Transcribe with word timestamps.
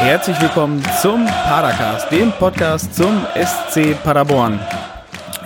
Herzlich 0.00 0.40
willkommen 0.40 0.82
zum 1.02 1.26
Padercast, 1.26 2.10
dem 2.10 2.32
Podcast 2.32 2.94
zum 2.96 3.26
SC 3.34 4.02
Paderborn. 4.02 4.58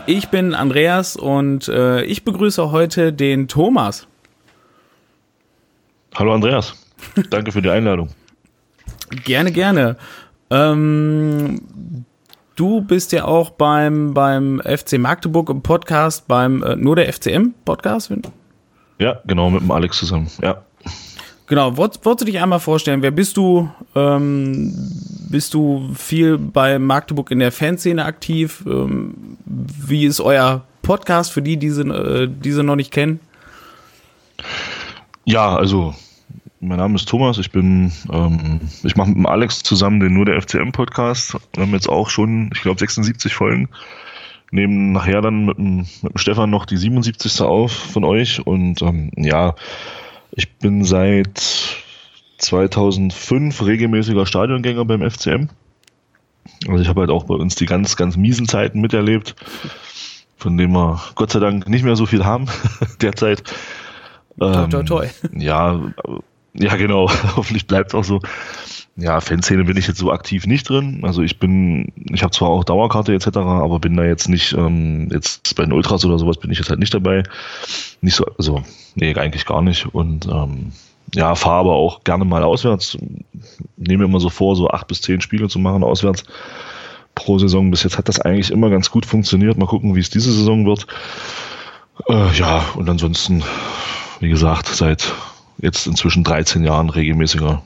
Ich 0.07 0.29
bin 0.29 0.55
Andreas 0.55 1.17
und 1.17 1.67
äh, 1.67 2.05
ich 2.05 2.25
begrüße 2.25 2.71
heute 2.71 3.13
den 3.13 3.49
Thomas. 3.49 4.07
Hallo 6.15 6.33
Andreas, 6.35 6.73
danke 7.31 7.51
für 7.51 7.63
die 7.63 7.69
Einladung. 7.69 8.11
Gerne, 9.25 9.51
gerne. 9.51 9.97
Ähm, 10.51 11.61
du 12.55 12.81
bist 12.81 13.11
ja 13.11 13.25
auch 13.25 13.51
beim, 13.51 14.15
beim 14.15 14.63
FC 14.65 14.99
Magdeburg 14.99 15.51
im 15.51 15.63
Podcast, 15.63 16.29
beim 16.29 16.63
äh, 16.63 16.77
nur 16.77 16.95
der 16.95 17.13
FCM 17.13 17.55
Podcast. 17.65 18.13
Ja, 19.01 19.21
genau, 19.27 19.51
mit 19.51 19.63
dem 19.63 19.73
Alex 19.73 19.99
zusammen, 19.99 20.31
ja. 20.41 20.63
Genau, 21.55 21.77
wolltest, 21.77 22.05
du 22.05 22.25
dich 22.25 22.41
einmal 22.41 22.59
vorstellen, 22.59 23.01
wer 23.01 23.13
bist 23.13 23.37
du? 23.37 23.71
Ähm, 23.95 24.75
bist 25.31 25.55
du 25.55 25.89
viel 25.95 26.37
bei 26.37 26.81
Magdeburg 26.81 27.31
in 27.31 27.39
der 27.39 27.53
Fanszene 27.53 28.05
aktiv? 28.05 28.65
Ähm, 28.67 29.37
wie 29.47 30.05
ist 30.05 30.19
euer 30.19 30.65
Podcast 30.83 31.31
für 31.31 31.43
die, 31.43 31.57
die 31.57 31.71
sie, 31.71 31.83
äh, 31.83 32.29
die 32.29 32.51
sie 32.51 32.65
noch 32.65 32.75
nicht 32.75 32.91
kennen? 32.91 33.21
Ja, 35.27 35.55
also 35.55 35.95
mein 36.59 36.79
Name 36.79 36.97
ist 36.97 37.09
Thomas, 37.09 37.39
ich 37.39 37.53
bin, 37.53 37.93
ähm, 38.13 38.61
ich 38.83 38.97
mache 38.97 39.11
mit 39.11 39.19
dem 39.19 39.27
Alex 39.27 39.63
zusammen 39.63 40.01
den 40.01 40.13
Nur 40.13 40.25
der 40.25 40.43
FCM 40.43 40.73
Podcast. 40.73 41.37
Wir 41.53 41.63
haben 41.63 41.73
jetzt 41.73 41.89
auch 41.89 42.11
schon, 42.11 42.51
ich 42.53 42.63
glaube, 42.63 42.81
76 42.81 43.33
Folgen. 43.33 43.69
Nehmen 44.51 44.91
nachher 44.91 45.23
dann 45.23 45.47
mit 45.47 45.57
dem, 45.57 45.77
mit 45.77 46.15
dem 46.15 46.19
Stefan 46.19 46.51
noch 46.51 46.67
die 46.67 46.79
77. 46.79 47.43
auf 47.43 47.71
von 47.71 48.03
euch 48.03 48.45
und 48.45 48.83
ähm, 48.83 49.13
ja, 49.15 49.55
ich 50.37 50.53
bin 50.57 50.85
seit 50.85 51.43
2005 52.39 53.65
regelmäßiger 53.65 54.27
Stadiongänger 54.27 54.85
beim 54.85 55.09
FCM. 55.09 55.49
Also 56.69 56.83
ich 56.83 56.89
habe 56.89 57.01
halt 57.01 57.11
auch 57.11 57.25
bei 57.25 57.35
uns 57.35 57.55
die 57.55 57.67
ganz, 57.67 57.97
ganz 57.97 58.17
miesen 58.17 58.49
Zeiten 58.49 58.81
miterlebt, 58.81 59.35
von 60.37 60.57
denen 60.57 60.73
wir 60.73 61.01
Gott 61.15 61.31
sei 61.31 61.41
Dank 61.41 61.69
nicht 61.69 61.85
mehr 61.85 61.97
so 61.97 62.07
viel 62.07 62.25
haben 62.25 62.47
derzeit. 63.01 63.43
Toi, 64.39 64.67
toi, 64.67 64.83
toi. 64.83 65.09
Ähm, 65.33 65.41
ja, 65.41 65.81
ja, 66.55 66.77
genau. 66.77 67.09
Hoffentlich 67.37 67.67
bleibt 67.67 67.91
es 67.91 67.95
auch 67.95 68.05
so. 68.05 68.21
Ja, 68.97 69.21
Fanszene 69.21 69.65
bin 69.65 69.77
ich 69.77 69.89
jetzt 69.89 69.99
so 69.99 70.13
aktiv 70.13 70.47
nicht 70.47 70.69
drin. 70.69 71.01
Also 71.03 71.23
ich 71.23 71.41
bin, 71.41 71.93
ich 72.13 72.23
habe 72.23 72.31
zwar 72.31 72.49
auch 72.49 72.63
Dauerkarte 72.63 73.13
etc., 73.13 73.39
aber 73.39 73.81
bin 73.81 73.97
da 73.97 74.05
jetzt 74.05 74.29
nicht, 74.29 74.53
ähm, 74.53 75.09
jetzt 75.11 75.57
bei 75.57 75.65
den 75.65 75.73
Ultras 75.73 76.05
oder 76.05 76.19
sowas 76.19 76.37
bin 76.37 76.53
ich 76.53 76.59
jetzt 76.59 76.71
halt 76.71 76.79
nicht 76.79 76.95
dabei. 76.95 77.25
Nicht 78.03 78.15
so, 78.15 78.25
also, 78.39 78.63
nee, 78.95 79.15
eigentlich 79.17 79.47
gar 79.47 79.63
nicht. 79.63 79.93
Und 79.93 80.27
ähm, 80.27 80.73
ja, 81.13 81.35
fahre 81.35 81.61
aber 81.61 81.73
auch 81.75 82.05
gerne 82.05 82.25
mal 82.25 82.45
auswärts. 82.45 82.97
Nehme 83.77 84.05
immer 84.05 84.21
so 84.21 84.31
vor, 84.31 84.55
so 84.55 84.71
acht 84.71 84.87
bis 84.87 85.01
zehn 85.01 85.21
Spiele 85.21 85.49
zu 85.49 85.59
machen 85.59 85.83
auswärts 85.83 86.23
pro 87.17 87.39
Saison. 87.39 87.73
Bis 87.73 87.83
jetzt 87.83 87.99
hat 87.99 88.09
das 88.09 88.21
eigentlich 88.21 88.53
immer 88.53 88.71
ganz 88.71 88.93
gut 88.93 89.07
funktioniert. 89.07 89.59
Mal 89.59 89.67
gucken, 89.67 89.97
wie 89.97 90.01
es 90.01 90.11
diese 90.11 90.33
Saison 90.33 90.67
wird. 90.67 90.87
Äh, 92.09 92.33
ja, 92.37 92.65
und 92.77 92.89
ansonsten, 92.89 93.43
wie 94.21 94.29
gesagt, 94.29 94.69
seit 94.69 95.15
jetzt 95.59 95.89
inzwischen 95.89 96.23
13 96.23 96.63
Jahren 96.63 96.91
regelmäßiger 96.91 97.63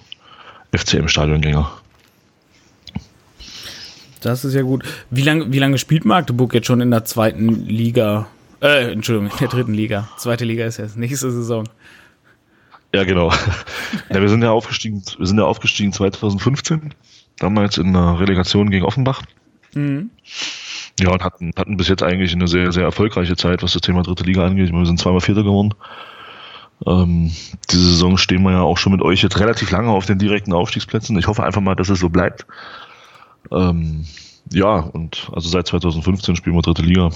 FCM-Stadiongänger. 0.72 1.70
Das 4.20 4.44
ist 4.44 4.54
ja 4.54 4.62
gut. 4.62 4.84
Wie 5.10 5.22
lange 5.22 5.52
wie 5.52 5.58
lange 5.58 5.78
spielt 5.78 6.04
Magdeburg 6.04 6.54
jetzt 6.54 6.66
schon 6.66 6.80
in 6.80 6.90
der 6.90 7.04
zweiten 7.04 7.66
Liga? 7.66 8.26
Äh, 8.60 8.92
Entschuldigung, 8.92 9.30
in 9.30 9.38
der 9.38 9.48
dritten 9.48 9.74
Liga. 9.74 10.08
Zweite 10.16 10.44
Liga 10.44 10.66
ist 10.66 10.78
jetzt 10.78 10.96
nächste 10.96 11.30
Saison. 11.30 11.64
Ja, 12.94 13.04
genau. 13.04 13.30
ja, 14.10 14.20
wir 14.20 14.28
sind 14.28 14.42
ja 14.42 14.50
aufgestiegen, 14.50 15.02
wir 15.18 15.26
sind 15.26 15.38
ja 15.38 15.44
aufgestiegen 15.44 15.92
2015, 15.92 16.94
damals 17.38 17.78
in 17.78 17.92
der 17.92 18.18
Relegation 18.18 18.70
gegen 18.70 18.84
Offenbach. 18.84 19.22
Mhm. 19.74 20.10
Ja, 20.98 21.10
und 21.10 21.22
hatten, 21.22 21.52
hatten 21.56 21.76
bis 21.76 21.88
jetzt 21.88 22.02
eigentlich 22.02 22.32
eine 22.32 22.48
sehr, 22.48 22.72
sehr 22.72 22.82
erfolgreiche 22.82 23.36
Zeit, 23.36 23.62
was 23.62 23.74
das 23.74 23.82
Thema 23.82 24.02
dritte 24.02 24.24
Liga 24.24 24.44
angeht. 24.44 24.72
Wir 24.72 24.86
sind 24.86 24.98
zweimal 24.98 25.20
Vierter 25.20 25.44
geworden. 25.44 25.74
Ähm, 26.86 27.32
diese 27.70 27.90
Saison 27.90 28.16
stehen 28.16 28.42
wir 28.42 28.52
ja 28.52 28.62
auch 28.62 28.78
schon 28.78 28.92
mit 28.92 29.02
euch 29.02 29.22
jetzt 29.22 29.40
relativ 29.40 29.70
lange 29.70 29.90
auf 29.90 30.06
den 30.06 30.18
direkten 30.18 30.52
Aufstiegsplätzen. 30.52 31.18
Ich 31.18 31.26
hoffe 31.26 31.42
einfach 31.42 31.60
mal, 31.60 31.74
dass 31.74 31.88
es 31.88 31.98
so 31.98 32.08
bleibt. 32.08 32.46
Ähm, 33.50 34.04
ja, 34.50 34.76
und 34.76 35.30
also 35.32 35.48
seit 35.48 35.66
2015 35.66 36.36
spielen 36.36 36.56
wir 36.56 36.62
dritte 36.62 36.82
Liga. 36.82 37.10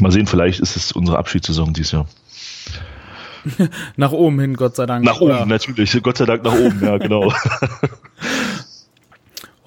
Mal 0.00 0.12
sehen, 0.12 0.26
vielleicht 0.26 0.60
ist 0.60 0.76
es 0.76 0.92
unsere 0.92 1.18
Abschiedssaison 1.18 1.72
dieses 1.72 1.92
Jahr. 1.92 2.06
nach 3.96 4.12
oben 4.12 4.38
hin, 4.40 4.54
Gott 4.54 4.76
sei 4.76 4.86
Dank. 4.86 5.04
Nach 5.04 5.20
oder? 5.20 5.40
oben, 5.40 5.48
natürlich. 5.48 5.98
Gott 6.02 6.18
sei 6.18 6.26
Dank 6.26 6.44
nach 6.44 6.52
oben, 6.52 6.80
ja, 6.82 6.98
genau. 6.98 7.32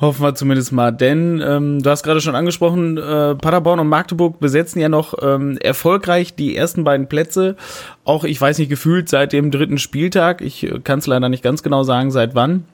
Hoffen 0.03 0.21
wir 0.21 0.35
zumindest 0.35 0.73
mal, 0.73 0.91
denn 0.91 1.41
ähm, 1.41 1.81
du 1.81 1.89
hast 1.89 2.03
gerade 2.03 2.19
schon 2.19 2.35
angesprochen, 2.35 2.97
äh, 2.97 3.35
Paderborn 3.35 3.79
und 3.79 3.87
Magdeburg 3.87 4.37
besetzen 4.37 4.81
ja 4.81 4.89
noch 4.89 5.13
ähm, 5.21 5.57
erfolgreich 5.59 6.35
die 6.35 6.57
ersten 6.57 6.83
beiden 6.83 7.07
Plätze. 7.07 7.55
Auch, 8.03 8.25
ich 8.25 8.39
weiß 8.39 8.57
nicht, 8.57 8.67
gefühlt 8.67 9.07
seit 9.07 9.31
dem 9.31 9.49
dritten 9.49 9.77
Spieltag. 9.77 10.41
Ich 10.41 10.63
äh, 10.63 10.81
kann 10.83 10.99
es 10.99 11.07
leider 11.07 11.29
nicht 11.29 11.41
ganz 11.41 11.63
genau 11.63 11.83
sagen, 11.83 12.11
seit 12.11 12.35
wann. 12.35 12.65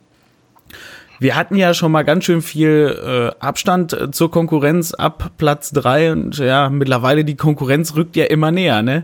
Wir 1.19 1.35
hatten 1.35 1.55
ja 1.55 1.75
schon 1.75 1.91
mal 1.91 2.01
ganz 2.01 2.23
schön 2.23 2.41
viel 2.41 2.97
äh, 2.99 3.45
Abstand 3.45 3.93
äh, 3.93 4.09
zur 4.09 4.31
Konkurrenz 4.31 4.95
ab 4.95 5.33
Platz 5.37 5.69
drei 5.69 6.11
und 6.11 6.39
ja, 6.39 6.69
mittlerweile 6.69 7.25
die 7.25 7.35
Konkurrenz 7.35 7.93
rückt 7.95 8.15
ja 8.15 8.25
immer 8.25 8.49
näher, 8.49 8.81
ne? 8.81 9.03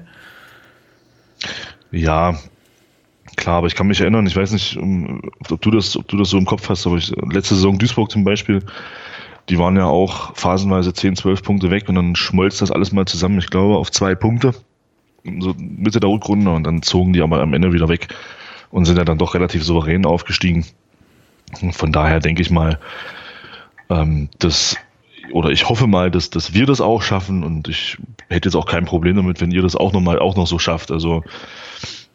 Ja, 1.92 2.34
Klar, 3.36 3.58
aber 3.58 3.68
ich 3.68 3.76
kann 3.76 3.88
mich 3.88 4.02
erinnern, 4.02 4.28
ich 4.28 4.36
weiß 4.36 4.52
nicht, 4.52 4.78
ob 5.50 5.62
du 5.62 5.72
das, 5.72 5.98
ob 5.98 6.08
du 6.08 6.18
das 6.18 6.30
so 6.30 6.38
im 6.38 6.46
Kopf 6.46 6.70
hast, 6.70 6.88
aber 6.88 6.98
ich, 6.98 7.10
letzte 7.32 7.56
Saison 7.56 7.78
Duisburg 7.78 8.12
zum 8.12 8.24
Beispiel, 8.24 8.64
die 9.50 9.60
waren 9.60 9.76
ja 9.76 9.86
auch 9.86 10.36
phasenweise 10.36 10.94
10, 10.94 11.16
12 11.18 11.44
Punkte 11.44 11.70
weg 11.70 11.88
und 11.88 11.96
dann 11.96 12.16
schmolz 12.16 12.58
das 12.58 12.72
alles 12.72 12.92
mal 12.92 13.06
zusammen, 13.06 13.40
ich 13.40 13.50
glaube, 13.50 13.78
auf 13.78 13.92
zwei 13.92 14.16
Punkte. 14.16 14.54
So 15.40 15.56
Mitte 15.58 16.00
der 16.00 16.10
Rückrunde 16.10 16.52
und 16.52 16.64
dann 16.64 16.82
zogen 16.82 17.14
die 17.14 17.22
aber 17.22 17.42
am 17.42 17.54
Ende 17.54 17.74
wieder 17.74 17.90
weg 17.90 18.08
und 18.72 18.86
sind 18.86 18.98
ja 18.98 19.06
dann 19.06 19.18
doch 19.18 19.34
relativ 19.34 19.64
souverän 19.64 20.06
aufgestiegen. 20.06 20.66
Von 21.72 21.92
daher 21.92 22.20
denke 22.20 22.42
ich 22.42 22.50
mal, 22.50 22.80
ähm, 23.90 24.30
dass 24.40 24.78
oder 25.32 25.50
ich 25.50 25.68
hoffe 25.70 25.88
mal, 25.88 26.12
dass, 26.12 26.30
dass 26.30 26.54
wir 26.54 26.66
das 26.66 26.82
auch 26.82 27.02
schaffen 27.02 27.44
und 27.44 27.68
ich 27.68 27.98
hätte 28.30 28.50
jetzt 28.50 28.56
auch 28.56 28.68
kein 28.68 28.86
Problem 28.86 29.16
damit, 29.16 29.42
wenn 29.42 29.52
ihr 29.52 29.62
das 29.62 29.76
auch 29.76 29.92
nochmal 29.92 30.20
auch 30.20 30.36
noch 30.36 30.48
so 30.48 30.60
schafft. 30.60 30.92
Also 30.92 31.24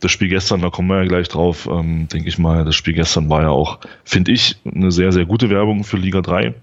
das 0.01 0.11
Spiel 0.11 0.29
gestern, 0.29 0.63
da 0.63 0.71
kommen 0.71 0.89
wir 0.89 1.03
ja 1.03 1.09
gleich 1.09 1.29
drauf, 1.29 1.69
ähm, 1.71 2.09
denke 2.09 2.29
ich 2.29 2.39
mal, 2.39 2.65
das 2.65 2.75
Spiel 2.75 2.95
gestern 2.95 3.29
war 3.29 3.43
ja 3.43 3.51
auch, 3.51 3.79
finde 4.05 4.33
ich, 4.33 4.57
eine 4.65 4.91
sehr, 4.91 5.13
sehr 5.13 5.27
gute 5.27 5.51
Werbung 5.51 5.85
für 5.85 5.99
Liga 5.99 6.23
3. 6.23 6.55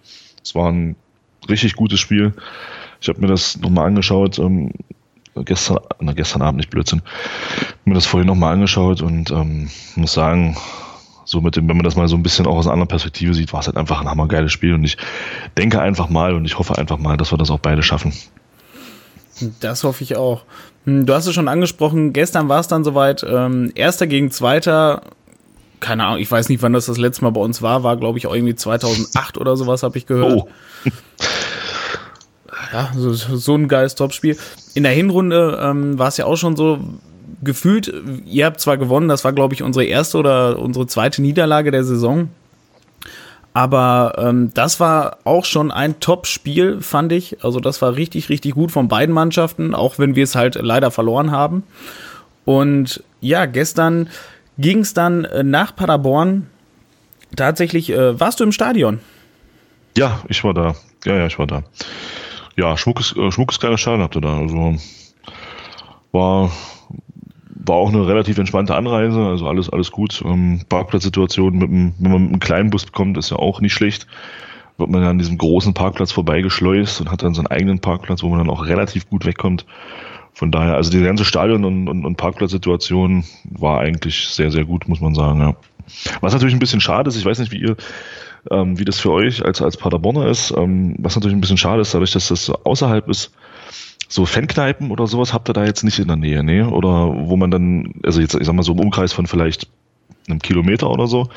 Es 0.44 0.56
war 0.56 0.72
ein 0.72 0.96
richtig 1.48 1.76
gutes 1.76 2.00
Spiel. 2.00 2.34
Ich 3.00 3.10
habe 3.10 3.22
mir 3.22 3.28
das 3.28 3.58
nochmal 3.60 3.88
angeschaut, 3.88 4.40
ähm, 4.40 4.72
gestern, 5.46 5.78
na, 6.00 6.14
gestern 6.14 6.42
Abend, 6.42 6.58
nicht 6.58 6.72
Blödsinn, 6.72 7.04
mir 7.86 7.94
das 7.94 8.08
vorhin 8.08 8.28
nochmal 8.28 8.54
angeschaut 8.54 9.02
und 9.02 9.30
ähm, 9.30 9.70
muss 9.96 10.14
sagen, 10.14 10.58
so 11.24 11.42
mit 11.42 11.56
dem, 11.58 11.68
wenn 11.68 11.78
man 11.78 11.84
das 11.84 11.96
mal 11.96 12.08
so 12.08 12.16
ein 12.16 12.24
bisschen 12.24 12.48
auch 12.48 12.56
aus 12.56 12.66
einer 12.66 12.74
anderen 12.74 12.88
Perspektive 12.88 13.34
sieht, 13.34 13.54
war 13.54 13.60
es 13.60 13.68
halt 13.68 13.78
einfach 13.78 14.02
ein 14.02 14.10
hammergeiles 14.10 14.52
Spiel 14.52 14.74
und 14.74 14.84
ich 14.84 14.98
denke 15.58 15.82
einfach 15.82 16.10
mal 16.10 16.34
und 16.34 16.46
ich 16.46 16.58
hoffe 16.58 16.78
einfach 16.78 16.98
mal, 16.98 17.18
dass 17.18 17.32
wir 17.32 17.38
das 17.38 17.52
auch 17.52 17.60
beide 17.60 17.84
schaffen. 17.84 18.14
Das 19.60 19.84
hoffe 19.84 20.04
ich 20.04 20.16
auch. 20.16 20.44
Hm, 20.86 21.06
du 21.06 21.14
hast 21.14 21.28
es 21.28 21.34
schon 21.34 21.48
angesprochen, 21.48 22.14
gestern 22.14 22.50
war 22.50 22.60
es 22.60 22.68
dann 22.68 22.84
soweit, 22.84 23.26
ähm, 23.28 23.72
erster 23.76 24.08
gegen 24.08 24.32
zweiter, 24.32 25.02
keine 25.80 26.06
Ahnung, 26.06 26.20
ich 26.20 26.32
weiß 26.32 26.50
nicht, 26.50 26.62
wann 26.62 26.74
das 26.74 26.88
das 26.88 26.98
letzte 26.98 27.24
Mal 27.24 27.32
bei 27.32 27.42
uns 27.42 27.62
war, 27.62 27.84
war 27.84 27.98
glaube 27.98 28.18
ich 28.18 28.28
auch 28.28 28.34
irgendwie 28.34 28.56
2008 28.56 29.38
oder 29.38 29.56
sowas, 29.56 29.84
habe 29.84 29.98
ich 29.98 30.06
gehört. 30.06 30.34
Oh. 30.34 30.50
Ja, 32.74 32.92
so, 32.98 33.14
so 33.14 33.56
ein 33.56 33.70
geiles 33.70 33.96
Topspiel. 33.96 34.36
In 34.74 34.84
der 34.84 34.92
Hinrunde 34.92 35.58
ähm, 35.62 35.98
war 35.98 36.10
es 36.10 36.18
ja 36.18 36.26
auch 36.26 36.36
schon 36.36 36.58
so, 36.58 36.80
gefühlt, 37.42 37.94
ihr 38.26 38.46
habt 38.46 38.60
zwar 38.60 38.78
gewonnen, 38.78 39.08
das 39.08 39.24
war 39.24 39.34
glaube 39.34 39.54
ich 39.54 39.64
unsere 39.64 39.86
erste 39.86 40.18
oder 40.18 40.60
unsere 40.60 40.88
zweite 40.88 41.22
Niederlage 41.22 41.72
der 41.72 41.84
Saison. 41.84 42.30
Aber 43.58 44.14
ähm, 44.20 44.52
das 44.54 44.80
war 44.80 45.18
auch 45.24 45.44
schon 45.44 45.72
ein 45.72 46.00
Top-Spiel, 46.00 46.80
fand 46.80 47.12
ich. 47.12 47.44
Also 47.44 47.60
das 47.60 47.82
war 47.82 47.96
richtig, 47.96 48.30
richtig 48.30 48.54
gut 48.54 48.72
von 48.72 48.88
beiden 48.88 49.16
Mannschaften, 49.16 49.74
auch 49.74 49.98
wenn 49.98 50.16
wir 50.16 50.26
es 50.26 50.36
halt 50.36 50.62
leider 50.62 50.92
verloren 50.92 51.32
haben. 51.32 51.64
Und 52.46 53.04
ja, 53.20 53.48
gestern 53.48 54.10
ging 54.60 54.82
es 54.82 54.94
dann 54.94 55.26
äh, 55.26 55.42
nach 55.42 55.76
Paderborn. 55.76 56.52
Tatsächlich, 57.36 57.90
äh, 57.90 58.20
warst 58.20 58.40
du 58.40 58.44
im 58.44 58.52
Stadion? 58.52 59.00
Ja, 59.98 60.20
ich 60.28 60.44
war 60.44 60.54
da. 60.54 60.76
Ja, 61.04 61.16
ja, 61.16 61.26
ich 61.26 61.40
war 61.40 61.48
da. 61.48 61.64
Ja, 62.58 62.78
schmuckes, 62.78 63.16
äh, 63.18 63.32
schmuckes 63.32 63.60
kleines 63.60 63.82
Stadion 63.82 64.04
habt 64.04 64.16
ihr 64.16 64.22
da. 64.22 64.38
Also 64.38 64.76
war 66.12 66.52
war 67.68 67.76
auch 67.76 67.90
eine 67.90 68.08
relativ 68.08 68.38
entspannte 68.38 68.76
Anreise, 68.76 69.20
also 69.20 69.48
alles, 69.48 69.70
alles 69.70 69.92
gut. 69.92 70.22
Ähm, 70.26 70.62
Parkplatzsituation, 70.70 71.58
mit 71.58 71.70
einem, 71.70 71.94
wenn 72.00 72.12
man 72.12 72.22
mit 72.24 72.32
einem 72.32 72.40
kleinen 72.40 72.70
Bus 72.70 72.92
kommt, 72.92 73.18
ist 73.18 73.32
ja 73.32 73.38
auch 73.38 73.62
nicht 73.62 73.74
schlecht. 73.74 74.08
Wird 74.78 74.90
man 74.90 75.02
ja 75.02 75.10
an 75.10 75.18
diesem 75.18 75.38
großen 75.38 75.74
Parkplatz 75.74 76.12
vorbeigeschleust 76.12 77.02
und 77.02 77.12
hat 77.12 77.24
dann 77.24 77.34
seinen 77.34 77.48
eigenen 77.48 77.80
Parkplatz, 77.80 78.24
wo 78.24 78.30
man 78.30 78.40
dann 78.40 78.50
auch 78.50 78.66
relativ 78.66 79.10
gut 79.10 79.26
wegkommt. 79.26 79.66
Von 80.34 80.52
daher, 80.52 80.76
also 80.76 80.92
die 80.92 81.02
ganze 81.02 81.26
Stadion- 81.26 81.66
und, 81.66 81.88
und, 81.88 82.06
und 82.06 82.16
Parkplatzsituation 82.16 83.24
war 83.46 83.80
eigentlich 83.80 84.28
sehr, 84.28 84.52
sehr 84.52 84.66
gut, 84.66 84.88
muss 84.88 85.02
man 85.02 85.16
sagen, 85.16 85.40
ja. 85.40 85.56
Was 86.22 86.34
natürlich 86.34 86.54
ein 86.54 86.60
bisschen 86.60 86.82
schade 86.82 87.08
ist, 87.08 87.16
ich 87.16 87.26
weiß 87.26 87.40
nicht, 87.40 87.52
wie 87.52 87.62
ihr 87.62 87.78
ähm, 88.52 88.78
wie 88.78 88.86
das 88.86 89.00
für 89.00 89.12
euch 89.12 89.44
als, 89.44 89.62
als 89.62 89.78
Paderborner 89.78 90.28
ist. 90.28 90.54
Ähm, 90.56 90.96
was 91.00 91.16
natürlich 91.16 91.36
ein 91.36 91.42
bisschen 91.42 91.58
schade 91.58 91.82
ist, 91.82 91.94
dadurch, 91.94 92.12
dass 92.12 92.28
das 92.28 92.50
außerhalb 92.50 93.08
ist. 93.10 93.32
So 94.10 94.26
Fankneipen 94.26 94.92
oder 94.92 95.08
sowas 95.08 95.34
habt 95.34 95.50
ihr 95.50 95.54
da 95.54 95.66
jetzt 95.66 95.84
nicht 95.84 96.00
in 96.00 96.08
der 96.08 96.16
Nähe, 96.16 96.44
ne? 96.44 96.70
Oder 96.70 97.14
wo 97.28 97.36
man 97.36 97.52
dann, 97.52 97.94
also 98.04 98.22
jetzt, 98.22 98.36
ich 98.36 98.46
sag 98.46 98.56
mal 98.56 98.64
so 98.64 98.74
im 98.74 98.80
Umkreis 98.80 99.14
von 99.14 99.28
vielleicht 99.28 99.68
einem 100.28 100.40
Kilometer 100.40 100.90
oder 100.90 101.08
so, 101.08 101.30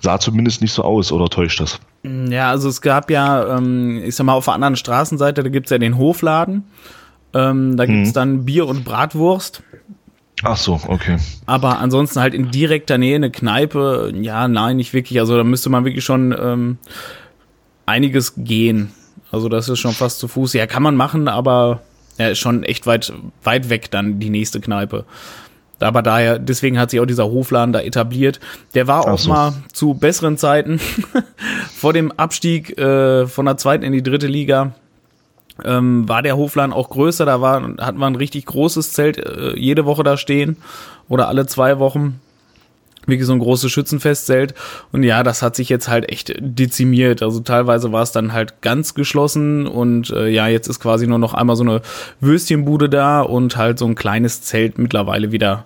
sah 0.00 0.18
zumindest 0.18 0.60
nicht 0.62 0.72
so 0.72 0.82
aus, 0.82 1.12
oder 1.12 1.28
täuscht 1.28 1.60
das? 1.60 1.80
Ja, 2.02 2.50
also 2.50 2.68
es 2.68 2.80
gab 2.80 3.10
ja, 3.10 3.56
ähm, 3.56 4.02
ich 4.04 4.14
sag 4.14 4.24
mal, 4.24 4.34
auf 4.34 4.44
der 4.44 4.54
anderen 4.54 4.76
Straßenseite, 4.76 5.42
da 5.42 5.48
gibt's 5.48 5.70
ja 5.70 5.78
den 5.78 5.98
Hofladen. 5.98 6.64
Ähm, 7.34 7.76
da 7.76 7.86
gibt's 7.86 8.10
mhm. 8.10 8.14
dann 8.14 8.44
Bier 8.44 8.66
und 8.66 8.84
Bratwurst. 8.84 9.62
Ach 10.44 10.56
so, 10.56 10.80
okay. 10.86 11.18
Aber 11.46 11.78
ansonsten 11.78 12.20
halt 12.20 12.32
in 12.32 12.50
direkter 12.50 12.96
Nähe 12.96 13.16
eine 13.16 13.30
Kneipe, 13.30 14.12
ja, 14.20 14.46
nein, 14.46 14.76
nicht 14.76 14.92
wirklich. 14.92 15.18
Also 15.18 15.36
da 15.36 15.44
müsste 15.44 15.68
man 15.68 15.84
wirklich 15.84 16.04
schon 16.04 16.34
ähm, 16.38 16.78
einiges 17.86 18.34
gehen. 18.36 18.92
Also 19.32 19.48
das 19.48 19.68
ist 19.68 19.80
schon 19.80 19.92
fast 19.92 20.20
zu 20.20 20.28
Fuß. 20.28 20.52
Ja, 20.52 20.66
kann 20.66 20.82
man 20.82 20.94
machen, 20.94 21.28
aber 21.28 21.82
ja, 22.18 22.28
ist 22.28 22.38
schon 22.38 22.64
echt 22.64 22.86
weit, 22.86 23.12
weit 23.42 23.70
weg 23.70 23.90
dann 23.90 24.18
die 24.18 24.30
nächste 24.30 24.60
Kneipe. 24.60 25.04
Aber 25.80 26.02
daher, 26.02 26.38
deswegen 26.38 26.78
hat 26.78 26.90
sich 26.90 27.00
auch 27.00 27.06
dieser 27.06 27.26
Hofladen 27.26 27.72
da 27.72 27.80
etabliert. 27.80 28.40
Der 28.74 28.88
war 28.88 29.06
auch 29.06 29.18
so. 29.18 29.30
mal 29.30 29.54
zu 29.72 29.94
besseren 29.94 30.36
Zeiten 30.36 30.80
vor 31.72 31.92
dem 31.92 32.10
Abstieg 32.12 32.76
äh, 32.78 33.26
von 33.26 33.46
der 33.46 33.56
zweiten 33.58 33.84
in 33.84 33.92
die 33.92 34.02
dritte 34.02 34.26
Liga 34.26 34.74
ähm, 35.64 36.08
war 36.08 36.22
der 36.22 36.36
Hofladen 36.36 36.72
auch 36.72 36.90
größer. 36.90 37.26
Da 37.26 37.40
war, 37.40 37.62
hatten 37.78 37.98
wir 37.98 38.06
ein 38.06 38.16
richtig 38.16 38.46
großes 38.46 38.92
Zelt 38.92 39.18
äh, 39.18 39.56
jede 39.56 39.84
Woche 39.84 40.02
da 40.02 40.16
stehen 40.16 40.56
oder 41.08 41.28
alle 41.28 41.46
zwei 41.46 41.78
Wochen. 41.78 42.20
Wirklich 43.08 43.26
so 43.26 43.32
ein 43.32 43.40
großes 43.40 43.72
Schützenfestzelt. 43.72 44.54
Und 44.92 45.02
ja, 45.02 45.22
das 45.22 45.42
hat 45.42 45.56
sich 45.56 45.68
jetzt 45.68 45.88
halt 45.88 46.08
echt 46.08 46.34
dezimiert. 46.38 47.22
Also 47.22 47.40
teilweise 47.40 47.90
war 47.90 48.02
es 48.02 48.12
dann 48.12 48.32
halt 48.32 48.62
ganz 48.62 48.94
geschlossen 48.94 49.66
und 49.66 50.10
äh, 50.10 50.28
ja, 50.28 50.46
jetzt 50.46 50.68
ist 50.68 50.78
quasi 50.78 51.06
nur 51.06 51.18
noch 51.18 51.34
einmal 51.34 51.56
so 51.56 51.64
eine 51.64 51.80
Würstchenbude 52.20 52.88
da 52.88 53.22
und 53.22 53.56
halt 53.56 53.78
so 53.78 53.86
ein 53.86 53.94
kleines 53.94 54.42
Zelt 54.42 54.78
mittlerweile 54.78 55.32
wieder 55.32 55.64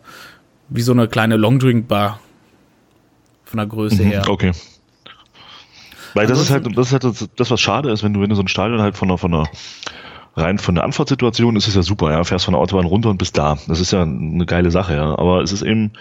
wie 0.68 0.82
so 0.82 0.92
eine 0.92 1.08
kleine 1.08 1.36
Longdrink-Bar 1.36 2.20
von 3.44 3.58
der 3.58 3.66
Größe 3.66 4.02
mhm, 4.02 4.08
her. 4.08 4.22
Okay. 4.28 4.52
Weil 6.14 6.26
das 6.26 6.40
ist 6.40 6.50
halt, 6.50 6.66
das 6.76 6.86
ist 6.86 6.92
halt 6.92 7.04
das, 7.04 7.28
das, 7.36 7.50
was 7.50 7.60
schade 7.60 7.90
ist, 7.90 8.02
wenn 8.02 8.14
du, 8.14 8.20
wenn 8.20 8.30
du 8.30 8.36
so 8.36 8.42
ein 8.42 8.48
Stadion 8.48 8.80
halt 8.80 8.96
von 8.96 9.08
einer, 9.08 9.18
von 9.18 9.34
einer, 9.34 9.48
rein 10.36 10.58
von 10.58 10.74
der 10.74 10.84
Anfahrtssituation 10.84 11.56
ist 11.56 11.68
es 11.68 11.74
ja 11.74 11.82
super, 11.82 12.10
ja, 12.10 12.24
fährst 12.24 12.44
von 12.44 12.52
der 12.52 12.60
Autobahn 12.60 12.86
runter 12.86 13.10
und 13.10 13.18
bist 13.18 13.36
da. 13.36 13.58
Das 13.68 13.80
ist 13.80 13.92
ja 13.92 14.02
eine 14.02 14.46
geile 14.46 14.70
Sache, 14.70 14.94
ja. 14.94 15.18
Aber 15.18 15.42
es 15.42 15.52
ist 15.52 15.62
eben 15.62 15.92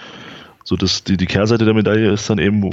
so, 0.64 0.76
dass 0.76 1.04
die, 1.04 1.18
die 1.18 1.26
Kehrseite 1.26 1.66
der 1.66 1.74
Medaille 1.74 2.12
ist 2.12 2.30
dann 2.30 2.38
eben, 2.38 2.70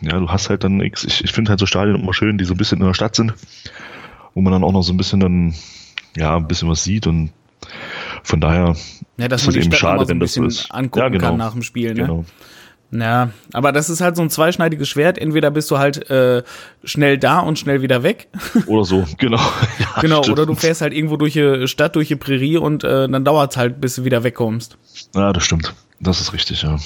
ja, 0.00 0.18
du 0.18 0.28
hast 0.28 0.50
halt 0.50 0.64
dann, 0.64 0.80
ich, 0.80 1.24
ich 1.24 1.32
finde 1.32 1.50
halt 1.50 1.60
so 1.60 1.66
Stadien 1.66 1.96
immer 1.96 2.14
schön, 2.14 2.38
die 2.38 2.44
so 2.44 2.54
ein 2.54 2.56
bisschen 2.56 2.80
in 2.80 2.86
der 2.86 2.94
Stadt 2.94 3.14
sind, 3.14 3.34
wo 4.34 4.40
man 4.40 4.52
dann 4.52 4.64
auch 4.64 4.72
noch 4.72 4.82
so 4.82 4.92
ein 4.92 4.96
bisschen 4.96 5.20
dann, 5.20 5.54
ja, 6.16 6.36
ein 6.36 6.48
bisschen 6.48 6.68
was 6.68 6.84
sieht 6.84 7.06
und 7.06 7.30
von 8.22 8.40
daher 8.40 8.74
ja, 9.16 9.28
dass 9.28 9.42
ist 9.42 9.46
man 9.48 9.56
es 9.56 9.64
eben 9.64 9.72
Stadt 9.72 9.80
schade, 9.80 10.04
so 10.04 10.08
wenn 10.08 10.20
das 10.20 10.36
ist. 10.36 10.70
angucken 10.70 10.98
ja, 10.98 11.08
genau, 11.08 11.26
kann 11.28 11.36
nach 11.36 11.52
dem 11.52 11.62
Spiel, 11.62 11.94
ne? 11.94 12.02
Genau. 12.02 12.24
Ja, 12.92 13.30
aber 13.52 13.70
das 13.70 13.88
ist 13.88 14.00
halt 14.00 14.16
so 14.16 14.22
ein 14.22 14.30
zweischneidiges 14.30 14.88
Schwert. 14.88 15.16
Entweder 15.16 15.52
bist 15.52 15.70
du 15.70 15.78
halt 15.78 16.10
äh, 16.10 16.42
schnell 16.82 17.18
da 17.18 17.38
und 17.38 17.56
schnell 17.58 17.82
wieder 17.82 18.02
weg. 18.02 18.26
Oder 18.66 18.84
so, 18.84 19.06
genau. 19.16 19.38
Ja, 19.78 20.00
genau, 20.00 20.22
stimmt. 20.22 20.38
oder 20.38 20.46
du 20.46 20.54
fährst 20.56 20.80
halt 20.80 20.92
irgendwo 20.92 21.16
durch 21.16 21.34
die 21.34 21.68
Stadt, 21.68 21.94
durch 21.94 22.08
die 22.08 22.16
Prärie 22.16 22.56
und 22.56 22.82
äh, 22.82 23.08
dann 23.08 23.24
dauert 23.24 23.52
es 23.52 23.56
halt, 23.56 23.80
bis 23.80 23.94
du 23.94 24.04
wieder 24.04 24.24
wegkommst. 24.24 24.76
Ja, 25.14 25.32
das 25.32 25.44
stimmt. 25.44 25.72
Das 26.00 26.20
ist 26.20 26.32
richtig, 26.32 26.62
ja. 26.62 26.78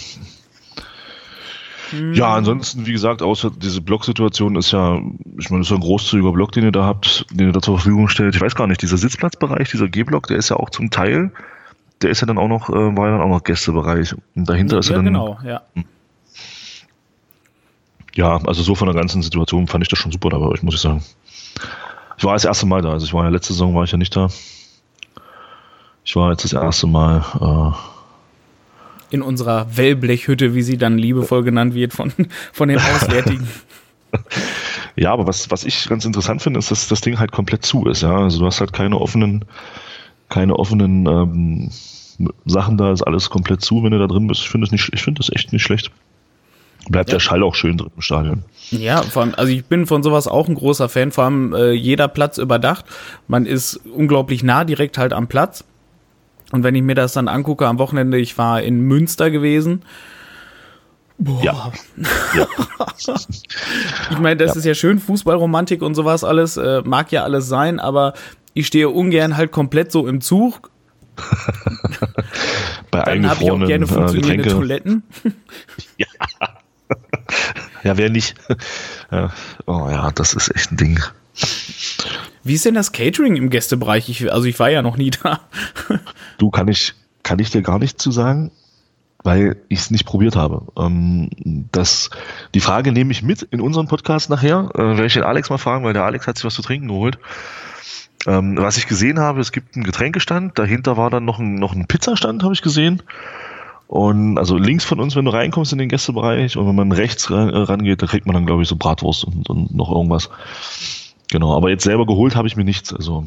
Hm. 1.98 2.14
Ja, 2.14 2.34
ansonsten, 2.34 2.86
wie 2.86 2.92
gesagt, 2.92 3.22
außer 3.22 3.50
diese 3.50 3.80
Blocksituation 3.80 4.56
ist 4.56 4.72
ja, 4.72 5.00
ich 5.38 5.50
meine, 5.50 5.60
das 5.60 5.68
ist 5.68 5.70
ja 5.70 5.76
ein 5.76 5.80
großzügiger 5.80 6.32
Block, 6.32 6.52
den 6.52 6.64
ihr 6.64 6.72
da 6.72 6.84
habt, 6.84 7.26
den 7.30 7.48
ihr 7.48 7.52
da 7.52 7.60
zur 7.60 7.78
Verfügung 7.78 8.08
stellt. 8.08 8.34
Ich 8.34 8.40
weiß 8.40 8.54
gar 8.54 8.66
nicht, 8.66 8.82
dieser 8.82 8.96
Sitzplatzbereich, 8.96 9.70
dieser 9.70 9.88
G-Block, 9.88 10.26
der 10.26 10.36
ist 10.36 10.50
ja 10.50 10.56
auch 10.56 10.70
zum 10.70 10.90
Teil, 10.90 11.32
der 12.02 12.10
ist 12.10 12.20
ja 12.20 12.26
dann 12.26 12.38
auch 12.38 12.48
noch, 12.48 12.68
äh, 12.70 12.96
war 12.96 13.06
ja 13.06 13.12
dann 13.12 13.22
auch 13.22 13.28
noch 13.28 13.44
Gästebereich. 13.44 14.14
Und 14.34 14.48
dahinter 14.48 14.76
ja, 14.76 14.80
ist 14.80 14.88
ja 14.88 14.96
dann. 14.96 15.04
Genau, 15.04 15.38
ja. 15.44 15.62
Hm 15.74 15.84
ja, 18.14 18.36
also 18.44 18.62
so 18.62 18.74
von 18.74 18.86
der 18.86 18.94
ganzen 18.94 19.22
Situation 19.22 19.66
fand 19.66 19.82
ich 19.82 19.88
das 19.88 19.98
schon 19.98 20.12
super 20.12 20.30
dabei 20.30 20.46
euch, 20.46 20.62
muss 20.62 20.74
ich 20.74 20.80
sagen. 20.80 21.02
Ich 22.16 22.24
war 22.24 22.34
das 22.34 22.44
erste 22.44 22.66
Mal 22.66 22.82
da, 22.82 22.92
also 22.92 23.06
ich 23.06 23.12
war 23.12 23.24
ja 23.24 23.30
letzte 23.30 23.52
Saison 23.52 23.74
war 23.74 23.84
ich 23.84 23.92
ja 23.92 23.98
nicht 23.98 24.14
da. 24.14 24.28
Ich 26.04 26.14
war 26.14 26.30
jetzt 26.30 26.44
das 26.44 26.52
erste 26.52 26.86
Mal 26.86 27.24
äh, 27.40 27.93
in 29.14 29.22
unserer 29.22 29.76
Wellblechhütte, 29.76 30.54
wie 30.54 30.62
sie 30.62 30.76
dann 30.76 30.98
liebevoll 30.98 31.44
genannt 31.44 31.74
wird 31.74 31.92
von, 31.92 32.12
von 32.52 32.68
den 32.68 32.78
Auswärtigen. 32.78 33.48
ja, 34.96 35.12
aber 35.12 35.26
was, 35.28 35.50
was 35.52 35.64
ich 35.64 35.88
ganz 35.88 36.04
interessant 36.04 36.42
finde, 36.42 36.58
ist, 36.58 36.72
dass 36.72 36.88
das 36.88 37.00
Ding 37.00 37.18
halt 37.20 37.30
komplett 37.30 37.64
zu 37.64 37.86
ist. 37.86 38.02
Ja? 38.02 38.18
Also 38.18 38.40
du 38.40 38.46
hast 38.46 38.60
halt 38.60 38.72
keine 38.72 39.00
offenen, 39.00 39.44
keine 40.28 40.56
offenen 40.56 41.06
ähm, 41.06 41.70
Sachen 42.44 42.76
da, 42.76 42.92
ist 42.92 43.02
alles 43.02 43.30
komplett 43.30 43.62
zu, 43.62 43.84
wenn 43.84 43.92
du 43.92 44.00
da 44.00 44.08
drin 44.08 44.26
bist. 44.26 44.42
Ich 44.42 44.50
finde 44.50 44.66
das, 44.66 44.72
nicht, 44.72 44.90
ich 44.92 45.02
finde 45.02 45.20
das 45.20 45.30
echt 45.32 45.52
nicht 45.52 45.62
schlecht. 45.62 45.92
Bleibt 46.88 47.10
ja. 47.10 47.14
der 47.14 47.20
Schall 47.20 47.42
auch 47.44 47.54
schön 47.54 47.78
drin 47.78 47.90
im 47.94 48.02
Stadion. 48.02 48.42
Ja, 48.70 49.00
vor 49.00 49.22
allem, 49.22 49.34
also 49.36 49.52
ich 49.52 49.64
bin 49.64 49.86
von 49.86 50.02
sowas 50.02 50.26
auch 50.26 50.48
ein 50.48 50.56
großer 50.56 50.88
Fan, 50.88 51.12
vor 51.12 51.24
allem 51.24 51.54
äh, 51.54 51.70
jeder 51.70 52.08
Platz 52.08 52.36
überdacht. 52.36 52.84
Man 53.28 53.46
ist 53.46 53.76
unglaublich 53.86 54.42
nah 54.42 54.64
direkt 54.64 54.98
halt 54.98 55.12
am 55.12 55.28
Platz. 55.28 55.64
Und 56.52 56.62
wenn 56.62 56.74
ich 56.74 56.82
mir 56.82 56.94
das 56.94 57.14
dann 57.14 57.28
angucke 57.28 57.66
am 57.66 57.78
Wochenende, 57.78 58.18
ich 58.18 58.36
war 58.38 58.62
in 58.62 58.80
Münster 58.80 59.30
gewesen. 59.30 59.82
Boah. 61.18 61.42
Ja. 61.42 61.72
ja. 62.36 62.46
ich 64.10 64.18
meine, 64.18 64.36
das 64.36 64.54
ja. 64.54 64.58
ist 64.58 64.64
ja 64.64 64.74
schön, 64.74 64.98
Fußballromantik 64.98 65.82
und 65.82 65.94
sowas 65.94 66.24
alles, 66.24 66.56
äh, 66.56 66.82
mag 66.84 67.12
ja 67.12 67.22
alles 67.22 67.48
sein, 67.48 67.78
aber 67.78 68.14
ich 68.52 68.66
stehe 68.66 68.88
ungern 68.88 69.36
halt 69.36 69.52
komplett 69.52 69.92
so 69.92 70.06
im 70.06 70.20
Zug. 70.20 70.70
Bei 72.90 73.02
Dann 73.02 73.28
habe 73.28 73.44
ich 73.44 73.50
auch 73.50 73.64
gerne 73.64 73.86
funktionierende 73.86 74.48
äh, 74.48 74.52
Toiletten. 74.52 75.02
ja. 75.98 76.06
ja, 77.84 77.96
wer 77.96 78.10
nicht? 78.10 78.34
Ja. 79.10 79.30
Oh 79.66 79.88
ja, 79.90 80.10
das 80.12 80.34
ist 80.34 80.54
echt 80.54 80.72
ein 80.72 80.76
Ding. 80.76 81.00
Wie 82.42 82.54
ist 82.54 82.64
denn 82.64 82.74
das 82.74 82.92
Catering 82.92 83.36
im 83.36 83.50
Gästebereich? 83.50 84.08
Ich, 84.08 84.32
also 84.32 84.46
ich 84.46 84.58
war 84.58 84.70
ja 84.70 84.82
noch 84.82 84.96
nie 84.96 85.10
da. 85.10 85.40
du, 86.38 86.50
kann 86.50 86.68
ich, 86.68 86.94
kann 87.22 87.38
ich 87.38 87.50
dir 87.50 87.62
gar 87.62 87.78
nicht 87.78 88.00
zu 88.00 88.10
sagen, 88.10 88.50
weil 89.22 89.56
ich 89.68 89.80
es 89.80 89.90
nicht 89.90 90.04
probiert 90.04 90.36
habe. 90.36 90.66
Ähm, 90.78 91.30
das, 91.72 92.10
die 92.54 92.60
Frage 92.60 92.92
nehme 92.92 93.12
ich 93.12 93.22
mit 93.22 93.42
in 93.42 93.60
unseren 93.60 93.88
Podcast 93.88 94.30
nachher. 94.30 94.70
Äh, 94.74 94.78
werde 94.78 95.06
ich 95.06 95.14
den 95.14 95.22
Alex 95.22 95.50
mal 95.50 95.58
fragen, 95.58 95.84
weil 95.84 95.94
der 95.94 96.04
Alex 96.04 96.26
hat 96.26 96.36
sich 96.36 96.44
was 96.44 96.54
zu 96.54 96.62
trinken 96.62 96.88
geholt. 96.88 97.18
Ähm, 98.26 98.56
was 98.58 98.76
ich 98.76 98.86
gesehen 98.86 99.18
habe, 99.18 99.40
es 99.40 99.52
gibt 99.52 99.74
einen 99.74 99.84
Getränkestand, 99.84 100.58
dahinter 100.58 100.96
war 100.96 101.10
dann 101.10 101.24
noch 101.24 101.38
ein, 101.38 101.56
noch 101.56 101.74
ein 101.74 101.86
Pizzastand, 101.86 102.42
habe 102.42 102.54
ich 102.54 102.62
gesehen. 102.62 103.02
Und 103.86 104.38
also 104.38 104.56
links 104.56 104.84
von 104.84 104.98
uns, 104.98 105.14
wenn 105.14 105.26
du 105.26 105.30
reinkommst 105.30 105.72
in 105.72 105.78
den 105.78 105.88
Gästebereich 105.88 106.56
und 106.56 106.66
wenn 106.66 106.74
man 106.74 106.92
rechts 106.92 107.30
ran, 107.30 107.50
rangeht, 107.50 108.02
da 108.02 108.06
kriegt 108.06 108.26
man 108.26 108.34
dann, 108.34 108.46
glaube 108.46 108.62
ich, 108.62 108.68
so 108.68 108.76
Bratwurst 108.76 109.24
und, 109.24 109.48
und 109.48 109.74
noch 109.74 109.90
irgendwas. 109.90 110.30
Genau, 111.34 111.52
aber 111.56 111.68
jetzt 111.68 111.82
selber 111.82 112.06
geholt 112.06 112.36
habe 112.36 112.46
ich 112.46 112.54
mir 112.54 112.62
nichts. 112.62 112.94
Also 112.94 113.24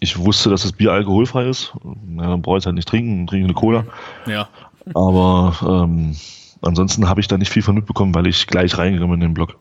ich 0.00 0.18
wusste, 0.18 0.50
dass 0.50 0.62
das 0.62 0.72
Bier 0.72 0.90
alkoholfrei 0.90 1.48
ist. 1.48 1.72
Ja, 2.16 2.26
dann 2.30 2.42
brauche 2.42 2.56
ich 2.56 2.62
es 2.62 2.66
halt 2.66 2.74
nicht 2.74 2.88
trinken, 2.88 3.28
trinke 3.28 3.44
eine 3.44 3.54
Cola. 3.54 3.84
Ja. 4.26 4.48
Aber 4.94 5.54
ähm, 5.62 6.16
ansonsten 6.60 7.08
habe 7.08 7.20
ich 7.20 7.28
da 7.28 7.38
nicht 7.38 7.52
viel 7.52 7.62
von 7.62 7.76
mitbekommen, 7.76 8.16
weil 8.16 8.26
ich 8.26 8.48
gleich 8.48 8.76
reingegangen 8.76 9.12
bin 9.12 9.22
in 9.22 9.28
den 9.28 9.34
Blog. 9.34 9.54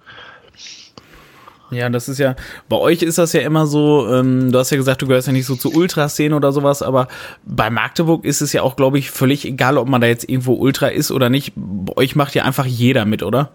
Ja, 1.70 1.90
das 1.90 2.10
ist 2.10 2.18
ja, 2.18 2.36
bei 2.70 2.78
euch 2.78 3.04
ist 3.04 3.20
das 3.20 3.34
ja 3.34 3.42
immer 3.42 3.68
so, 3.68 4.12
ähm, 4.12 4.52
du 4.52 4.58
hast 4.58 4.72
ja 4.72 4.78
gesagt, 4.78 5.04
du 5.04 5.08
gehörst 5.08 5.28
ja 5.28 5.34
nicht 5.34 5.46
so 5.46 5.56
zur 5.56 5.76
Ultraszene 5.76 6.36
oder 6.36 6.52
sowas, 6.52 6.82
aber 6.82 7.08
bei 7.46 7.70
Magdeburg 7.70 8.26
ist 8.26 8.42
es 8.42 8.52
ja 8.52 8.64
auch, 8.64 8.76
glaube 8.76 8.98
ich, 8.98 9.12
völlig 9.12 9.46
egal, 9.46 9.78
ob 9.78 9.88
man 9.88 10.02
da 10.02 10.08
jetzt 10.08 10.28
irgendwo 10.28 10.54
Ultra 10.54 10.88
ist 10.88 11.12
oder 11.12 11.30
nicht. 11.30 11.54
Bei 11.56 11.96
euch 11.98 12.16
macht 12.16 12.34
ja 12.34 12.46
einfach 12.46 12.66
jeder 12.66 13.06
mit, 13.06 13.22
oder? 13.22 13.52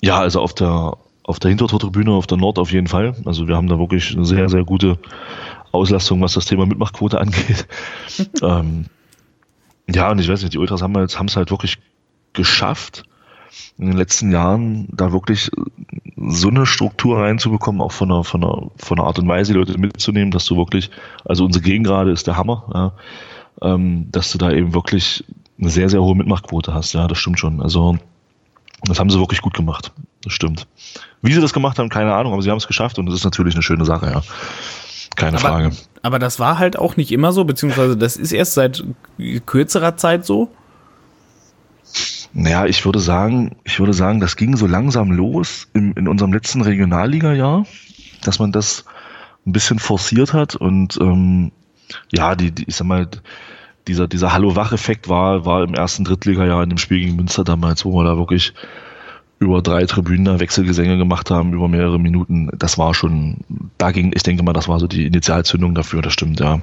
Ja, 0.00 0.20
also 0.20 0.40
auf 0.40 0.54
der, 0.54 0.96
auf 1.26 1.40
der 1.40 1.48
Hintertortribüne, 1.48 2.12
auf 2.12 2.28
der 2.28 2.38
Nord 2.38 2.58
auf 2.58 2.72
jeden 2.72 2.86
Fall. 2.86 3.16
Also 3.24 3.48
wir 3.48 3.56
haben 3.56 3.66
da 3.66 3.78
wirklich 3.78 4.14
eine 4.14 4.24
sehr, 4.24 4.48
sehr 4.48 4.64
gute 4.64 4.98
Auslastung, 5.72 6.22
was 6.22 6.34
das 6.34 6.44
Thema 6.44 6.66
Mitmachquote 6.66 7.20
angeht. 7.20 7.66
ähm, 8.42 8.86
ja, 9.88 10.10
und 10.10 10.20
ich 10.20 10.28
weiß 10.28 10.42
nicht, 10.42 10.54
die 10.54 10.58
Ultras 10.58 10.82
haben 10.82 10.96
es 10.96 11.16
halt, 11.16 11.36
halt 11.36 11.50
wirklich 11.50 11.78
geschafft, 12.32 13.02
in 13.76 13.86
den 13.86 13.96
letzten 13.96 14.30
Jahren 14.30 14.88
da 14.92 15.12
wirklich 15.12 15.50
so 16.16 16.48
eine 16.48 16.64
Struktur 16.64 17.18
reinzubekommen, 17.18 17.80
auch 17.80 17.92
von 17.92 18.08
der, 18.08 18.22
von 18.22 18.40
der, 18.42 18.70
von 18.76 18.96
der 18.96 19.06
Art 19.06 19.18
und 19.18 19.26
Weise, 19.26 19.52
die 19.52 19.58
Leute 19.58 19.78
mitzunehmen, 19.78 20.30
dass 20.30 20.44
du 20.44 20.56
wirklich, 20.56 20.90
also 21.24 21.44
unsere 21.44 21.64
Gegengrade 21.64 22.12
ist 22.12 22.26
der 22.26 22.36
Hammer, 22.36 22.70
ja, 22.72 23.72
ähm, 23.74 24.08
dass 24.12 24.30
du 24.30 24.38
da 24.38 24.52
eben 24.52 24.74
wirklich 24.74 25.24
eine 25.58 25.70
sehr, 25.70 25.88
sehr 25.88 26.02
hohe 26.02 26.14
Mitmachquote 26.14 26.72
hast, 26.72 26.92
ja, 26.92 27.08
das 27.08 27.18
stimmt 27.18 27.40
schon. 27.40 27.60
Also, 27.60 27.98
das 28.84 29.00
haben 29.00 29.10
sie 29.10 29.18
wirklich 29.18 29.40
gut 29.40 29.54
gemacht. 29.54 29.92
Das 30.26 30.32
stimmt. 30.32 30.66
Wie 31.22 31.32
sie 31.32 31.40
das 31.40 31.52
gemacht 31.52 31.78
haben, 31.78 31.88
keine 31.88 32.12
Ahnung, 32.12 32.32
aber 32.32 32.42
sie 32.42 32.50
haben 32.50 32.58
es 32.58 32.66
geschafft 32.66 32.98
und 32.98 33.06
das 33.06 33.14
ist 33.14 33.22
natürlich 33.22 33.54
eine 33.54 33.62
schöne 33.62 33.84
Sache, 33.84 34.06
ja. 34.06 34.22
Keine 35.14 35.38
aber, 35.38 35.48
Frage. 35.48 35.70
Aber 36.02 36.18
das 36.18 36.40
war 36.40 36.58
halt 36.58 36.76
auch 36.76 36.96
nicht 36.96 37.12
immer 37.12 37.30
so, 37.30 37.44
beziehungsweise 37.44 37.96
das 37.96 38.16
ist 38.16 38.32
erst 38.32 38.54
seit 38.54 38.82
kürzerer 39.46 39.96
Zeit 39.96 40.26
so. 40.26 40.50
Naja, 42.32 42.66
ich 42.66 42.84
würde 42.84 42.98
sagen, 42.98 43.54
ich 43.62 43.78
würde 43.78 43.94
sagen, 43.94 44.18
das 44.18 44.34
ging 44.34 44.56
so 44.56 44.66
langsam 44.66 45.12
los 45.12 45.68
im, 45.74 45.92
in 45.92 46.08
unserem 46.08 46.32
letzten 46.32 46.60
Regionalliga-Jahr, 46.60 47.64
dass 48.24 48.40
man 48.40 48.50
das 48.50 48.84
ein 49.46 49.52
bisschen 49.52 49.78
forciert 49.78 50.32
hat 50.32 50.56
und 50.56 50.98
ähm, 51.00 51.52
ja, 52.10 52.34
die, 52.34 52.50
die, 52.50 52.64
ich 52.64 52.74
sag 52.74 52.88
mal, 52.88 53.08
dieser, 53.86 54.08
dieser 54.08 54.32
Hallo-Wach-Effekt 54.32 55.08
war, 55.08 55.46
war 55.46 55.62
im 55.62 55.74
ersten 55.74 56.02
Drittliga-Jahr 56.02 56.64
in 56.64 56.70
dem 56.70 56.78
Spiel 56.78 56.98
gegen 56.98 57.14
Münster 57.14 57.44
damals, 57.44 57.84
wo 57.84 57.92
wir 57.92 58.02
da 58.02 58.16
wirklich 58.16 58.54
über 59.38 59.60
drei 59.60 59.84
Tribünen 59.84 60.40
Wechselgesänge 60.40 60.96
gemacht 60.96 61.30
haben, 61.30 61.52
über 61.52 61.68
mehrere 61.68 61.98
Minuten. 61.98 62.50
Das 62.56 62.78
war 62.78 62.94
schon, 62.94 63.38
dagegen, 63.76 64.12
ich 64.14 64.22
denke 64.22 64.42
mal, 64.42 64.54
das 64.54 64.68
war 64.68 64.80
so 64.80 64.86
die 64.86 65.06
Initialzündung 65.06 65.74
dafür, 65.74 66.02
das 66.02 66.14
stimmt, 66.14 66.40
ja. 66.40 66.60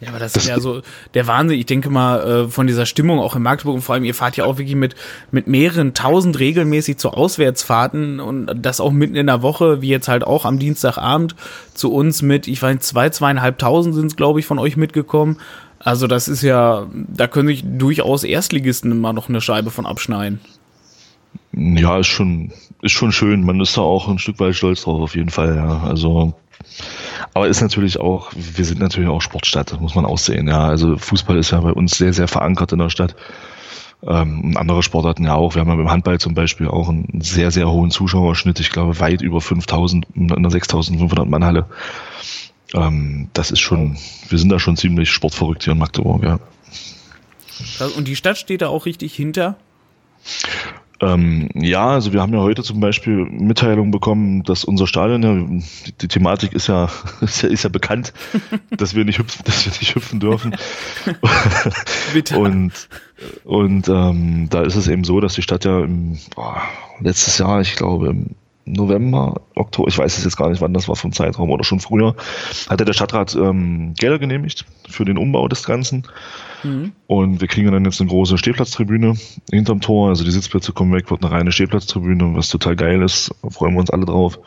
Ja, 0.00 0.08
aber 0.08 0.18
das, 0.18 0.32
das 0.32 0.44
ist 0.44 0.48
ja 0.48 0.60
so 0.60 0.80
der 1.12 1.26
Wahnsinn. 1.26 1.58
Ich 1.58 1.66
denke 1.66 1.90
mal, 1.90 2.20
äh, 2.20 2.48
von 2.48 2.66
dieser 2.66 2.86
Stimmung 2.86 3.18
auch 3.20 3.36
in 3.36 3.42
Magdeburg 3.42 3.74
und 3.74 3.82
vor 3.82 3.94
allem, 3.94 4.04
ihr 4.04 4.14
fahrt 4.14 4.36
ja 4.36 4.44
auch 4.44 4.56
wirklich 4.56 4.76
mit, 4.76 4.96
mit 5.30 5.46
mehreren 5.46 5.92
tausend 5.92 6.38
regelmäßig 6.38 6.96
zu 6.96 7.10
Auswärtsfahrten 7.10 8.18
und 8.18 8.50
das 8.54 8.80
auch 8.80 8.92
mitten 8.92 9.14
in 9.14 9.26
der 9.26 9.42
Woche, 9.42 9.82
wie 9.82 9.88
jetzt 9.88 10.08
halt 10.08 10.24
auch 10.24 10.46
am 10.46 10.58
Dienstagabend 10.58 11.36
zu 11.74 11.92
uns 11.92 12.22
mit, 12.22 12.48
ich 12.48 12.62
weiß 12.62 12.80
zwei, 12.80 13.10
zweieinhalbtausend 13.10 13.94
sind 13.94 14.06
es, 14.06 14.16
glaube 14.16 14.40
ich, 14.40 14.46
von 14.46 14.58
euch 14.58 14.78
mitgekommen. 14.78 15.36
Also 15.82 16.06
das 16.06 16.28
ist 16.28 16.42
ja, 16.42 16.86
da 16.92 17.26
können 17.26 17.48
sich 17.48 17.64
durchaus 17.64 18.22
Erstligisten 18.22 18.92
immer 18.92 19.12
noch 19.12 19.28
eine 19.28 19.40
Scheibe 19.40 19.70
von 19.70 19.86
abschneiden. 19.86 20.40
Ja, 21.52 21.98
ist 21.98 22.06
schon, 22.06 22.52
ist 22.82 22.92
schon 22.92 23.12
schön. 23.12 23.44
Man 23.44 23.60
ist 23.60 23.76
da 23.76 23.80
auch 23.80 24.06
ein 24.08 24.18
Stück 24.18 24.38
weit 24.40 24.54
stolz 24.54 24.82
drauf, 24.82 25.00
auf 25.00 25.16
jeden 25.16 25.30
Fall, 25.30 25.56
ja. 25.56 25.82
Also, 25.82 26.34
aber 27.32 27.48
ist 27.48 27.62
natürlich 27.62 27.98
auch, 27.98 28.30
wir 28.34 28.64
sind 28.64 28.80
natürlich 28.80 29.08
auch 29.08 29.22
Sportstadt, 29.22 29.80
muss 29.80 29.94
man 29.94 30.04
auch 30.04 30.18
sehen, 30.18 30.48
ja. 30.48 30.68
Also 30.68 30.98
Fußball 30.98 31.38
ist 31.38 31.50
ja 31.50 31.60
bei 31.60 31.72
uns 31.72 31.96
sehr, 31.96 32.12
sehr 32.12 32.28
verankert 32.28 32.72
in 32.72 32.78
der 32.78 32.90
Stadt. 32.90 33.16
Ähm, 34.06 34.56
andere 34.56 34.82
Sportarten 34.82 35.24
ja 35.24 35.34
auch. 35.34 35.54
Wir 35.54 35.60
haben 35.60 35.68
ja 35.68 35.76
beim 35.76 35.90
Handball 35.90 36.18
zum 36.18 36.34
Beispiel 36.34 36.68
auch 36.68 36.88
einen 36.88 37.20
sehr, 37.20 37.50
sehr 37.50 37.70
hohen 37.70 37.90
Zuschauerschnitt. 37.90 38.60
Ich 38.60 38.70
glaube, 38.70 38.98
weit 39.00 39.22
über 39.22 39.40
5000 39.40 40.06
in 40.14 40.32
einer 40.32 40.50
6500 40.50 41.28
Mann 41.28 41.44
Halle. 41.44 41.66
Ähm, 42.74 43.28
das 43.32 43.50
ist 43.50 43.60
schon, 43.60 43.96
wir 44.28 44.38
sind 44.38 44.50
da 44.50 44.58
schon 44.58 44.76
ziemlich 44.76 45.10
sportverrückt 45.10 45.64
hier 45.64 45.72
in 45.72 45.78
Magdeburg, 45.78 46.22
ja. 46.22 46.38
Und 47.96 48.08
die 48.08 48.16
Stadt 48.16 48.38
steht 48.38 48.62
da 48.62 48.68
auch 48.68 48.86
richtig 48.86 49.14
hinter? 49.14 49.56
Ähm, 51.02 51.48
ja, 51.54 51.88
also 51.88 52.12
wir 52.12 52.20
haben 52.20 52.34
ja 52.34 52.40
heute 52.40 52.62
zum 52.62 52.78
Beispiel 52.80 53.24
Mitteilung 53.24 53.90
bekommen, 53.90 54.42
dass 54.42 54.64
unser 54.64 54.86
Stadion 54.86 55.22
ja, 55.22 55.60
die, 55.86 55.92
die 55.92 56.08
Thematik 56.08 56.52
ist 56.52 56.66
ja, 56.66 56.90
ist 57.22 57.42
ja, 57.42 57.48
ist 57.48 57.64
ja 57.64 57.70
bekannt, 57.70 58.12
dass 58.70 58.94
wir 58.94 59.04
nicht 59.04 59.18
hüpfen, 59.18 59.42
dass 59.44 59.64
wir 59.64 59.72
nicht 59.72 59.94
hüpfen 59.94 60.20
dürfen. 60.20 60.54
Bitte. 62.12 62.38
Und, 62.38 62.88
und 63.44 63.88
ähm, 63.88 64.48
da 64.50 64.62
ist 64.62 64.76
es 64.76 64.88
eben 64.88 65.04
so, 65.04 65.20
dass 65.20 65.34
die 65.34 65.42
Stadt 65.42 65.64
ja 65.64 65.80
im, 65.80 66.18
boah, 66.34 66.60
letztes 67.00 67.38
Jahr, 67.38 67.62
ich 67.62 67.76
glaube, 67.76 68.08
im 68.08 68.34
November, 68.72 69.40
Oktober, 69.54 69.88
ich 69.88 69.98
weiß 69.98 70.18
es 70.18 70.24
jetzt 70.24 70.36
gar 70.36 70.50
nicht, 70.50 70.60
wann 70.60 70.74
das 70.74 70.88
war 70.88 70.96
vom 70.96 71.12
Zeitraum 71.12 71.50
oder 71.50 71.64
schon 71.64 71.80
früher, 71.80 72.14
hatte 72.68 72.84
der 72.84 72.92
Stadtrat 72.92 73.34
ähm, 73.34 73.94
Gelder 73.98 74.18
genehmigt 74.18 74.64
für 74.88 75.04
den 75.04 75.18
Umbau 75.18 75.48
des 75.48 75.64
Ganzen. 75.64 76.04
Mhm. 76.62 76.92
Und 77.06 77.40
wir 77.40 77.48
kriegen 77.48 77.70
dann 77.72 77.84
jetzt 77.84 78.00
eine 78.00 78.10
große 78.10 78.38
Stehplatztribüne 78.38 79.14
hinterm 79.50 79.80
Tor. 79.80 80.08
Also 80.10 80.24
die 80.24 80.30
Sitzplätze 80.30 80.72
kommen 80.72 80.92
weg, 80.92 81.10
wird 81.10 81.24
eine 81.24 81.32
reine 81.32 81.52
Stehplatztribüne, 81.52 82.34
was 82.34 82.48
total 82.48 82.76
geil 82.76 83.02
ist. 83.02 83.34
Freuen 83.48 83.74
wir 83.74 83.80
uns 83.80 83.90
alle 83.90 84.06
drauf. 84.06 84.38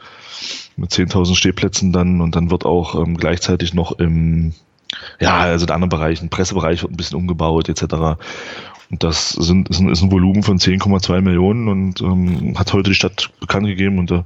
Mit 0.76 0.92
10.000 0.92 1.36
Stehplätzen 1.36 1.92
dann. 1.92 2.22
Und 2.22 2.36
dann 2.36 2.52
wird 2.52 2.66
auch 2.66 2.96
ähm, 2.96 3.18
gleichzeitig 3.18 3.74
noch 3.74 4.00
im, 4.00 4.54
ja, 5.20 5.38
also 5.40 5.66
in 5.66 5.72
anderen 5.72 5.90
Bereichen, 5.90 6.30
Pressebereich 6.30 6.82
wird 6.82 6.92
ein 6.92 6.98
bisschen 6.98 7.18
umgebaut, 7.18 7.70
etc. 7.70 8.20
Das 9.00 9.30
sind, 9.32 9.70
ist, 9.70 9.80
ein, 9.80 9.90
ist 9.90 10.02
ein 10.02 10.12
Volumen 10.12 10.44
von 10.44 10.58
10,2 10.58 11.22
Millionen 11.22 11.68
und 11.68 12.02
ähm, 12.02 12.58
hat 12.58 12.74
heute 12.74 12.90
die 12.90 12.96
Stadt 12.96 13.30
bekannt 13.40 13.68
gegeben 13.68 14.00
und 14.00 14.12
äh, 14.12 14.24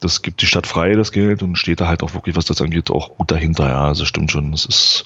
das 0.00 0.22
gibt 0.22 0.40
die 0.40 0.46
Stadt 0.46 0.66
frei, 0.66 0.94
das 0.94 1.12
Geld, 1.12 1.42
und 1.42 1.56
steht 1.56 1.80
da 1.80 1.86
halt 1.86 2.02
auch 2.02 2.14
wirklich, 2.14 2.34
was 2.34 2.46
das 2.46 2.62
angeht, 2.62 2.90
auch 2.90 3.16
gut 3.18 3.30
dahinter. 3.30 3.68
Ja, 3.68 3.84
also 3.84 4.06
stimmt 4.06 4.30
schon. 4.30 4.52
Es 4.52 4.64
ist, 4.64 5.04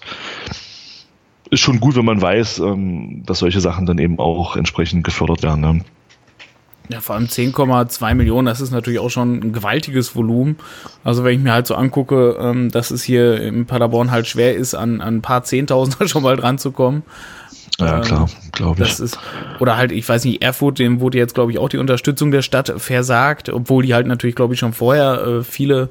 ist 1.50 1.61
schon 1.61 1.80
gut, 1.80 1.96
wenn 1.96 2.04
man 2.04 2.23
weiß, 2.23 2.61
ähm, 2.61 3.25
dass 3.26 3.40
solche 3.40 3.61
Sachen 3.61 3.87
dann 3.87 3.99
eben 3.99 4.18
auch 4.18 4.56
entsprechend 4.56 5.04
gefördert 5.04 5.42
werden. 5.42 5.61
Ne? 5.61 5.84
Ja, 6.90 7.00
vor 7.00 7.16
allem 7.16 7.26
10,2 7.26 8.14
Millionen, 8.14 8.46
das 8.46 8.61
ist 8.61 8.70
natürlich 8.70 8.99
auch 8.99 9.08
schon 9.08 9.38
ein 9.38 9.52
gewaltiges 9.52 10.14
Volumen. 10.14 10.56
Also 11.02 11.25
wenn 11.25 11.38
ich 11.38 11.42
mir 11.42 11.52
halt 11.52 11.66
so 11.66 11.75
angucke, 11.75 12.37
ähm, 12.38 12.70
dass 12.70 12.90
es 12.90 13.02
hier 13.02 13.40
in 13.40 13.64
Paderborn 13.64 14.11
halt 14.11 14.26
schwer 14.26 14.54
ist, 14.54 14.75
an, 14.75 15.00
an 15.00 15.16
ein 15.16 15.23
paar 15.23 15.44
Zehntausender 15.44 16.08
schon 16.08 16.23
mal 16.23 16.37
dran 16.37 16.58
zu 16.58 16.73
kommen. 16.73 17.02
Ja, 17.78 17.97
ähm, 17.97 18.02
klar, 18.02 18.28
glaube 18.52 18.83
ich. 18.83 18.88
Das 18.88 19.00
ist, 19.00 19.18
oder 19.61 19.76
halt, 19.76 19.92
ich 19.92 20.09
weiß 20.09 20.25
nicht, 20.25 20.42
Erfurt, 20.42 20.78
dem 20.78 21.00
wurde 21.00 21.18
jetzt, 21.18 21.35
glaube 21.35 21.52
ich, 21.52 21.59
auch 21.59 21.68
die 21.68 21.78
Unterstützung 21.78 22.30
der 22.30 22.42
Stadt 22.42 22.73
versagt, 22.76 23.49
obwohl 23.49 23.85
die 23.85 23.94
halt 23.94 24.06
natürlich, 24.06 24.37
glaube 24.37 24.54
ich, 24.54 24.61
schon 24.61 24.73
vorher 24.73 25.26
äh, 25.26 25.42
viele 25.42 25.88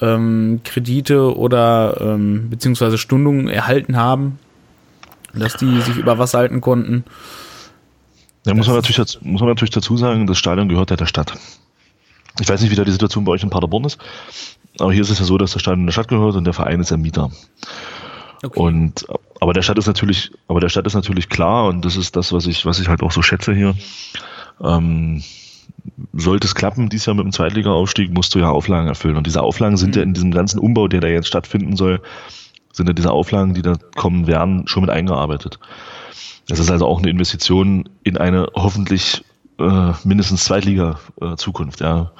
ähm, 0.00 0.60
Kredite 0.64 1.36
oder 1.36 1.98
ähm, 2.00 2.50
beziehungsweise 2.50 2.98
Stundungen 2.98 3.48
erhalten 3.48 3.96
haben 3.96 4.38
dass 5.38 5.56
die 5.56 5.80
sich 5.80 5.96
über 5.96 6.18
Wasser 6.18 6.38
halten 6.38 6.60
konnten. 6.60 7.04
Ja, 8.46 8.54
muss 8.54 8.66
man, 8.66 8.76
natürlich, 8.76 8.96
dazu, 8.96 9.18
muss 9.22 9.40
man 9.40 9.50
natürlich 9.50 9.70
dazu 9.70 9.96
sagen, 9.96 10.26
das 10.26 10.38
Stadion 10.38 10.68
gehört 10.68 10.90
ja 10.90 10.96
der 10.96 11.06
Stadt. 11.06 11.36
Ich 12.40 12.48
weiß 12.48 12.60
nicht, 12.60 12.70
wie 12.70 12.76
da 12.76 12.84
die 12.84 12.92
Situation 12.92 13.24
bei 13.24 13.32
euch 13.32 13.42
in 13.42 13.50
Paderborn 13.50 13.84
ist, 13.84 13.98
aber 14.78 14.92
hier 14.92 15.02
ist 15.02 15.10
es 15.10 15.18
ja 15.18 15.24
so, 15.24 15.38
dass 15.38 15.52
das 15.52 15.62
Stadion 15.62 15.86
der 15.86 15.92
Stadt 15.92 16.08
gehört 16.08 16.36
und 16.36 16.44
der 16.44 16.52
Verein 16.52 16.80
ist 16.80 16.90
der 16.90 16.98
Mieter. 16.98 17.30
Okay. 18.42 18.58
Und 18.58 19.06
aber 19.40 19.52
der 19.52 19.62
Stadt 19.62 19.78
ist 19.78 19.86
natürlich, 19.86 20.30
aber 20.48 20.60
der 20.60 20.68
Stadt 20.68 20.86
ist 20.86 20.94
natürlich 20.94 21.28
klar 21.28 21.66
und 21.66 21.84
das 21.84 21.96
ist 21.96 22.16
das, 22.16 22.32
was 22.32 22.46
ich, 22.46 22.64
was 22.64 22.80
ich 22.80 22.88
halt 22.88 23.02
auch 23.02 23.12
so 23.12 23.22
schätze 23.22 23.54
hier. 23.54 23.74
Ähm, 24.62 25.22
sollte 26.12 26.46
es 26.46 26.54
klappen, 26.54 26.88
dies 26.88 27.06
Jahr 27.06 27.14
mit 27.14 27.24
dem 27.24 27.32
Zweitliga-Aufstieg, 27.32 28.12
musst 28.12 28.34
du 28.34 28.38
ja 28.38 28.48
Auflagen 28.48 28.88
erfüllen. 28.88 29.16
Und 29.16 29.26
diese 29.26 29.42
Auflagen 29.42 29.76
sind 29.76 29.90
mhm. 29.90 29.96
ja 29.96 30.02
in 30.02 30.14
diesem 30.14 30.30
ganzen 30.30 30.58
Umbau, 30.58 30.88
der 30.88 31.00
da 31.00 31.08
jetzt 31.08 31.28
stattfinden 31.28 31.76
soll, 31.76 32.00
sind 32.72 32.86
ja 32.88 32.92
diese 32.92 33.10
Auflagen, 33.10 33.54
die 33.54 33.62
da 33.62 33.74
kommen 33.94 34.26
werden, 34.26 34.66
schon 34.66 34.82
mit 34.82 34.90
eingearbeitet. 34.90 35.58
Das 36.48 36.58
ist 36.58 36.70
also 36.70 36.86
auch 36.86 36.98
eine 36.98 37.10
Investition 37.10 37.88
in 38.02 38.16
eine 38.16 38.48
hoffentlich 38.54 39.24
äh, 39.58 39.92
mindestens 40.04 40.44
Zweitliga-Zukunft. 40.44 41.80
Äh, 41.80 41.84
ja. 41.84 42.12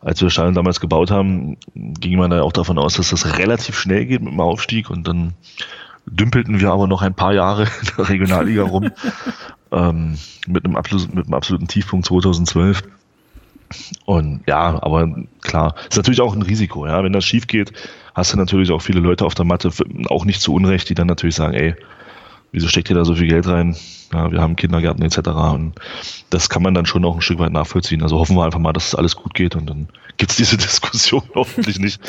Als 0.00 0.20
wir 0.20 0.26
das 0.26 0.32
Stadion 0.32 0.54
damals 0.54 0.80
gebaut 0.80 1.10
haben, 1.10 1.56
ging 1.74 2.18
man 2.18 2.30
da 2.30 2.42
auch 2.42 2.52
davon 2.52 2.78
aus, 2.78 2.94
dass 2.94 3.10
das 3.10 3.38
relativ 3.38 3.78
schnell 3.78 4.06
geht 4.06 4.22
mit 4.22 4.32
dem 4.32 4.40
Aufstieg 4.40 4.90
und 4.90 5.08
dann 5.08 5.34
dümpelten 6.06 6.60
wir 6.60 6.70
aber 6.70 6.86
noch 6.86 7.02
ein 7.02 7.14
paar 7.14 7.34
Jahre 7.34 7.64
in 7.80 7.88
der 7.96 8.08
Regionalliga 8.08 8.62
rum 8.62 8.90
ähm, 9.72 10.18
mit, 10.46 10.64
einem 10.64 10.74
mit 11.14 11.26
einem 11.26 11.34
absoluten 11.34 11.68
Tiefpunkt 11.68 12.06
2012. 12.06 12.82
Und 14.06 14.40
ja, 14.46 14.82
aber 14.82 15.14
klar, 15.42 15.74
ist 15.90 15.96
natürlich 15.96 16.22
auch 16.22 16.34
ein 16.34 16.42
Risiko, 16.42 16.86
ja. 16.86 17.04
Wenn 17.04 17.12
das 17.12 17.26
schief 17.26 17.46
geht, 17.46 17.72
hast 18.14 18.32
du 18.32 18.38
natürlich 18.38 18.70
auch 18.70 18.80
viele 18.80 19.00
Leute 19.00 19.26
auf 19.26 19.34
der 19.34 19.44
Matte, 19.44 19.70
auch 20.08 20.24
nicht 20.24 20.40
zu 20.40 20.54
Unrecht, 20.54 20.88
die 20.88 20.94
dann 20.94 21.06
natürlich 21.06 21.34
sagen, 21.34 21.52
ey, 21.52 21.74
wieso 22.52 22.68
steckt 22.68 22.90
ihr 22.90 22.96
da 22.96 23.04
so 23.04 23.14
viel 23.14 23.28
Geld 23.28 23.46
rein? 23.46 23.76
Ja, 24.12 24.30
wir 24.32 24.40
haben 24.40 24.56
Kindergärten 24.56 25.02
etc. 25.02 25.18
Und 25.28 25.74
das 26.30 26.48
kann 26.48 26.62
man 26.62 26.74
dann 26.74 26.86
schon 26.86 27.04
auch 27.04 27.14
ein 27.14 27.20
Stück 27.20 27.38
weit 27.38 27.52
nachvollziehen. 27.52 28.02
Also 28.02 28.18
hoffen 28.18 28.36
wir 28.36 28.44
einfach 28.44 28.58
mal, 28.58 28.72
dass 28.72 28.88
es 28.88 28.94
alles 28.94 29.16
gut 29.16 29.34
geht 29.34 29.54
und 29.54 29.68
dann 29.68 29.88
gibt 30.16 30.30
es 30.30 30.36
diese 30.36 30.56
Diskussion 30.58 31.22
hoffentlich 31.34 31.78
nicht. 31.78 32.00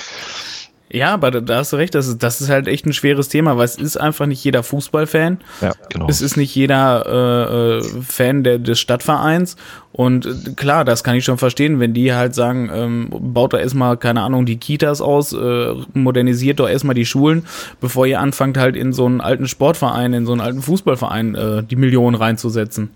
Ja, 0.92 1.14
aber 1.14 1.30
da 1.30 1.58
hast 1.58 1.72
du 1.72 1.78
recht, 1.78 1.94
das 1.94 2.08
ist, 2.08 2.24
das 2.24 2.42
ist 2.42 2.50
halt 2.50 2.68
echt 2.68 2.86
ein 2.88 2.94
schweres 2.94 3.30
Thema, 3.30 3.58
weil 3.58 3.66
es 3.66 3.76
ist 3.76 3.98
einfach 3.98 4.26
nicht 4.26 4.44
jeder 4.44 4.64
Fußballfan. 4.64 5.38
Ja, 5.62 5.74
genau. 5.90 6.08
Es 6.10 6.20
ist 6.20 6.36
nicht 6.36 6.56
jeder 6.56 7.06
äh, 7.06 7.78
äh, 7.78 8.02
Fan 8.02 8.44
der, 8.44 8.58
des 8.58 8.80
Stadtvereins. 8.80 9.56
Und 9.92 10.26
äh, 10.26 10.54
klar, 10.56 10.86
das 10.86 11.04
kann 11.04 11.16
ich 11.16 11.26
schon 11.26 11.38
verstehen, 11.38 11.80
wenn 11.80 11.94
die 11.94 12.14
halt 12.14 12.34
sagen, 12.34 12.72
ähm, 12.74 13.10
baut 13.12 13.54
da 13.54 13.60
erstmal, 13.60 13.98
keine 13.98 14.22
Ahnung, 14.22 14.48
die 14.48 14.58
Kitas 14.58 15.00
aus, 15.00 15.32
äh, 15.32 15.76
modernisiert 15.94 16.60
doch 16.60 16.68
erstmal 16.68 16.96
die 16.96 17.06
Schulen, 17.06 17.46
bevor 17.80 18.08
ihr 18.08 18.20
anfangt 18.20 18.58
halt 18.58 18.76
in 18.76 18.92
so 18.92 19.06
einen 19.06 19.22
alten 19.22 19.48
Sportverein, 19.48 20.14
in 20.14 20.26
so 20.26 20.32
einen 20.32 20.42
alten 20.42 20.64
Fußballverein 20.64 21.36
äh, 21.36 21.64
die 21.64 21.76
Millionen 21.76 22.16
reinzusetzen. 22.16 22.90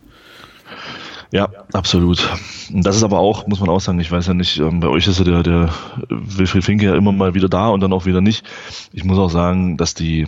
Ja, 1.33 1.49
absolut. 1.73 2.29
Das 2.69 2.95
ist 2.95 3.01
aber 3.01 3.17
auch, 3.17 3.47
muss 3.47 3.59
man 3.59 3.69
auch 3.69 3.79
sagen, 3.79 3.99
ich 3.99 4.11
weiß 4.11 4.27
ja 4.27 4.35
nicht, 4.35 4.59
ähm, 4.59 4.81
bei 4.81 4.87
euch 4.87 5.07
ist 5.07 5.17
ja 5.17 5.25
der, 5.25 5.41
der 5.41 5.73
Wilfried 6.07 6.63
Finke 6.63 6.85
ja 6.85 6.95
immer 6.95 7.11
mal 7.11 7.33
wieder 7.33 7.49
da 7.49 7.69
und 7.69 7.79
dann 7.79 7.91
auch 7.91 8.05
wieder 8.05 8.21
nicht. 8.21 8.45
Ich 8.93 9.03
muss 9.03 9.17
auch 9.17 9.31
sagen, 9.31 9.75
dass 9.75 9.95
die, 9.95 10.27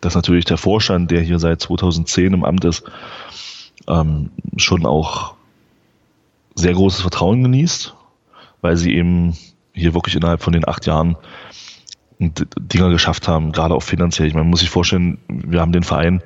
dass 0.00 0.14
natürlich 0.14 0.44
der 0.44 0.56
Vorstand, 0.56 1.10
der 1.10 1.22
hier 1.22 1.40
seit 1.40 1.60
2010 1.60 2.34
im 2.34 2.44
Amt 2.44 2.64
ist, 2.64 2.84
ähm, 3.88 4.30
schon 4.56 4.86
auch 4.86 5.34
sehr 6.54 6.72
großes 6.72 7.00
Vertrauen 7.00 7.42
genießt, 7.42 7.92
weil 8.60 8.76
sie 8.76 8.94
eben 8.94 9.36
hier 9.72 9.92
wirklich 9.92 10.14
innerhalb 10.14 10.40
von 10.40 10.52
den 10.52 10.68
acht 10.68 10.86
Jahren 10.86 11.16
Dinger 12.20 12.90
geschafft 12.90 13.26
haben, 13.26 13.50
gerade 13.50 13.74
auch 13.74 13.82
finanziell. 13.82 14.28
Ich 14.28 14.34
meine, 14.34 14.44
man 14.44 14.50
muss 14.50 14.60
sich 14.60 14.70
vorstellen, 14.70 15.18
wir 15.26 15.60
haben 15.60 15.72
den 15.72 15.82
Verein, 15.82 16.22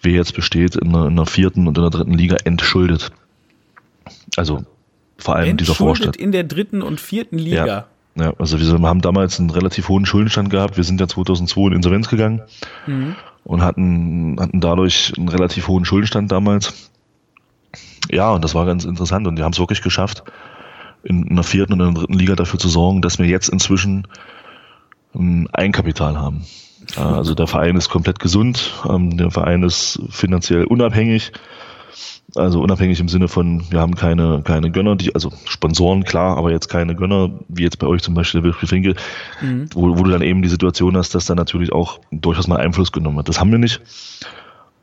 wie 0.00 0.10
er 0.10 0.16
jetzt 0.16 0.34
besteht, 0.34 0.74
in 0.74 0.92
der, 0.92 1.04
in 1.04 1.14
der 1.14 1.26
vierten 1.26 1.68
und 1.68 1.78
in 1.78 1.84
der 1.84 1.90
dritten 1.90 2.14
Liga 2.14 2.36
entschuldet. 2.44 3.12
Also 4.36 4.64
vor 5.18 5.36
allem 5.36 5.56
dieser 5.56 5.74
Vorstand. 5.74 6.16
in 6.16 6.32
der 6.32 6.44
dritten 6.44 6.82
und 6.82 7.00
vierten 7.00 7.38
Liga. 7.38 7.66
Ja. 7.66 7.86
Ja, 8.16 8.32
also 8.38 8.60
wir 8.60 8.88
haben 8.88 9.00
damals 9.00 9.40
einen 9.40 9.50
relativ 9.50 9.88
hohen 9.88 10.06
Schuldenstand 10.06 10.48
gehabt. 10.48 10.76
Wir 10.76 10.84
sind 10.84 11.00
ja 11.00 11.08
2002 11.08 11.66
in 11.66 11.72
Insolvenz 11.72 12.08
gegangen. 12.08 12.42
Mhm. 12.86 13.16
und 13.44 13.62
hatten, 13.62 14.36
hatten 14.40 14.60
dadurch 14.60 15.12
einen 15.16 15.28
relativ 15.28 15.68
hohen 15.68 15.84
Schuldenstand 15.84 16.32
damals. 16.32 16.90
Ja, 18.10 18.30
und 18.30 18.44
das 18.44 18.54
war 18.54 18.66
ganz 18.66 18.84
interessant 18.84 19.26
und 19.26 19.36
die 19.36 19.42
haben 19.42 19.52
es 19.52 19.58
wirklich 19.58 19.82
geschafft, 19.82 20.22
in 21.02 21.28
einer 21.28 21.42
vierten 21.42 21.74
und 21.74 21.82
einer 21.82 21.92
dritten 21.92 22.14
Liga 22.14 22.36
dafür 22.36 22.58
zu 22.58 22.68
sorgen, 22.68 23.02
dass 23.02 23.18
wir 23.18 23.26
jetzt 23.26 23.48
inzwischen 23.48 24.06
ein 25.14 25.48
Eigenkapital 25.52 26.16
haben. 26.16 26.44
Also 26.96 27.34
der 27.34 27.46
Verein 27.46 27.76
ist 27.76 27.88
komplett 27.88 28.18
gesund, 28.18 28.72
ähm, 28.88 29.16
der 29.16 29.30
Verein 29.30 29.62
ist 29.62 30.00
finanziell 30.10 30.64
unabhängig, 30.64 31.32
also 32.36 32.60
unabhängig 32.60 33.00
im 33.00 33.08
Sinne 33.08 33.28
von, 33.28 33.64
wir 33.70 33.80
haben 33.80 33.94
keine, 33.94 34.42
keine 34.42 34.70
Gönner, 34.70 34.96
die, 34.96 35.14
also 35.14 35.32
Sponsoren, 35.44 36.04
klar, 36.04 36.36
aber 36.36 36.50
jetzt 36.50 36.68
keine 36.68 36.94
Gönner, 36.94 37.30
wie 37.48 37.62
jetzt 37.62 37.78
bei 37.78 37.86
euch 37.86 38.02
zum 38.02 38.14
Beispiel 38.14 38.40
der 38.40 38.48
Wilfried 38.48 38.68
Finkel, 38.68 38.96
mhm. 39.40 39.68
wo, 39.74 39.96
wo 39.98 40.02
du 40.02 40.10
dann 40.10 40.22
eben 40.22 40.42
die 40.42 40.48
Situation 40.48 40.96
hast, 40.96 41.14
dass 41.14 41.26
da 41.26 41.34
natürlich 41.34 41.72
auch 41.72 42.00
durchaus 42.10 42.48
mal 42.48 42.58
Einfluss 42.58 42.92
genommen 42.92 43.16
wird. 43.16 43.28
Das 43.28 43.40
haben 43.40 43.50
wir 43.50 43.58
nicht. 43.58 43.80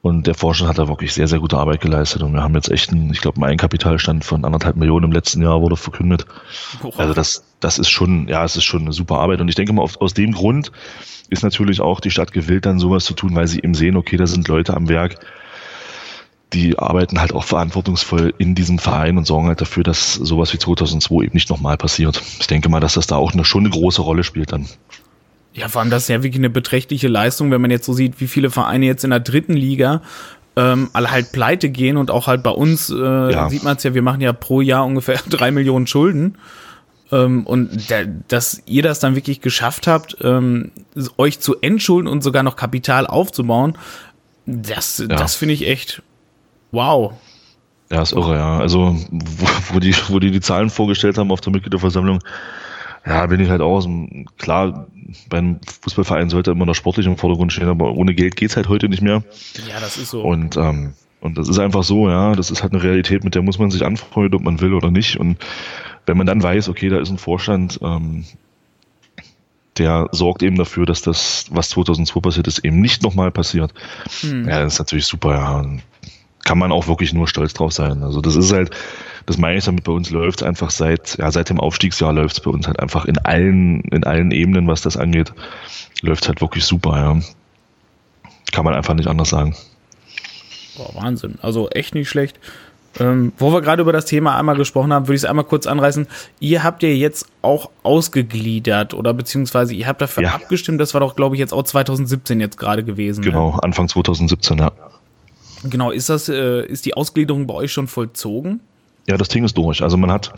Und 0.02 0.26
der 0.26 0.34
Vorstand 0.34 0.68
hat 0.68 0.80
da 0.80 0.88
wirklich 0.88 1.14
sehr, 1.14 1.28
sehr 1.28 1.40
gute 1.40 1.58
Arbeit 1.58 1.80
geleistet. 1.80 2.24
Und 2.24 2.34
wir 2.34 2.42
haben 2.42 2.56
jetzt 2.56 2.72
echt 2.72 2.92
einen, 2.92 3.12
ich 3.12 3.22
glaube, 3.22 3.38
einen 3.38 3.46
Eigenkapitalstand 3.46 4.26
von 4.26 4.44
anderthalb 4.46 4.76
Millionen 4.76 5.06
im 5.06 5.12
letzten 5.12 5.44
Jahr 5.44 5.62
wurde 5.62 5.76
verkündet. 5.76 6.26
Also 6.98 7.14
das, 7.14 7.44
das 7.60 7.78
ist 7.78 7.90
schon, 7.90 8.28
ja, 8.28 8.44
es 8.44 8.56
ist 8.56 8.64
schon 8.64 8.82
eine 8.82 8.94
super 8.94 9.20
Arbeit. 9.20 9.42
Und 9.42 9.48
ich 9.48 9.54
denke 9.54 9.74
mal, 9.74 9.84
auf, 9.84 10.02
aus 10.02 10.16
dem 10.16 10.32
Grund 10.32 10.72
ist 11.30 11.44
natürlich 11.44 11.82
auch 11.82 12.00
die 12.00 12.10
Stadt 12.10 12.32
gewillt, 12.32 12.66
dann 12.66 12.80
sowas 12.80 13.06
zu 13.06 13.14
tun, 13.14 13.36
weil 13.36 13.48
sie 13.48 13.60
eben 13.60 13.76
sehen, 13.76 13.96
okay, 13.96 14.18
da 14.18 14.26
sind 14.26 14.48
Leute 14.48 14.76
am 14.76 14.90
Werk, 14.90 15.20
die 16.54 16.78
arbeiten 16.78 17.20
halt 17.20 17.34
auch 17.34 17.44
verantwortungsvoll 17.44 18.34
in 18.38 18.56
diesem 18.56 18.78
Verein 18.78 19.18
und 19.18 19.26
sorgen 19.26 19.48
halt 19.48 19.62
dafür, 19.62 19.84
dass 19.84 20.16
sowas 20.16 20.54
wie 20.54 20.58
2002 20.58 21.26
eben 21.26 21.34
nicht 21.34 21.50
nochmal 21.50 21.78
passiert. 21.78 22.22
Ich 22.40 22.48
denke 22.48 22.70
mal, 22.70 22.80
dass 22.80 22.96
das 22.96 23.08
da 23.08 23.16
auch 23.16 23.34
eine, 23.34 23.46
schon 23.46 23.62
eine 23.62 23.70
große 23.70 24.02
Rolle 24.02 24.24
spielt 24.24 24.52
dann. 24.52 24.68
Ja, 25.54 25.68
vor 25.68 25.82
allem 25.82 25.90
das 25.90 26.04
ist 26.04 26.10
ja 26.10 26.24
wirklich 26.24 26.40
eine 26.40 26.50
beträchtliche 26.50 27.08
Leistung, 27.08 27.52
wenn 27.52 27.62
man 27.62 27.72
jetzt 27.72 27.86
so 27.86 27.94
sieht, 27.94 28.20
wie 28.20 28.28
viele 28.28 28.50
Vereine 28.50 28.86
jetzt 28.86 29.04
in 29.04 29.10
der 29.10 29.20
dritten 29.20 29.54
Liga 29.54 30.02
ähm, 30.56 30.90
alle 30.94 31.12
halt 31.12 31.32
pleite 31.32 31.70
gehen 31.70 31.98
und 31.98 32.12
auch 32.12 32.28
halt 32.28 32.44
bei 32.44 32.52
uns 32.52 32.90
äh, 32.90 32.96
ja. 32.96 33.50
sieht 33.50 33.64
man 33.64 33.78
es 33.78 33.84
ja, 33.84 33.94
wir 33.94 34.02
machen 34.02 34.22
ja 34.22 34.34
pro 34.34 34.62
Jahr 34.62 34.86
ungefähr 34.86 35.20
drei 35.30 35.52
Millionen 35.52 35.88
Schulden. 35.88 36.38
Ähm, 37.12 37.46
und 37.46 37.90
da, 37.90 38.04
dass 38.28 38.62
ihr 38.66 38.84
das 38.84 39.00
dann 39.00 39.16
wirklich 39.16 39.42
geschafft 39.42 39.88
habt, 39.88 40.18
ähm, 40.22 40.72
euch 41.18 41.40
zu 41.40 41.60
entschulden 41.62 42.08
und 42.08 42.24
sogar 42.24 42.44
noch 42.44 42.56
Kapital 42.56 43.08
aufzubauen, 43.08 43.78
das, 44.46 45.00
ja. 45.00 45.08
das 45.08 45.36
finde 45.36 45.54
ich 45.54 45.68
echt 45.68 46.02
Wow. 46.72 47.14
Ja, 47.92 48.02
ist 48.02 48.14
irre, 48.14 48.36
ja. 48.36 48.58
Also, 48.60 48.96
wo, 49.12 49.48
wo, 49.74 49.80
die, 49.80 49.94
wo 50.08 50.20
die 50.20 50.32
die 50.32 50.40
Zahlen 50.40 50.70
vorgestellt 50.70 51.18
haben 51.18 51.32
auf 51.32 51.42
der 51.42 51.52
Mitgliederversammlung, 51.52 52.20
ja, 53.06 53.26
bin 53.26 53.42
ich 53.42 53.50
halt 53.50 53.62
auch. 53.62 53.86
Klar, 54.38 54.88
beim 55.30 55.60
Fußballverein 55.82 56.30
sollte 56.30 56.52
immer 56.52 56.66
noch 56.66 56.76
sportlich 56.76 57.06
im 57.06 57.18
Vordergrund 57.18 57.52
stehen, 57.52 57.68
aber 57.68 57.92
ohne 57.94 58.14
Geld 58.14 58.36
geht's 58.38 58.56
halt 58.56 58.70
heute 58.70 58.88
nicht 58.88 59.02
mehr. 59.02 59.24
Ja, 59.68 59.80
das 59.82 59.98
ist 59.98 60.12
so. 60.12 60.22
Und, 60.22 60.56
ähm, 60.56 60.94
und 61.20 61.38
das 61.38 61.50
ist 61.50 61.60
einfach 61.60 61.84
so, 61.84 62.10
ja. 62.10 62.34
Das 62.34 62.50
ist 62.50 62.64
halt 62.64 62.74
eine 62.74 62.82
Realität, 62.82 63.24
mit 63.26 63.36
der 63.36 63.42
muss 63.42 63.60
man 63.60 63.72
sich 63.72 63.84
anfreunden, 63.84 64.36
ob 64.36 64.44
man 64.44 64.62
will 64.62 64.74
oder 64.74 64.90
nicht. 64.90 65.18
Und 65.18 65.38
wenn 66.06 66.18
man 66.18 66.28
dann 66.28 66.42
weiß, 66.42 66.70
okay, 66.70 66.88
da 66.88 67.00
ist 67.00 67.10
ein 67.10 67.18
Vorstand, 67.18 67.80
ähm, 67.82 68.24
der 69.78 70.08
sorgt 70.12 70.44
eben 70.44 70.58
dafür, 70.58 70.86
dass 70.86 71.02
das, 71.02 71.46
was 71.50 71.70
2002 71.70 72.20
passiert 72.22 72.48
ist, 72.48 72.60
eben 72.60 72.80
nicht 72.80 73.04
nochmal 73.04 73.32
passiert. 73.32 73.74
Hm. 74.22 74.48
Ja, 74.48 74.64
das 74.64 74.74
ist 74.74 74.80
natürlich 74.80 75.08
super, 75.08 75.34
ja 75.34 75.66
kann 76.52 76.58
man 76.58 76.74
auch 76.74 76.90
wirklich 76.90 77.14
nur 77.14 77.30
stolz 77.30 77.54
drauf 77.54 77.72
sein. 77.72 78.04
Also 78.04 78.20
das 78.20 78.36
ist 78.36 78.52
halt, 78.52 78.72
das 79.26 79.38
meine 79.38 79.58
ich 79.58 79.64
damit, 79.64 79.86
bei 79.86 79.94
uns 79.94 80.10
läuft 80.10 80.44
einfach 80.44 80.70
seit, 80.70 81.18
ja, 81.18 81.32
seit 81.32 81.50
dem 81.50 81.62
Aufstiegsjahr 81.62 82.12
läuft 82.12 82.36
es 82.36 82.42
bei 82.42 82.52
uns 82.52 82.68
halt 82.68 82.78
einfach 82.78 83.06
in 83.06 83.18
allen, 83.20 83.80
in 83.84 84.04
allen 84.04 84.32
Ebenen, 84.32 84.68
was 84.68 84.82
das 84.82 84.98
angeht, 84.98 85.32
läuft 86.02 86.28
halt 86.28 86.42
wirklich 86.42 86.66
super, 86.66 86.98
ja. 86.98 87.22
Kann 88.52 88.66
man 88.66 88.74
einfach 88.74 88.96
nicht 88.96 89.08
anders 89.08 89.30
sagen. 89.30 89.56
Boah, 90.76 90.94
Wahnsinn. 90.94 91.36
Also 91.42 91.70
echt 91.70 91.96
nicht 91.96 92.10
schlecht. 92.10 92.38
Ähm, 93.00 93.32
wo 93.38 93.54
wir 93.54 93.62
gerade 93.62 93.82
über 93.82 93.94
das 93.94 94.04
Thema 94.04 94.38
einmal 94.38 94.58
gesprochen 94.58 94.92
haben, 94.92 95.08
würde 95.08 95.16
ich 95.16 95.22
es 95.22 95.30
einmal 95.30 95.46
kurz 95.46 95.68
anreißen. 95.68 96.06
Ihr 96.42 96.66
habt 96.66 96.84
ja 96.84 96.90
jetzt 96.90 97.28
auch 97.42 97.70
ausgegliedert 97.84 98.94
oder 98.94 99.14
beziehungsweise 99.14 99.74
ihr 99.74 99.88
habt 99.88 100.02
dafür 100.02 100.24
ja. 100.24 100.34
abgestimmt. 100.34 100.82
Das 100.82 100.94
war 100.94 101.00
doch, 101.00 101.16
glaube 101.16 101.38
ich, 101.38 101.40
jetzt 101.40 101.54
auch 101.54 101.64
2017 101.64 102.42
jetzt 102.42 102.58
gerade 102.58 102.84
gewesen. 102.84 103.22
Ne? 103.22 103.28
Genau, 103.28 103.52
ne? 103.54 103.64
Anfang 103.64 103.88
2017, 103.88 104.58
ja. 104.58 104.74
Genau, 105.64 105.92
ist 105.92 106.10
das, 106.10 106.28
äh, 106.30 106.66
ist 106.66 106.86
die 106.86 106.96
Ausgliederung 106.96 107.48
bei 107.48 107.54
euch 107.54 107.72
schon 107.72 107.88
vollzogen? 107.88 108.60
Ja, 109.08 109.18
das 109.18 109.30
Ding 109.30 109.44
ist 109.44 109.58
durch. 109.58 109.82
Also 109.82 109.98
man 109.98 110.12
hat, 110.12 110.32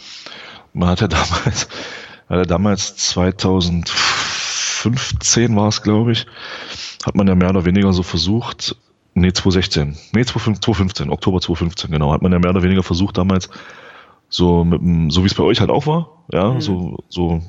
man 0.74 0.88
hat 0.90 1.02
ja 1.02 1.08
damals, 1.08 1.68
ja 2.30 2.44
damals 2.44 2.96
2015 2.98 5.56
war 5.56 5.70
es, 5.70 5.82
glaube 5.82 6.12
ich, 6.12 6.28
hat 7.06 7.16
man 7.16 7.28
ja 7.28 7.36
mehr 7.36 7.50
oder 7.50 7.66
weniger 7.66 7.94
so 7.94 8.04
versucht, 8.04 8.76
nee, 9.14 9.32
2016, 9.32 9.98
nee, 10.14 10.26
2015, 10.26 11.10
Oktober 11.10 11.40
2015, 11.42 11.92
genau, 11.92 12.12
hat 12.12 12.22
man 12.22 12.32
ja 12.32 12.40
mehr 12.40 12.52
oder 12.52 12.64
weniger 12.64 12.84
versucht 12.84 13.18
damals, 13.18 13.50
so 14.30 14.64
mit 14.64 15.12
so 15.12 15.24
wie 15.24 15.28
es 15.28 15.36
bei 15.36 15.44
euch 15.44 15.60
halt 15.60 15.70
auch 15.70 15.86
war, 15.86 16.24
ja, 16.32 16.52
mhm. 16.52 16.62
so, 16.62 17.04
so 17.10 17.42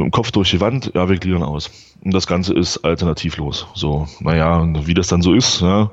mit 0.00 0.06
dem 0.06 0.12
Kopf 0.12 0.32
durch 0.32 0.50
die 0.50 0.60
Wand, 0.60 0.92
ja, 0.94 1.08
wir 1.08 1.16
gliedern 1.16 1.42
aus. 1.42 1.70
Und 2.02 2.14
das 2.14 2.26
Ganze 2.26 2.54
ist 2.54 2.78
alternativlos. 2.78 3.66
So, 3.74 4.08
naja, 4.20 4.66
wie 4.86 4.94
das 4.94 5.08
dann 5.08 5.22
so 5.22 5.34
ist, 5.34 5.60
ja, 5.60 5.90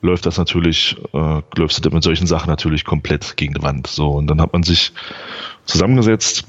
läuft 0.00 0.26
das 0.26 0.38
natürlich, 0.38 0.96
äh, 1.12 1.42
läuft 1.56 1.84
du 1.84 1.90
mit 1.90 2.02
solchen 2.02 2.26
Sachen 2.26 2.48
natürlich 2.48 2.84
komplett 2.84 3.36
gegen 3.36 3.54
die 3.54 3.62
Wand. 3.62 3.86
So, 3.86 4.12
und 4.12 4.26
dann 4.26 4.40
hat 4.40 4.52
man 4.52 4.62
sich 4.62 4.92
zusammengesetzt, 5.66 6.46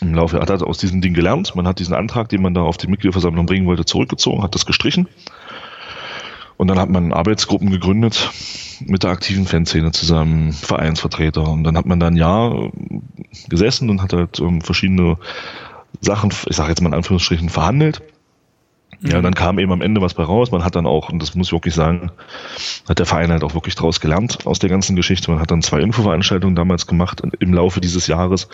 im 0.00 0.14
Laufe 0.14 0.40
hat 0.40 0.50
er 0.50 0.64
aus 0.64 0.78
diesem 0.78 1.00
Ding 1.00 1.14
gelernt. 1.14 1.56
Man 1.56 1.66
hat 1.66 1.80
diesen 1.80 1.94
Antrag, 1.94 2.28
den 2.28 2.42
man 2.42 2.54
da 2.54 2.62
auf 2.62 2.76
die 2.76 2.86
Mitgliederversammlung 2.86 3.46
bringen 3.46 3.66
wollte, 3.66 3.84
zurückgezogen, 3.84 4.42
hat 4.42 4.54
das 4.54 4.66
gestrichen. 4.66 5.08
Und 6.56 6.68
dann 6.68 6.78
hat 6.78 6.90
man 6.90 7.12
Arbeitsgruppen 7.12 7.70
gegründet 7.70 8.30
mit 8.84 9.02
der 9.02 9.10
aktiven 9.10 9.46
Fanszene 9.46 9.92
zusammen, 9.92 10.52
Vereinsvertreter. 10.52 11.48
Und 11.48 11.64
dann 11.64 11.76
hat 11.76 11.86
man 11.86 12.00
da 12.00 12.08
ein 12.08 12.16
Jahr 12.16 12.70
gesessen 13.48 13.90
und 13.90 14.02
hat 14.02 14.12
halt 14.12 14.40
ähm, 14.40 14.60
verschiedene 14.60 15.18
Sachen, 16.00 16.32
ich 16.46 16.56
sage 16.56 16.70
jetzt 16.70 16.80
mal 16.80 16.88
in 16.88 16.94
Anführungsstrichen, 16.94 17.48
verhandelt. 17.48 18.02
Ja, 19.00 19.18
mhm. 19.18 19.22
dann 19.22 19.34
kam 19.34 19.58
eben 19.58 19.72
am 19.72 19.80
Ende 19.80 20.00
was 20.00 20.14
bei 20.14 20.24
raus. 20.24 20.50
Man 20.50 20.64
hat 20.64 20.74
dann 20.74 20.86
auch, 20.86 21.08
und 21.08 21.20
das 21.20 21.34
muss 21.34 21.48
ich 21.48 21.52
wirklich 21.52 21.74
sagen, 21.74 22.10
hat 22.88 22.98
der 22.98 23.06
Verein 23.06 23.30
halt 23.30 23.44
auch 23.44 23.54
wirklich 23.54 23.74
draus 23.74 24.00
gelernt 24.00 24.46
aus 24.46 24.58
der 24.58 24.70
ganzen 24.70 24.96
Geschichte. 24.96 25.30
Man 25.30 25.40
hat 25.40 25.50
dann 25.50 25.62
zwei 25.62 25.80
Infoveranstaltungen 25.80 26.56
damals 26.56 26.86
gemacht 26.86 27.22
im 27.38 27.54
Laufe 27.54 27.80
dieses 27.80 28.06
Jahres, 28.08 28.48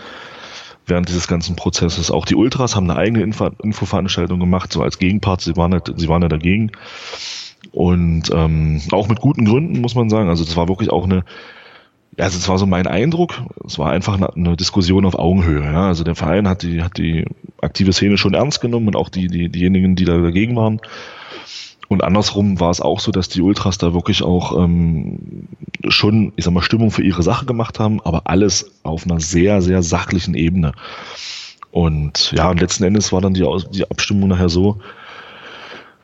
während 0.87 1.09
dieses 1.09 1.29
ganzen 1.29 1.57
Prozesses. 1.57 2.11
Auch 2.11 2.27
die 2.27 2.35
Ultras 2.35 2.77
haben 2.77 2.91
eine 2.91 2.99
eigene 2.99 3.23
Info 3.23 3.49
Infoveranstaltung 3.63 4.39
gemacht, 4.39 4.73
so 4.73 4.83
als 4.83 4.99
Gegenpart. 4.99 5.41
Sie 5.41 5.57
waren, 5.57 5.73
halt, 5.73 5.93
sie 5.97 6.09
waren 6.09 6.23
ja 6.23 6.29
dagegen. 6.29 6.73
Und 7.73 8.31
ähm, 8.31 8.83
auch 8.93 9.09
mit 9.09 9.21
guten 9.21 9.47
Gründen, 9.47 9.81
muss 9.81 9.95
man 9.95 10.11
sagen. 10.11 10.29
Also 10.29 10.45
das 10.45 10.57
war 10.57 10.69
wirklich 10.69 10.91
auch 10.91 11.05
eine, 11.05 11.25
also 12.19 12.39
es 12.39 12.49
war 12.49 12.59
so 12.59 12.67
mein 12.67 12.87
Eindruck. 12.87 13.43
Es 13.67 13.79
war 13.79 13.91
einfach 13.91 14.15
eine, 14.15 14.35
eine, 14.35 14.57
Diskussion 14.57 15.05
auf 15.05 15.19
Augenhöhe. 15.19 15.65
Ja. 15.65 15.89
Also 15.89 16.05
der 16.05 16.15
Verein 16.15 16.49
hat 16.49 16.63
die, 16.63 16.83
hat 16.83 16.99
die 16.99 17.25
aktive 17.61 17.93
Szene 17.93 18.19
schon 18.19 18.35
ernst 18.35 18.61
genommen 18.61 18.89
und 18.89 18.97
auch 18.97 19.09
die, 19.09 19.29
die, 19.29 19.49
diejenigen, 19.49 19.97
die 19.97 20.05
da 20.05 20.19
dagegen 20.19 20.57
waren. 20.57 20.81
Und 21.89 22.03
andersrum 22.03 22.61
war 22.61 22.71
es 22.71 22.81
auch 22.81 23.01
so, 23.01 23.13
dass 23.13 23.29
die 23.29 23.43
Ultras 23.43 23.79
da 23.79 23.93
wirklich 23.93 24.23
auch 24.23 24.59
ähm, 24.59 25.49
schon, 25.89 26.33
ich 26.37 26.45
sag 26.45 26.55
mal, 26.55 26.63
Stimmung 26.63 26.91
für 26.91 27.03
ihre 27.03 27.23
Sache 27.23 27.47
gemacht 27.47 27.79
haben, 27.79 28.01
aber 28.01 28.23
alles 28.25 28.73
auf 28.83 29.05
einer 29.05 29.21
sehr, 29.21 29.61
sehr 29.61 29.83
sachlichen 29.83 30.35
Ebene. 30.35 30.73
Und 31.71 32.33
ja, 32.33 32.51
und 32.51 32.61
letzten 32.61 32.85
Endes 32.85 33.13
war 33.13 33.21
dann 33.21 33.35
die, 33.35 33.47
die 33.73 33.91
Abstimmung 33.91 34.29
nachher 34.29 34.49
so, 34.49 34.79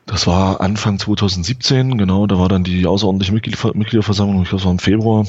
das 0.07 0.27
war 0.27 0.61
Anfang 0.61 0.99
2017, 0.99 1.96
genau, 1.96 2.27
da 2.27 2.38
war 2.38 2.49
dann 2.49 2.64
die 2.64 2.85
außerordentliche 2.87 3.33
Mitgliederversammlung, 3.33 4.42
ich 4.42 4.49
glaube, 4.49 4.61
es 4.61 4.64
war 4.64 4.73
im 4.73 4.81
Februar, 4.81 5.25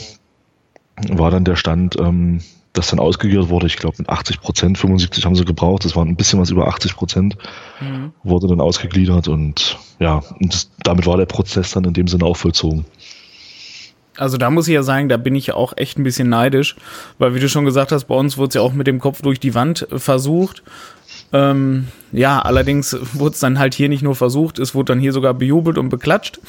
war 1.09 1.31
dann 1.31 1.45
der 1.45 1.55
Stand, 1.55 1.99
ähm, 1.99 2.41
das 2.73 2.89
dann 2.89 2.99
ausgegliedert 2.99 3.49
wurde. 3.49 3.67
Ich 3.67 3.77
glaube, 3.77 3.97
mit 3.99 4.09
80 4.09 4.41
Prozent, 4.41 4.77
75 4.77 5.25
haben 5.25 5.35
sie 5.35 5.45
gebraucht. 5.45 5.83
Das 5.83 5.95
waren 5.95 6.07
ein 6.07 6.15
bisschen 6.15 6.39
was 6.39 6.49
über 6.49 6.67
80 6.67 6.95
Prozent, 6.95 7.37
mhm. 7.81 8.13
wurde 8.23 8.47
dann 8.47 8.61
ausgegliedert 8.61 9.27
und 9.27 9.77
ja, 9.99 10.23
und 10.39 10.53
das, 10.53 10.69
damit 10.83 11.05
war 11.05 11.17
der 11.17 11.25
Prozess 11.25 11.71
dann 11.71 11.83
in 11.83 11.93
dem 11.93 12.07
Sinne 12.07 12.25
auch 12.25 12.37
vollzogen. 12.37 12.85
Also 14.17 14.37
da 14.37 14.49
muss 14.49 14.67
ich 14.67 14.73
ja 14.73 14.83
sagen, 14.83 15.09
da 15.09 15.17
bin 15.17 15.35
ich 15.35 15.47
ja 15.47 15.55
auch 15.55 15.73
echt 15.77 15.97
ein 15.97 16.03
bisschen 16.03 16.29
neidisch, 16.29 16.75
weil 17.17 17.33
wie 17.33 17.39
du 17.39 17.49
schon 17.49 17.65
gesagt 17.65 17.91
hast, 17.91 18.05
bei 18.05 18.15
uns 18.15 18.37
wurde 18.37 18.49
es 18.49 18.53
ja 18.55 18.61
auch 18.61 18.73
mit 18.73 18.87
dem 18.87 18.99
Kopf 18.99 19.21
durch 19.21 19.39
die 19.39 19.55
Wand 19.55 19.87
versucht. 19.95 20.63
Ähm, 21.33 21.87
ja, 22.11 22.39
allerdings 22.39 22.97
wurde 23.13 23.33
es 23.33 23.39
dann 23.39 23.57
halt 23.57 23.73
hier 23.73 23.87
nicht 23.87 24.03
nur 24.03 24.15
versucht, 24.15 24.59
es 24.59 24.75
wurde 24.75 24.93
dann 24.93 24.99
hier 24.99 25.13
sogar 25.13 25.33
bejubelt 25.33 25.77
und 25.77 25.87
beklatscht, 25.89 26.41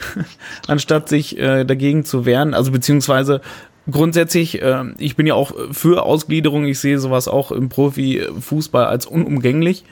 anstatt 0.66 1.10
sich 1.10 1.38
äh, 1.38 1.64
dagegen 1.64 2.04
zu 2.04 2.24
wehren. 2.24 2.54
Also 2.54 2.72
beziehungsweise 2.72 3.42
grundsätzlich, 3.90 4.62
äh, 4.62 4.84
ich 4.98 5.16
bin 5.16 5.26
ja 5.26 5.34
auch 5.34 5.52
für 5.72 6.04
Ausgliederung. 6.04 6.66
Ich 6.66 6.78
sehe 6.78 6.98
sowas 6.98 7.28
auch 7.28 7.52
im 7.52 7.68
Profifußball 7.68 8.86
als 8.86 9.06
unumgänglich. 9.06 9.84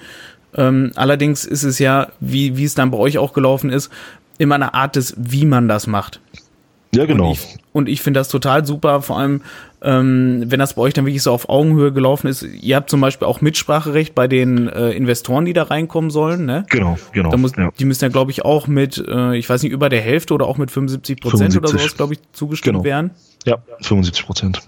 Ähm, 0.54 0.92
allerdings 0.96 1.44
ist 1.44 1.62
es 1.62 1.78
ja, 1.78 2.08
wie, 2.20 2.56
wie 2.56 2.64
es 2.64 2.74
dann 2.74 2.90
bei 2.90 2.98
euch 2.98 3.18
auch 3.18 3.32
gelaufen 3.32 3.70
ist, 3.70 3.90
immer 4.38 4.56
eine 4.56 4.74
Art 4.74 4.96
des, 4.96 5.14
wie 5.16 5.46
man 5.46 5.68
das 5.68 5.86
macht. 5.86 6.20
Ja, 6.94 7.06
genau. 7.06 7.28
Und 7.28 7.32
ich, 7.32 7.56
und 7.72 7.88
ich 7.88 8.02
finde 8.02 8.20
das 8.20 8.28
total 8.28 8.66
super, 8.66 9.00
vor 9.00 9.18
allem, 9.18 9.40
ähm, 9.80 10.44
wenn 10.46 10.60
das 10.60 10.74
bei 10.74 10.82
euch 10.82 10.92
dann 10.92 11.06
wirklich 11.06 11.22
so 11.22 11.32
auf 11.32 11.48
Augenhöhe 11.48 11.90
gelaufen 11.90 12.26
ist. 12.26 12.42
Ihr 12.42 12.76
habt 12.76 12.90
zum 12.90 13.00
Beispiel 13.00 13.26
auch 13.26 13.40
Mitspracherecht 13.40 14.14
bei 14.14 14.28
den 14.28 14.68
äh, 14.68 14.90
Investoren, 14.90 15.46
die 15.46 15.54
da 15.54 15.64
reinkommen 15.64 16.10
sollen, 16.10 16.44
ne? 16.44 16.66
Genau, 16.68 16.98
genau. 17.12 17.30
Da 17.30 17.36
muss, 17.38 17.52
ja. 17.56 17.70
Die 17.78 17.86
müssen 17.86 18.04
ja, 18.04 18.10
glaube 18.10 18.30
ich, 18.30 18.44
auch 18.44 18.66
mit, 18.66 19.02
äh, 19.08 19.36
ich 19.36 19.48
weiß 19.48 19.62
nicht, 19.62 19.72
über 19.72 19.88
der 19.88 20.02
Hälfte 20.02 20.34
oder 20.34 20.46
auch 20.46 20.58
mit 20.58 20.70
75 20.70 21.20
Prozent 21.20 21.56
oder 21.56 21.68
sowas, 21.68 21.96
glaube 21.96 22.14
ich, 22.14 22.20
zugestimmt 22.32 22.74
genau. 22.74 22.84
werden. 22.84 23.10
Ja, 23.46 23.58
75 23.80 24.26
Prozent. 24.26 24.60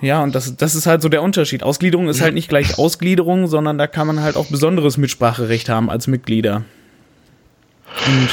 Ja, 0.00 0.22
und 0.22 0.34
das, 0.34 0.56
das 0.56 0.74
ist 0.74 0.86
halt 0.86 1.00
so 1.00 1.08
der 1.08 1.22
Unterschied. 1.22 1.62
Ausgliederung 1.62 2.08
ist 2.08 2.20
halt 2.20 2.34
nicht 2.34 2.48
gleich 2.48 2.76
Ausgliederung, 2.76 3.46
sondern 3.46 3.78
da 3.78 3.86
kann 3.86 4.08
man 4.08 4.20
halt 4.20 4.36
auch 4.36 4.46
besonderes 4.46 4.96
Mitspracherecht 4.96 5.68
haben 5.68 5.88
als 5.88 6.08
Mitglieder. 6.08 6.64
Und 8.06 8.28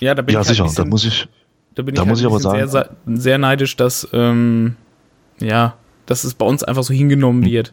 ja, 0.00 0.14
da 0.14 0.22
bin 0.22 0.34
ja, 0.34 0.40
ich 0.40 0.46
halt 0.46 0.56
sicher, 0.56 0.64
bisschen, 0.64 0.84
da 0.84 0.90
muss 0.90 1.04
ich, 1.04 1.28
da 1.76 1.82
bin 1.82 1.94
da 1.94 2.02
ich, 2.02 2.06
halt 2.06 2.10
muss 2.10 2.20
ich 2.20 2.26
aber 2.26 2.40
sagen, 2.40 2.68
sehr, 2.68 2.90
sehr 3.06 3.38
neidisch, 3.38 3.76
dass, 3.76 4.08
ähm, 4.12 4.74
ja, 5.40 5.74
dass 6.06 6.24
es 6.24 6.34
bei 6.34 6.46
uns 6.46 6.64
einfach 6.64 6.82
so 6.82 6.92
hingenommen 6.92 7.44
hm. 7.44 7.50
wird. 7.50 7.72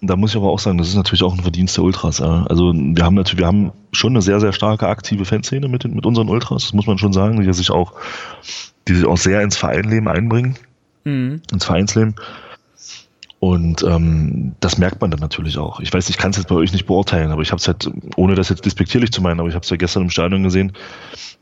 Da 0.00 0.16
muss 0.16 0.30
ich 0.30 0.36
aber 0.36 0.50
auch 0.50 0.58
sagen, 0.58 0.78
das 0.78 0.88
ist 0.88 0.94
natürlich 0.94 1.22
auch 1.22 1.34
ein 1.34 1.42
Verdienst 1.42 1.76
der 1.76 1.84
Ultras. 1.84 2.22
Also 2.22 2.72
wir 2.72 3.04
haben 3.04 3.14
natürlich, 3.14 3.40
wir 3.40 3.46
haben 3.46 3.72
schon 3.90 4.12
eine 4.12 4.22
sehr, 4.22 4.40
sehr 4.40 4.52
starke 4.52 4.86
aktive 4.86 5.24
Fanszene 5.24 5.68
mit, 5.68 5.84
mit 5.84 6.06
unseren 6.06 6.28
Ultras, 6.28 6.62
das 6.62 6.72
muss 6.72 6.86
man 6.86 6.96
schon 6.96 7.12
sagen, 7.12 7.42
die 7.42 7.52
sich 7.52 7.70
auch, 7.70 7.94
die 8.88 8.94
sich 8.94 9.06
auch 9.06 9.18
sehr 9.18 9.42
ins 9.42 9.56
Vereinleben 9.56 10.08
einbringen 10.08 10.56
mhm. 11.04 11.42
ins 11.52 11.64
Vereinsleben. 11.64 12.14
Und 13.40 13.82
ähm, 13.82 14.54
das 14.60 14.78
merkt 14.78 15.00
man 15.00 15.10
dann 15.10 15.18
natürlich 15.18 15.58
auch. 15.58 15.80
Ich 15.80 15.92
weiß, 15.92 16.08
ich 16.10 16.16
kann 16.16 16.30
es 16.30 16.36
jetzt 16.36 16.46
bei 16.46 16.54
euch 16.54 16.72
nicht 16.72 16.86
beurteilen, 16.86 17.32
aber 17.32 17.42
ich 17.42 17.50
habe 17.50 17.58
es 17.58 17.66
halt, 17.66 17.90
ohne 18.14 18.36
das 18.36 18.48
jetzt 18.50 18.64
despektierlich 18.64 19.10
zu 19.10 19.20
meinen, 19.20 19.40
aber 19.40 19.48
ich 19.48 19.56
habe 19.56 19.64
es 19.64 19.70
ja 19.70 19.76
gestern 19.76 20.04
im 20.04 20.10
Stadion 20.10 20.44
gesehen. 20.44 20.72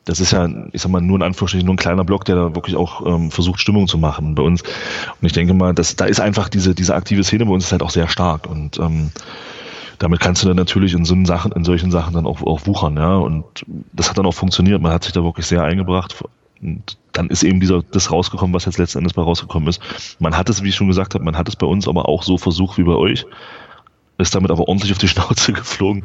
Das 0.06 0.18
ist 0.18 0.32
ja, 0.32 0.48
ich 0.72 0.80
sag 0.80 0.90
mal, 0.90 1.02
nur 1.02 1.16
in 1.16 1.22
Anführungsstrichen 1.22 1.66
nur 1.66 1.74
ein 1.74 1.78
kleiner 1.78 2.04
Block, 2.04 2.24
der 2.24 2.36
da 2.36 2.54
wirklich 2.54 2.74
auch 2.74 3.04
ähm, 3.06 3.30
versucht, 3.30 3.60
Stimmung 3.60 3.86
zu 3.86 3.98
machen 3.98 4.34
bei 4.34 4.42
uns. 4.42 4.62
Und 4.62 5.26
ich 5.26 5.32
denke 5.32 5.52
mal, 5.52 5.74
dass 5.74 5.94
da 5.94 6.06
ist 6.06 6.20
einfach 6.20 6.48
diese, 6.48 6.74
diese 6.74 6.94
aktive 6.94 7.22
Szene 7.22 7.44
bei 7.44 7.52
uns 7.52 7.66
ist 7.66 7.72
halt 7.72 7.82
auch 7.82 7.90
sehr 7.90 8.08
stark. 8.08 8.48
Und 8.48 8.78
ähm, 8.78 9.10
damit 9.98 10.20
kannst 10.20 10.42
du 10.42 10.48
dann 10.48 10.56
natürlich 10.56 10.94
in 10.94 11.04
so 11.04 11.14
Sachen, 11.26 11.52
in 11.52 11.64
solchen 11.64 11.90
Sachen 11.90 12.14
dann 12.14 12.24
auch, 12.24 12.40
auch 12.40 12.66
wuchern, 12.66 12.96
ja. 12.96 13.16
Und 13.16 13.44
das 13.92 14.08
hat 14.08 14.16
dann 14.16 14.24
auch 14.24 14.32
funktioniert. 14.32 14.80
Man 14.80 14.92
hat 14.92 15.04
sich 15.04 15.12
da 15.12 15.22
wirklich 15.22 15.44
sehr 15.44 15.62
eingebracht. 15.62 16.24
Und 16.62 16.98
dann 17.12 17.28
ist 17.28 17.42
eben 17.42 17.60
dieser, 17.60 17.82
das 17.82 18.10
rausgekommen, 18.10 18.54
was 18.54 18.66
jetzt 18.66 18.78
letzten 18.78 18.98
Endes 18.98 19.14
bei 19.14 19.22
rausgekommen 19.22 19.68
ist. 19.68 19.80
Man 20.18 20.36
hat 20.36 20.48
es, 20.48 20.62
wie 20.62 20.68
ich 20.68 20.74
schon 20.74 20.88
gesagt 20.88 21.14
habe, 21.14 21.24
man 21.24 21.36
hat 21.36 21.48
es 21.48 21.56
bei 21.56 21.66
uns 21.66 21.88
aber 21.88 22.08
auch 22.08 22.22
so 22.22 22.38
versucht 22.38 22.78
wie 22.78 22.84
bei 22.84 22.94
euch. 22.94 23.26
Ist 24.18 24.34
damit 24.34 24.50
aber 24.50 24.68
ordentlich 24.68 24.92
auf 24.92 24.98
die 24.98 25.08
Schnauze 25.08 25.52
geflogen. 25.52 26.04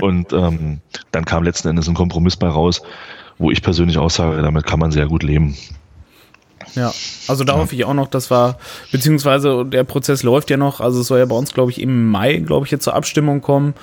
Und 0.00 0.32
ähm, 0.32 0.80
dann 1.12 1.24
kam 1.24 1.42
letzten 1.42 1.68
Endes 1.68 1.88
ein 1.88 1.94
Kompromiss 1.94 2.36
bei 2.36 2.48
raus, 2.48 2.82
wo 3.38 3.50
ich 3.50 3.62
persönlich 3.62 3.98
auch 3.98 4.10
sage, 4.10 4.40
damit 4.40 4.66
kann 4.66 4.80
man 4.80 4.90
sehr 4.90 5.06
gut 5.06 5.22
leben. 5.22 5.56
Ja, 6.74 6.92
also 7.28 7.44
da 7.44 7.56
hoffe 7.56 7.74
ich 7.74 7.84
auch 7.84 7.94
noch, 7.94 8.08
dass 8.08 8.30
wir, 8.30 8.56
beziehungsweise 8.92 9.64
der 9.64 9.84
Prozess 9.84 10.22
läuft 10.22 10.50
ja 10.50 10.56
noch, 10.56 10.80
also 10.80 11.00
es 11.00 11.06
soll 11.06 11.18
ja 11.18 11.24
bei 11.24 11.36
uns, 11.36 11.52
glaube 11.52 11.70
ich, 11.70 11.80
im 11.80 12.10
Mai, 12.10 12.36
glaube 12.36 12.66
ich, 12.66 12.72
jetzt 12.72 12.84
zur 12.84 12.94
Abstimmung 12.94 13.40
kommen, 13.40 13.74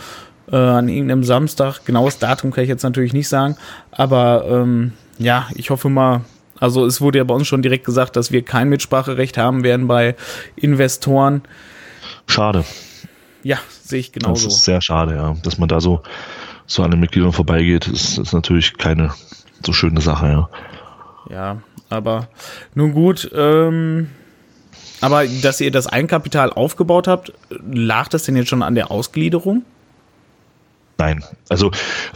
äh, 0.52 0.56
an 0.56 0.88
irgendeinem 0.88 1.24
Samstag. 1.24 1.86
Genaues 1.86 2.20
Datum 2.20 2.52
kann 2.52 2.64
ich 2.64 2.70
jetzt 2.70 2.84
natürlich 2.84 3.14
nicht 3.14 3.28
sagen, 3.28 3.58
aber 3.92 4.46
ähm, 4.48 4.94
ja, 5.18 5.48
ich 5.56 5.70
hoffe 5.70 5.90
mal, 5.90 6.22
also 6.60 6.86
es 6.86 7.02
wurde 7.02 7.18
ja 7.18 7.24
bei 7.24 7.34
uns 7.34 7.48
schon 7.48 7.62
direkt 7.62 7.86
gesagt, 7.86 8.16
dass 8.16 8.32
wir 8.32 8.44
kein 8.44 8.70
Mitspracherecht 8.70 9.38
haben 9.38 9.64
werden 9.64 9.88
bei 9.88 10.16
Investoren. 10.56 11.42
Schade. 12.28 12.66
Ja, 13.44 13.60
sehe 13.70 14.00
ich 14.00 14.12
genauso. 14.12 14.46
Das 14.46 14.58
ist 14.58 14.64
sehr 14.64 14.82
schade, 14.82 15.16
ja. 15.16 15.36
Dass 15.44 15.58
man 15.58 15.70
da 15.70 15.80
so, 15.80 16.02
so 16.66 16.84
an 16.84 16.92
den 16.92 17.00
Mitgliedern 17.00 17.32
vorbeigeht, 17.32 17.88
ist, 17.88 18.18
ist 18.18 18.34
natürlich 18.34 18.78
keine 18.78 19.12
so 19.64 19.74
schöne 19.74 20.02
Sache, 20.02 20.28
ja. 20.28 20.50
Ja, 21.30 21.62
aber 21.90 22.28
nun 22.74 22.94
gut, 22.94 23.30
ähm, 23.34 24.10
aber 25.02 25.26
dass 25.28 25.62
ihr 25.62 25.72
das 25.72 25.88
Eigenkapital 25.88 26.52
aufgebaut 26.52 27.08
habt, 27.08 27.34
lag 27.72 28.08
das 28.08 28.24
denn 28.24 28.36
jetzt 28.36 28.50
schon 28.50 28.64
an 28.64 28.76
der 28.76 28.92
Ausgliederung? 28.92 29.64
Nein, 30.98 31.24
also 31.50 31.72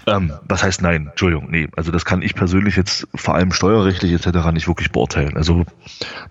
ähm, 0.07 0.33
was 0.47 0.63
heißt 0.63 0.81
nein? 0.81 1.07
Entschuldigung, 1.09 1.49
nee. 1.49 1.67
Also 1.75 1.91
das 1.91 2.05
kann 2.05 2.21
ich 2.21 2.33
persönlich 2.33 2.77
jetzt 2.77 3.07
vor 3.13 3.35
allem 3.35 3.51
steuerrechtlich 3.51 4.13
etc. 4.13 4.51
nicht 4.53 4.67
wirklich 4.67 4.91
beurteilen. 4.91 5.35
Also 5.35 5.65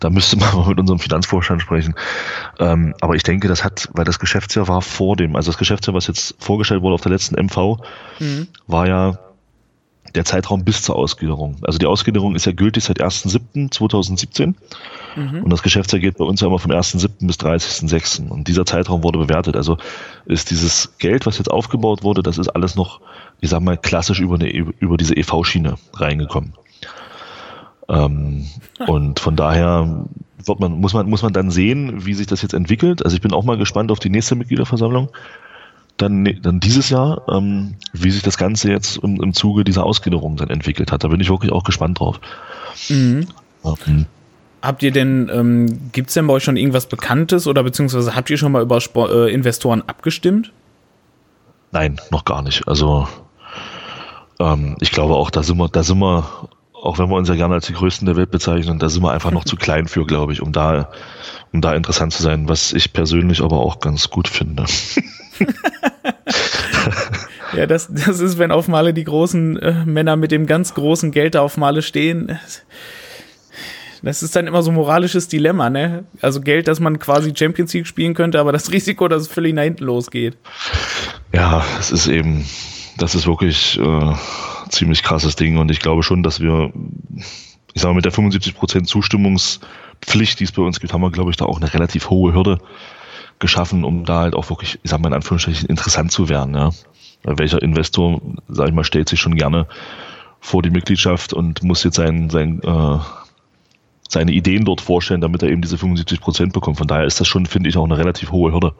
da 0.00 0.08
müsste 0.08 0.38
man 0.38 0.54
mal 0.54 0.68
mit 0.68 0.80
unserem 0.80 0.98
Finanzvorstand 0.98 1.60
sprechen. 1.60 1.94
Ähm, 2.58 2.94
aber 3.00 3.16
ich 3.16 3.22
denke, 3.22 3.48
das 3.48 3.64
hat, 3.64 3.88
weil 3.92 4.04
das 4.04 4.18
Geschäftsjahr 4.18 4.66
war 4.66 4.80
vor 4.80 5.16
dem, 5.16 5.36
also 5.36 5.50
das 5.50 5.58
Geschäftsjahr, 5.58 5.94
was 5.94 6.06
jetzt 6.06 6.36
vorgestellt 6.38 6.82
wurde 6.82 6.94
auf 6.94 7.02
der 7.02 7.12
letzten 7.12 7.36
MV, 7.36 7.78
mhm. 8.18 8.48
war 8.66 8.86
ja 8.88 9.18
der 10.14 10.24
Zeitraum 10.24 10.64
bis 10.64 10.82
zur 10.82 10.96
Ausgliederung. 10.96 11.56
Also 11.62 11.78
die 11.78 11.86
Ausgliederung 11.86 12.34
ist 12.34 12.46
ja 12.46 12.52
gültig 12.52 12.84
seit 12.84 13.00
1.7.2017 13.00 14.54
mhm. 15.16 15.42
und 15.42 15.50
das 15.50 15.62
Geschäftsjahr 15.62 16.00
geht 16.00 16.18
bei 16.18 16.24
uns 16.24 16.40
ja 16.40 16.46
immer 16.46 16.58
vom 16.58 16.72
1.7. 16.72 17.26
bis 17.26 17.36
30.6. 17.36 18.28
Und 18.28 18.48
dieser 18.48 18.64
Zeitraum 18.66 19.02
wurde 19.02 19.18
bewertet. 19.18 19.56
Also 19.56 19.78
ist 20.26 20.50
dieses 20.50 20.96
Geld, 20.98 21.26
was 21.26 21.38
jetzt 21.38 21.50
aufgebaut 21.50 22.02
wurde, 22.02 22.22
das 22.22 22.38
ist 22.38 22.48
alles 22.48 22.74
noch, 22.74 23.00
ich 23.40 23.50
sag 23.50 23.60
mal, 23.60 23.76
klassisch 23.76 24.20
über, 24.20 24.36
eine, 24.36 24.48
über 24.48 24.96
diese 24.96 25.16
EV-Schiene 25.16 25.76
reingekommen. 25.94 26.54
Ähm, 27.88 28.46
und 28.86 29.20
von 29.20 29.36
daher 29.36 30.06
wird 30.44 30.60
man, 30.60 30.72
muss, 30.80 30.94
man, 30.94 31.08
muss 31.08 31.22
man 31.22 31.32
dann 31.32 31.50
sehen, 31.50 32.06
wie 32.06 32.14
sich 32.14 32.26
das 32.26 32.42
jetzt 32.42 32.54
entwickelt. 32.54 33.04
Also 33.04 33.14
ich 33.14 33.22
bin 33.22 33.32
auch 33.32 33.44
mal 33.44 33.58
gespannt 33.58 33.90
auf 33.90 33.98
die 33.98 34.10
nächste 34.10 34.34
Mitgliederversammlung 34.36 35.10
dann, 35.98 36.24
dann 36.42 36.60
dieses 36.60 36.90
Jahr, 36.90 37.22
ähm, 37.28 37.74
wie 37.92 38.10
sich 38.10 38.22
das 38.22 38.38
Ganze 38.38 38.70
jetzt 38.70 38.96
im, 38.98 39.22
im 39.22 39.34
Zuge 39.34 39.64
dieser 39.64 39.84
Ausgliederung 39.84 40.36
dann 40.36 40.48
entwickelt 40.50 40.92
hat. 40.92 41.04
Da 41.04 41.08
bin 41.08 41.20
ich 41.20 41.28
wirklich 41.28 41.52
auch 41.52 41.64
gespannt 41.64 42.00
drauf. 42.00 42.20
Mhm. 42.88 43.26
Ähm, 43.64 44.06
Habt 44.60 44.82
ihr 44.82 44.90
denn, 44.90 45.30
ähm, 45.32 45.90
gibt 45.92 46.08
es 46.08 46.14
denn 46.14 46.26
bei 46.26 46.34
euch 46.34 46.44
schon 46.44 46.56
irgendwas 46.56 46.86
Bekanntes 46.86 47.46
oder 47.46 47.62
beziehungsweise 47.62 48.16
habt 48.16 48.28
ihr 48.30 48.38
schon 48.38 48.50
mal 48.50 48.62
über 48.62 48.80
Sport, 48.80 49.12
äh, 49.12 49.28
Investoren 49.28 49.82
abgestimmt? 49.86 50.52
Nein, 51.70 52.00
noch 52.10 52.24
gar 52.24 52.42
nicht. 52.42 52.66
Also 52.66 53.06
ähm, 54.40 54.76
ich 54.80 54.90
glaube 54.90 55.14
auch, 55.14 55.30
da 55.30 55.42
sind 55.42 55.58
wir, 55.58 55.68
da 55.68 55.82
sind 55.82 55.98
wir, 55.98 56.24
auch 56.72 56.98
wenn 56.98 57.08
wir 57.08 57.16
uns 57.16 57.28
ja 57.28 57.36
gerne 57.36 57.54
als 57.54 57.66
die 57.66 57.72
Größten 57.72 58.06
der 58.06 58.16
Welt 58.16 58.30
bezeichnen, 58.30 58.78
da 58.80 58.88
sind 58.88 59.02
wir 59.02 59.12
einfach 59.12 59.30
noch 59.30 59.44
zu 59.44 59.56
klein 59.56 59.86
für, 59.86 60.06
glaube 60.06 60.32
ich, 60.32 60.42
um 60.42 60.52
da, 60.52 60.90
um 61.52 61.60
da 61.60 61.74
interessant 61.74 62.12
zu 62.12 62.22
sein, 62.22 62.48
was 62.48 62.72
ich 62.72 62.92
persönlich 62.92 63.42
aber 63.42 63.58
auch 63.58 63.78
ganz 63.78 64.10
gut 64.10 64.26
finde. 64.26 64.64
ja, 67.56 67.66
das, 67.66 67.92
das 67.92 68.20
ist, 68.20 68.38
wenn 68.38 68.50
auf 68.50 68.68
Male 68.68 68.94
die 68.94 69.04
großen 69.04 69.58
äh, 69.58 69.84
Männer 69.84 70.16
mit 70.16 70.30
dem 70.30 70.46
ganz 70.46 70.74
großen 70.74 71.10
Geld 71.10 71.36
auf 71.36 71.56
Male 71.56 71.82
stehen. 71.82 72.38
Das 74.02 74.22
ist 74.22 74.36
dann 74.36 74.46
immer 74.46 74.62
so 74.62 74.70
ein 74.70 74.74
moralisches 74.74 75.28
Dilemma, 75.28 75.70
ne? 75.70 76.04
Also 76.20 76.40
Geld, 76.40 76.68
dass 76.68 76.80
man 76.80 76.98
quasi 76.98 77.32
Champions 77.36 77.72
League 77.74 77.86
spielen 77.86 78.14
könnte, 78.14 78.38
aber 78.38 78.52
das 78.52 78.70
Risiko, 78.72 79.08
dass 79.08 79.22
es 79.22 79.28
völlig 79.28 79.54
nach 79.54 79.64
hinten 79.64 79.84
losgeht. 79.84 80.36
Ja, 81.32 81.64
es 81.78 81.90
ist 81.90 82.06
eben, 82.06 82.44
das 82.96 83.14
ist 83.14 83.26
wirklich 83.26 83.78
äh, 83.78 84.14
ziemlich 84.68 85.02
krasses 85.02 85.36
Ding 85.36 85.58
und 85.58 85.70
ich 85.70 85.80
glaube 85.80 86.02
schon, 86.02 86.22
dass 86.22 86.40
wir, 86.40 86.72
ich 87.74 87.82
sage 87.82 87.92
mal, 87.92 87.96
mit 87.96 88.04
der 88.04 88.12
75% 88.12 88.84
Zustimmungspflicht, 88.84 90.38
die 90.38 90.44
es 90.44 90.52
bei 90.52 90.62
uns 90.62 90.80
gibt, 90.80 90.92
haben 90.92 91.02
wir, 91.02 91.10
glaube 91.10 91.30
ich, 91.30 91.36
da 91.36 91.46
auch 91.46 91.60
eine 91.60 91.72
relativ 91.72 92.10
hohe 92.10 92.32
Hürde 92.32 92.58
geschaffen, 93.38 93.84
um 93.84 94.04
da 94.04 94.20
halt 94.20 94.34
auch 94.34 94.50
wirklich, 94.50 94.78
ich 94.82 94.90
sag 94.90 95.00
mal 95.00 95.08
in 95.08 95.14
Anführungsstrichen, 95.14 95.68
interessant 95.68 96.12
zu 96.12 96.28
werden. 96.28 96.54
Ja. 96.54 96.70
Welcher 97.24 97.60
Investor, 97.62 98.20
sag 98.48 98.68
ich 98.68 98.74
mal, 98.74 98.84
stellt 98.84 99.08
sich 99.08 99.20
schon 99.20 99.34
gerne 99.34 99.66
vor 100.40 100.62
die 100.62 100.70
Mitgliedschaft 100.70 101.32
und 101.32 101.62
muss 101.62 101.84
jetzt 101.84 101.96
sein, 101.96 102.30
sein, 102.30 102.60
äh, 102.62 102.98
seine 104.08 104.32
Ideen 104.32 104.64
dort 104.64 104.80
vorstellen, 104.80 105.20
damit 105.20 105.42
er 105.42 105.50
eben 105.50 105.62
diese 105.62 105.78
75 105.78 106.20
Prozent 106.20 106.52
bekommt. 106.52 106.78
Von 106.78 106.86
daher 106.86 107.04
ist 107.04 107.20
das 107.20 107.28
schon, 107.28 107.46
finde 107.46 107.68
ich, 107.68 107.76
auch 107.76 107.84
eine 107.84 107.98
relativ 107.98 108.30
hohe 108.30 108.52
Hürde. 108.52 108.72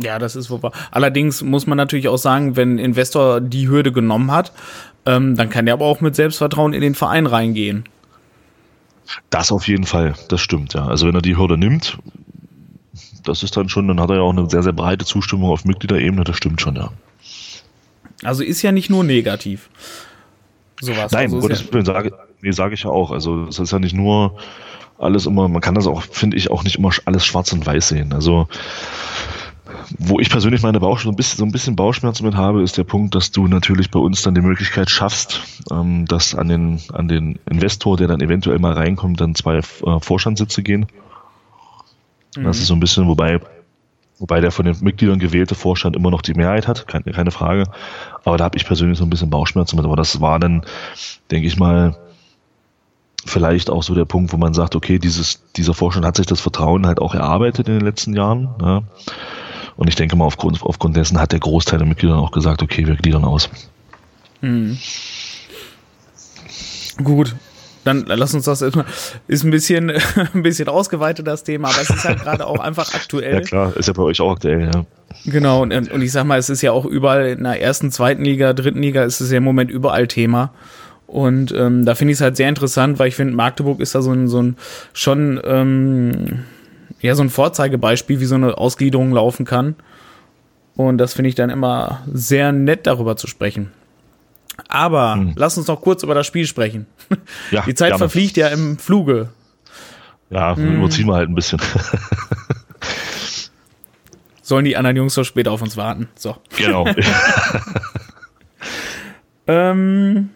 Ja, 0.00 0.18
das 0.20 0.36
ist 0.36 0.48
wohl 0.48 0.60
Allerdings 0.92 1.42
muss 1.42 1.66
man 1.66 1.76
natürlich 1.76 2.08
auch 2.08 2.18
sagen, 2.18 2.56
wenn 2.56 2.76
ein 2.76 2.78
Investor 2.78 3.40
die 3.40 3.68
Hürde 3.68 3.90
genommen 3.90 4.30
hat, 4.30 4.52
ähm, 5.06 5.36
dann 5.36 5.50
kann 5.50 5.66
er 5.66 5.74
aber 5.74 5.86
auch 5.86 6.00
mit 6.00 6.14
Selbstvertrauen 6.14 6.72
in 6.72 6.80
den 6.80 6.94
Verein 6.94 7.26
reingehen. 7.26 7.84
Das 9.30 9.50
auf 9.50 9.66
jeden 9.66 9.84
Fall, 9.84 10.14
das 10.28 10.40
stimmt, 10.40 10.74
ja. 10.74 10.86
Also 10.86 11.08
wenn 11.08 11.14
er 11.14 11.22
die 11.22 11.36
Hürde 11.36 11.58
nimmt, 11.58 11.98
das 13.28 13.42
ist 13.42 13.56
dann 13.56 13.68
schon, 13.68 13.88
dann 13.88 14.00
hat 14.00 14.10
er 14.10 14.16
ja 14.16 14.22
auch 14.22 14.32
eine 14.32 14.48
sehr, 14.48 14.62
sehr 14.62 14.72
breite 14.72 15.04
Zustimmung 15.04 15.50
auf 15.50 15.64
Mitgliederebene, 15.64 16.24
das 16.24 16.36
stimmt 16.36 16.60
schon, 16.60 16.76
ja. 16.76 16.90
Also 18.24 18.42
ist 18.42 18.62
ja 18.62 18.72
nicht 18.72 18.90
nur 18.90 19.04
negativ. 19.04 19.70
Sowas. 20.80 21.12
Nein, 21.12 21.26
also 21.26 21.40
Gottes 21.40 21.72
Willen, 21.72 21.84
sage, 21.84 22.12
nee, 22.40 22.50
sage 22.50 22.74
ich 22.74 22.84
ja 22.84 22.90
auch. 22.90 23.10
Also 23.10 23.44
es 23.44 23.58
ist 23.58 23.72
ja 23.72 23.78
nicht 23.78 23.94
nur 23.94 24.36
alles 24.98 25.26
immer, 25.26 25.48
man 25.48 25.60
kann 25.60 25.74
das 25.74 25.86
auch, 25.86 26.02
finde 26.02 26.36
ich, 26.36 26.50
auch 26.50 26.64
nicht 26.64 26.76
immer 26.76 26.90
alles 27.04 27.24
schwarz 27.24 27.52
und 27.52 27.64
weiß 27.64 27.88
sehen. 27.88 28.12
Also 28.12 28.48
wo 29.98 30.18
ich 30.20 30.30
persönlich 30.30 30.62
meine 30.62 30.80
Bauchschmerzen, 30.80 31.06
so 31.06 31.12
ein 31.12 31.16
bisschen, 31.16 31.38
so 31.38 31.44
ein 31.44 31.52
bisschen 31.52 31.76
Bauchschmerzen 31.76 32.24
mit 32.24 32.36
habe, 32.36 32.62
ist 32.62 32.78
der 32.78 32.84
Punkt, 32.84 33.14
dass 33.14 33.30
du 33.30 33.46
natürlich 33.46 33.90
bei 33.90 33.98
uns 33.98 34.22
dann 34.22 34.34
die 34.34 34.40
Möglichkeit 34.40 34.90
schaffst, 34.90 35.40
ähm, 35.70 36.06
dass 36.06 36.34
an 36.34 36.48
den, 36.48 36.80
an 36.92 37.08
den 37.08 37.38
Investor, 37.48 37.96
der 37.96 38.08
dann 38.08 38.20
eventuell 38.20 38.58
mal 38.58 38.72
reinkommt, 38.72 39.20
dann 39.20 39.34
zwei 39.34 39.58
äh, 39.58 39.62
Vorstandssitze 40.00 40.62
gehen. 40.62 40.86
Mhm. 42.36 42.44
Das 42.44 42.58
ist 42.58 42.66
so 42.66 42.74
ein 42.74 42.80
bisschen, 42.80 43.08
wobei, 43.08 43.40
wobei 44.18 44.40
der 44.40 44.50
von 44.50 44.64
den 44.64 44.76
Mitgliedern 44.80 45.18
gewählte 45.18 45.54
Vorstand 45.54 45.96
immer 45.96 46.10
noch 46.10 46.22
die 46.22 46.34
Mehrheit 46.34 46.68
hat, 46.68 46.86
keine, 46.86 47.04
keine 47.12 47.30
Frage. 47.30 47.64
Aber 48.24 48.36
da 48.36 48.44
habe 48.44 48.56
ich 48.56 48.66
persönlich 48.66 48.98
so 48.98 49.04
ein 49.04 49.10
bisschen 49.10 49.30
Bauchschmerzen 49.30 49.76
mit. 49.76 49.84
Aber 49.84 49.96
das 49.96 50.20
war 50.20 50.38
dann, 50.38 50.62
denke 51.30 51.46
ich 51.46 51.58
mal, 51.58 51.96
vielleicht 53.24 53.70
auch 53.70 53.82
so 53.82 53.94
der 53.94 54.04
Punkt, 54.04 54.32
wo 54.32 54.36
man 54.36 54.54
sagt, 54.54 54.76
okay, 54.76 54.98
dieses, 54.98 55.42
dieser 55.56 55.74
Vorstand 55.74 56.06
hat 56.06 56.16
sich 56.16 56.26
das 56.26 56.40
Vertrauen 56.40 56.86
halt 56.86 57.00
auch 57.00 57.14
erarbeitet 57.14 57.68
in 57.68 57.74
den 57.74 57.84
letzten 57.84 58.14
Jahren. 58.14 58.54
Ja. 58.60 58.82
Und 59.76 59.88
ich 59.88 59.94
denke 59.94 60.16
mal, 60.16 60.24
aufgrund, 60.24 60.62
aufgrund 60.62 60.96
dessen 60.96 61.20
hat 61.20 61.32
der 61.32 61.38
Großteil 61.38 61.78
der 61.78 61.86
Mitglieder 61.86 62.16
auch 62.16 62.32
gesagt, 62.32 62.62
okay, 62.62 62.86
wir 62.86 62.96
gliedern 62.96 63.24
aus. 63.24 63.48
Mhm. 64.40 64.78
Gut, 67.02 67.36
dann 67.84 68.04
lass 68.06 68.34
uns 68.34 68.44
das 68.44 68.62
erstmal. 68.62 68.86
Ist 69.26 69.44
ein 69.44 69.50
bisschen, 69.50 69.90
ein 70.34 70.42
bisschen 70.42 70.68
ausgeweitet, 70.68 71.26
das 71.26 71.44
Thema, 71.44 71.68
aber 71.68 71.80
es 71.80 71.90
ist 71.90 72.04
halt 72.04 72.20
gerade 72.20 72.46
auch 72.46 72.60
einfach 72.60 72.94
aktuell. 72.94 73.34
Ja, 73.34 73.40
klar, 73.40 73.76
ist 73.76 73.86
ja 73.86 73.92
bei 73.92 74.02
euch 74.02 74.20
auch 74.20 74.32
aktuell, 74.32 74.70
ja. 74.72 74.84
Genau, 75.24 75.62
und, 75.62 75.72
und 75.72 76.02
ich 76.02 76.12
sag 76.12 76.24
mal, 76.24 76.38
es 76.38 76.50
ist 76.50 76.62
ja 76.62 76.72
auch 76.72 76.84
überall 76.84 77.28
in 77.28 77.44
der 77.44 77.60
ersten, 77.60 77.90
zweiten 77.90 78.24
Liga, 78.24 78.52
dritten 78.52 78.82
Liga 78.82 79.04
ist 79.04 79.20
es 79.20 79.30
ja 79.30 79.38
im 79.38 79.44
Moment 79.44 79.70
überall 79.70 80.06
Thema. 80.06 80.52
Und 81.06 81.52
ähm, 81.52 81.86
da 81.86 81.94
finde 81.94 82.12
ich 82.12 82.18
es 82.18 82.22
halt 82.22 82.36
sehr 82.36 82.50
interessant, 82.50 82.98
weil 82.98 83.08
ich 83.08 83.16
finde, 83.16 83.34
Magdeburg 83.34 83.80
ist 83.80 83.94
da 83.94 84.02
so 84.02 84.12
ein, 84.12 84.28
so 84.28 84.42
ein 84.42 84.56
schon 84.92 85.40
ähm, 85.42 86.44
ja, 87.00 87.14
so 87.14 87.22
ein 87.22 87.30
Vorzeigebeispiel, 87.30 88.20
wie 88.20 88.24
so 88.24 88.34
eine 88.34 88.58
Ausgliederung 88.58 89.12
laufen 89.12 89.44
kann. 89.44 89.76
Und 90.76 90.98
das 90.98 91.14
finde 91.14 91.28
ich 91.28 91.34
dann 91.34 91.50
immer 91.50 92.02
sehr 92.12 92.52
nett, 92.52 92.86
darüber 92.86 93.16
zu 93.16 93.26
sprechen. 93.26 93.72
Aber 94.66 95.14
hm. 95.14 95.32
lass 95.36 95.56
uns 95.56 95.68
noch 95.68 95.80
kurz 95.80 96.02
über 96.02 96.14
das 96.14 96.26
Spiel 96.26 96.46
sprechen. 96.46 96.86
Ja, 97.50 97.62
Die 97.62 97.74
Zeit 97.74 97.90
gerne. 97.90 97.98
verfliegt 97.98 98.36
ja 98.36 98.48
im 98.48 98.78
Fluge. 98.78 99.30
Ja, 100.30 100.56
hm. 100.56 100.76
überziehen 100.76 101.06
wir 101.06 101.14
halt 101.14 101.30
ein 101.30 101.34
bisschen. 101.34 101.60
Sollen 104.42 104.64
die 104.64 104.76
anderen 104.76 104.96
Jungs 104.96 105.14
so 105.14 105.24
spät 105.24 105.48
auf 105.48 105.62
uns 105.62 105.76
warten? 105.76 106.08
So. 106.14 106.36
Genau. 106.56 106.86
ähm, 109.46 110.30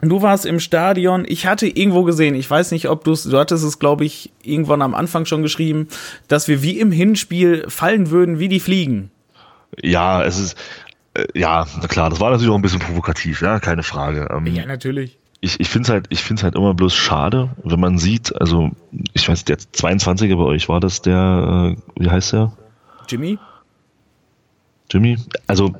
du 0.00 0.22
warst 0.22 0.46
im 0.46 0.60
Stadion. 0.60 1.24
Ich 1.26 1.46
hatte 1.46 1.66
irgendwo 1.66 2.04
gesehen, 2.04 2.34
ich 2.34 2.50
weiß 2.50 2.72
nicht, 2.72 2.88
ob 2.88 3.04
du 3.04 3.12
es, 3.12 3.24
du 3.24 3.38
hattest 3.38 3.64
es, 3.64 3.78
glaube 3.78 4.04
ich, 4.04 4.32
irgendwann 4.42 4.82
am 4.82 4.94
Anfang 4.94 5.26
schon 5.26 5.42
geschrieben, 5.42 5.88
dass 6.28 6.48
wir 6.48 6.62
wie 6.62 6.78
im 6.78 6.92
Hinspiel 6.92 7.64
fallen 7.68 8.10
würden, 8.10 8.38
wie 8.38 8.48
die 8.48 8.60
Fliegen. 8.60 9.10
Ja, 9.82 10.22
es 10.22 10.38
ist, 10.38 10.56
ja, 11.34 11.66
na 11.80 11.88
klar, 11.88 12.10
das 12.10 12.20
war 12.20 12.30
natürlich 12.30 12.50
auch 12.50 12.56
ein 12.56 12.62
bisschen 12.62 12.80
provokativ, 12.80 13.42
ja, 13.42 13.58
keine 13.60 13.82
Frage. 13.82 14.28
Ähm, 14.30 14.46
ja, 14.46 14.66
natürlich. 14.66 15.18
Ich, 15.40 15.58
ich 15.58 15.68
finde 15.68 15.86
es 15.86 15.90
halt, 15.90 16.06
ich 16.10 16.22
find's 16.22 16.42
halt 16.42 16.54
immer 16.54 16.74
bloß 16.74 16.94
schade, 16.94 17.50
wenn 17.64 17.80
man 17.80 17.98
sieht, 17.98 18.38
also, 18.40 18.70
ich 19.14 19.28
weiß, 19.28 19.44
der 19.44 19.56
22er 19.58 20.36
bei 20.36 20.44
euch, 20.44 20.68
war 20.68 20.80
das 20.80 21.00
der, 21.00 21.76
äh, 21.76 22.02
wie 22.02 22.10
heißt 22.10 22.34
der? 22.34 22.52
Jimmy? 23.08 23.38
Jimmy? 24.90 25.16
Also, 25.46 25.74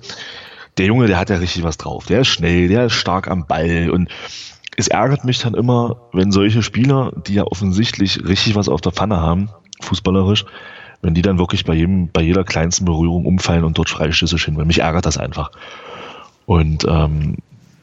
der 0.78 0.86
Junge, 0.86 1.06
der 1.08 1.18
hat 1.18 1.30
ja 1.30 1.36
richtig 1.36 1.62
was 1.62 1.76
drauf. 1.76 2.06
Der 2.06 2.20
ist 2.20 2.28
schnell, 2.28 2.68
der 2.68 2.86
ist 2.86 2.94
stark 2.94 3.28
am 3.28 3.46
Ball 3.46 3.90
und 3.90 4.08
es 4.76 4.88
ärgert 4.88 5.24
mich 5.24 5.38
dann 5.40 5.54
immer, 5.54 5.96
wenn 6.12 6.32
solche 6.32 6.62
Spieler, 6.62 7.12
die 7.26 7.34
ja 7.34 7.44
offensichtlich 7.44 8.24
richtig 8.26 8.54
was 8.54 8.68
auf 8.68 8.80
der 8.80 8.92
Pfanne 8.92 9.20
haben, 9.20 9.50
fußballerisch, 9.82 10.46
wenn 11.02 11.14
die 11.14 11.22
dann 11.22 11.38
wirklich 11.38 11.64
bei 11.64 11.74
jedem, 11.74 12.08
bei 12.08 12.22
jeder 12.22 12.44
kleinsten 12.44 12.84
Berührung 12.84 13.24
umfallen 13.24 13.64
und 13.64 13.78
dort 13.78 13.88
Freistöße 13.88 14.36
hin, 14.36 14.56
weil 14.56 14.66
mich 14.66 14.80
ärgert 14.80 15.06
das 15.06 15.16
einfach. 15.16 15.50
Und 16.46 16.84
ähm, 16.88 17.36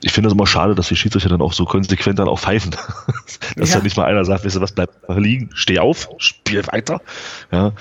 ich 0.04 0.12
finde 0.12 0.28
es 0.28 0.34
immer 0.34 0.46
schade, 0.46 0.76
dass 0.76 0.90
die 0.90 0.96
Schiedsrichter 0.96 1.30
dann 1.30 1.42
auch 1.42 1.54
so 1.54 1.66
konsequent 1.66 2.20
dann 2.20 2.28
auch 2.28 2.40
pfeifen. 2.40 2.72
dass 3.56 3.70
ja. 3.70 3.76
dann 3.76 3.84
nicht 3.84 3.98
mal 3.98 4.06
einer 4.06 4.26
sagt, 4.26 4.46
weißt 4.46 4.58
du 4.58 4.62
was, 4.62 4.72
bleib 4.72 4.92
liegen, 5.10 5.50
steh 5.54 5.80
auf, 5.80 6.10
spiel 6.18 6.66
weiter. 6.68 7.02
Ja. 7.52 7.72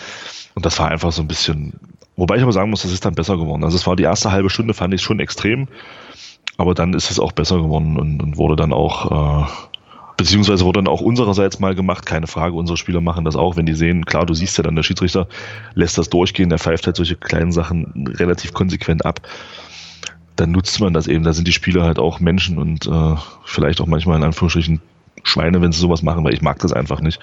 Und 0.55 0.65
das 0.65 0.79
war 0.79 0.91
einfach 0.91 1.13
so 1.13 1.21
ein 1.21 1.29
bisschen, 1.29 1.75
wobei 2.17 2.37
ich 2.37 2.43
aber 2.43 2.53
sagen 2.53 2.71
muss, 2.71 2.83
das 2.83 2.93
ist 2.93 3.05
dann 3.05 3.15
besser 3.15 3.37
geworden. 3.37 3.65
Also 3.65 3.77
es 3.77 3.87
war 3.87 3.97
die 3.97 4.05
erste 4.05 4.33
halbe 4.33 4.49
Stunde, 4.49 4.73
fand 4.73 4.95
ich 4.95 5.03
schon 5.03 5.21
extrem. 5.21 5.69
Aber 6.57 6.75
dann 6.75 6.95
ist 6.95 7.11
es 7.11 7.21
auch 7.21 7.33
besser 7.33 7.57
geworden 7.57 7.99
und, 7.99 8.23
und 8.23 8.39
wurde 8.39 8.57
dann 8.57 8.73
auch 8.73 9.45
äh, 9.45 9.47
Beziehungsweise 10.17 10.65
wurde 10.65 10.79
dann 10.79 10.89
auch 10.89 11.03
unsererseits 11.03 11.59
mal 11.59 11.75
gemacht, 11.75 12.07
keine 12.07 12.27
Frage, 12.27 12.55
unsere 12.55 12.79
Spieler 12.79 13.01
machen 13.01 13.25
das 13.25 13.37
auch, 13.37 13.57
wenn 13.57 13.67
die 13.67 13.75
sehen, 13.75 14.07
klar, 14.07 14.25
du 14.25 14.33
siehst 14.33 14.57
ja 14.57 14.65
dann, 14.65 14.75
der 14.77 14.83
Schiedsrichter 14.83 15.29
lässt 15.75 15.99
das 15.99 16.09
durchgehen, 16.09 16.49
der 16.49 16.59
pfeift 16.59 16.87
halt 16.87 16.97
solche 16.97 17.17
kleinen 17.17 17.53
Sachen 17.53 18.07
relativ 18.17 18.55
konsequent 18.55 19.05
ab. 19.05 19.21
Dann 20.37 20.53
nutzt 20.53 20.81
man 20.81 20.95
das 20.95 21.07
eben, 21.07 21.25
da 21.25 21.33
sind 21.33 21.47
die 21.49 21.53
Spieler 21.53 21.85
halt 21.85 21.99
auch 21.99 22.21
Menschen 22.21 22.59
und 22.59 22.87
äh, 22.87 23.15
vielleicht 23.45 23.81
auch 23.81 23.87
manchmal 23.87 24.17
in 24.17 24.25
Anführungsstrichen 24.25 24.81
Schweine, 25.23 25.61
wenn 25.61 25.73
sie 25.73 25.81
sowas 25.81 26.03
machen, 26.03 26.25
weil 26.25 26.35
ich 26.35 26.43
mag 26.43 26.59
das 26.61 26.73
einfach 26.73 27.01
nicht. 27.01 27.21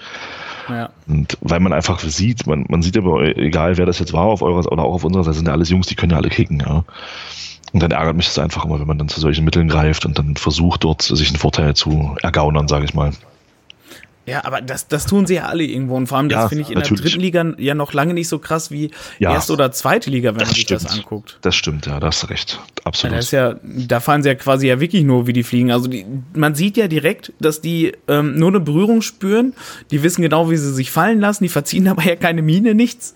Ja. 0.70 0.90
Und 1.08 1.38
weil 1.42 1.60
man 1.60 1.74
einfach 1.74 2.00
sieht, 2.00 2.48
man, 2.48 2.66
man 2.70 2.82
sieht 2.82 2.96
ja, 2.96 3.02
egal 3.22 3.78
wer 3.78 3.86
das 3.86 4.00
jetzt 4.00 4.14
war, 4.14 4.26
auf 4.26 4.42
eurer 4.42 4.72
oder 4.72 4.84
auch 4.84 4.96
auf 4.96 5.04
unserer 5.04 5.24
Seite, 5.24 5.38
sind 5.38 5.48
ja 5.48 5.54
alles 5.54 5.70
Jungs, 5.70 5.88
die 5.88 5.96
können 5.96 6.12
ja 6.12 6.18
alle 6.18 6.30
kicken, 6.30 6.60
ja. 6.60 6.84
Und 7.74 7.82
dann 7.82 7.92
ärgert 7.92 8.16
mich 8.16 8.28
das 8.28 8.38
einfach 8.38 8.66
immer, 8.66 8.80
wenn 8.80 8.88
man 8.88 9.00
dann 9.00 9.10
zu 9.10 9.20
solchen 9.20 9.46
Mitteln 9.46 9.68
greift 9.68 10.06
und 10.06 10.20
dann 10.20 10.36
versucht, 10.36 10.84
dort 10.84 11.02
sich 11.02 11.30
einen 11.30 11.38
Vorteil 11.38 11.76
zu 11.76 12.16
ergaunern, 12.22 12.68
sage 12.68 12.86
ich 12.86 12.94
mal. 12.94 13.12
Ja, 14.26 14.46
aber 14.46 14.62
das, 14.62 14.88
das 14.88 15.06
tun 15.06 15.26
sie 15.26 15.36
ja 15.36 15.48
alle 15.48 15.66
irgendwo. 15.66 15.96
Und 15.96 16.08
vor 16.08 16.18
allem, 16.18 16.30
das 16.30 16.44
ja, 16.44 16.50
finde 16.50 16.62
ich 16.62 16.70
in 16.70 16.76
natürlich. 16.76 17.02
der 17.02 17.10
dritten 17.10 17.22
Liga 17.22 17.54
ja 17.58 17.76
noch 17.76 17.92
lange 17.92 18.14
nicht 18.14 18.30
so 18.30 18.40
krass 18.40 18.72
wie 18.72 18.92
ja, 19.20 19.34
erste 19.34 19.52
oder 19.52 19.72
zweite 19.74 20.10
Liga, 20.10 20.30
wenn 20.30 20.38
man 20.38 20.48
sich 20.48 20.62
stimmt. 20.62 20.86
das 20.86 20.94
anguckt. 20.94 21.38
Das 21.42 21.56
stimmt, 21.56 21.88
ja, 21.88 22.00
da 22.00 22.08
hast 22.08 22.24
du 22.24 22.28
recht. 22.28 22.60
Absolut. 22.86 23.12
Ja, 23.12 23.18
das 23.18 23.26
ist 23.26 23.32
ja, 23.32 23.56
da 23.64 24.00
fahren 24.00 24.24
sie 24.24 24.30
ja 24.30 24.36
quasi 24.36 24.68
ja 24.68 24.80
wirklich 24.80 25.04
nur, 25.04 25.28
wie 25.28 25.34
die 25.34 25.44
fliegen. 25.44 25.72
Also 25.72 25.90
die, 25.90 26.06
man 26.34 26.56
sieht 26.56 26.78
ja 26.78 26.88
direkt, 26.88 27.34
dass 27.40 27.60
die 27.60 27.94
ähm, 28.08 28.36
nur 28.36 28.48
eine 28.50 28.62
Berührung 28.62 29.02
spüren. 29.02 29.54
Die 29.92 30.04
wissen 30.04 30.22
genau, 30.22 30.50
wie 30.50 30.58
sie 30.58 30.74
sich 30.74 30.90
fallen 30.90 31.20
lassen. 31.20 31.44
Die 31.44 31.50
verziehen 31.50 31.86
dabei 31.86 32.06
ja 32.06 32.16
keine 32.16 32.42
Miene, 32.42 32.76
nichts. 32.76 33.16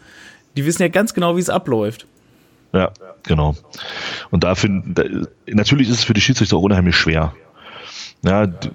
Die 0.57 0.65
wissen 0.65 0.81
ja 0.81 0.89
ganz 0.89 1.13
genau, 1.13 1.37
wie 1.37 1.41
es 1.41 1.49
abläuft. 1.49 2.05
Ja, 2.73 2.91
genau. 3.23 3.55
Und 4.29 4.43
da 4.43 4.55
finde 4.55 5.29
natürlich 5.47 5.87
ist 5.87 5.99
es 5.99 6.03
für 6.03 6.13
die 6.13 6.21
Schiedsrichter 6.21 6.57
auch 6.57 6.63
unheimlich 6.63 6.97
schwer. 6.97 7.33
Ja, 8.23 8.45
die, 8.45 8.69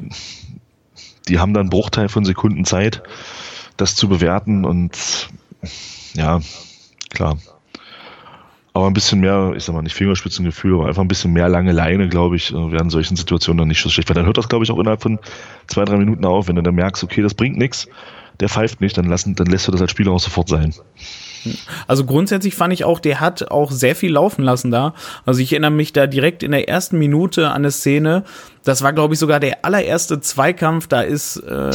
die 1.29 1.39
haben 1.39 1.55
dann 1.55 1.63
einen 1.63 1.71
Bruchteil 1.71 2.09
von 2.09 2.25
Sekunden 2.25 2.65
Zeit, 2.65 3.03
das 3.77 3.95
zu 3.95 4.09
bewerten 4.09 4.65
und 4.65 5.29
ja, 6.15 6.41
klar. 7.11 7.39
Aber 8.75 8.87
ein 8.87 8.95
bisschen 8.95 9.21
mehr, 9.21 9.53
ich 9.55 9.65
sag 9.65 9.75
mal 9.75 9.83
nicht 9.83 9.95
Fingerspitzengefühl, 9.95 10.75
aber 10.75 10.87
einfach 10.87 11.03
ein 11.03 11.09
bisschen 11.09 11.33
mehr 11.33 11.49
lange 11.49 11.73
Leine, 11.73 12.09
glaube 12.09 12.37
ich, 12.37 12.53
äh, 12.53 12.73
werden 12.73 12.89
solchen 12.89 13.17
Situationen 13.17 13.59
dann 13.59 13.69
nicht 13.69 13.83
so 13.83 13.91
schlecht. 13.91 14.09
Weil 14.09 14.15
dann 14.15 14.25
hört 14.25 14.39
das, 14.39 14.49
glaube 14.49 14.65
ich, 14.65 14.71
auch 14.71 14.79
innerhalb 14.79 15.03
von 15.03 15.19
zwei, 15.67 15.85
drei 15.85 15.99
Minuten 15.99 16.25
auf. 16.25 16.49
Wenn 16.49 16.57
du 16.57 16.63
dann 16.63 16.75
merkst, 16.75 17.05
okay, 17.05 17.21
das 17.21 17.35
bringt 17.35 17.59
nichts, 17.59 17.87
der 18.41 18.49
pfeift 18.49 18.81
nicht, 18.81 18.97
dann, 18.97 19.05
lassen, 19.05 19.35
dann 19.35 19.47
lässt 19.47 19.69
du 19.69 19.73
das 19.73 19.83
als 19.83 19.91
Spieler 19.91 20.13
auch 20.13 20.21
sofort 20.21 20.49
sein. 20.49 20.75
Also 21.87 22.05
grundsätzlich 22.05 22.55
fand 22.55 22.73
ich 22.73 22.85
auch, 22.85 23.01
der 23.01 23.21
hat 23.21 23.51
auch 23.51 23.71
sehr 23.71 23.97
viel 23.97 24.13
laufen 24.13 24.43
lassen 24.43 24.71
da. 24.71 24.95
Also 25.27 25.41
ich 25.41 25.53
erinnere 25.53 25.71
mich 25.71 25.93
da 25.93 26.07
direkt 26.07 26.43
in 26.43 26.53
der 26.53 26.69
ersten 26.69 26.99
Minute 26.99 27.49
an 27.49 27.57
eine 27.57 27.71
Szene. 27.71 28.25
Das 28.65 28.83
war, 28.83 28.93
glaube 28.93 29.15
ich, 29.15 29.21
sogar 29.21 29.41
der 29.41 29.65
allererste 29.65 30.21
Zweikampf. 30.21 30.87
Da 30.87 31.01
ist 31.03 31.37
äh, 31.39 31.71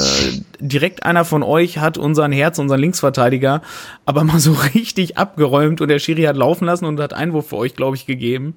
direkt 0.59 1.03
einer 1.03 1.25
von 1.25 1.43
euch 1.43 1.79
hat 1.79 1.97
unseren 1.97 2.31
Herz, 2.31 2.59
unseren 2.59 2.79
Linksverteidiger, 2.79 3.61
aber 4.05 4.23
mal 4.23 4.39
so 4.39 4.53
richtig 4.75 5.17
abgeräumt 5.17 5.81
und 5.81 5.89
der 5.89 5.99
Schiri 5.99 6.23
hat 6.23 6.37
laufen 6.37 6.65
lassen 6.65 6.85
und 6.85 6.99
hat 6.99 7.13
Einwurf 7.13 7.49
für 7.49 7.57
euch, 7.57 7.75
glaube 7.75 7.95
ich, 7.95 8.05
gegeben. 8.05 8.55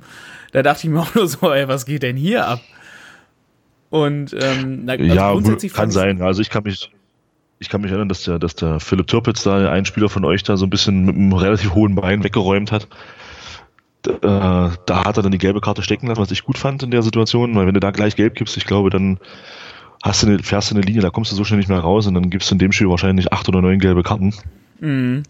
Da 0.52 0.62
dachte 0.62 0.86
ich 0.86 0.92
mir 0.92 1.00
auch 1.00 1.14
nur 1.14 1.28
so, 1.28 1.52
ey, 1.52 1.68
was 1.68 1.86
geht 1.86 2.02
denn 2.02 2.16
hier 2.16 2.46
ab? 2.46 2.60
Und 3.90 4.36
ähm, 4.40 4.84
also 4.86 5.04
ja, 5.04 5.34
kann 5.72 5.90
sein. 5.90 6.22
Also 6.22 6.42
ich 6.42 6.50
kann 6.50 6.62
mich 6.62 6.92
ich 7.60 7.68
kann 7.68 7.82
mich 7.82 7.90
erinnern, 7.90 8.08
dass 8.08 8.24
der, 8.24 8.38
dass 8.38 8.54
der 8.54 8.80
Philipp 8.80 9.06
Türpitz 9.06 9.42
da, 9.42 9.70
ein 9.70 9.84
Spieler 9.84 10.08
von 10.08 10.24
euch, 10.24 10.42
da 10.42 10.56
so 10.56 10.64
ein 10.64 10.70
bisschen 10.70 11.04
mit 11.04 11.14
einem 11.14 11.32
relativ 11.34 11.74
hohen 11.74 11.94
Bein 11.94 12.24
weggeräumt 12.24 12.72
hat. 12.72 12.88
Da, 14.02 14.12
äh, 14.12 14.76
da 14.86 15.04
hat 15.04 15.18
er 15.18 15.22
dann 15.22 15.30
die 15.30 15.38
gelbe 15.38 15.60
Karte 15.60 15.82
stecken 15.82 16.06
lassen, 16.06 16.20
was 16.20 16.30
ich 16.30 16.42
gut 16.42 16.56
fand 16.56 16.82
in 16.82 16.90
der 16.90 17.02
Situation, 17.02 17.54
weil 17.54 17.66
wenn 17.66 17.74
du 17.74 17.80
da 17.80 17.90
gleich 17.90 18.16
gelb 18.16 18.34
gibst, 18.34 18.56
ich 18.56 18.64
glaube, 18.64 18.88
dann 18.88 19.18
hast 20.02 20.22
du 20.22 20.28
eine, 20.28 20.38
fährst 20.38 20.70
du 20.70 20.74
eine 20.74 20.84
Linie, 20.84 21.02
da 21.02 21.10
kommst 21.10 21.30
du 21.30 21.36
so 21.36 21.44
schnell 21.44 21.58
nicht 21.58 21.68
mehr 21.68 21.80
raus 21.80 22.06
und 22.06 22.14
dann 22.14 22.30
gibst 22.30 22.50
du 22.50 22.54
in 22.54 22.58
dem 22.58 22.72
Spiel 22.72 22.88
wahrscheinlich 22.88 23.30
acht 23.30 23.46
oder 23.50 23.60
neun 23.60 23.78
gelbe 23.78 24.02
Karten. 24.02 24.34
Mhm. 24.80 25.24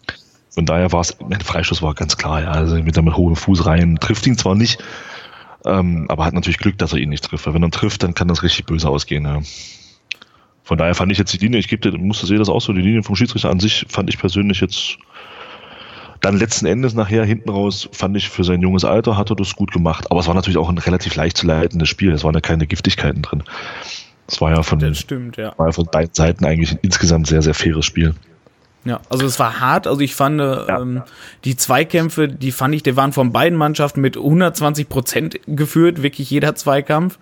Von 0.50 0.66
daher 0.66 0.92
war 0.92 1.00
es, 1.00 1.16
mein 1.20 1.40
Freischuss 1.40 1.82
war 1.82 1.94
ganz 1.94 2.16
klar, 2.16 2.42
ja, 2.42 2.52
also 2.52 2.76
mit, 2.76 2.96
mit 2.96 3.16
hohem 3.16 3.34
Fuß 3.34 3.66
rein, 3.66 3.98
trifft 4.00 4.28
ihn 4.28 4.38
zwar 4.38 4.54
nicht, 4.54 4.80
ähm, 5.64 6.06
aber 6.08 6.24
hat 6.24 6.34
natürlich 6.34 6.58
Glück, 6.58 6.78
dass 6.78 6.92
er 6.92 7.00
ihn 7.00 7.08
nicht 7.08 7.24
trifft, 7.24 7.46
weil 7.46 7.54
wenn 7.54 7.62
er 7.64 7.70
trifft, 7.72 8.04
dann 8.04 8.14
kann 8.14 8.28
das 8.28 8.44
richtig 8.44 8.66
böse 8.66 8.88
ausgehen. 8.88 9.24
Ja. 9.24 9.40
Von 10.70 10.78
daher 10.78 10.94
fand 10.94 11.10
ich 11.10 11.18
jetzt 11.18 11.32
die 11.32 11.38
Linie, 11.38 11.58
ich 11.58 11.66
gebe 11.66 11.90
dir, 11.90 11.98
musste 11.98 12.26
sehen 12.26 12.38
das 12.38 12.48
auch 12.48 12.60
so, 12.60 12.72
die 12.72 12.80
Linie 12.80 13.02
vom 13.02 13.16
Schiedsrichter 13.16 13.50
an 13.50 13.58
sich 13.58 13.86
fand 13.88 14.08
ich 14.08 14.20
persönlich 14.20 14.60
jetzt 14.60 14.98
dann 16.20 16.36
letzten 16.36 16.64
Endes 16.66 16.94
nachher 16.94 17.24
hinten 17.24 17.50
raus, 17.50 17.88
fand 17.90 18.16
ich 18.16 18.28
für 18.28 18.44
sein 18.44 18.62
junges 18.62 18.84
Alter, 18.84 19.16
hat 19.16 19.30
er 19.30 19.34
das 19.34 19.56
gut 19.56 19.72
gemacht. 19.72 20.08
Aber 20.12 20.20
es 20.20 20.28
war 20.28 20.34
natürlich 20.34 20.58
auch 20.58 20.68
ein 20.68 20.78
relativ 20.78 21.16
leicht 21.16 21.38
zu 21.38 21.48
leitendes 21.48 21.88
Spiel. 21.88 22.12
Es 22.12 22.22
waren 22.22 22.34
ja 22.34 22.40
keine 22.40 22.68
Giftigkeiten 22.68 23.20
drin. 23.20 23.42
Es 24.28 24.40
war 24.40 24.52
ja 24.54 24.62
von, 24.62 24.78
das 24.78 25.00
stimmt, 25.00 25.38
ja. 25.38 25.52
war 25.56 25.66
ja 25.66 25.72
von 25.72 25.86
beiden 25.86 26.14
Seiten 26.14 26.44
eigentlich 26.44 26.70
ein 26.70 26.78
insgesamt 26.82 27.26
sehr, 27.26 27.42
sehr 27.42 27.54
faires 27.54 27.84
Spiel. 27.84 28.14
Ja, 28.84 29.00
also 29.10 29.26
es 29.26 29.40
war 29.40 29.58
hart. 29.58 29.88
Also 29.88 30.00
ich 30.02 30.14
fand 30.14 30.38
ja. 30.38 30.80
ähm, 30.80 31.02
die 31.44 31.56
Zweikämpfe, 31.56 32.28
die 32.28 32.52
fand 32.52 32.76
ich, 32.76 32.84
die 32.84 32.96
waren 32.96 33.12
von 33.12 33.32
beiden 33.32 33.58
Mannschaften 33.58 34.02
mit 34.02 34.16
120 34.16 34.88
Prozent 34.88 35.40
geführt, 35.48 36.04
wirklich 36.04 36.30
jeder 36.30 36.54
Zweikampf. 36.54 37.18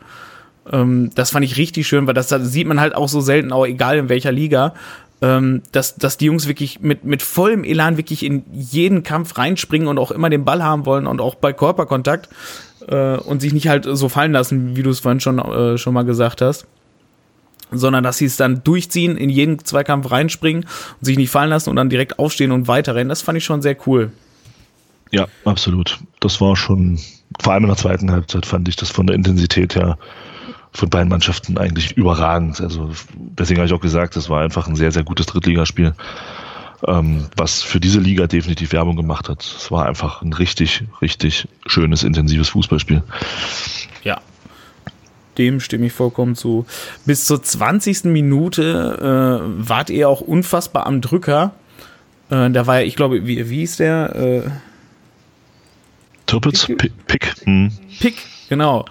Ähm, 0.73 1.11
das 1.15 1.31
fand 1.31 1.45
ich 1.45 1.57
richtig 1.57 1.87
schön, 1.87 2.07
weil 2.07 2.15
das, 2.15 2.29
das 2.29 2.53
sieht 2.53 2.67
man 2.67 2.81
halt 2.81 2.95
auch 2.95 3.09
so 3.09 3.21
selten, 3.21 3.53
auch 3.53 3.67
egal 3.67 3.99
in 3.99 4.09
welcher 4.09 4.33
Liga, 4.33 4.75
ähm, 5.21 5.63
dass, 5.73 5.97
dass 5.97 6.17
die 6.17 6.27
Jungs 6.27 6.47
wirklich 6.47 6.81
mit, 6.81 7.05
mit 7.05 7.23
vollem 7.23 7.65
Elan 7.65 7.97
wirklich 7.97 8.25
in 8.25 8.45
jeden 8.53 9.03
Kampf 9.03 9.37
reinspringen 9.39 9.89
und 9.89 9.99
auch 9.99 10.11
immer 10.11 10.31
den 10.31 10.45
Ball 10.45 10.63
haben 10.63 10.87
wollen 10.87 11.07
und 11.07 11.21
auch 11.21 11.35
bei 11.35 11.53
Körperkontakt 11.53 12.29
äh, 12.87 13.17
und 13.17 13.41
sich 13.41 13.53
nicht 13.53 13.69
halt 13.69 13.87
so 13.91 14.09
fallen 14.09 14.33
lassen, 14.33 14.77
wie 14.77 14.83
du 14.83 14.91
es 14.91 15.01
vorhin 15.01 15.21
schon, 15.21 15.39
äh, 15.39 15.79
schon 15.79 15.95
mal 15.95 16.05
gesagt 16.05 16.41
hast. 16.41 16.67
sondern 17.71 18.05
dass 18.05 18.19
sie 18.19 18.25
es 18.25 18.37
dann 18.37 18.63
durchziehen, 18.65 19.17
in 19.17 19.29
jeden 19.29 19.59
Zweikampf 19.65 20.11
reinspringen 20.11 20.65
und 20.65 21.05
sich 21.05 21.17
nicht 21.17 21.31
fallen 21.31 21.51
lassen 21.51 21.71
und 21.71 21.77
dann 21.77 21.91
direkt 21.91 22.19
aufstehen 22.19 22.53
und 22.53 22.69
weiterrennen. 22.69 23.09
Das 23.09 23.23
fand 23.23 23.39
ich 23.39 23.45
schon 23.45 23.63
sehr 23.63 23.77
cool. 23.87 24.13
Ja, 25.11 25.27
absolut. 25.45 25.99
Das 26.21 26.41
war 26.41 26.57
schon, 26.57 26.99
vor 27.41 27.53
allem 27.53 27.65
in 27.65 27.69
der 27.69 27.77
zweiten 27.77 28.11
Halbzeit 28.11 28.47
fand 28.47 28.69
ich 28.69 28.77
das 28.77 28.91
von 28.91 29.07
der 29.07 29.17
Intensität 29.17 29.75
her 29.75 29.99
von 30.73 30.91
beiden 30.91 31.09
Mannschaften 31.09 31.59
eigentlich 31.59 31.97
überragend. 31.97 32.61
Also 32.61 32.91
deswegen 33.17 33.59
habe 33.61 33.67
ich 33.67 33.73
auch 33.73 33.81
gesagt, 33.81 34.17
das 34.17 34.29
war 34.29 34.43
einfach 34.43 34.69
ein 34.69 34.77
sehr, 34.77 34.93
sehr 34.93 35.05
gutes 35.05 35.27
Drittligaspiel, 35.27 35.95
ähm, 36.87 37.27
was 37.37 37.63
für 37.63 37.81
diese 37.81 38.01
Liga 38.01 38.27
definitiv 38.27 38.73
Werbung 38.73 38.97
gemacht 38.97 39.29
hat. 39.29 39.43
Es 39.43 39.71
war 39.71 39.87
einfach 39.87 40.23
ein 40.23 40.33
richtig, 40.33 40.85
richtig 41.01 41.49
schönes, 41.67 42.03
intensives 42.03 42.51
Fußballspiel. 42.51 43.03
Ja, 44.05 44.21
dem 45.39 45.61
stimme 45.61 45.87
ich 45.87 45.93
vollkommen 45.93 46.35
zu. 46.35 46.67
Bis 47.07 47.25
zur 47.25 47.43
20. 47.43 48.05
Minute 48.05 49.41
äh, 49.41 49.69
wart 49.69 49.89
ihr 49.89 50.09
auch 50.09 50.21
unfassbar 50.21 50.87
am 50.87 51.01
Drücker. 51.01 51.55
Äh, 52.29 52.51
da 52.51 52.67
war 52.67 52.81
ja, 52.81 52.87
ich 52.87 52.97
glaube, 52.97 53.27
wie, 53.27 53.49
wie 53.49 53.63
ist 53.63 53.79
der? 53.79 54.15
Äh, 54.17 54.51
Tirpitz? 56.27 56.67
Pick. 56.67 57.07
Pick. 57.07 57.35
Hm. 57.45 57.71
Pick, 58.01 58.17
genau. 58.49 58.85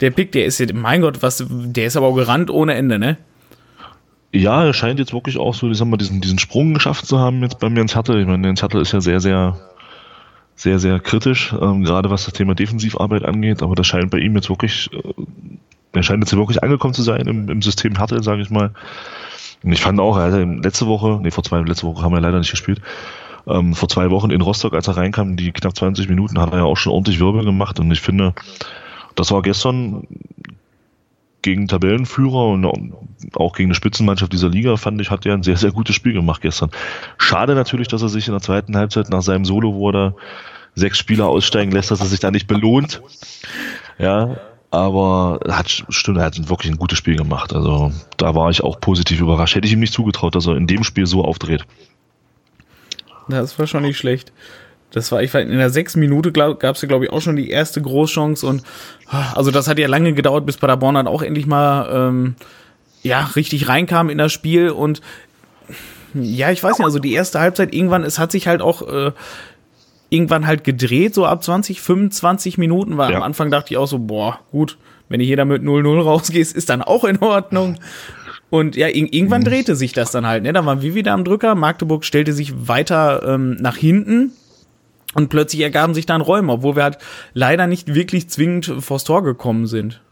Der 0.00 0.10
Pick, 0.10 0.32
der 0.32 0.44
ist, 0.44 0.74
mein 0.74 1.00
Gott, 1.00 1.22
was, 1.22 1.44
der 1.48 1.86
ist 1.86 1.96
aber 1.96 2.06
auch 2.06 2.16
gerannt 2.16 2.50
ohne 2.50 2.74
Ende, 2.74 2.98
ne? 2.98 3.18
Ja, 4.32 4.64
er 4.64 4.74
scheint 4.74 4.98
jetzt 4.98 5.14
wirklich 5.14 5.38
auch 5.38 5.54
so, 5.54 5.70
ich 5.70 5.78
sag 5.78 5.86
mal, 5.86 5.96
diesen, 5.96 6.20
diesen 6.20 6.38
Sprung 6.38 6.74
geschafft 6.74 7.06
zu 7.06 7.18
haben 7.18 7.42
jetzt 7.42 7.58
bei 7.60 7.70
mir 7.70 7.80
ins 7.80 7.94
Hertel. 7.94 8.20
Ich 8.20 8.26
meine, 8.26 8.46
Jens 8.46 8.60
Hertel 8.60 8.82
ist 8.82 8.92
ja 8.92 9.00
sehr, 9.00 9.20
sehr, 9.20 9.56
sehr, 10.54 10.78
sehr 10.78 11.00
kritisch, 11.00 11.54
ähm, 11.58 11.82
gerade 11.84 12.10
was 12.10 12.26
das 12.26 12.34
Thema 12.34 12.54
Defensivarbeit 12.54 13.24
angeht, 13.24 13.62
aber 13.62 13.74
das 13.74 13.86
scheint 13.86 14.10
bei 14.10 14.18
ihm 14.18 14.34
jetzt 14.34 14.50
wirklich, 14.50 14.90
äh, 14.92 15.14
er 15.92 16.02
scheint 16.02 16.22
jetzt 16.22 16.36
wirklich 16.36 16.62
angekommen 16.62 16.92
zu 16.92 17.02
sein 17.02 17.26
im, 17.26 17.48
im 17.48 17.62
System 17.62 17.96
Hertel, 17.96 18.22
sage 18.22 18.42
ich 18.42 18.50
mal. 18.50 18.72
Und 19.62 19.72
ich 19.72 19.80
fand 19.80 19.98
auch, 19.98 20.18
er 20.18 20.24
hatte 20.24 20.44
letzte 20.44 20.86
Woche, 20.86 21.20
nee, 21.22 21.30
vor 21.30 21.42
zwei, 21.42 21.60
letzte 21.60 21.86
Woche 21.86 22.02
haben 22.02 22.12
wir 22.12 22.20
leider 22.20 22.38
nicht 22.38 22.50
gespielt, 22.50 22.82
ähm, 23.46 23.74
vor 23.74 23.88
zwei 23.88 24.10
Wochen 24.10 24.30
in 24.30 24.42
Rostock, 24.42 24.74
als 24.74 24.88
er 24.88 24.96
reinkam, 24.98 25.36
die 25.36 25.52
knapp 25.52 25.74
20 25.74 26.08
Minuten, 26.08 26.38
hat 26.38 26.52
er 26.52 26.58
ja 26.58 26.64
auch 26.64 26.76
schon 26.76 26.92
ordentlich 26.92 27.18
Wirbel 27.18 27.44
gemacht 27.44 27.80
und 27.80 27.90
ich 27.90 28.00
finde, 28.00 28.34
das 29.18 29.32
war 29.32 29.42
gestern 29.42 30.06
gegen 31.42 31.66
Tabellenführer 31.66 32.46
und 32.46 32.64
auch 33.34 33.54
gegen 33.54 33.68
eine 33.68 33.74
Spitzenmannschaft 33.74 34.32
dieser 34.32 34.48
Liga, 34.48 34.76
fand 34.76 35.00
ich, 35.00 35.10
hat 35.10 35.26
er 35.26 35.34
ein 35.34 35.42
sehr, 35.42 35.56
sehr 35.56 35.72
gutes 35.72 35.96
Spiel 35.96 36.12
gemacht 36.12 36.40
gestern. 36.40 36.70
Schade 37.16 37.54
natürlich, 37.54 37.88
dass 37.88 38.02
er 38.02 38.08
sich 38.08 38.28
in 38.28 38.32
der 38.32 38.42
zweiten 38.42 38.76
Halbzeit 38.76 39.10
nach 39.10 39.22
seinem 39.22 39.44
Solo, 39.44 39.74
wo 39.74 39.90
er 39.90 40.14
sechs 40.74 40.98
Spieler 40.98 41.26
aussteigen 41.26 41.72
lässt, 41.72 41.90
dass 41.90 42.00
er 42.00 42.06
sich 42.06 42.20
da 42.20 42.30
nicht 42.30 42.46
belohnt. 42.46 43.02
Ja, 43.98 44.36
aber 44.70 45.40
er 45.44 45.58
hat, 45.58 45.68
stimmt, 45.88 46.18
er 46.18 46.26
hat 46.26 46.48
wirklich 46.48 46.70
ein 46.70 46.78
gutes 46.78 46.98
Spiel 46.98 47.16
gemacht. 47.16 47.52
Also 47.52 47.92
da 48.18 48.34
war 48.34 48.50
ich 48.50 48.62
auch 48.62 48.78
positiv 48.80 49.20
überrascht. 49.20 49.56
Hätte 49.56 49.66
ich 49.66 49.72
ihm 49.72 49.80
nicht 49.80 49.94
zugetraut, 49.94 50.34
dass 50.36 50.46
er 50.46 50.56
in 50.56 50.66
dem 50.66 50.84
Spiel 50.84 51.06
so 51.06 51.24
aufdreht. 51.24 51.64
Das 53.28 53.58
war 53.58 53.66
schon 53.66 53.82
nicht 53.82 53.98
schlecht. 53.98 54.32
Das 54.90 55.12
war, 55.12 55.22
ich 55.22 55.32
war 55.34 55.40
in 55.40 55.50
der 55.50 55.70
sechsten 55.70 56.00
Minute 56.00 56.32
gab 56.32 56.62
es 56.62 56.82
ja, 56.82 56.88
glaube 56.88 57.04
ich, 57.04 57.12
auch 57.12 57.20
schon 57.20 57.36
die 57.36 57.50
erste 57.50 57.82
Großchance 57.82 58.46
und 58.46 58.62
also 59.34 59.50
das 59.50 59.68
hat 59.68 59.78
ja 59.78 59.86
lange 59.86 60.14
gedauert, 60.14 60.46
bis 60.46 60.56
Paderborn 60.56 60.94
dann 60.94 61.06
auch 61.06 61.22
endlich 61.22 61.46
mal 61.46 61.88
ähm, 61.92 62.36
ja 63.02 63.30
richtig 63.36 63.68
reinkam 63.68 64.08
in 64.08 64.18
das 64.18 64.32
Spiel 64.32 64.70
und 64.70 65.02
ja, 66.14 66.50
ich 66.50 66.62
weiß 66.62 66.78
nicht, 66.78 66.86
also 66.86 66.98
die 66.98 67.12
erste 67.12 67.38
Halbzeit 67.38 67.74
irgendwann, 67.74 68.02
es 68.02 68.18
hat 68.18 68.32
sich 68.32 68.48
halt 68.48 68.62
auch 68.62 68.82
äh, 68.88 69.12
irgendwann 70.10 70.46
halt 70.46 70.64
gedreht, 70.64 71.14
so 71.14 71.26
ab 71.26 71.42
20, 71.42 71.80
25 71.80 72.56
Minuten, 72.58 72.96
weil 72.96 73.10
ja. 73.10 73.18
am 73.18 73.22
Anfang 73.22 73.50
dachte 73.50 73.74
ich 73.74 73.78
auch 73.78 73.86
so, 73.86 73.98
boah, 73.98 74.40
gut, 74.50 74.78
wenn 75.08 75.20
ich 75.20 75.28
hier 75.28 75.44
mit 75.44 75.62
0-0 75.62 76.02
rausgehst, 76.02 76.56
ist 76.56 76.70
dann 76.70 76.82
auch 76.82 77.04
in 77.04 77.18
Ordnung. 77.18 77.76
Und 78.50 78.76
ja, 78.76 78.88
irgendwann 78.88 79.42
mhm. 79.42 79.46
drehte 79.46 79.76
sich 79.76 79.92
das 79.92 80.10
dann 80.10 80.26
halt. 80.26 80.42
Ne? 80.42 80.52
Da 80.52 80.64
waren 80.64 80.80
wir 80.80 80.94
wieder 80.94 81.12
am 81.12 81.24
Drücker. 81.24 81.54
Magdeburg 81.54 82.04
stellte 82.04 82.32
sich 82.32 82.68
weiter 82.68 83.22
ähm, 83.26 83.56
nach 83.60 83.76
hinten. 83.76 84.32
Und 85.14 85.30
plötzlich 85.30 85.62
ergaben 85.62 85.94
sich 85.94 86.06
dann 86.06 86.20
Räume, 86.20 86.52
obwohl 86.52 86.76
wir 86.76 86.82
halt 86.82 86.98
leider 87.32 87.66
nicht 87.66 87.94
wirklich 87.94 88.28
zwingend 88.28 88.72
vors 88.80 89.04
Tor 89.04 89.22
gekommen 89.22 89.66
sind. 89.66 90.02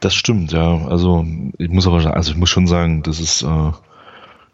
Das 0.00 0.14
stimmt, 0.14 0.52
ja. 0.52 0.86
Also 0.86 1.24
ich 1.58 1.70
muss 1.70 1.86
aber, 1.86 2.14
also 2.14 2.30
ich 2.30 2.36
muss 2.36 2.50
schon 2.50 2.66
sagen, 2.66 3.02
das 3.02 3.18
ist 3.18 3.42
äh, 3.42 3.72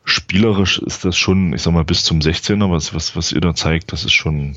spielerisch 0.04 0.78
ist 0.78 1.04
das 1.04 1.16
schon, 1.16 1.52
ich 1.52 1.62
sag 1.62 1.72
mal, 1.72 1.84
bis 1.84 2.04
zum 2.04 2.20
16er, 2.20 2.70
was, 2.70 2.94
was, 2.94 3.16
was 3.16 3.32
ihr 3.32 3.40
da 3.40 3.54
zeigt, 3.54 3.92
das 3.92 4.04
ist 4.04 4.12
schon, 4.12 4.56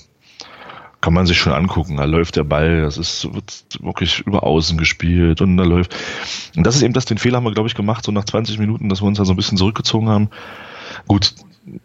kann 1.01 1.13
man 1.13 1.25
sich 1.25 1.37
schon 1.37 1.53
angucken. 1.53 1.97
Da 1.97 2.05
läuft 2.05 2.35
der 2.35 2.43
Ball, 2.43 2.81
das 2.81 2.97
ist, 2.97 3.33
wird 3.33 3.65
wirklich 3.79 4.19
über 4.21 4.43
Außen 4.43 4.77
gespielt 4.77 5.41
und 5.41 5.57
da 5.57 5.63
läuft. 5.63 5.95
Und 6.55 6.65
das 6.65 6.75
ist 6.75 6.83
eben 6.83 6.93
das, 6.93 7.05
den 7.05 7.17
Fehler 7.17 7.37
haben 7.37 7.45
wir, 7.45 7.53
glaube 7.53 7.67
ich, 7.67 7.75
gemacht, 7.75 8.05
so 8.05 8.11
nach 8.11 8.25
20 8.25 8.59
Minuten, 8.59 8.89
dass 8.89 9.01
wir 9.01 9.07
uns 9.07 9.17
da 9.17 9.25
so 9.25 9.33
ein 9.33 9.37
bisschen 9.37 9.57
zurückgezogen 9.57 10.09
haben. 10.09 10.29
Gut, 11.07 11.33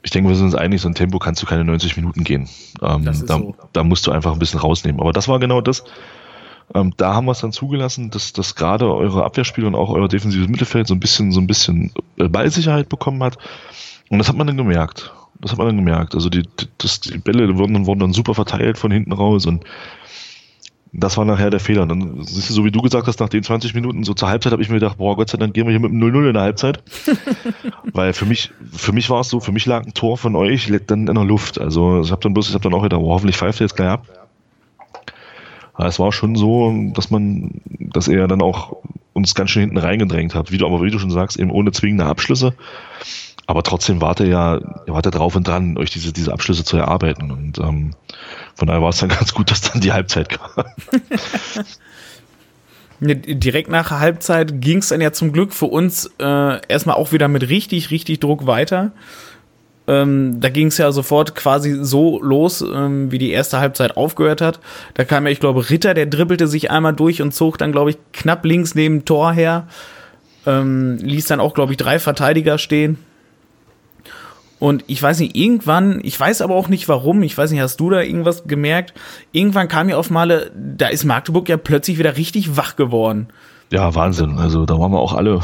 ich 0.03 0.11
denke, 0.11 0.29
wir 0.29 0.37
sind 0.37 0.47
uns 0.47 0.55
einig, 0.55 0.81
so 0.81 0.89
ein 0.89 0.95
Tempo 0.95 1.19
kannst 1.19 1.43
du 1.43 1.47
keine 1.47 1.65
90 1.65 1.97
Minuten 1.97 2.25
gehen. 2.25 2.49
Ähm, 2.83 3.05
da, 3.05 3.15
so. 3.15 3.55
da, 3.73 3.85
musst 3.85 4.07
du 4.07 4.11
einfach 4.11 4.33
ein 4.33 4.39
bisschen 4.39 4.61
rausnehmen. 4.61 5.01
Aber 5.01 5.13
das 5.13 5.29
war 5.29 5.39
genau 5.39 5.61
das. 5.61 5.85
Ähm, 6.75 6.93
da 6.97 7.15
haben 7.15 7.27
wir 7.27 7.33
es 7.33 7.41
dann 7.41 7.53
zugelassen, 7.53 8.11
dass, 8.11 8.33
dass 8.33 8.55
gerade 8.55 8.93
eure 8.93 9.25
Abwehrspiele 9.25 9.67
und 9.67 9.75
auch 9.75 9.91
euer 9.91 10.09
defensives 10.09 10.49
Mittelfeld 10.49 10.87
so 10.87 10.95
ein 10.95 11.01
bisschen, 11.01 11.33
so 11.33 11.41
ein 11.41 11.47
bisschen 11.47 11.93
äh, 12.17 12.29
Ballsicherheit 12.29 12.89
bekommen 12.89 13.23
hat. 13.23 13.39
Und 14.11 14.19
das 14.19 14.29
hat 14.29 14.37
man 14.37 14.47
dann 14.47 14.57
gemerkt. 14.57 15.13
Das 15.41 15.53
hat 15.53 15.59
man 15.59 15.69
dann 15.69 15.77
gemerkt. 15.77 16.15
Also 16.15 16.29
die, 16.29 16.43
das, 16.79 17.01
die 17.01 17.19
Bälle 17.19 17.57
wurden, 17.57 17.87
wurden 17.87 18.01
dann 18.01 18.13
super 18.13 18.35
verteilt 18.35 18.79
von 18.79 18.91
hinten 18.91 19.13
raus 19.13 19.47
und 19.47 19.65
das 20.93 21.17
war 21.17 21.25
nachher 21.25 21.51
der 21.51 21.61
Fehler. 21.61 21.87
Dann 21.87 22.23
siehst 22.23 22.51
du, 22.51 22.55
so 22.55 22.65
wie 22.65 22.71
du 22.71 22.81
gesagt 22.81 23.07
hast, 23.07 23.21
nach 23.21 23.29
den 23.29 23.43
20 23.43 23.75
Minuten, 23.75 24.05
so 24.05 24.15
zur 24.15 24.29
Halbzeit 24.29 24.53
habe 24.53 24.63
ich 24.63 24.69
mir 24.69 24.77
gedacht, 24.77 24.99
boah, 24.99 25.17
Gott 25.17 25.31
sei 25.31 25.39
Dank 25.39 25.55
gehen 25.55 25.67
wir 25.67 25.71
hier 25.71 25.81
mit 25.81 25.91
dem 25.91 26.01
0-0 26.01 26.29
in 26.29 26.35
der 26.35 26.43
Halbzeit. 26.43 26.83
Weil 27.93 28.13
für 28.13 28.27
mich, 28.27 28.51
für 28.73 28.93
mich 28.93 29.11
war 29.11 29.21
es 29.21 29.29
so, 29.29 29.41
für 29.41 29.53
mich 29.53 29.67
lag 29.67 29.85
ein 29.85 29.95
Tor 29.95 30.17
von 30.19 30.37
euch 30.37 30.73
dann 30.87 31.07
in 31.07 31.15
der 31.15 31.25
Luft. 31.25 31.61
Also 31.61 32.01
ich 32.01 32.11
habe 32.11 32.23
dann 32.23 32.35
bloß, 32.35 32.49
ich 32.49 32.55
habe 32.55 32.63
dann 32.63 32.75
auch 32.75 32.83
gedacht, 32.83 33.01
oh, 33.03 33.11
hoffentlich 33.11 33.37
pfeift 33.37 33.61
er 33.61 33.67
jetzt 33.67 33.77
gleich 33.77 33.91
ab. 33.91 34.07
Aber 35.75 35.87
es 35.87 35.99
war 35.99 36.11
schon 36.11 36.35
so, 36.35 36.75
dass 36.93 37.11
man, 37.11 37.61
dass 37.79 38.09
er 38.09 38.27
dann 38.27 38.43
auch 38.43 38.77
uns 39.13 39.35
ganz 39.35 39.51
schön 39.51 39.63
hinten 39.63 39.79
reingedrängt 39.79 40.35
hat. 40.35 40.51
Wie 40.51 40.59
du, 40.59 40.67
aber 40.67 40.83
wie 40.83 40.91
du 40.91 40.99
schon 40.99 41.11
sagst, 41.11 41.39
eben 41.39 41.51
ohne 41.51 41.71
zwingende 41.71 42.07
Abschlüsse. 42.07 42.55
Aber 43.47 43.63
trotzdem 43.63 44.01
warte 44.01 44.27
ja, 44.27 44.61
warte 44.87 45.11
drauf 45.11 45.35
und 45.35 45.49
dran, 45.49 45.79
euch 45.79 45.91
diese, 45.91 46.13
diese 46.13 46.33
Abschlüsse 46.33 46.65
zu 46.65 46.77
erarbeiten. 46.77 47.31
Und 47.31 47.59
ähm, 47.59 47.93
von 48.59 48.67
daher 48.67 48.83
war 48.83 48.89
es 48.89 48.99
dann 48.99 49.09
ganz 49.19 49.33
gut, 49.33 49.53
dass 49.53 49.61
dann 49.61 49.81
die 49.81 49.93
Halbzeit 49.93 50.29
kam. 50.31 50.51
Direkt 53.01 53.71
nach 53.71 53.93
Halbzeit 53.93 54.61
ging 54.61 54.79
es 54.79 54.89
dann 54.89 55.01
ja 55.01 55.13
zum 55.13 55.33
Glück 55.33 55.53
für 55.53 55.67
uns 55.67 56.11
äh, 56.19 56.67
erstmal 56.67 56.97
auch 56.97 57.13
wieder 57.13 57.29
mit 57.29 57.49
richtig, 57.49 57.93
richtig 57.93 58.19
Druck 58.19 58.47
weiter. 58.47 58.91
Ähm, 59.87 60.41
da 60.41 60.49
ging 60.49 60.67
es 60.67 60.79
ja 60.79 60.91
sofort 60.91 61.37
quasi 61.37 61.79
so 61.81 62.21
los, 62.21 62.61
ähm, 62.61 63.13
wie 63.13 63.19
die 63.19 63.31
erste 63.31 63.61
Halbzeit 63.61 63.97
aufgehört 63.97 64.41
hat. 64.41 64.59
Da 64.95 65.05
kam 65.05 65.27
ja, 65.27 65.31
ich 65.31 65.39
glaube, 65.39 65.71
Ritter, 65.71 65.95
der 65.95 66.07
dribbelte 66.07 66.49
sich 66.49 66.73
einmal 66.73 66.95
durch 66.95 67.23
und 67.23 67.33
zog 67.33 67.59
dann, 67.59 67.71
glaube 67.71 67.91
ich, 67.91 67.99
knapp 68.13 68.45
links 68.45 68.75
neben 68.75 69.05
Tor 69.05 69.33
her. 69.33 69.69
Ähm, 70.45 70.99
ließ 71.01 71.27
dann 71.27 71.39
auch, 71.39 71.55
glaube 71.55 71.73
ich, 71.73 71.79
drei 71.79 72.01
Verteidiger 72.01 72.59
stehen. 72.59 72.99
Und 74.59 74.85
ich 74.89 75.01
weiß 75.01 75.21
nicht, 75.21 75.37
irgendwann, 75.37 76.01
ich 76.03 76.19
weiß 76.19 76.43
aber 76.43 76.55
auch 76.55 76.69
nicht 76.69 76.89
warum, 76.89 77.23
ich 77.23 77.37
weiß 77.37 77.51
nicht, 77.53 77.61
hast 77.61 77.79
du 77.79 77.91
da 77.91 78.01
irgendwas 78.01 78.45
gemerkt? 78.45 78.93
Irgendwann 79.33 79.69
kam 79.69 79.87
mir 79.87 79.99
auf 79.99 80.11
Male, 80.11 80.51
da 80.57 80.89
ist 80.89 81.05
Magdeburg 81.05 81.49
ja 81.49 81.57
plötzlich 81.57 81.99
wieder 81.99 82.17
richtig 82.17 82.57
wach 82.57 82.75
geworden. 82.77 83.29
Ja, 83.71 83.95
Wahnsinn. 83.95 84.39
Also 84.39 84.67
da 84.67 84.79
waren 84.79 84.93
wir 84.93 84.99
auch 84.99 85.15
alle. 85.15 85.41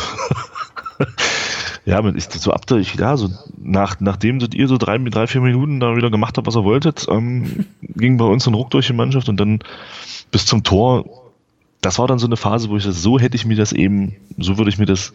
ja, 1.85 2.05
ich, 2.15 2.25
so 2.25 2.53
ab 2.53 2.67
der, 2.67 2.79
ich, 2.79 2.95
ja, 2.95 3.17
so 3.17 3.29
nach, 3.57 4.01
nachdem 4.01 4.41
ihr 4.53 4.69
so 4.69 4.79
drei, 4.79 4.99
drei, 4.99 5.27
vier 5.27 5.41
Minuten 5.41 5.79
da 5.79 5.97
wieder 5.97 6.11
gemacht 6.11 6.37
habt, 6.37 6.47
was 6.47 6.57
ihr 6.57 6.65
wolltet, 6.65 7.07
ähm, 7.09 7.67
ging 7.83 8.17
bei 8.17 8.25
uns 8.25 8.47
ein 8.47 8.55
Ruck 8.55 8.71
durch 8.71 8.87
die 8.87 8.95
Mannschaft 8.95 9.29
und 9.29 9.39
dann 9.39 9.61
bis 10.31 10.47
zum 10.47 10.65
Tor. 10.65 11.05
Das 11.81 11.99
war 11.99 12.09
dann 12.09 12.19
so 12.19 12.27
eine 12.27 12.39
Phase, 12.39 12.71
wo 12.71 12.77
ich 12.79 12.85
das, 12.85 13.03
so 13.03 13.19
hätte 13.19 13.37
ich 13.37 13.45
mir 13.45 13.57
das 13.57 13.73
eben, 13.73 14.17
so 14.39 14.57
würde 14.57 14.71
ich 14.71 14.79
mir 14.79 14.87
das 14.87 15.13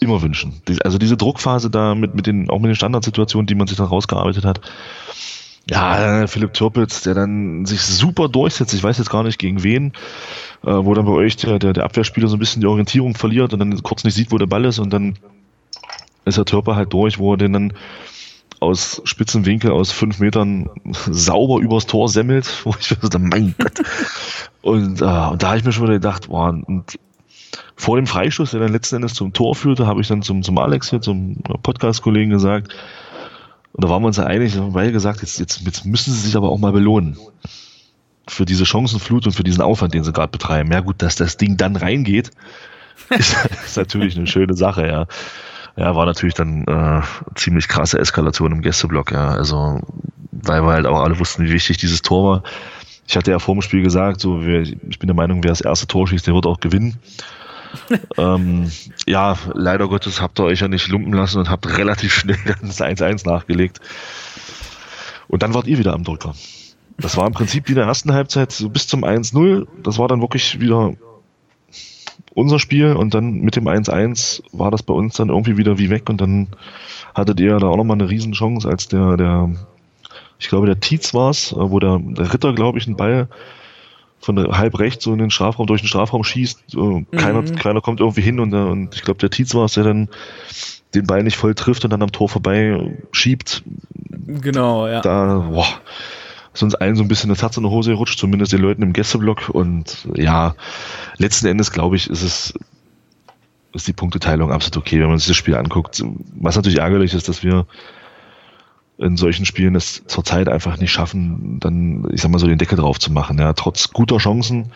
immer 0.00 0.22
wünschen. 0.22 0.60
Also 0.84 0.98
diese 0.98 1.16
Druckphase 1.16 1.70
da 1.70 1.94
mit, 1.94 2.14
mit 2.14 2.26
den, 2.26 2.50
auch 2.50 2.58
mit 2.58 2.68
den 2.68 2.76
Standardsituationen, 2.76 3.46
die 3.46 3.54
man 3.54 3.66
sich 3.66 3.76
dann 3.76 3.86
rausgearbeitet 3.86 4.44
hat. 4.44 4.60
Ja, 5.68 6.26
Philipp 6.26 6.52
Türpitz, 6.52 7.02
der 7.02 7.14
dann 7.14 7.64
sich 7.64 7.80
super 7.80 8.28
durchsetzt. 8.28 8.74
Ich 8.74 8.82
weiß 8.82 8.98
jetzt 8.98 9.10
gar 9.10 9.22
nicht 9.22 9.38
gegen 9.38 9.62
wen, 9.62 9.92
äh, 10.62 10.72
wo 10.72 10.92
dann 10.92 11.06
bei 11.06 11.12
euch 11.12 11.36
der, 11.36 11.58
der, 11.58 11.72
der 11.72 11.84
Abwehrspieler 11.84 12.28
so 12.28 12.36
ein 12.36 12.38
bisschen 12.38 12.60
die 12.60 12.66
Orientierung 12.66 13.14
verliert 13.14 13.52
und 13.52 13.60
dann 13.60 13.82
kurz 13.82 14.04
nicht 14.04 14.14
sieht, 14.14 14.30
wo 14.30 14.36
der 14.36 14.46
Ball 14.46 14.66
ist 14.66 14.78
und 14.78 14.92
dann 14.92 15.14
ist 16.26 16.36
der 16.36 16.44
Törper 16.44 16.76
halt 16.76 16.92
durch, 16.92 17.18
wo 17.18 17.32
er 17.32 17.38
den 17.38 17.52
dann 17.52 17.72
aus 18.60 19.02
spitzen 19.04 19.46
Winkel 19.46 19.70
aus 19.70 19.90
fünf 19.90 20.20
Metern 20.20 20.68
sauber 20.92 21.60
übers 21.60 21.86
Tor 21.86 22.08
semmelt, 22.08 22.46
wo 22.64 22.74
ich 22.78 22.86
so, 22.86 23.18
mein 23.18 23.54
Gott. 23.58 23.80
Und, 24.62 25.00
äh, 25.00 25.04
und 25.04 25.42
da 25.42 25.48
habe 25.48 25.58
ich 25.58 25.64
mir 25.64 25.72
schon 25.72 25.84
wieder 25.84 25.94
gedacht, 25.94 26.28
boah, 26.28 26.48
und 26.48 26.98
vor 27.76 27.96
dem 27.96 28.06
Freistoß, 28.06 28.52
der 28.52 28.60
dann 28.60 28.72
letzten 28.72 28.96
Endes 28.96 29.14
zum 29.14 29.32
Tor 29.32 29.54
führte, 29.54 29.86
habe 29.86 30.00
ich 30.00 30.08
dann 30.08 30.22
zum, 30.22 30.42
zum 30.42 30.58
Alex 30.58 30.90
hier, 30.90 31.00
zum 31.00 31.42
Podcast-Kollegen 31.62 32.30
gesagt, 32.30 32.74
und 33.74 33.82
da 33.82 33.90
waren 33.90 34.02
wir 34.02 34.06
uns 34.06 34.18
ja 34.18 34.24
einig, 34.24 34.56
beide 34.70 34.92
gesagt, 34.92 35.20
jetzt, 35.22 35.40
jetzt, 35.40 35.62
jetzt 35.62 35.84
müssen 35.84 36.12
sie 36.12 36.20
sich 36.20 36.36
aber 36.36 36.48
auch 36.48 36.58
mal 36.58 36.70
belohnen. 36.70 37.18
Für 38.28 38.44
diese 38.44 38.64
Chancenflut 38.64 39.26
und 39.26 39.32
für 39.32 39.42
diesen 39.42 39.62
Aufwand, 39.62 39.94
den 39.94 40.04
sie 40.04 40.12
gerade 40.12 40.30
betreiben. 40.30 40.70
Ja 40.70 40.80
gut, 40.80 41.02
dass 41.02 41.16
das 41.16 41.36
Ding 41.36 41.56
dann 41.56 41.74
reingeht, 41.74 42.30
ist, 43.10 43.36
ist 43.64 43.76
natürlich 43.76 44.16
eine 44.16 44.28
schöne 44.28 44.54
Sache, 44.54 44.86
ja. 44.86 45.06
Ja, 45.76 45.96
war 45.96 46.06
natürlich 46.06 46.34
dann 46.34 46.64
äh, 46.68 47.02
ziemlich 47.34 47.66
krasse 47.66 47.98
Eskalation 47.98 48.52
im 48.52 48.62
Gästeblock, 48.62 49.10
ja. 49.10 49.30
Also, 49.30 49.80
weil 50.30 50.62
wir 50.62 50.70
halt 50.70 50.86
auch 50.86 51.02
alle 51.02 51.18
wussten, 51.18 51.44
wie 51.44 51.50
wichtig 51.50 51.76
dieses 51.78 52.00
Tor 52.00 52.30
war. 52.30 52.42
Ich 53.08 53.16
hatte 53.16 53.32
ja 53.32 53.40
vor 53.40 53.56
dem 53.56 53.62
Spiel 53.62 53.82
gesagt, 53.82 54.20
so, 54.20 54.40
ich 54.40 54.98
bin 55.00 55.08
der 55.08 55.16
Meinung, 55.16 55.42
wer 55.42 55.50
das 55.50 55.60
erste 55.60 55.88
Tor 55.88 56.06
schießt, 56.06 56.28
der 56.28 56.34
wird 56.34 56.46
auch 56.46 56.60
gewinnen. 56.60 57.00
ähm, 58.16 58.70
ja, 59.06 59.36
leider 59.52 59.88
Gottes 59.88 60.20
habt 60.20 60.38
ihr 60.40 60.44
euch 60.44 60.60
ja 60.60 60.68
nicht 60.68 60.88
lumpen 60.88 61.12
lassen 61.12 61.38
und 61.38 61.50
habt 61.50 61.78
relativ 61.78 62.14
schnell 62.14 62.38
das 62.62 62.80
1-1 62.80 63.26
nachgelegt. 63.26 63.80
Und 65.28 65.42
dann 65.42 65.54
wart 65.54 65.66
ihr 65.66 65.78
wieder 65.78 65.94
am 65.94 66.04
Drücker. 66.04 66.34
Das 66.96 67.16
war 67.16 67.26
im 67.26 67.32
Prinzip 67.32 67.68
wie 67.68 67.72
in 67.72 67.78
der 67.78 67.86
ersten 67.86 68.12
Halbzeit 68.12 68.52
so 68.52 68.68
bis 68.68 68.86
zum 68.86 69.04
1-0. 69.04 69.66
Das 69.82 69.98
war 69.98 70.08
dann 70.08 70.20
wirklich 70.20 70.60
wieder 70.60 70.94
unser 72.34 72.58
Spiel 72.58 72.92
und 72.92 73.14
dann 73.14 73.40
mit 73.40 73.56
dem 73.56 73.66
1-1 73.66 74.42
war 74.52 74.70
das 74.70 74.82
bei 74.82 74.94
uns 74.94 75.16
dann 75.16 75.28
irgendwie 75.28 75.56
wieder 75.56 75.78
wie 75.78 75.90
weg 75.90 76.08
und 76.08 76.20
dann 76.20 76.48
hattet 77.14 77.40
ihr 77.40 77.56
da 77.58 77.68
auch 77.68 77.76
nochmal 77.76 77.96
eine 77.96 78.10
Riesenchance, 78.10 78.68
als 78.68 78.88
der, 78.88 79.16
der, 79.16 79.50
ich 80.38 80.48
glaube, 80.48 80.66
der 80.66 80.80
Tietz 80.80 81.14
war 81.14 81.30
es, 81.30 81.54
wo 81.56 81.78
der, 81.78 81.98
der 82.00 82.32
Ritter, 82.32 82.52
glaube 82.52 82.78
ich, 82.78 82.86
einen 82.86 82.96
Ball 82.96 83.28
von 84.24 84.36
der 84.36 84.58
halb 84.58 84.78
rechts 84.78 85.04
so 85.04 85.12
in 85.12 85.18
den 85.18 85.30
Strafraum, 85.30 85.66
durch 85.66 85.82
den 85.82 85.88
Strafraum 85.88 86.24
schießt. 86.24 86.76
Keiner, 87.16 87.42
mhm. 87.42 87.56
keiner 87.56 87.80
kommt 87.80 88.00
irgendwie 88.00 88.22
hin 88.22 88.40
und, 88.40 88.50
der, 88.50 88.66
und 88.66 88.94
ich 88.94 89.02
glaube, 89.02 89.20
der 89.20 89.30
Tietz 89.30 89.54
war 89.54 89.66
es, 89.66 89.74
der 89.74 89.84
dann 89.84 90.08
den 90.94 91.06
Ball 91.06 91.22
nicht 91.22 91.36
voll 91.36 91.54
trifft 91.54 91.84
und 91.84 91.92
dann 91.92 92.02
am 92.02 92.12
Tor 92.12 92.28
vorbei 92.28 92.96
schiebt. 93.12 93.62
Genau, 94.26 94.86
ja. 94.86 95.00
Da, 95.00 95.46
boah, 95.50 95.66
sonst 96.54 96.76
allen 96.76 96.96
so 96.96 97.02
ein 97.02 97.08
bisschen 97.08 97.28
das 97.28 97.42
Herz 97.42 97.56
in 97.56 97.64
die 97.64 97.68
Hose 97.68 97.92
rutscht, 97.92 98.18
zumindest 98.18 98.52
den 98.52 98.60
Leuten 98.60 98.82
im 98.82 98.92
Gästeblock. 98.92 99.50
Und 99.50 100.08
ja, 100.14 100.54
letzten 101.18 101.46
Endes 101.46 101.70
glaube 101.70 101.96
ich, 101.96 102.08
ist 102.08 102.22
es 102.22 102.54
ist 103.74 103.88
die 103.88 103.92
Punkteteilung 103.92 104.52
absolut 104.52 104.76
okay, 104.76 105.00
wenn 105.00 105.08
man 105.08 105.18
sich 105.18 105.26
das 105.26 105.36
Spiel 105.36 105.56
anguckt. 105.56 106.02
Was 106.36 106.56
natürlich 106.56 106.78
ärgerlich 106.78 107.12
ist, 107.12 107.28
dass 107.28 107.42
wir 107.42 107.66
in 108.98 109.16
solchen 109.16 109.44
Spielen 109.44 109.74
es 109.74 110.02
zurzeit 110.06 110.48
einfach 110.48 110.78
nicht 110.78 110.92
schaffen, 110.92 111.58
dann, 111.60 112.08
ich 112.12 112.22
sag 112.22 112.30
mal 112.30 112.38
so, 112.38 112.46
den 112.46 112.58
Deckel 112.58 112.78
drauf 112.78 112.98
zu 112.98 113.12
machen. 113.12 113.38
Ja, 113.38 113.52
trotz 113.52 113.92
guter 113.92 114.18
Chancen 114.18 114.72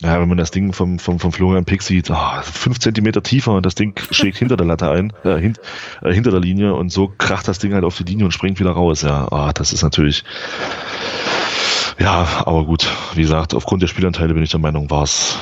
ja, 0.00 0.20
wenn 0.20 0.28
man 0.28 0.38
das 0.38 0.52
Ding 0.52 0.72
vom, 0.72 0.98
vom, 1.00 1.18
vom 1.18 1.32
Florian 1.32 1.64
Pick 1.64 1.82
sieht, 1.82 2.10
oh, 2.10 2.42
fünf 2.42 2.78
Zentimeter 2.78 3.22
tiefer 3.22 3.52
und 3.52 3.66
das 3.66 3.74
Ding 3.74 3.98
schlägt 4.12 4.38
hinter 4.38 4.56
der 4.56 4.66
Latte 4.66 4.90
ein, 4.90 5.12
äh, 5.24 5.38
hint, 5.38 5.60
äh, 6.02 6.12
hinter 6.12 6.30
der 6.30 6.40
Linie 6.40 6.74
und 6.74 6.90
so 6.90 7.12
kracht 7.18 7.48
das 7.48 7.58
Ding 7.58 7.74
halt 7.74 7.84
auf 7.84 7.96
die 7.96 8.04
Linie 8.04 8.26
und 8.26 8.30
springt 8.30 8.60
wieder 8.60 8.70
raus. 8.70 9.02
Ja, 9.02 9.26
oh, 9.30 9.50
das 9.52 9.72
ist 9.72 9.82
natürlich, 9.82 10.22
ja, 11.98 12.44
aber 12.44 12.64
gut, 12.64 12.86
wie 13.14 13.22
gesagt, 13.22 13.54
aufgrund 13.54 13.82
der 13.82 13.88
Spielanteile 13.88 14.34
bin 14.34 14.42
ich 14.44 14.50
der 14.50 14.60
Meinung, 14.60 14.88
war 14.88 15.02
es 15.02 15.38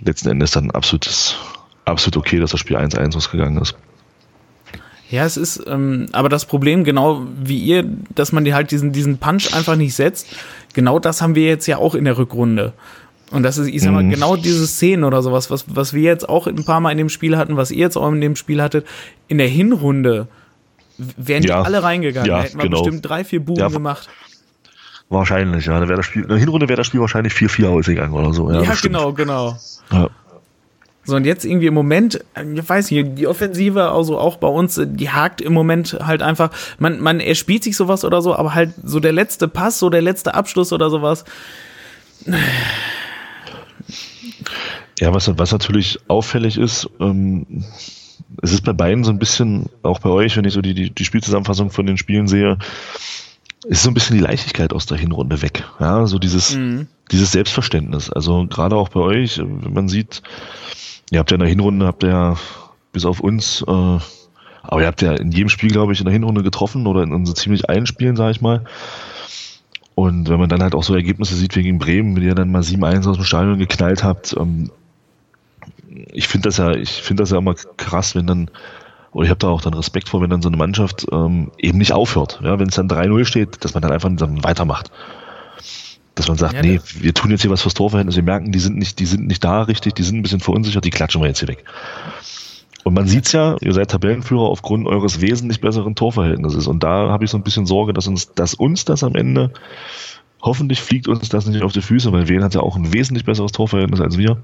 letzten 0.00 0.28
Endes 0.28 0.50
dann 0.50 0.70
absolutes, 0.72 1.36
absolut 1.86 2.18
okay, 2.18 2.38
dass 2.38 2.50
das 2.50 2.60
Spiel 2.60 2.76
1-1 2.76 3.16
ausgegangen 3.16 3.56
ist. 3.62 3.76
Ja, 5.10 5.24
es 5.24 5.36
ist, 5.36 5.62
ähm, 5.66 6.06
aber 6.12 6.28
das 6.28 6.46
Problem, 6.46 6.82
genau 6.82 7.26
wie 7.40 7.58
ihr, 7.58 7.84
dass 8.14 8.32
man 8.32 8.44
dir 8.44 8.54
halt 8.54 8.70
diesen, 8.70 8.92
diesen 8.92 9.18
Punch 9.18 9.54
einfach 9.54 9.76
nicht 9.76 9.94
setzt, 9.94 10.26
genau 10.74 10.98
das 10.98 11.22
haben 11.22 11.34
wir 11.34 11.46
jetzt 11.46 11.66
ja 11.66 11.78
auch 11.78 11.94
in 11.94 12.04
der 12.04 12.18
Rückrunde. 12.18 12.72
Und 13.30 13.42
das 13.42 13.58
ist, 13.58 13.68
ich 13.68 13.82
sag 13.82 13.92
mal, 13.92 14.02
mhm. 14.02 14.10
genau 14.10 14.36
diese 14.36 14.66
Szenen 14.66 15.04
oder 15.04 15.22
sowas, 15.22 15.50
was, 15.50 15.64
was 15.68 15.92
wir 15.92 16.02
jetzt 16.02 16.28
auch 16.28 16.46
ein 16.46 16.64
paar 16.64 16.80
Mal 16.80 16.92
in 16.92 16.98
dem 16.98 17.08
Spiel 17.08 17.36
hatten, 17.36 17.56
was 17.56 17.70
ihr 17.70 17.78
jetzt 17.78 17.96
auch 17.96 18.08
in 18.10 18.20
dem 18.20 18.36
Spiel 18.36 18.62
hattet, 18.62 18.86
in 19.28 19.38
der 19.38 19.48
Hinrunde 19.48 20.28
wären 20.98 21.42
ja. 21.42 21.60
die 21.60 21.66
alle 21.66 21.82
reingegangen, 21.82 22.30
ja, 22.30 22.42
hätten 22.42 22.58
wir 22.58 22.64
genau. 22.64 22.82
bestimmt 22.82 23.08
drei, 23.08 23.24
vier 23.24 23.44
Buben 23.44 23.60
ja, 23.60 23.68
gemacht. 23.68 24.08
Wahrscheinlich, 25.08 25.66
ja. 25.66 25.78
Da 25.78 25.86
das 25.86 26.06
Spiel, 26.06 26.22
in 26.22 26.28
der 26.28 26.38
Hinrunde 26.38 26.68
wäre 26.68 26.78
das 26.78 26.86
Spiel 26.88 27.00
wahrscheinlich 27.00 27.32
4-4 27.32 27.68
ausgegangen 27.68 28.12
oder 28.12 28.32
so. 28.32 28.50
Ja, 28.50 28.62
ja 28.62 28.74
genau, 28.80 29.12
genau. 29.12 29.56
Ja. 29.92 30.08
So, 31.06 31.14
und 31.14 31.24
jetzt 31.24 31.44
irgendwie 31.44 31.68
im 31.68 31.74
Moment, 31.74 32.24
ich 32.34 32.68
weiß 32.68 32.90
nicht, 32.90 33.16
die 33.16 33.28
Offensive, 33.28 33.90
also 33.92 34.18
auch 34.18 34.38
bei 34.38 34.48
uns, 34.48 34.80
die 34.84 35.08
hakt 35.08 35.40
im 35.40 35.52
Moment 35.52 35.96
halt 36.04 36.20
einfach, 36.20 36.50
man, 36.80 37.00
man 37.00 37.20
erspielt 37.20 37.62
sich 37.62 37.76
sowas 37.76 38.04
oder 38.04 38.20
so, 38.22 38.34
aber 38.34 38.54
halt 38.54 38.74
so 38.82 38.98
der 38.98 39.12
letzte 39.12 39.46
Pass, 39.46 39.78
so 39.78 39.88
der 39.88 40.02
letzte 40.02 40.34
Abschluss 40.34 40.72
oder 40.72 40.90
sowas. 40.90 41.24
Ja, 44.98 45.14
was, 45.14 45.30
was 45.38 45.52
natürlich 45.52 46.00
auffällig 46.08 46.58
ist, 46.58 46.90
ähm, 46.98 47.64
es 48.42 48.52
ist 48.52 48.64
bei 48.64 48.72
beiden 48.72 49.04
so 49.04 49.10
ein 49.10 49.20
bisschen, 49.20 49.66
auch 49.84 50.00
bei 50.00 50.10
euch, 50.10 50.36
wenn 50.36 50.44
ich 50.44 50.54
so 50.54 50.60
die, 50.60 50.74
die, 50.74 50.90
die 50.90 51.04
Spielzusammenfassung 51.04 51.70
von 51.70 51.86
den 51.86 51.98
Spielen 51.98 52.26
sehe, 52.26 52.58
ist 53.68 53.82
so 53.84 53.90
ein 53.90 53.94
bisschen 53.94 54.16
die 54.16 54.22
Leichtigkeit 54.22 54.72
aus 54.72 54.86
der 54.86 54.98
Hinrunde 54.98 55.40
weg. 55.42 55.64
Ja, 55.78 56.06
so 56.06 56.18
dieses, 56.18 56.56
mhm. 56.56 56.88
dieses 57.12 57.32
Selbstverständnis. 57.32 58.10
Also 58.10 58.46
gerade 58.48 58.76
auch 58.76 58.88
bei 58.88 59.00
euch, 59.00 59.38
wenn 59.38 59.72
man 59.72 59.88
sieht, 59.88 60.22
ihr 61.10 61.18
habt 61.18 61.30
ja 61.30 61.36
in 61.36 61.40
der 61.40 61.48
Hinrunde, 61.48 61.86
habt 61.86 62.02
ihr 62.02 62.10
ja 62.10 62.36
bis 62.92 63.04
auf 63.04 63.20
uns, 63.20 63.62
äh, 63.66 63.98
aber 64.62 64.80
ihr 64.80 64.86
habt 64.86 65.02
ja 65.02 65.12
in 65.12 65.30
jedem 65.30 65.48
Spiel, 65.48 65.70
glaube 65.70 65.92
ich, 65.92 66.00
in 66.00 66.06
der 66.06 66.12
Hinrunde 66.12 66.42
getroffen 66.42 66.86
oder 66.86 67.02
in, 67.02 67.12
in 67.12 67.26
so 67.26 67.32
ziemlich 67.32 67.68
allen 67.68 67.86
Spielen, 67.86 68.16
sage 68.16 68.32
ich 68.32 68.40
mal. 68.40 68.64
Und 69.94 70.28
wenn 70.28 70.38
man 70.38 70.48
dann 70.48 70.62
halt 70.62 70.74
auch 70.74 70.82
so 70.82 70.94
Ergebnisse 70.94 71.36
sieht 71.36 71.56
wie 71.56 71.62
gegen 71.62 71.78
Bremen, 71.78 72.16
wenn 72.16 72.22
ihr 72.22 72.34
dann 72.34 72.50
mal 72.50 72.62
7-1 72.62 73.08
aus 73.08 73.16
dem 73.16 73.24
Stadion 73.24 73.58
geknallt 73.58 74.04
habt, 74.04 74.36
ähm, 74.38 74.70
ich 76.12 76.28
finde 76.28 76.48
das 76.48 76.58
ja, 76.58 76.72
ich 76.72 76.90
finde 76.90 77.22
das 77.22 77.30
ja 77.30 77.38
immer 77.38 77.54
krass, 77.54 78.14
wenn 78.14 78.26
dann, 78.26 78.50
oder 79.12 79.24
ich 79.24 79.30
habe 79.30 79.38
da 79.38 79.48
auch 79.48 79.62
dann 79.62 79.72
Respekt 79.74 80.08
vor, 80.10 80.20
wenn 80.20 80.28
dann 80.28 80.42
so 80.42 80.48
eine 80.48 80.58
Mannschaft 80.58 81.06
ähm, 81.10 81.50
eben 81.58 81.78
nicht 81.78 81.92
aufhört. 81.92 82.40
Ja, 82.42 82.58
wenn 82.58 82.68
es 82.68 82.74
dann 82.74 82.88
3-0 82.88 83.24
steht, 83.24 83.64
dass 83.64 83.72
man 83.72 83.82
dann 83.82 83.92
einfach 83.92 84.10
dann 84.14 84.44
weitermacht. 84.44 84.90
Dass 86.16 86.26
man 86.26 86.36
sagt, 86.36 86.54
ja, 86.54 86.62
nee, 86.62 86.80
wir 86.98 87.14
tun 87.14 87.30
jetzt 87.30 87.42
hier 87.42 87.50
was 87.50 87.62
fürs 87.62 87.74
Torverhältnis, 87.74 88.16
wir 88.16 88.24
merken, 88.24 88.50
die 88.50 88.58
sind 88.58 88.76
nicht, 88.76 88.98
die 88.98 89.06
sind 89.06 89.28
nicht 89.28 89.44
da 89.44 89.62
richtig, 89.62 89.94
die 89.94 90.02
sind 90.02 90.16
ein 90.16 90.22
bisschen 90.22 90.40
verunsichert, 90.40 90.84
die 90.84 90.90
klatschen 90.90 91.22
wir 91.22 91.28
jetzt 91.28 91.38
hier 91.38 91.48
weg. 91.48 91.62
Und 92.82 92.94
man 92.94 93.06
sieht's 93.06 93.32
ja, 93.32 93.56
ihr 93.60 93.72
seid 93.72 93.90
Tabellenführer 93.90 94.48
aufgrund 94.48 94.88
eures 94.88 95.20
wesentlich 95.20 95.60
besseren 95.60 95.94
Torverhältnisses. 95.94 96.66
Und 96.66 96.82
da 96.82 97.10
habe 97.10 97.24
ich 97.24 97.30
so 97.30 97.36
ein 97.36 97.42
bisschen 97.42 97.66
Sorge, 97.66 97.92
dass 97.92 98.08
uns, 98.08 98.32
dass 98.32 98.54
uns 98.54 98.84
das 98.84 99.04
am 99.04 99.14
Ende, 99.14 99.52
hoffentlich 100.42 100.80
fliegt 100.80 101.06
uns 101.06 101.28
das 101.28 101.46
nicht 101.46 101.62
auf 101.62 101.72
die 101.72 101.82
Füße, 101.82 102.12
weil 102.12 102.28
Wien 102.28 102.42
hat 102.42 102.54
ja 102.54 102.60
auch 102.60 102.76
ein 102.76 102.92
wesentlich 102.92 103.24
besseres 103.24 103.52
Torverhältnis 103.52 104.00
als 104.00 104.18
wir 104.18 104.42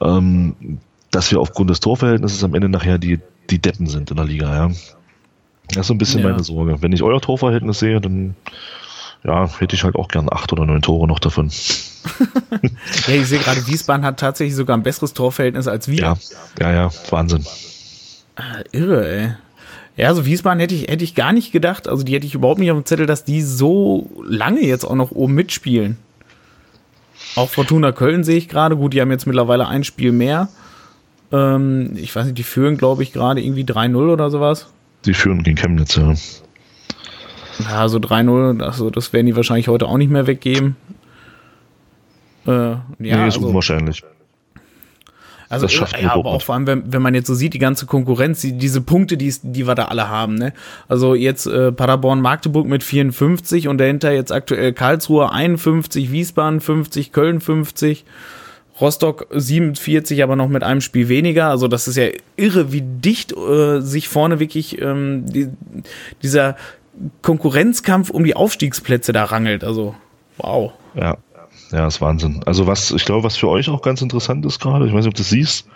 ähm, 0.00 0.78
dass 1.10 1.30
wir 1.30 1.40
aufgrund 1.40 1.70
des 1.70 1.80
Torverhältnisses 1.80 2.44
am 2.44 2.54
Ende 2.54 2.68
nachher 2.68 2.98
die, 2.98 3.18
die 3.50 3.58
Deppen 3.58 3.86
sind 3.86 4.10
in 4.10 4.16
der 4.16 4.26
Liga, 4.26 4.54
ja. 4.54 4.70
Das 5.68 5.82
ist 5.82 5.86
so 5.88 5.94
ein 5.94 5.98
bisschen 5.98 6.22
ja. 6.22 6.30
meine 6.30 6.42
Sorge. 6.42 6.80
Wenn 6.80 6.92
ich 6.92 7.02
euer 7.02 7.20
Torverhältnis 7.20 7.78
sehe, 7.78 8.00
dann 8.00 8.34
ja, 9.24 9.48
hätte 9.58 9.74
ich 9.74 9.84
halt 9.84 9.96
auch 9.96 10.08
gern 10.08 10.28
acht 10.30 10.52
oder 10.52 10.64
neun 10.64 10.82
Tore 10.82 11.06
noch 11.06 11.18
davon. 11.18 11.50
ja, 13.06 13.14
ich 13.14 13.26
sehe 13.26 13.38
gerade, 13.38 13.66
Wiesbaden 13.66 14.04
hat 14.04 14.20
tatsächlich 14.20 14.54
sogar 14.54 14.76
ein 14.76 14.82
besseres 14.82 15.12
Torverhältnis 15.12 15.66
als 15.66 15.88
wir. 15.88 15.98
Ja, 15.98 16.16
ja, 16.60 16.72
ja, 16.72 16.90
Wahnsinn. 17.10 17.44
Ah, 18.36 18.62
irre, 18.72 19.08
ey. 19.08 19.32
Ja, 19.96 20.06
also 20.06 20.24
Wiesbaden 20.24 20.60
hätte 20.60 20.76
ich, 20.76 20.82
hätte 20.82 21.02
ich 21.02 21.16
gar 21.16 21.32
nicht 21.32 21.50
gedacht. 21.50 21.88
Also 21.88 22.04
die 22.04 22.14
hätte 22.14 22.26
ich 22.26 22.34
überhaupt 22.34 22.60
nicht 22.60 22.70
auf 22.70 22.78
dem 22.78 22.84
Zettel, 22.84 23.06
dass 23.06 23.24
die 23.24 23.42
so 23.42 24.08
lange 24.22 24.60
jetzt 24.60 24.84
auch 24.84 24.94
noch 24.94 25.10
oben 25.10 25.34
mitspielen. 25.34 25.96
Auch 27.34 27.50
Fortuna 27.50 27.90
Köln 27.90 28.22
sehe 28.22 28.36
ich 28.36 28.48
gerade. 28.48 28.76
Gut, 28.76 28.94
die 28.94 29.00
haben 29.00 29.10
jetzt 29.10 29.26
mittlerweile 29.26 29.66
ein 29.66 29.82
Spiel 29.82 30.12
mehr. 30.12 30.48
Ähm, 31.32 31.92
ich 31.96 32.14
weiß 32.14 32.26
nicht, 32.26 32.38
die 32.38 32.44
führen, 32.44 32.76
glaube 32.76 33.02
ich, 33.02 33.12
gerade 33.12 33.42
irgendwie 33.42 33.64
3-0 33.64 33.96
oder 33.96 34.30
sowas. 34.30 34.68
Die 35.04 35.14
führen 35.14 35.42
gegen 35.42 35.56
Chemnitz, 35.56 35.96
ja. 35.96 36.14
Ja, 37.58 37.88
so 37.88 37.98
3-0, 37.98 38.62
also 38.62 38.90
das 38.90 39.12
werden 39.12 39.26
die 39.26 39.36
wahrscheinlich 39.36 39.68
heute 39.68 39.86
auch 39.86 39.96
nicht 39.96 40.10
mehr 40.10 40.26
weggeben. 40.26 40.76
Äh, 42.46 42.50
ja, 42.50 42.82
nee, 42.98 43.10
ist 43.10 43.36
also, 43.36 43.48
unwahrscheinlich. 43.48 44.02
Also, 45.50 45.64
das 45.64 45.72
schafft 45.72 46.00
ja, 46.00 46.12
aber 46.12 46.30
auch 46.30 46.42
vor 46.42 46.54
allem, 46.54 46.66
wenn, 46.66 46.92
wenn 46.92 47.00
man 47.00 47.14
jetzt 47.14 47.26
so 47.26 47.34
sieht, 47.34 47.54
die 47.54 47.58
ganze 47.58 47.86
Konkurrenz, 47.86 48.42
die, 48.42 48.52
diese 48.52 48.82
Punkte, 48.82 49.16
die, 49.16 49.34
die 49.42 49.66
wir 49.66 49.74
da 49.74 49.86
alle 49.86 50.08
haben, 50.08 50.34
ne? 50.34 50.52
Also 50.88 51.14
jetzt 51.14 51.46
äh, 51.46 51.72
Paderborn, 51.72 52.20
Magdeburg 52.20 52.66
mit 52.66 52.82
54 52.82 53.68
und 53.68 53.78
dahinter 53.78 54.12
jetzt 54.12 54.30
aktuell 54.30 54.74
Karlsruhe 54.74 55.32
51, 55.32 56.12
Wiesbaden 56.12 56.60
50, 56.60 57.12
Köln 57.12 57.40
50. 57.40 58.04
Rostock 58.80 59.26
47, 59.32 60.22
aber 60.22 60.36
noch 60.36 60.48
mit 60.48 60.62
einem 60.62 60.80
Spiel 60.80 61.08
weniger. 61.08 61.48
Also 61.48 61.66
das 61.66 61.88
ist 61.88 61.96
ja 61.96 62.10
irre, 62.36 62.72
wie 62.72 62.82
dicht 62.82 63.36
äh, 63.36 63.80
sich 63.80 64.06
vorne 64.06 64.38
wirklich 64.38 64.80
ähm, 64.80 65.24
die, 65.26 65.48
dieser 66.22 66.56
Konkurrenzkampf 67.22 68.10
um 68.10 68.24
die 68.24 68.34
Aufstiegsplätze 68.34 69.12
da 69.12 69.24
rangelt. 69.24 69.64
Also 69.64 69.94
wow. 70.38 70.72
Ja, 70.94 71.16
ja, 71.70 71.86
ist 71.86 72.00
Wahnsinn. 72.00 72.42
Also 72.44 72.66
was, 72.66 72.90
ich 72.90 73.04
glaube, 73.04 73.24
was 73.24 73.36
für 73.36 73.48
euch 73.48 73.68
auch 73.68 73.82
ganz 73.82 74.02
interessant 74.02 74.44
ist 74.46 74.60
gerade, 74.60 74.86
ich 74.86 74.92
weiß 74.92 75.04
nicht, 75.04 75.08
ob 75.08 75.14
du 75.14 75.22
das 75.22 75.30
siehst, 75.30 75.68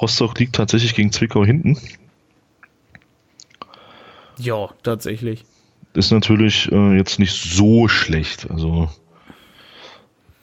Rostock 0.00 0.38
liegt 0.38 0.54
tatsächlich 0.54 0.94
gegen 0.94 1.12
Zwickau 1.12 1.44
hinten. 1.44 1.78
Ja, 4.38 4.70
tatsächlich. 4.82 5.44
Ist 5.92 6.12
natürlich 6.12 6.70
äh, 6.72 6.96
jetzt 6.96 7.18
nicht 7.18 7.32
so 7.32 7.88
schlecht. 7.88 8.50
Also 8.50 8.88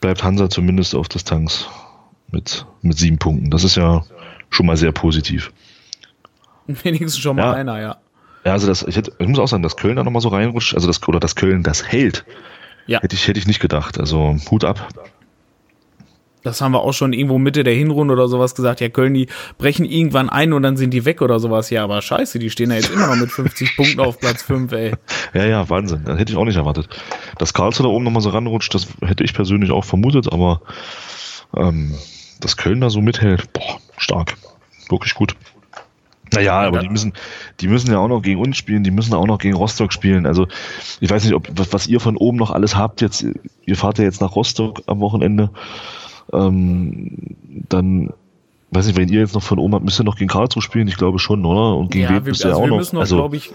bleibt 0.00 0.22
Hansa 0.22 0.48
zumindest 0.48 0.94
auf 0.94 1.08
Distanz 1.08 1.66
mit, 2.30 2.66
mit 2.82 2.96
sieben 2.96 3.18
Punkten. 3.18 3.50
Das 3.50 3.64
ist 3.64 3.76
ja 3.76 4.04
schon 4.50 4.66
mal 4.66 4.76
sehr 4.76 4.92
positiv. 4.92 5.52
Wenigstens 6.66 7.18
schon 7.18 7.36
mal 7.36 7.42
ja. 7.42 7.52
einer, 7.54 7.80
ja. 7.80 7.96
Ja, 8.44 8.52
also 8.52 8.66
das, 8.66 8.82
ich, 8.82 8.96
hätte, 8.96 9.12
ich 9.18 9.28
muss 9.28 9.38
auch 9.38 9.48
sagen, 9.48 9.62
dass 9.62 9.76
Köln 9.76 9.96
da 9.96 10.04
nochmal 10.04 10.22
so 10.22 10.28
reinrutscht, 10.28 10.74
also 10.74 10.86
das, 10.86 11.06
oder 11.06 11.20
dass 11.20 11.34
Köln 11.34 11.62
das 11.62 11.86
hält, 11.86 12.24
ja. 12.88 13.02
Hätte 13.02 13.14
ich, 13.14 13.28
hätte 13.28 13.38
ich 13.38 13.46
nicht 13.46 13.60
gedacht. 13.60 14.00
Also 14.00 14.36
Hut 14.50 14.64
ab. 14.64 14.88
Das 16.42 16.62
haben 16.62 16.72
wir 16.72 16.80
auch 16.80 16.94
schon 16.94 17.12
irgendwo 17.12 17.36
Mitte 17.38 17.62
der 17.62 17.74
Hinrunde 17.74 18.14
oder 18.14 18.28
sowas 18.28 18.54
gesagt. 18.54 18.80
Ja, 18.80 18.88
Köln, 18.88 19.12
die 19.12 19.28
brechen 19.58 19.84
irgendwann 19.84 20.30
ein 20.30 20.54
und 20.54 20.62
dann 20.62 20.78
sind 20.78 20.94
die 20.94 21.04
weg 21.04 21.20
oder 21.20 21.38
sowas. 21.38 21.68
Ja, 21.68 21.84
aber 21.84 22.00
scheiße, 22.00 22.38
die 22.38 22.48
stehen 22.48 22.70
ja 22.70 22.76
jetzt 22.76 22.90
immer 22.90 23.08
noch 23.08 23.16
mit 23.16 23.30
50 23.30 23.76
Punkten 23.76 24.00
auf 24.00 24.18
Platz 24.18 24.42
5, 24.42 24.72
ey. 24.72 24.92
Ja, 25.34 25.44
ja, 25.44 25.68
Wahnsinn. 25.68 26.04
Das 26.06 26.18
hätte 26.18 26.32
ich 26.32 26.38
auch 26.38 26.46
nicht 26.46 26.56
erwartet. 26.56 26.88
Dass 27.36 27.52
Karlsruhe 27.52 27.86
da 27.86 27.92
oben 27.92 28.04
nochmal 28.04 28.22
so 28.22 28.30
ranrutscht, 28.30 28.74
das 28.74 28.88
hätte 29.04 29.22
ich 29.22 29.34
persönlich 29.34 29.70
auch 29.70 29.84
vermutet, 29.84 30.32
aber 30.32 30.62
ähm, 31.54 31.94
dass 32.40 32.56
Köln 32.56 32.80
da 32.80 32.88
so 32.88 33.02
mithält, 33.02 33.52
boah, 33.52 33.80
stark. 33.98 34.38
Wirklich 34.88 35.12
gut. 35.12 35.36
Naja, 36.34 36.60
aber 36.60 36.80
die 36.80 36.88
müssen, 36.88 37.12
die 37.60 37.68
müssen 37.68 37.90
ja 37.90 37.98
auch 37.98 38.08
noch 38.08 38.22
gegen 38.22 38.40
uns 38.40 38.56
spielen, 38.56 38.84
die 38.84 38.90
müssen 38.90 39.14
auch 39.14 39.26
noch 39.26 39.38
gegen 39.38 39.54
Rostock 39.54 39.92
spielen. 39.92 40.26
Also 40.26 40.46
ich 41.00 41.10
weiß 41.10 41.24
nicht, 41.24 41.34
ob 41.34 41.48
was 41.54 41.86
ihr 41.86 42.00
von 42.00 42.16
oben 42.16 42.38
noch 42.38 42.50
alles 42.50 42.76
habt 42.76 43.00
jetzt. 43.00 43.24
Ihr 43.66 43.76
fahrt 43.76 43.98
ja 43.98 44.04
jetzt 44.04 44.20
nach 44.20 44.34
Rostock 44.34 44.82
am 44.86 45.00
Wochenende. 45.00 45.50
Ähm, 46.32 47.36
dann 47.68 48.12
weiß 48.70 48.86
nicht, 48.86 48.96
wenn 48.96 49.08
ihr 49.08 49.20
jetzt 49.20 49.34
noch 49.34 49.42
von 49.42 49.58
oben 49.58 49.74
habt, 49.74 49.84
müsst 49.84 50.00
ihr 50.00 50.04
noch 50.04 50.16
gegen 50.16 50.28
Karlsruhe 50.28 50.62
spielen? 50.62 50.88
Ich 50.88 50.96
glaube 50.96 51.18
schon, 51.18 51.44
oder? 51.44 51.76
Und 51.76 51.90
gegen 51.90 52.04
ja, 52.04 52.10
wen 52.10 52.22
müsst 52.24 52.44
ihr 52.44 52.48
also 52.48 52.58
auch 52.58 52.64
wir 52.64 52.70
noch? 52.70 52.76
Müssen 52.78 52.96
noch 52.96 53.02
also, 53.02 53.32
ich, 53.32 53.52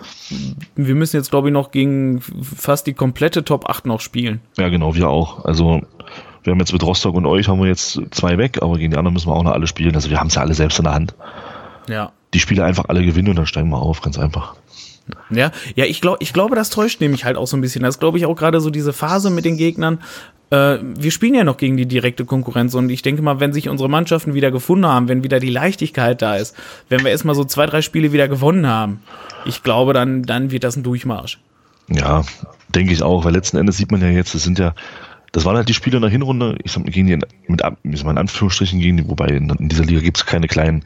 wir 0.76 0.96
müssen 0.96 1.18
jetzt, 1.18 1.30
glaube 1.30 1.50
ich, 1.50 1.54
noch 1.54 1.72
gegen 1.72 2.22
fast 2.22 2.88
die 2.88 2.94
komplette 2.94 3.44
Top 3.44 3.70
8 3.70 3.86
noch 3.86 4.02
spielen. 4.02 4.42
Ja, 4.58 4.70
genau, 4.70 4.96
wir 4.96 5.10
auch. 5.10 5.46
Also 5.46 5.82
wir 6.44 6.52
haben 6.52 6.60
jetzt 6.60 6.74
mit 6.74 6.84
Rostock 6.84 7.16
und 7.16 7.26
euch 7.26 7.48
haben 7.48 7.62
wir 7.62 7.68
jetzt 7.68 8.02
zwei 8.12 8.38
weg, 8.38 8.60
aber 8.62 8.78
gegen 8.78 8.92
die 8.92 8.98
anderen 8.98 9.14
müssen 9.14 9.30
wir 9.30 9.36
auch 9.36 9.44
noch 9.44 9.54
alle 9.54 9.68
spielen. 9.68 9.96
Also 9.96 10.10
wir 10.10 10.20
haben 10.20 10.28
es 10.28 10.36
ja 10.36 10.42
alle 10.42 10.54
selbst 10.54 10.80
in 10.80 10.86
der 10.86 10.94
Hand. 10.94 11.16
Ja. 11.88 12.12
Die 12.34 12.40
Spiele 12.40 12.64
einfach 12.64 12.86
alle 12.88 13.04
gewinnen 13.04 13.30
und 13.30 13.36
dann 13.36 13.46
steigen 13.46 13.70
wir 13.70 13.82
auf, 13.82 14.02
ganz 14.02 14.18
einfach. 14.18 14.56
Ja, 15.30 15.52
ja, 15.76 15.86
ich 15.86 16.00
glaube, 16.00 16.18
ich 16.22 16.34
glaube, 16.34 16.56
das 16.56 16.70
täuscht 16.70 17.02
nämlich 17.02 17.26
halt 17.26 17.36
auch 17.36 17.48
so 17.48 17.58
ein 17.58 17.62
bisschen. 17.62 17.84
Das 17.84 18.00
glaube 18.00 18.18
ich 18.18 18.26
auch 18.26 18.36
gerade 18.36 18.62
so 18.62 18.70
diese 18.70 18.94
Phase 18.94 19.30
mit 19.30 19.44
den 19.44 19.58
Gegnern. 19.58 20.00
Äh, 20.50 20.78
wir 20.82 21.12
spielen 21.12 21.34
ja 21.34 21.44
noch 21.44 21.58
gegen 21.58 21.78
die 21.78 21.86
direkte 21.86 22.26
Konkurrenz 22.26 22.74
und 22.74 22.90
ich 22.90 23.02
denke 23.02 23.22
mal, 23.22 23.40
wenn 23.40 23.54
sich 23.54 23.70
unsere 23.70 23.90
Mannschaften 23.90 24.34
wieder 24.34 24.52
gefunden 24.52 24.86
haben, 24.86 25.10
wenn 25.10 25.24
wieder 25.24 25.40
die 25.40 25.50
Leichtigkeit 25.50 26.22
da 26.22 26.36
ist, 26.36 26.56
wenn 26.90 27.04
wir 27.04 27.12
erstmal 27.12 27.36
so 27.36 27.44
zwei, 27.44 27.66
drei 27.66 27.82
Spiele 27.82 28.14
wieder 28.14 28.28
gewonnen 28.28 28.68
haben, 28.68 29.02
ich 29.46 29.64
glaube, 29.64 29.94
dann, 29.94 30.24
dann 30.24 30.52
wird 30.52 30.64
das 30.64 30.76
ein 30.76 30.84
Durchmarsch. 30.84 31.40
Ja, 31.90 32.24
denke 32.70 32.94
ich 32.94 33.04
auch, 33.04 33.26
weil 33.26 33.34
letzten 33.34 33.58
Endes 33.58 33.78
sieht 33.78 33.92
man 33.92 34.02
ja 34.02 34.08
jetzt, 34.08 34.36
es 34.36 34.44
sind 34.44 34.58
ja, 34.58 34.74
das 35.34 35.46
waren 35.46 35.58
halt 35.58 35.68
die 35.68 35.74
Spiele 35.74 35.98
in 35.98 36.02
der 36.04 36.12
Hinrunde, 36.12 36.58
ich 36.64 36.72
sag, 36.72 36.86
gegen 36.86 37.08
die, 37.08 37.18
mit, 37.48 37.62
ich 37.84 38.04
in 38.04 38.18
Anführungsstrichen 38.18 38.80
gegen 38.80 38.98
die, 38.98 39.10
wobei 39.10 39.28
in, 39.28 39.50
in 39.50 39.68
dieser 39.68 39.84
Liga 39.84 40.00
gibt 40.00 40.18
es 40.18 40.26
keine 40.26 40.48
kleinen, 40.48 40.86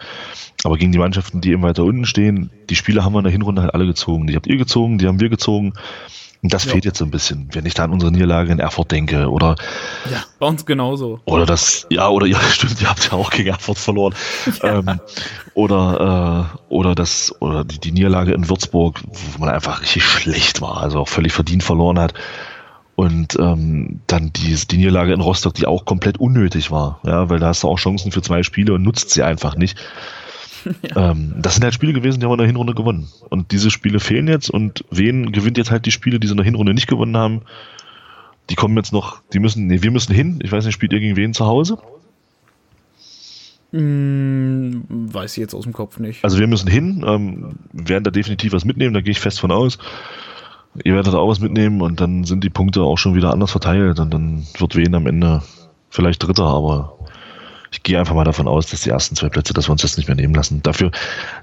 aber 0.63 0.77
gegen 0.77 0.93
die 0.93 0.97
Mannschaften, 0.97 1.41
die 1.41 1.51
eben 1.51 1.63
weiter 1.63 1.83
unten 1.83 2.05
stehen, 2.05 2.49
die 2.69 2.75
Spiele 2.75 3.03
haben 3.03 3.13
wir 3.13 3.19
in 3.19 3.25
der 3.25 3.31
Hinrunde 3.31 3.61
halt 3.61 3.73
alle 3.73 3.85
gezogen. 3.85 4.25
Die 4.25 4.35
habt 4.35 4.47
ihr 4.47 4.57
gezogen, 4.57 4.97
die 4.97 5.07
haben 5.07 5.19
wir 5.19 5.29
gezogen. 5.29 5.73
Und 6.43 6.53
das 6.53 6.65
ja. 6.65 6.71
fehlt 6.71 6.85
jetzt 6.85 6.99
so 6.99 7.03
ein 7.03 7.11
bisschen, 7.11 7.49
wenn 7.53 7.65
ich 7.65 7.73
da 7.73 7.83
an 7.83 7.91
unsere 7.91 8.11
Niederlage 8.11 8.51
in 8.51 8.59
Erfurt 8.59 8.91
denke, 8.91 9.29
oder? 9.29 9.55
Ja, 10.09 10.23
bei 10.39 10.47
uns 10.47 10.65
genauso. 10.65 11.19
Oder 11.25 11.45
das, 11.45 11.87
ja, 11.89 12.07
oder 12.07 12.25
ja, 12.25 12.39
stimmt, 12.51 12.81
ihr 12.81 12.89
habt 12.89 13.05
ja 13.05 13.13
auch 13.13 13.31
gegen 13.31 13.49
Erfurt 13.49 13.77
verloren. 13.77 14.13
Ja. 14.63 14.79
Ähm, 14.79 14.99
oder, 15.53 16.49
äh, 16.55 16.73
oder 16.73 16.95
das, 16.95 17.35
oder 17.41 17.63
die, 17.63 17.79
die 17.79 17.91
Niederlage 17.91 18.31
in 18.31 18.49
Würzburg, 18.49 19.01
wo 19.03 19.39
man 19.39 19.49
einfach 19.49 19.81
richtig 19.81 20.03
schlecht 20.03 20.61
war, 20.61 20.77
also 20.77 20.99
auch 20.99 21.09
völlig 21.09 21.33
verdient 21.33 21.63
verloren 21.63 21.99
hat. 21.99 22.13
Und 22.97 23.37
ähm, 23.39 23.99
dann 24.07 24.33
die, 24.33 24.55
die 24.55 24.77
Niederlage 24.77 25.13
in 25.13 25.21
Rostock, 25.21 25.53
die 25.53 25.67
auch 25.67 25.85
komplett 25.85 26.17
unnötig 26.19 26.71
war, 26.71 26.99
ja, 27.05 27.29
weil 27.29 27.37
da 27.37 27.49
hast 27.49 27.61
du 27.61 27.67
auch 27.67 27.77
Chancen 27.77 28.11
für 28.11 28.23
zwei 28.23 28.41
Spiele 28.41 28.73
und 28.73 28.81
nutzt 28.81 29.11
sie 29.11 29.21
einfach 29.23 29.55
nicht. 29.55 29.77
Ja. 30.81 31.11
Ähm, 31.11 31.35
das 31.37 31.53
sind 31.53 31.63
halt 31.63 31.73
Spiele 31.73 31.93
gewesen, 31.93 32.19
die 32.19 32.25
haben 32.25 32.31
wir 32.31 32.33
in 32.33 32.39
der 32.39 32.47
Hinrunde 32.47 32.73
gewonnen. 32.73 33.07
Und 33.29 33.53
diese 33.53 33.71
Spiele 33.71 34.01
fehlen 34.01 34.27
jetzt 34.27 34.49
und 34.49 34.83
wen 34.91 35.31
gewinnt 35.31 35.57
jetzt 35.57 35.71
halt 35.71 35.85
die 35.85 35.91
Spiele, 35.91 36.19
die 36.19 36.27
sie 36.27 36.33
in 36.33 36.37
der 36.37 36.45
Hinrunde 36.45 36.73
nicht 36.73 36.87
gewonnen 36.87 37.15
haben? 37.15 37.43
Die 38.49 38.55
kommen 38.55 38.75
jetzt 38.75 38.91
noch, 38.91 39.21
die 39.31 39.39
müssen, 39.39 39.67
nee, 39.67 39.81
wir 39.81 39.91
müssen 39.91 40.13
hin. 40.13 40.39
Ich 40.43 40.51
weiß 40.51 40.65
nicht, 40.65 40.73
spielt 40.73 40.91
ihr 40.91 40.99
gegen 40.99 41.15
wen 41.15 41.33
zu 41.33 41.45
Hause? 41.45 41.77
Hm, 43.71 44.83
weiß 44.89 45.33
ich 45.33 45.37
jetzt 45.37 45.53
aus 45.53 45.63
dem 45.63 45.73
Kopf 45.73 45.99
nicht. 45.99 46.21
Also 46.25 46.37
wir 46.37 46.47
müssen 46.47 46.69
hin, 46.69 47.05
ähm, 47.07 47.55
werden 47.71 48.03
da 48.03 48.11
definitiv 48.11 48.51
was 48.51 48.65
mitnehmen, 48.65 48.93
da 48.93 48.99
gehe 48.99 49.11
ich 49.11 49.21
fest 49.21 49.39
von 49.39 49.51
aus. 49.51 49.77
Ihr 50.83 50.95
werdet 50.95 51.13
auch 51.13 51.27
was 51.27 51.39
mitnehmen 51.39 51.81
und 51.81 51.99
dann 51.99 52.23
sind 52.23 52.43
die 52.43 52.49
Punkte 52.49 52.81
auch 52.81 52.97
schon 52.97 53.15
wieder 53.15 53.31
anders 53.31 53.51
verteilt 53.51 53.99
und 53.99 54.13
dann 54.13 54.45
wird 54.57 54.75
wen 54.75 54.95
am 54.95 55.07
Ende 55.07 55.41
vielleicht 55.89 56.25
Dritter, 56.25 56.45
aber 56.45 56.97
ich 57.71 57.83
gehe 57.83 57.99
einfach 57.99 58.15
mal 58.15 58.23
davon 58.23 58.47
aus, 58.47 58.67
dass 58.67 58.81
die 58.81 58.89
ersten 58.89 59.15
zwei 59.15 59.29
Plätze, 59.29 59.53
dass 59.53 59.67
wir 59.67 59.71
uns 59.71 59.81
das 59.81 59.97
nicht 59.97 60.07
mehr 60.07 60.15
nehmen 60.15 60.33
lassen. 60.33 60.61
Dafür, 60.63 60.91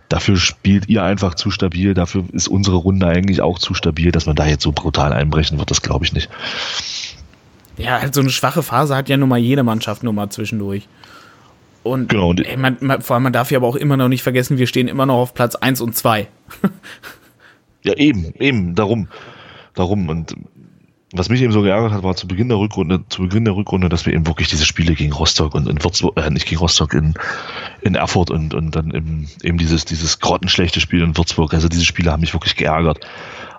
dafür 0.08 0.36
spielt 0.36 0.88
ihr 0.88 1.02
einfach 1.02 1.34
zu 1.34 1.50
stabil, 1.50 1.94
dafür 1.94 2.24
ist 2.32 2.48
unsere 2.48 2.76
Runde 2.76 3.06
eigentlich 3.06 3.42
auch 3.42 3.58
zu 3.58 3.74
stabil, 3.74 4.10
dass 4.10 4.26
man 4.26 4.36
da 4.36 4.46
jetzt 4.46 4.62
so 4.62 4.72
brutal 4.72 5.12
einbrechen 5.12 5.58
wird, 5.58 5.70
das 5.70 5.82
glaube 5.82 6.04
ich 6.04 6.12
nicht. 6.12 6.30
Ja, 7.76 8.00
halt 8.00 8.14
so 8.14 8.20
eine 8.20 8.30
schwache 8.30 8.62
Phase 8.62 8.96
hat 8.96 9.08
ja 9.08 9.16
nun 9.16 9.28
mal 9.28 9.38
jede 9.38 9.64
Mannschaft 9.64 10.02
nur 10.02 10.12
mal 10.12 10.30
zwischendurch. 10.30 10.88
Und, 11.82 12.08
genau, 12.08 12.30
und 12.30 12.46
ey, 12.46 12.56
man, 12.56 12.78
man, 12.80 13.02
vor 13.02 13.14
allem, 13.14 13.24
man 13.24 13.32
darf 13.32 13.50
ja 13.50 13.58
aber 13.58 13.66
auch 13.66 13.76
immer 13.76 13.96
noch 13.96 14.08
nicht 14.08 14.22
vergessen, 14.22 14.56
wir 14.56 14.66
stehen 14.66 14.88
immer 14.88 15.04
noch 15.06 15.16
auf 15.16 15.34
Platz 15.34 15.54
1 15.54 15.80
und 15.82 15.94
2. 15.94 16.28
ja, 17.84 17.94
eben, 17.94 18.34
eben, 18.38 18.74
darum. 18.74 19.08
Darum. 19.74 20.08
Und 20.08 20.34
was 21.12 21.28
mich 21.28 21.42
eben 21.42 21.52
so 21.52 21.62
geärgert 21.62 21.92
hat, 21.92 22.02
war 22.02 22.16
zu 22.16 22.26
Beginn 22.26 22.48
der 22.48 22.58
Rückrunde, 22.58 23.04
zu 23.08 23.22
Beginn 23.22 23.44
der 23.44 23.54
Rückrunde, 23.54 23.88
dass 23.88 24.04
wir 24.04 24.12
eben 24.12 24.26
wirklich 24.26 24.48
diese 24.48 24.66
Spiele 24.66 24.94
gegen 24.94 25.12
Rostock 25.12 25.54
und 25.54 25.68
in 25.68 25.82
Würzburg, 25.82 26.18
äh, 26.18 26.28
nicht 26.30 26.46
gegen 26.46 26.58
Rostock, 26.58 26.92
in, 26.94 27.14
in 27.82 27.94
Erfurt 27.94 28.30
und, 28.30 28.52
und 28.52 28.74
dann 28.74 28.90
eben, 28.92 29.28
eben 29.42 29.58
dieses, 29.58 29.84
dieses 29.84 30.18
grottenschlechte 30.18 30.80
Spiel 30.80 31.02
in 31.02 31.16
Würzburg. 31.16 31.54
Also 31.54 31.68
diese 31.68 31.84
Spiele 31.84 32.10
haben 32.10 32.20
mich 32.20 32.34
wirklich 32.34 32.56
geärgert. 32.56 33.06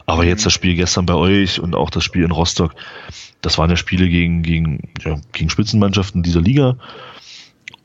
Aber 0.05 0.23
mhm. 0.23 0.29
jetzt 0.29 0.45
das 0.45 0.53
Spiel 0.53 0.75
gestern 0.75 1.05
bei 1.05 1.15
euch 1.15 1.59
und 1.59 1.75
auch 1.75 1.89
das 1.89 2.03
Spiel 2.03 2.23
in 2.23 2.31
Rostock, 2.31 2.75
das 3.41 3.57
waren 3.57 3.69
ja 3.69 3.77
Spiele 3.77 4.09
gegen, 4.09 4.43
gegen, 4.43 4.89
ja, 5.03 5.17
gegen 5.31 5.49
Spitzenmannschaften 5.49 6.23
dieser 6.23 6.41
Liga. 6.41 6.77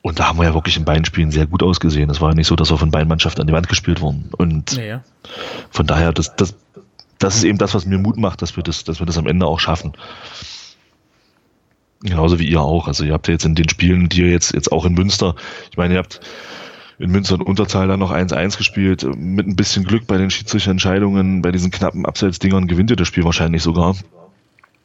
Und 0.02 0.18
da 0.18 0.28
haben 0.28 0.38
wir 0.38 0.44
ja 0.44 0.54
wirklich 0.54 0.76
in 0.76 0.84
beiden 0.84 1.04
Spielen 1.04 1.30
sehr 1.30 1.46
gut 1.46 1.62
ausgesehen. 1.62 2.08
Es 2.08 2.20
war 2.20 2.30
ja 2.30 2.34
nicht 2.34 2.46
so, 2.46 2.56
dass 2.56 2.70
wir 2.70 2.78
von 2.78 2.90
beiden 2.90 3.08
Mannschaften 3.08 3.42
an 3.42 3.46
die 3.46 3.52
Wand 3.52 3.68
gespielt 3.68 4.00
wurden. 4.00 4.30
Und 4.36 4.76
ja. 4.76 5.02
von 5.70 5.86
daher, 5.86 6.12
das, 6.12 6.34
das, 6.36 6.54
das 7.18 7.36
ist 7.36 7.44
eben 7.44 7.58
das, 7.58 7.74
was 7.74 7.84
mir 7.84 7.98
Mut 7.98 8.16
macht, 8.16 8.40
dass 8.40 8.56
wir 8.56 8.62
das, 8.62 8.84
dass 8.84 8.98
wir 8.98 9.06
das 9.06 9.18
am 9.18 9.26
Ende 9.26 9.46
auch 9.46 9.60
schaffen. 9.60 9.92
Genauso 12.02 12.38
wie 12.38 12.48
ihr 12.48 12.62
auch. 12.62 12.88
Also 12.88 13.04
ihr 13.04 13.12
habt 13.12 13.28
ja 13.28 13.32
jetzt 13.32 13.44
in 13.44 13.54
den 13.54 13.68
Spielen, 13.68 14.08
die 14.08 14.22
ihr 14.22 14.30
jetzt, 14.30 14.54
jetzt 14.54 14.72
auch 14.72 14.86
in 14.86 14.94
Münster, 14.94 15.34
ich 15.70 15.76
meine, 15.76 15.94
ihr 15.94 15.98
habt 15.98 16.20
in 16.98 17.10
Münster 17.10 17.34
und 17.34 17.42
Unterzahl 17.42 17.88
dann 17.88 18.00
noch 18.00 18.10
1-1 18.10 18.56
gespielt. 18.56 19.06
Mit 19.16 19.46
ein 19.46 19.56
bisschen 19.56 19.84
Glück 19.84 20.06
bei 20.06 20.16
den 20.16 20.30
Schiedsrichterentscheidungen, 20.30 21.42
bei 21.42 21.52
diesen 21.52 21.70
knappen 21.70 22.06
Abseitsdingern 22.06 22.68
gewinnt 22.68 22.90
ihr 22.90 22.96
das 22.96 23.08
Spiel 23.08 23.24
wahrscheinlich 23.24 23.62
sogar. 23.62 23.96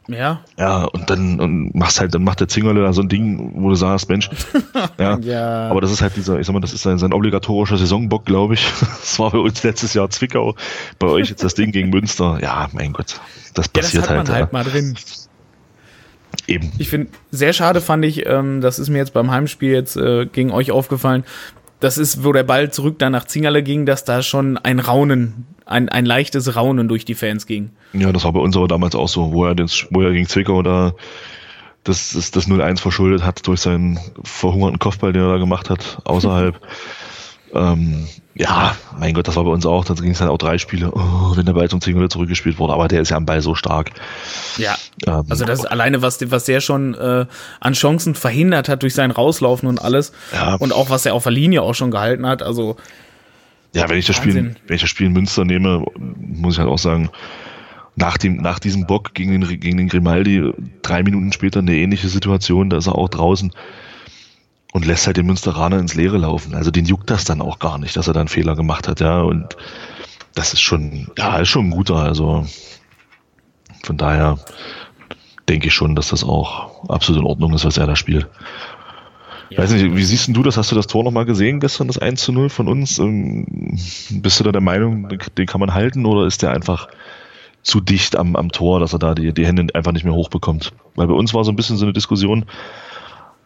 Ja. 0.07 0.41
Ja, 0.57 0.83
und 0.83 1.09
dann 1.09 1.39
und 1.39 1.73
machst 1.73 1.99
halt, 1.99 2.13
dann 2.13 2.23
macht 2.23 2.39
der 2.39 2.47
Zingerle 2.47 2.81
da 2.81 2.93
so 2.93 3.01
ein 3.01 3.09
Ding, 3.09 3.53
wo 3.55 3.69
du 3.69 3.75
sagst, 3.75 4.07
Mensch, 4.09 4.29
ja, 4.99 5.17
ja. 5.19 5.69
Aber 5.69 5.81
das 5.81 5.91
ist 5.91 6.01
halt 6.01 6.15
dieser, 6.15 6.39
ich 6.39 6.45
sag 6.45 6.53
mal, 6.53 6.59
das 6.59 6.73
ist 6.73 6.83
sein, 6.83 6.97
sein 6.97 7.13
obligatorischer 7.13 7.77
Saisonbock, 7.77 8.25
glaube 8.25 8.55
ich. 8.55 8.65
Das 9.05 9.19
war 9.19 9.31
bei 9.31 9.37
uns 9.37 9.63
letztes 9.63 9.93
Jahr 9.93 10.09
Zwickau, 10.09 10.55
bei 10.99 11.07
euch 11.07 11.29
jetzt 11.29 11.43
das 11.43 11.53
Ding 11.53 11.71
gegen 11.71 11.89
Münster. 11.89 12.39
Ja, 12.41 12.69
mein 12.73 12.91
Gott, 12.93 13.19
das 13.53 13.69
passiert 13.69 13.93
ja, 13.93 14.01
das 14.01 14.09
hat 14.09 14.17
man 14.17 14.27
halt. 14.27 14.43
halt 14.43 14.53
mal 14.53 14.63
drin. 14.63 14.95
Eben. 16.47 16.71
Ich 16.77 16.89
finde, 16.89 17.07
sehr 17.31 17.53
schade 17.53 17.81
fand 17.81 18.03
ich, 18.03 18.25
ähm, 18.25 18.61
das 18.61 18.77
ist 18.79 18.89
mir 18.89 18.97
jetzt 18.97 19.13
beim 19.13 19.31
Heimspiel 19.31 19.71
jetzt 19.71 19.95
äh, 19.95 20.25
gegen 20.25 20.51
euch 20.51 20.71
aufgefallen, 20.71 21.23
das 21.79 21.97
ist, 21.97 22.23
wo 22.23 22.33
der 22.33 22.43
Ball 22.43 22.71
zurück 22.71 22.99
dann 22.99 23.11
nach 23.11 23.25
Zingerle 23.25 23.63
ging, 23.63 23.85
dass 23.85 24.03
da 24.03 24.21
schon 24.21 24.57
ein 24.57 24.79
Raunen, 24.79 25.45
ein, 25.65 25.89
ein 25.89 26.05
leichtes 26.05 26.55
Raunen 26.55 26.87
durch 26.87 27.05
die 27.05 27.15
Fans 27.15 27.47
ging. 27.47 27.71
Ja, 27.93 28.11
das 28.11 28.23
war 28.23 28.33
bei 28.33 28.39
uns 28.39 28.55
aber 28.55 28.67
damals 28.67 28.95
auch 28.95 29.07
so, 29.07 29.33
wo 29.33 29.45
er, 29.45 29.55
den, 29.55 29.67
wo 29.89 30.01
er 30.01 30.11
gegen 30.11 30.27
Zwickau 30.27 30.61
da 30.61 30.93
das, 31.83 32.13
das, 32.13 32.31
das 32.31 32.47
0-1 32.47 32.79
verschuldet 32.79 33.23
hat 33.23 33.45
durch 33.47 33.61
seinen 33.61 33.99
verhungerten 34.23 34.79
Kopfball, 34.79 35.13
den 35.13 35.23
er 35.23 35.29
da 35.33 35.37
gemacht 35.37 35.69
hat, 35.69 35.99
außerhalb. 36.05 36.59
ähm, 37.53 38.07
ja, 38.37 38.75
mein 38.99 39.13
Gott, 39.13 39.29
das 39.29 39.37
war 39.37 39.45
bei 39.45 39.51
uns 39.51 39.65
auch. 39.65 39.85
Da 39.85 39.93
ging 39.93 40.11
es 40.11 40.17
dann 40.17 40.27
auch 40.27 40.37
drei 40.37 40.57
Spiele, 40.57 40.91
oh, 40.91 41.37
wenn 41.37 41.45
der 41.45 41.53
Ball 41.53 41.69
zum 41.69 41.79
Zingerle 41.79 42.09
zurückgespielt 42.09 42.59
wurde. 42.59 42.73
Aber 42.73 42.89
der 42.89 42.99
ist 42.99 43.09
ja 43.09 43.15
am 43.15 43.25
Ball 43.25 43.41
so 43.41 43.55
stark. 43.55 43.91
Ja, 44.57 44.75
ähm, 45.07 45.23
also 45.29 45.45
das 45.45 45.59
ist 45.59 45.65
alleine, 45.65 46.01
was, 46.01 46.19
was 46.31 46.43
der 46.43 46.59
schon 46.59 46.95
äh, 46.95 47.27
an 47.61 47.73
Chancen 47.73 48.13
verhindert 48.13 48.67
hat 48.67 48.83
durch 48.83 48.93
sein 48.93 49.11
Rauslaufen 49.11 49.69
und 49.69 49.81
alles. 49.81 50.11
Ja. 50.33 50.55
Und 50.55 50.73
auch, 50.73 50.89
was 50.89 51.05
er 51.05 51.13
auf 51.13 51.23
der 51.23 51.31
Linie 51.31 51.61
auch 51.61 51.75
schon 51.75 51.91
gehalten 51.91 52.27
hat. 52.27 52.43
Also 52.43 52.75
ja, 53.75 53.89
wenn 53.89 53.97
ich 53.97 54.07
das 54.07 54.15
Spiel, 54.15 54.55
wenn 54.67 54.75
ich 54.75 54.81
das 54.81 54.89
Spiel 54.89 55.07
in 55.07 55.13
Münster 55.13 55.45
nehme, 55.45 55.85
muss 55.97 56.55
ich 56.55 56.59
halt 56.59 56.69
auch 56.69 56.77
sagen, 56.77 57.09
nach 57.95 58.17
dem, 58.17 58.37
nach 58.37 58.59
diesem 58.59 58.87
Bock 58.87 59.13
gegen 59.13 59.31
den, 59.31 59.59
gegen 59.59 59.77
den 59.77 59.89
Grimaldi, 59.89 60.51
drei 60.81 61.03
Minuten 61.03 61.31
später 61.31 61.59
eine 61.59 61.75
ähnliche 61.75 62.09
Situation, 62.09 62.69
da 62.69 62.77
ist 62.77 62.87
er 62.87 62.95
auch 62.95 63.09
draußen 63.09 63.51
und 64.73 64.85
lässt 64.85 65.07
halt 65.07 65.17
den 65.17 65.25
Münsteraner 65.25 65.79
ins 65.79 65.93
Leere 65.93 66.17
laufen. 66.17 66.55
Also 66.55 66.71
den 66.71 66.85
juckt 66.85 67.09
das 67.09 67.23
dann 67.23 67.41
auch 67.41 67.59
gar 67.59 67.77
nicht, 67.77 67.95
dass 67.95 68.07
er 68.07 68.13
da 68.13 68.19
einen 68.19 68.29
Fehler 68.29 68.55
gemacht 68.55 68.87
hat, 68.87 68.99
ja. 68.99 69.21
Und 69.21 69.55
das 70.33 70.53
ist 70.53 70.61
schon, 70.61 71.09
ja, 71.17 71.37
ist 71.37 71.49
schon 71.49 71.67
ein 71.67 71.71
guter. 71.71 71.95
Also 71.95 72.45
von 73.83 73.97
daher 73.97 74.37
denke 75.47 75.67
ich 75.67 75.73
schon, 75.73 75.95
dass 75.95 76.09
das 76.09 76.23
auch 76.23 76.89
absolut 76.89 77.21
in 77.21 77.27
Ordnung 77.27 77.53
ist, 77.53 77.65
was 77.65 77.77
er 77.77 77.87
da 77.87 77.95
spielt. 77.95 78.27
Ja. 79.49 79.59
Weiß 79.59 79.71
nicht, 79.71 79.95
wie 79.95 80.03
siehst 80.03 80.35
du 80.35 80.43
das? 80.43 80.57
Hast 80.57 80.71
du 80.71 80.75
das 80.75 80.87
Tor 80.87 81.03
nochmal 81.03 81.25
gesehen 81.25 81.59
gestern, 81.59 81.87
das 81.87 81.97
1 81.97 82.21
zu 82.21 82.31
0 82.31 82.49
von 82.49 82.67
uns? 82.67 82.97
Ähm, 82.99 83.45
bist 84.09 84.39
du 84.39 84.43
da 84.43 84.51
der 84.51 84.61
Meinung, 84.61 85.07
den 85.37 85.45
kann 85.45 85.59
man 85.59 85.73
halten 85.73 86.05
oder 86.05 86.25
ist 86.25 86.41
der 86.41 86.51
einfach 86.51 86.87
zu 87.61 87.79
dicht 87.79 88.15
am, 88.15 88.35
am 88.35 88.51
Tor, 88.51 88.79
dass 88.79 88.93
er 88.93 88.99
da 88.99 89.13
die, 89.13 89.33
die 89.33 89.45
Hände 89.45 89.73
einfach 89.75 89.91
nicht 89.91 90.03
mehr 90.03 90.13
hochbekommt? 90.13 90.73
Weil 90.95 91.07
bei 91.07 91.13
uns 91.13 91.33
war 91.33 91.43
so 91.43 91.51
ein 91.51 91.55
bisschen 91.55 91.77
so 91.77 91.85
eine 91.85 91.93
Diskussion, 91.93 92.45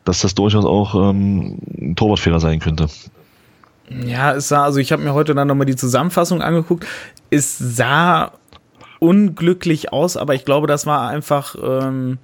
dass 0.05 0.21
das 0.21 0.35
durchaus 0.35 0.65
auch 0.65 0.95
ähm, 0.95 1.57
ein 1.79 1.95
Torwartfehler 1.95 2.39
sein 2.39 2.59
könnte. 2.59 2.87
Ja, 3.89 4.33
es 4.33 4.47
sah, 4.47 4.63
also 4.63 4.79
ich 4.79 4.91
habe 4.91 5.03
mir 5.03 5.13
heute 5.13 5.33
dann 5.33 5.47
nochmal 5.47 5.65
die 5.65 5.75
Zusammenfassung 5.75 6.41
angeguckt. 6.41 6.85
Es 7.29 7.57
sah 7.57 8.31
unglücklich 8.99 9.91
aus, 9.91 10.15
aber 10.15 10.35
ich 10.35 10.45
glaube, 10.45 10.67
das 10.67 10.85
war 10.85 11.09
einfach. 11.09 11.55
Ähm, 11.61 12.19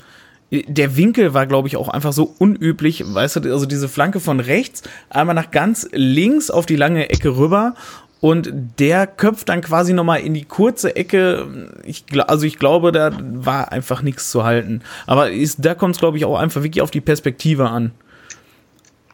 der 0.52 0.96
Winkel 0.96 1.34
war, 1.34 1.48
glaube 1.48 1.68
ich, 1.68 1.78
auch 1.78 1.90
einfach 1.90 2.14
so 2.14 2.36
unüblich. 2.38 3.04
Weißt 3.06 3.38
du, 3.38 3.52
also 3.52 3.66
diese 3.66 3.90
Flanke 3.90 4.20
von 4.20 4.40
rechts, 4.40 4.84
einmal 5.10 5.36
nach 5.36 5.52
ganz 5.52 5.88
links 5.92 6.50
auf 6.50 6.66
die 6.66 6.76
lange 6.76 7.10
Ecke 7.10 7.36
rüber 7.36 7.74
und 8.22 8.52
der 8.80 9.08
köpft 9.08 9.50
dann 9.50 9.62
quasi 9.62 9.94
nochmal 9.94 10.22
in 10.22 10.34
die 10.34 10.46
kurze 10.46 10.96
Ecke. 10.96 11.48
Ich, 11.84 12.06
also 12.28 12.46
ich 12.46 12.58
glaube, 12.58 12.92
da 12.92 13.12
war 13.22 13.72
einfach 13.72 14.02
nichts 14.02 14.32
zu 14.32 14.44
halten. 14.44 14.82
Aber 15.06 15.32
ist, 15.32 15.64
da 15.64 15.76
kommt 15.76 15.96
es, 15.96 16.00
glaube 16.00 16.18
ich, 16.18 16.26
auch 16.26 16.38
einfach 16.38 16.64
wirklich 16.64 16.82
auf 16.82 16.92
die 16.92 17.02
Perspektive 17.02 17.70
an. 17.70 17.92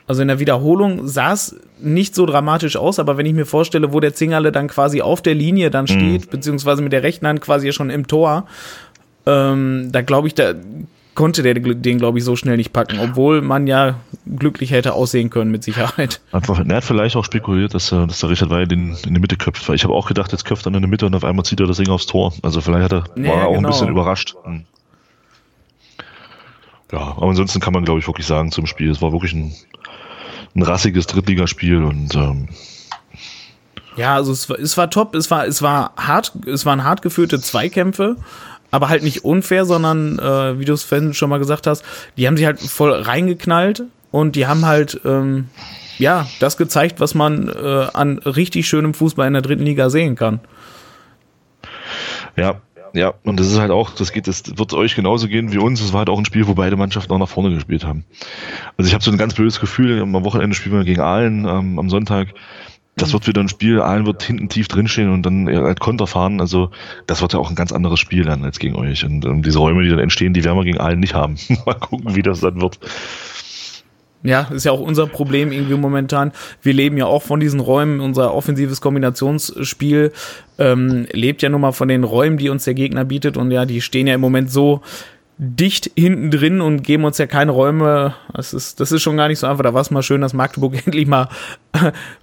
Also 0.07 0.21
in 0.21 0.27
der 0.27 0.39
Wiederholung 0.39 1.07
sah 1.07 1.34
es 1.34 1.55
nicht 1.79 2.15
so 2.15 2.25
dramatisch 2.25 2.75
aus, 2.75 2.99
aber 2.99 3.17
wenn 3.17 3.25
ich 3.25 3.34
mir 3.34 3.45
vorstelle, 3.45 3.93
wo 3.93 3.99
der 3.99 4.13
Zingerle 4.13 4.51
dann 4.51 4.67
quasi 4.67 5.01
auf 5.01 5.21
der 5.21 5.36
Linie 5.36 5.71
dann 5.71 5.84
mhm. 5.84 5.88
steht, 5.88 6.25
mhm. 6.25 6.29
beziehungsweise 6.29 6.82
mit 6.82 6.91
der 6.91 7.03
rechten 7.03 7.27
Hand 7.27 7.41
quasi 7.41 7.71
schon 7.71 7.89
im 7.89 8.07
Tor, 8.07 8.45
ähm, 9.25 9.89
da 9.91 10.01
glaube 10.01 10.27
ich, 10.27 10.36
da 10.36 10.53
konnte 11.16 11.43
der 11.43 11.53
den, 11.53 11.97
glaube 11.97 12.18
ich, 12.18 12.24
so 12.24 12.36
schnell 12.36 12.57
nicht 12.57 12.74
packen, 12.74 12.99
obwohl 12.99 13.41
man 13.41 13.68
ja 13.68 13.99
glücklich 14.26 14.72
hätte 14.72 14.93
aussehen 14.93 15.30
können, 15.30 15.51
mit 15.51 15.64
Sicherheit. 15.64 16.22
Einfach, 16.32 16.59
er 16.59 16.76
hat 16.76 16.84
vielleicht 16.84 17.16
auch 17.16 17.26
spekuliert, 17.26 17.74
dass, 17.74 17.89
dass 17.89 18.20
der 18.20 18.30
Richard 18.30 18.49
Weil 18.49 18.68
den 18.68 18.95
in 19.05 19.14
die 19.14 19.20
Mitte 19.20 19.38
köpft, 19.38 19.68
weil 19.68 19.76
ich 19.76 19.84
habe 19.84 19.93
auch 19.93 20.07
gedacht, 20.07 20.32
jetzt 20.32 20.45
köpft 20.45 20.66
er 20.66 20.74
in 20.74 20.82
die 20.82 20.88
Mitte 20.88 21.05
und 21.05 21.16
auf 21.16 21.24
einmal 21.24 21.45
zieht 21.45 21.59
er 21.59 21.68
das 21.68 21.78
Ding 21.78 21.89
aufs 21.89 22.05
Tor. 22.05 22.34
Also 22.41 22.62
vielleicht 22.62 22.91
hat 22.91 22.93
er, 22.93 23.03
ja, 23.22 23.30
war 23.30 23.41
er 23.41 23.47
auch 23.47 23.55
genau. 23.55 23.68
ein 23.68 23.72
bisschen 23.72 23.89
überrascht. 23.89 24.36
Hm. 24.43 24.64
Ja, 26.91 26.99
aber 26.99 27.28
ansonsten 27.28 27.59
kann 27.59 27.74
man, 27.74 27.86
glaube 27.86 27.99
ich, 27.99 28.07
wirklich 28.07 28.28
sagen 28.28 28.51
zum 28.51 28.68
Spiel, 28.68 28.89
es 28.89 29.01
war 29.01 29.12
wirklich 29.12 29.34
ein 29.34 29.53
ein 30.55 30.64
rassiges 30.64 31.07
Drittligaspiel 31.07 31.84
und 31.84 32.16
ähm, 32.16 32.49
ja, 33.97 34.16
also 34.16 34.32
es 34.32 34.49
war, 34.49 34.59
es 34.59 34.78
war 34.78 34.89
top, 34.89 35.16
es 35.16 35.30
war, 35.30 35.45
es 35.45 35.62
war 35.62 35.93
hart, 35.97 36.32
es 36.45 36.66
waren 36.66 36.84
hart 36.84 37.01
geführte 37.01 37.41
Zweikämpfe, 37.41 38.16
aber 38.72 38.89
halt 38.89 39.03
nicht 39.03 39.24
unfair, 39.24 39.65
sondern 39.65 40.17
äh, 40.17 40.59
wie 40.59 40.65
du 40.65 40.74
es 40.74 40.84
vorhin 40.84 41.13
schon 41.13 41.30
mal 41.30 41.38
gesagt 41.38 41.67
hast, 41.67 41.84
die 42.17 42.28
haben 42.28 42.38
sich 42.38 42.45
halt 42.45 42.59
voll 42.59 42.91
reingeknallt 42.91 43.84
und 44.11 44.36
die 44.36 44.47
haben 44.47 44.65
halt 44.65 44.99
ähm, 45.05 45.49
ja 45.97 46.28
das 46.39 46.57
gezeigt, 46.57 46.99
was 46.99 47.13
man 47.13 47.49
äh, 47.49 47.88
an 47.93 48.19
richtig 48.19 48.67
schönem 48.67 48.93
Fußball 48.93 49.28
in 49.28 49.34
der 49.34 49.41
dritten 49.41 49.63
Liga 49.63 49.89
sehen 49.89 50.15
kann. 50.15 50.39
Ja, 52.36 52.61
ja, 52.93 53.13
und 53.24 53.39
das 53.39 53.47
ist 53.47 53.59
halt 53.59 53.72
auch, 53.72 53.91
das 53.91 54.11
geht, 54.11 54.28
das 54.28 54.57
wird 54.57 54.74
euch 54.74 54.95
genauso 54.95 55.28
gehen 55.28 55.53
wie 55.53 55.57
uns. 55.57 55.82
Es 55.82 55.93
war 55.93 55.99
halt 55.99 56.09
auch 56.09 56.17
ein 56.17 56.26
Spiel, 56.26 56.47
wo 56.47 56.55
beide 56.55 56.76
Mannschaften 56.76 57.13
auch 57.13 57.19
nach 57.19 57.30
vorne 57.30 57.53
gespielt 57.53 57.86
haben. 57.86 58.03
Also 58.78 58.88
ich 58.88 58.93
habe 58.93 59.03
so 59.03 59.11
ein 59.11 59.17
ganz 59.17 59.34
blödes 59.34 59.59
Gefühl, 59.59 60.01
am 60.01 60.13
Wochenende 60.26 60.55
spielen 60.55 60.76
wir 60.76 60.84
gegen 60.84 61.01
Aalen, 61.01 61.45
ähm, 61.45 61.80
am 61.80 61.89
Sonntag. 61.89 62.34
Das 62.96 63.10
mhm. 63.10 63.14
wird 63.14 63.28
wieder 63.28 63.42
ein 63.42 63.50
Spiel, 63.50 63.82
Aalen 63.82 64.06
wird 64.06 64.24
hinten 64.24 64.50
tief 64.50 64.68
drinstehen 64.68 65.12
und 65.12 65.26
dann 65.26 65.48
halt 65.48 65.80
Konter 65.80 66.08
fahren. 66.08 66.42
Also 66.42 66.72
das 67.08 67.22
wird 67.22 67.34
ja 67.34 67.39
auch 67.39 67.50
ein 67.50 67.56
ganz 67.56 67.72
anderes 67.72 68.00
Spiel 68.00 68.24
dann 68.24 68.44
als 68.44 68.60
gegen 68.60 68.76
euch. 68.76 69.06
Und, 69.06 69.26
und 69.26 69.46
diese 69.46 69.60
Räume, 69.60 69.84
die 69.84 69.89
dann 69.89 70.00
entstehen, 70.00 70.34
die 70.34 70.44
werden 70.44 70.58
wir 70.58 70.66
gegen 70.66 70.80
Aalen 70.80 71.00
nicht 71.00 71.14
haben. 71.14 71.36
Mal 71.66 71.76
gucken, 71.76 72.16
wie 72.16 72.22
das 72.22 72.42
dann 72.42 72.62
wird. 72.62 72.80
Ja, 74.24 74.42
ist 74.52 74.66
ja 74.66 74.72
auch 74.72 74.80
unser 74.80 75.08
Problem 75.08 75.52
irgendwie 75.52 75.76
momentan. 75.76 76.32
Wir 76.62 76.74
leben 76.74 76.98
ja 76.98 77.06
auch 77.06 77.24
von 77.24 77.39
diesen 77.39 77.60
Räumen. 77.60 78.00
Unser 78.02 78.36
offensives 78.36 78.80
Kombinationsspiel 78.80 80.12
ähm, 80.60 81.08
lebt 81.12 81.42
ja 81.42 81.50
nun 81.50 81.62
mal 81.62 81.72
von 81.72 81.88
den 81.88 82.04
Räumen, 82.04 82.38
die 82.38 82.50
uns 82.50 82.66
der 82.66 82.76
Gegner 82.76 83.04
bietet. 83.04 83.36
Und 83.36 83.50
ja, 83.50 83.66
die 83.66 83.82
stehen 83.82 84.06
ja 84.06 84.14
im 84.14 84.22
Moment 84.22 84.52
so 84.52 84.82
dicht 85.44 85.89
hinten 85.98 86.30
drin 86.30 86.62
und 86.62 86.84
geben 86.84 87.04
uns 87.04 87.18
ja 87.18 87.26
keine 87.26 87.52
Räume. 87.52 88.14
Das 88.32 88.54
ist, 88.54 88.80
das 88.80 88.92
ist 88.92 89.02
schon 89.02 89.18
gar 89.18 89.28
nicht 89.28 89.39
so 89.39 89.48
einfach. 89.48 89.64
Da 89.64 89.74
war 89.74 89.82
es 89.82 89.89
mal 89.89 90.04
schön, 90.04 90.22
dass 90.22 90.34
Magdeburg 90.34 90.76
endlich 90.86 91.08
mal 91.08 91.30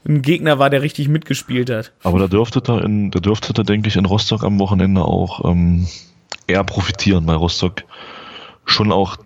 ein 0.08 0.22
Gegner 0.22 0.60
war, 0.60 0.70
der 0.70 0.82
richtig 0.82 1.08
mitgespielt 1.08 1.68
hat. 1.68 1.90
Aber 2.04 2.20
da 2.20 2.28
dürfte 2.28 2.60
da 2.60 2.78
in, 2.78 3.10
da 3.10 3.18
dürfte 3.18 3.52
da, 3.52 3.64
denke 3.64 3.88
ich, 3.88 3.96
in 3.96 4.04
Rostock 4.04 4.44
am 4.44 4.60
Wochenende 4.60 5.02
auch 5.02 5.44
ähm, 5.50 5.88
eher 6.46 6.62
profitieren, 6.62 7.26
weil 7.26 7.34
Rostock 7.34 7.82
schon 8.66 8.92
auch 8.92 9.16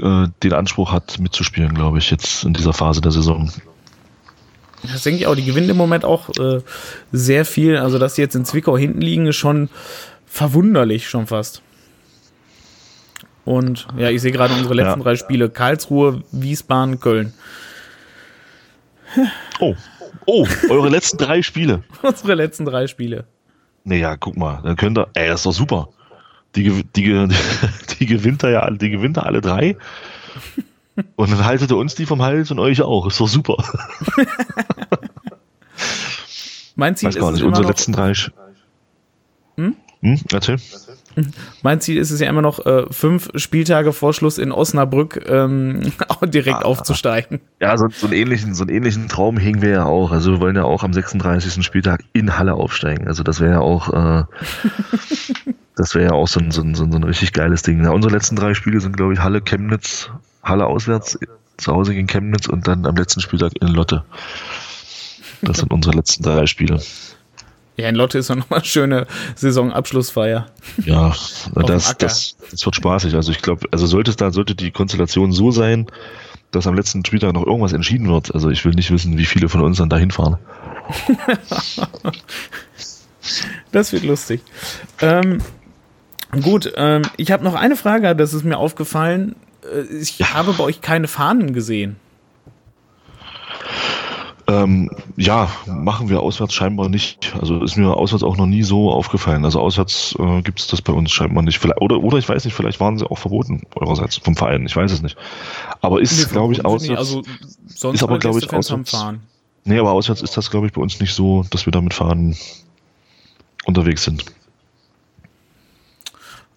äh, 0.00 0.28
den 0.44 0.52
Anspruch 0.52 0.92
hat, 0.92 1.18
mitzuspielen, 1.18 1.74
glaube 1.74 1.98
ich, 1.98 2.12
jetzt 2.12 2.44
in 2.44 2.52
dieser 2.52 2.72
Phase 2.72 3.00
der 3.00 3.10
Saison. 3.10 3.50
Das 4.84 5.02
denke 5.02 5.18
ich 5.18 5.26
auch. 5.26 5.34
Die 5.34 5.44
gewinnen 5.44 5.70
im 5.70 5.76
Moment 5.76 6.04
auch 6.04 6.28
äh, 6.38 6.60
sehr 7.10 7.44
viel. 7.44 7.76
Also, 7.76 7.98
dass 7.98 8.14
sie 8.14 8.22
jetzt 8.22 8.36
in 8.36 8.44
Zwickau 8.44 8.78
hinten 8.78 9.00
liegen, 9.00 9.26
ist 9.26 9.36
schon 9.36 9.68
verwunderlich, 10.26 11.08
schon 11.08 11.26
fast. 11.26 11.60
Und 13.44 13.88
ja, 13.96 14.10
ich 14.10 14.22
sehe 14.22 14.32
gerade 14.32 14.54
unsere 14.54 14.74
letzten 14.74 15.00
ja. 15.00 15.04
drei 15.04 15.16
Spiele: 15.16 15.50
Karlsruhe, 15.50 16.22
Wiesbaden, 16.30 17.00
Köln. 17.00 17.32
Oh, 19.58 19.74
oh, 20.26 20.46
eure 20.68 20.88
letzten 20.88 21.18
drei 21.18 21.42
Spiele. 21.42 21.82
unsere 22.02 22.34
letzten 22.34 22.64
drei 22.64 22.86
Spiele. 22.86 23.24
Naja, 23.84 24.16
guck 24.16 24.36
mal, 24.36 24.60
dann 24.62 24.76
könnt 24.76 24.96
ihr, 24.96 25.08
ey, 25.14 25.28
das 25.28 25.40
ist 25.40 25.46
doch 25.46 25.52
super. 25.52 25.88
Die, 26.54 26.84
die, 26.84 27.28
die 27.98 28.06
gewinnt 28.06 28.42
er 28.44 28.50
ja 28.50 28.70
die 28.70 28.90
gewinnt 28.90 29.16
er 29.16 29.26
alle 29.26 29.40
drei. 29.40 29.76
Und 31.16 31.30
dann 31.30 31.44
haltet 31.44 31.70
er 31.70 31.78
uns 31.78 31.94
die 31.94 32.06
vom 32.06 32.22
Hals 32.22 32.50
und 32.50 32.58
euch 32.58 32.82
auch. 32.82 33.06
Ist 33.06 33.18
doch 33.18 33.28
super. 33.28 33.56
mein 36.76 36.96
Ziel 36.96 37.08
Weiß 37.08 37.16
gar 37.16 37.32
nicht, 37.32 37.42
unsere 37.42 37.66
letzten 37.66 37.92
drei. 37.92 38.12
Hm? 39.56 39.76
Hm? 40.02 40.20
Erzähl. 40.32 40.58
Mein 41.62 41.80
Ziel 41.80 41.98
ist 41.98 42.10
es 42.10 42.20
ja 42.20 42.28
immer 42.28 42.42
noch, 42.42 42.64
äh, 42.64 42.84
fünf 42.90 43.30
Spieltage 43.34 43.92
vor 43.92 44.12
Schluss 44.14 44.38
in 44.38 44.52
Osnabrück 44.52 45.24
ähm, 45.28 45.92
direkt 46.22 46.58
ah, 46.58 46.62
aufzusteigen. 46.62 47.40
Ja, 47.60 47.76
so, 47.76 47.86
so, 47.88 48.06
einen 48.06 48.16
ähnlichen, 48.16 48.54
so 48.54 48.64
einen 48.64 48.74
ähnlichen 48.74 49.08
Traum 49.08 49.36
hegen 49.36 49.62
wir 49.62 49.70
ja 49.70 49.84
auch. 49.84 50.12
Also 50.12 50.32
wir 50.32 50.40
wollen 50.40 50.56
ja 50.56 50.64
auch 50.64 50.84
am 50.84 50.92
36. 50.92 51.64
Spieltag 51.64 52.02
in 52.12 52.38
Halle 52.38 52.54
aufsteigen. 52.54 53.06
Also 53.06 53.22
das 53.22 53.40
wäre 53.40 53.52
ja 53.52 53.60
auch, 53.60 53.92
äh, 53.92 54.24
das 55.76 55.94
wäre 55.94 56.06
ja 56.06 56.12
auch 56.12 56.28
so 56.28 56.40
ein, 56.40 56.50
so, 56.50 56.62
ein, 56.62 56.74
so 56.74 56.84
ein 56.84 57.04
richtig 57.04 57.32
geiles 57.32 57.62
Ding. 57.62 57.84
Ja, 57.84 57.90
unsere 57.90 58.12
letzten 58.14 58.36
drei 58.36 58.54
Spiele 58.54 58.80
sind, 58.80 58.96
glaube 58.96 59.12
ich, 59.12 59.20
Halle, 59.20 59.40
Chemnitz, 59.42 60.10
Halle 60.42 60.66
auswärts, 60.66 61.18
zu 61.58 61.72
Hause 61.72 61.94
gegen 61.94 62.06
Chemnitz 62.06 62.46
und 62.46 62.66
dann 62.66 62.86
am 62.86 62.96
letzten 62.96 63.20
Spieltag 63.20 63.52
in 63.60 63.68
Lotte. 63.68 64.04
Das 65.42 65.58
sind 65.58 65.72
unsere 65.72 65.96
letzten 65.96 66.22
drei 66.22 66.46
Spiele. 66.46 66.80
Ja, 67.76 67.88
in 67.88 67.94
Lotte 67.94 68.18
ist 68.18 68.28
noch 68.28 68.50
mal 68.50 68.56
eine 68.56 68.64
schöne 68.64 69.06
Saisonabschlussfeier. 69.34 70.46
Ja, 70.84 71.14
das, 71.54 71.96
das, 71.96 72.36
das 72.50 72.64
wird 72.64 72.76
spaßig. 72.76 73.14
Also 73.14 73.32
ich 73.32 73.40
glaube, 73.40 73.66
also 73.70 73.86
sollte 73.86 74.10
es 74.10 74.16
da, 74.16 74.30
sollte 74.30 74.54
die 74.54 74.70
Konstellation 74.70 75.32
so 75.32 75.50
sein, 75.50 75.86
dass 76.50 76.66
am 76.66 76.74
letzten 76.74 77.04
Spieltag 77.04 77.32
noch 77.32 77.46
irgendwas 77.46 77.72
entschieden 77.72 78.08
wird. 78.08 78.34
Also 78.34 78.50
ich 78.50 78.64
will 78.64 78.72
nicht 78.72 78.90
wissen, 78.90 79.16
wie 79.16 79.24
viele 79.24 79.48
von 79.48 79.62
uns 79.62 79.78
dann 79.78 79.88
dahin 79.88 80.10
fahren. 80.10 80.36
das 83.72 83.92
wird 83.92 84.04
lustig. 84.04 84.42
Ähm, 85.00 85.38
gut, 86.42 86.70
ähm, 86.76 87.02
ich 87.16 87.32
habe 87.32 87.42
noch 87.42 87.54
eine 87.54 87.76
Frage, 87.76 88.14
das 88.14 88.34
ist 88.34 88.44
mir 88.44 88.58
aufgefallen. 88.58 89.34
Äh, 89.64 89.82
ich 89.96 90.18
ja. 90.18 90.34
habe 90.34 90.52
bei 90.52 90.64
euch 90.64 90.82
keine 90.82 91.08
Fahnen 91.08 91.54
gesehen. 91.54 91.96
Ähm, 94.48 94.90
ja, 95.16 95.48
machen 95.66 96.08
wir 96.08 96.20
auswärts 96.20 96.54
scheinbar 96.54 96.88
nicht. 96.88 97.32
Also 97.40 97.62
ist 97.62 97.76
mir 97.76 97.96
auswärts 97.96 98.24
auch 98.24 98.36
noch 98.36 98.46
nie 98.46 98.62
so 98.62 98.90
aufgefallen. 98.90 99.44
Also 99.44 99.60
auswärts 99.60 100.16
äh, 100.18 100.42
gibt 100.42 100.58
es 100.58 100.66
das 100.66 100.82
bei 100.82 100.92
uns 100.92 101.12
scheinbar 101.12 101.44
nicht. 101.44 101.58
Vielleicht, 101.58 101.80
oder, 101.80 102.02
oder 102.02 102.18
ich 102.18 102.28
weiß 102.28 102.44
nicht, 102.44 102.54
vielleicht 102.54 102.80
waren 102.80 102.98
sie 102.98 103.08
auch 103.08 103.18
verboten 103.18 103.62
eurerseits 103.76 104.16
vom 104.16 104.34
Verein. 104.34 104.66
Ich 104.66 104.74
weiß 104.74 104.90
es 104.90 105.02
nicht. 105.02 105.16
Aber 105.80 106.00
ist, 106.00 106.18
nee, 106.18 106.32
glaube 106.32 106.54
ich, 106.54 106.64
auswärts. 106.64 106.98
Also, 106.98 107.22
sonst 107.66 107.96
ist 107.96 108.02
aber, 108.02 108.18
glaube 108.18 108.40
ich, 108.40 108.52
auswärts. 108.52 108.96
Nee, 109.64 109.78
aber 109.78 109.92
auswärts 109.92 110.22
ist 110.22 110.36
das, 110.36 110.50
glaube 110.50 110.66
ich, 110.66 110.72
bei 110.72 110.80
uns 110.80 110.98
nicht 110.98 111.14
so, 111.14 111.44
dass 111.50 111.66
wir 111.66 111.70
damit 111.70 111.94
fahren 111.94 112.36
unterwegs 113.64 114.02
sind. 114.02 114.24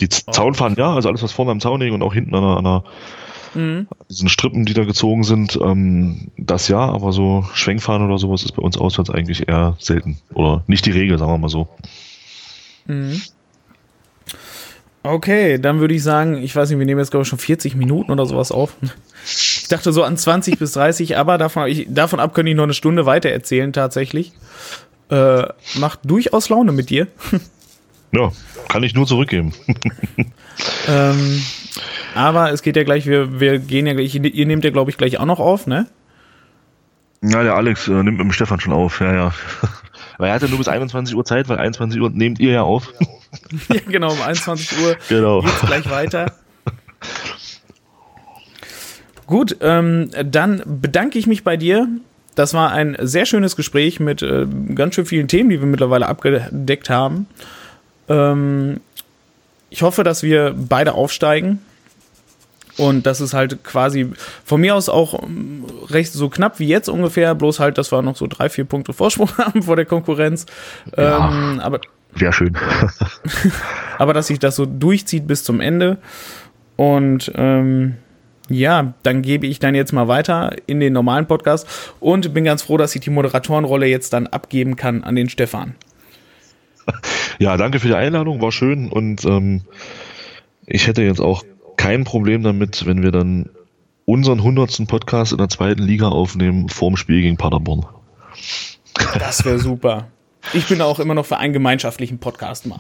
Die 0.02 0.10
oh. 0.28 0.32
Zaunfahren, 0.32 0.76
ja, 0.76 0.94
also 0.94 1.10
alles, 1.10 1.22
was 1.22 1.32
vorne 1.32 1.52
am 1.52 1.60
Zaun 1.60 1.82
liegt 1.82 1.94
und 1.94 2.02
auch 2.02 2.14
hinten 2.14 2.34
an 2.34 2.44
einer, 2.44 2.58
an 2.58 2.66
einer 2.66 2.84
Mhm. 3.56 3.88
Diesen 4.10 4.30
Strippen, 4.30 4.66
die 4.66 4.74
da 4.74 4.84
gezogen 4.84 5.24
sind, 5.24 5.58
ähm, 5.62 6.28
das 6.38 6.68
ja, 6.68 6.80
aber 6.80 7.12
so 7.12 7.46
Schwenkfahren 7.54 8.06
oder 8.06 8.18
sowas 8.18 8.44
ist 8.44 8.52
bei 8.52 8.62
uns 8.62 8.78
auswärts 8.78 9.10
eigentlich 9.10 9.48
eher 9.48 9.76
selten. 9.80 10.18
Oder 10.34 10.64
nicht 10.68 10.86
die 10.86 10.92
Regel, 10.92 11.18
sagen 11.18 11.32
wir 11.32 11.38
mal 11.38 11.50
so. 11.50 11.68
Mhm. 12.86 13.22
Okay, 15.04 15.60
dann 15.60 15.80
würde 15.80 15.94
ich 15.94 16.04
sagen, 16.04 16.42
ich 16.42 16.56
weiß 16.56 16.70
nicht, 16.70 16.80
wir 16.80 16.86
nehmen 16.86 17.00
jetzt 17.00 17.12
glaube 17.12 17.24
ich 17.24 17.30
schon 17.30 17.40
40 17.40 17.76
Minuten 17.76 18.12
oder 18.12 18.26
sowas 18.26 18.52
auf. 18.52 18.76
Ich 19.24 19.68
dachte 19.70 19.92
so 19.94 20.04
an 20.04 20.18
20 20.18 20.60
bis 20.60 20.74
30, 20.74 21.18
aber 21.18 21.38
davon, 21.38 21.68
ich, 21.68 21.88
davon 21.90 22.20
ab 22.20 22.34
könnte 22.34 22.52
ich 22.52 22.56
noch 22.56 22.64
eine 22.64 22.74
Stunde 22.74 23.06
weiter 23.06 23.30
erzählen 23.30 23.72
tatsächlich. 23.74 24.34
Äh, 25.10 25.44
macht 25.76 26.00
durchaus 26.04 26.50
Laune 26.50 26.72
mit 26.72 26.90
dir. 26.90 27.08
Ja, 28.12 28.32
kann 28.70 28.84
ich 28.84 28.94
nur 28.94 29.06
zurückgeben. 29.06 29.54
ähm, 30.88 31.42
aber 32.14 32.52
es 32.52 32.62
geht 32.62 32.76
ja 32.76 32.84
gleich, 32.84 33.06
wir, 33.06 33.40
wir 33.40 33.60
gehen 33.60 33.88
ja 33.88 33.94
gleich, 33.94 34.16
ihr 34.16 34.46
nehmt 34.46 34.64
ja, 34.64 34.70
glaube 34.70 34.92
ich, 34.92 34.98
gleich 34.98 35.20
auch 35.20 35.26
noch 35.26 35.40
auf, 35.40 35.68
ne? 35.68 35.88
Ja, 37.22 37.44
der 37.44 37.56
Alex 37.56 37.88
äh, 37.88 37.92
nimmt 37.92 38.18
mit 38.18 38.20
dem 38.20 38.32
Stefan 38.32 38.60
schon 38.60 38.74
auf, 38.74 39.00
ja, 39.02 39.14
ja. 39.14 39.34
Aber 40.18 40.28
er 40.28 40.36
hat 40.36 40.42
ja 40.42 40.48
nur 40.48 40.60
bis 40.60 40.68
21 40.68 41.16
Uhr 41.16 41.26
Zeit, 41.26 41.50
weil 41.50 41.58
21 41.58 42.00
Uhr 42.00 42.10
nehmt 42.10 42.40
ihr 42.40 42.52
ja 42.52 42.62
auf. 42.62 42.94
ja, 43.70 43.82
genau, 43.88 44.12
um 44.12 44.22
21 44.22 44.78
Uhr 44.80 44.96
genau. 45.10 45.42
geht's 45.42 45.62
gleich 45.62 45.90
weiter. 45.90 46.34
Gut, 49.28 49.58
ähm, 49.62 50.10
dann 50.24 50.62
bedanke 50.66 51.18
ich 51.18 51.28
mich 51.28 51.44
bei 51.44 51.58
dir. 51.58 51.88
Das 52.36 52.54
war 52.54 52.72
ein 52.72 52.96
sehr 53.00 53.26
schönes 53.26 53.56
Gespräch 53.56 54.00
mit 54.00 54.22
äh, 54.22 54.46
ganz 54.76 54.96
schön 54.96 55.06
vielen 55.06 55.28
Themen, 55.28 55.50
die 55.50 55.60
wir 55.60 55.68
mittlerweile 55.68 56.08
abgedeckt 56.08 56.90
haben. 56.90 57.28
Ähm, 58.08 58.82
ich 59.76 59.82
hoffe, 59.82 60.06
dass 60.06 60.24
wir 60.24 60.56
beide 60.56 60.94
aufsteigen. 60.94 61.60
Und 62.78 63.06
das 63.06 63.20
ist 63.20 63.34
halt 63.34 63.62
quasi 63.66 64.10
von 64.46 64.62
mir 64.62 64.74
aus 64.74 64.88
auch 64.88 65.22
ähm, 65.22 65.66
recht 65.90 66.14
so 66.14 66.30
knapp 66.30 66.60
wie 66.60 66.68
jetzt 66.68 66.88
ungefähr, 66.88 67.36
bloß 67.36 67.60
halt, 67.60 67.78
dass 67.78 67.92
wir 67.92 68.02
noch 68.02 68.16
so 68.16 68.26
drei, 68.28 68.48
vier 68.48 68.64
Punkte 68.64 68.94
Vorsprung 68.94 69.30
haben 69.38 69.64
vor 69.64 69.76
der 69.76 69.84
Konkurrenz. 69.84 70.46
Ja, 70.96 71.30
ähm, 71.30 71.60
aber 71.60 71.82
wäre 72.14 72.32
schön. 72.32 72.58
aber 73.98 74.14
dass 74.14 74.28
sich 74.28 74.40
das 74.40 74.56
so 74.56 74.66
durchzieht 74.66 75.28
bis 75.28 75.44
zum 75.44 75.60
Ende. 75.60 75.98
Und 76.78 77.34
ähm, 77.36 77.96
ja, 78.48 78.94
dann 79.04 79.24
gebe 79.24 79.46
ich 79.46 79.60
dann 79.60 79.76
jetzt 79.76 79.92
mal 79.92 80.08
weiter 80.08 80.56
in 80.68 80.80
den 80.80 80.94
normalen 80.94 81.28
Podcast 81.28 81.68
und 82.00 82.34
bin 82.34 82.46
ganz 82.46 82.62
froh, 82.62 82.78
dass 82.78 82.96
ich 82.96 83.02
die 83.02 83.10
Moderatorenrolle 83.10 83.88
jetzt 83.88 84.14
dann 84.14 84.28
abgeben 84.28 84.78
kann 84.78 85.04
an 85.04 85.16
den 85.16 85.28
Stefan. 85.28 85.76
Ja, 87.38 87.58
danke 87.58 87.82
für 87.82 87.90
die 87.90 87.96
Einladung, 87.96 88.42
war 88.42 88.54
schön 88.54 88.90
und 88.90 89.26
ähm, 89.26 89.64
ich 90.66 90.88
hätte 90.88 91.04
jetzt 91.04 91.20
auch 91.20 91.44
kein 91.76 92.06
Problem 92.06 92.44
damit, 92.44 92.86
wenn 92.86 93.04
wir 93.04 93.12
dann 93.12 93.50
unseren 94.06 94.42
hundertsten 94.42 94.88
Podcast 94.88 95.34
in 95.34 95.40
der 95.40 95.50
zweiten 95.50 95.84
Liga 95.84 96.08
aufnehmen 96.08 96.70
vorm 96.70 96.96
Spiel 96.96 97.22
gegen 97.22 97.36
Paderborn. 97.38 97.86
Das 99.20 99.44
wäre 99.44 99.60
super. 99.60 100.08
Ich 100.54 100.68
bin 100.68 100.82
auch 100.82 101.00
immer 101.00 101.16
noch 101.16 101.26
für 101.26 101.38
einen 101.38 101.54
gemeinschaftlichen 101.54 102.20
Podcast 102.20 102.68
mal. 102.68 102.80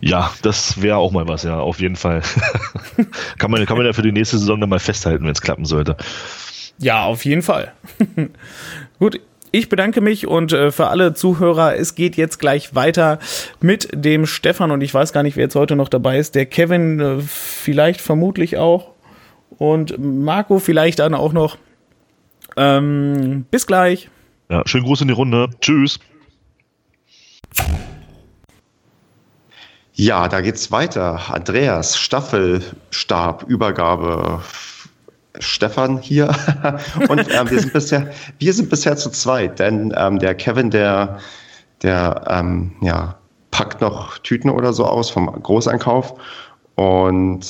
Ja, 0.00 0.32
das 0.42 0.82
wäre 0.82 0.98
auch 0.98 1.12
mal 1.12 1.26
was, 1.26 1.44
ja, 1.44 1.58
auf 1.58 1.80
jeden 1.80 1.96
Fall. 1.96 2.22
kann, 3.38 3.50
man, 3.50 3.64
kann 3.64 3.76
man 3.76 3.86
ja 3.86 3.92
für 3.92 4.02
die 4.02 4.12
nächste 4.12 4.38
Saison 4.38 4.60
dann 4.60 4.68
mal 4.68 4.78
festhalten, 4.78 5.24
wenn 5.24 5.32
es 5.32 5.40
klappen 5.40 5.64
sollte. 5.64 5.96
Ja, 6.78 7.04
auf 7.04 7.24
jeden 7.24 7.42
Fall. 7.42 7.72
Gut, 8.98 9.20
ich 9.58 9.68
bedanke 9.68 10.00
mich 10.00 10.26
und 10.26 10.52
äh, 10.52 10.70
für 10.70 10.88
alle 10.88 11.14
Zuhörer, 11.14 11.76
es 11.76 11.94
geht 11.94 12.16
jetzt 12.16 12.38
gleich 12.38 12.74
weiter 12.74 13.18
mit 13.60 13.88
dem 13.92 14.26
Stefan 14.26 14.70
und 14.70 14.82
ich 14.82 14.92
weiß 14.92 15.12
gar 15.12 15.22
nicht, 15.22 15.36
wer 15.36 15.44
jetzt 15.44 15.56
heute 15.56 15.76
noch 15.76 15.88
dabei 15.88 16.18
ist. 16.18 16.34
Der 16.34 16.46
Kevin 16.46 17.00
äh, 17.00 17.20
vielleicht 17.20 18.00
vermutlich 18.00 18.56
auch 18.58 18.92
und 19.58 19.96
Marco 19.98 20.58
vielleicht 20.58 20.98
dann 20.98 21.14
auch 21.14 21.32
noch. 21.32 21.56
Ähm, 22.56 23.46
bis 23.50 23.66
gleich. 23.66 24.08
Ja, 24.50 24.62
schönen 24.66 24.84
Gruß 24.84 25.00
in 25.02 25.08
die 25.08 25.14
Runde. 25.14 25.48
Tschüss. 25.60 25.98
Ja, 29.94 30.28
da 30.28 30.42
geht's 30.42 30.70
weiter. 30.70 31.32
Andreas, 31.32 31.98
Staffelstab, 31.98 33.44
Übergabe. 33.48 34.42
Stefan 35.40 35.98
hier. 35.98 36.28
Und 37.08 37.26
ähm, 37.32 37.50
wir, 37.50 37.60
sind 37.60 37.72
bisher, 37.72 38.10
wir 38.38 38.52
sind 38.52 38.70
bisher 38.70 38.96
zu 38.96 39.10
zweit, 39.10 39.58
denn 39.58 39.92
ähm, 39.96 40.18
der 40.18 40.34
Kevin, 40.34 40.70
der, 40.70 41.18
der 41.82 42.24
ähm, 42.28 42.72
ja, 42.80 43.16
packt 43.50 43.80
noch 43.80 44.18
Tüten 44.18 44.50
oder 44.50 44.72
so 44.72 44.84
aus 44.84 45.10
vom 45.10 45.26
Großeinkauf. 45.26 46.14
Und 46.74 47.46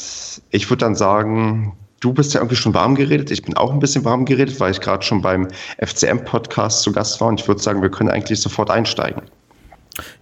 ich 0.50 0.70
würde 0.70 0.84
dann 0.84 0.94
sagen, 0.94 1.76
du 2.00 2.12
bist 2.12 2.34
ja 2.34 2.40
irgendwie 2.40 2.56
schon 2.56 2.74
warm 2.74 2.94
geredet. 2.94 3.30
Ich 3.30 3.42
bin 3.42 3.56
auch 3.56 3.72
ein 3.72 3.80
bisschen 3.80 4.04
warm 4.04 4.24
geredet, 4.24 4.60
weil 4.60 4.70
ich 4.70 4.80
gerade 4.80 5.04
schon 5.04 5.22
beim 5.22 5.48
FCM-Podcast 5.78 6.82
zu 6.82 6.92
Gast 6.92 7.20
war. 7.20 7.28
Und 7.28 7.40
ich 7.40 7.48
würde 7.48 7.60
sagen, 7.60 7.82
wir 7.82 7.90
können 7.90 8.10
eigentlich 8.10 8.40
sofort 8.40 8.70
einsteigen. 8.70 9.22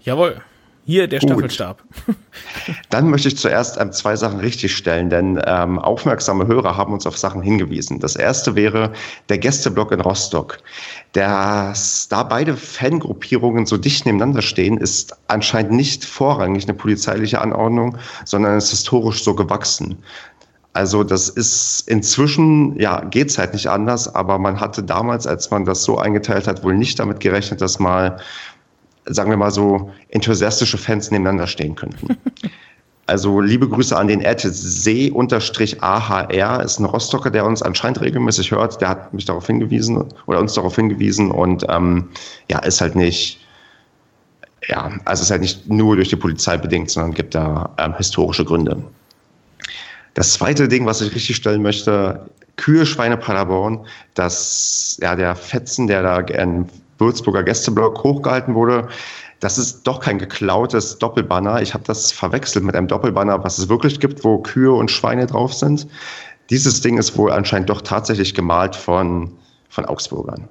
Jawohl. 0.01 0.41
Hier 0.85 1.09
der 1.09 1.21
Gut. 1.21 1.31
Staffelstab. 1.31 1.83
Dann 2.91 3.09
möchte 3.11 3.29
ich 3.29 3.37
zuerst 3.37 3.81
ähm, 3.81 3.93
zwei 3.93 4.17
Sachen 4.17 4.41
richtigstellen, 4.41 5.11
denn 5.11 5.41
ähm, 5.47 5.79
aufmerksame 5.79 6.47
Hörer 6.47 6.77
haben 6.77 6.93
uns 6.93 7.07
auf 7.07 7.17
Sachen 7.17 7.43
hingewiesen. 7.43 8.01
Das 8.01 8.17
erste 8.17 8.55
wäre 8.55 8.93
der 9.29 9.39
Gästeblock 9.39 9.93
in 9.93 10.01
Rostock. 10.01 10.59
Dass 11.13 12.09
da 12.09 12.23
beide 12.23 12.57
Fangruppierungen 12.57 13.67
so 13.67 13.77
dicht 13.77 14.05
nebeneinander 14.07 14.43
stehen, 14.43 14.79
ist 14.79 15.17
anscheinend 15.29 15.73
nicht 15.73 16.05
vorrangig 16.05 16.65
eine 16.65 16.75
polizeiliche 16.75 17.41
Anordnung, 17.41 17.97
sondern 18.25 18.59
ist 18.59 18.71
historisch 18.71 19.23
so 19.23 19.35
gewachsen. 19.35 19.97
Also 20.75 21.05
das 21.05 21.29
ist 21.29 21.89
inzwischen, 21.89 22.79
ja, 22.81 23.01
geht's 23.05 23.39
halt 23.39 23.53
nicht 23.53 23.69
anders, 23.69 24.13
aber 24.13 24.41
man 24.41 24.59
hatte 24.59 24.83
damals, 24.83 25.25
als 25.25 25.49
man 25.53 25.65
das 25.65 25.85
so 25.85 25.99
eingeteilt 25.99 26.49
hat, 26.49 26.65
wohl 26.65 26.75
nicht 26.77 26.99
damit 26.99 27.21
gerechnet, 27.21 27.61
dass 27.61 27.79
mal 27.79 28.19
sagen 29.07 29.31
wir 29.31 29.37
mal 29.37 29.51
so, 29.51 29.91
enthusiastische 30.09 30.79
Fans 30.79 31.11
nebeneinander 31.11 31.47
stehen 31.47 31.75
könnten. 31.75 32.17
Also 33.07 33.41
liebe 33.41 33.69
Grüße 33.69 33.95
an 33.97 34.09
den 34.09 34.25
Ad 34.25 34.49
See-AHR, 34.49 35.33
ist 36.63 36.79
ein 36.79 36.87
Rostocker, 36.87 37.31
der 37.31 37.45
uns 37.45 37.61
anscheinend 37.61 38.01
regelmäßig 38.01 38.51
hört. 38.51 38.81
Der 38.81 38.89
hat 38.89 39.13
mich 39.13 39.27
darauf 39.27 39.47
hingewiesen 39.47 40.03
oder 40.27 40.41
uns 40.41 40.55
darauf 40.55 40.77
hingewiesen 40.77 41.31
und 41.31 41.67
ähm, 41.69 42.09
ja, 42.51 42.61
ist 42.61 42.81
halt 42.81 42.95
nicht, 42.97 43.41
ja, 44.69 44.91
also 45.05 45.23
ist 45.23 45.31
halt 45.31 45.43
nicht 45.43 45.69
nur 45.69 45.97
durch 45.97 46.09
die 46.09 46.17
Polizei 46.17 46.57
bedingt, 46.57 46.91
sondern 46.91 47.13
gibt 47.13 47.35
da 47.35 47.75
ähm, 47.77 47.95
historische 47.95 48.47
Gründe. 48.47 48.83
Das 50.15 50.33
zweite 50.33 50.67
Ding, 50.67 50.87
was 50.87 51.03
ich 51.03 51.15
richtig 51.15 51.37
stellen 51.37 51.61
möchte, 51.61 52.25
Kühe, 52.57 52.87
Schweine, 52.87 53.19
Paderborn, 53.19 53.85
dass 54.15 54.97
ja, 55.03 55.15
der 55.15 55.35
Fetzen, 55.37 55.89
der 55.89 56.03
da 56.03 56.21
in 56.21 56.71
Würzburger 56.99 57.43
Gästeblock 57.43 58.03
hochgehalten 58.03 58.55
wurde. 58.55 58.89
Das 59.41 59.59
ist 59.59 59.83
doch 59.83 60.01
kein 60.01 60.19
geklautes 60.19 60.99
Doppelbanner. 60.99 61.61
Ich 61.61 61.75
habe 61.75 61.85
das 61.85 62.13
verwechselt 62.13 62.65
mit 62.65 62.75
einem 62.75 62.89
Doppelbanner, 62.89 63.45
was 63.45 63.59
es 63.59 63.69
wirklich 63.69 64.01
gibt, 64.01 64.25
wo 64.25 64.39
Kühe 64.39 64.73
und 64.73 64.91
Schweine 64.91 65.27
drauf 65.27 65.53
sind. 65.53 65.87
Dieses 66.51 66.81
Ding 66.81 66.99
ist 66.99 67.17
wohl 67.17 67.33
anscheinend 67.33 67.71
doch 67.71 67.81
tatsächlich 67.81 68.35
gemalt 68.35 68.77
von, 68.77 69.33
von 69.69 69.85
Augsburgern. 69.87 70.49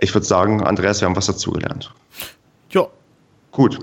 Ich 0.00 0.14
würde 0.14 0.26
sagen, 0.26 0.62
Andreas, 0.62 1.00
wir 1.00 1.08
haben 1.08 1.16
was 1.16 1.26
dazugelernt. 1.26 1.92
Ja. 2.70 2.86
Gut, 3.50 3.78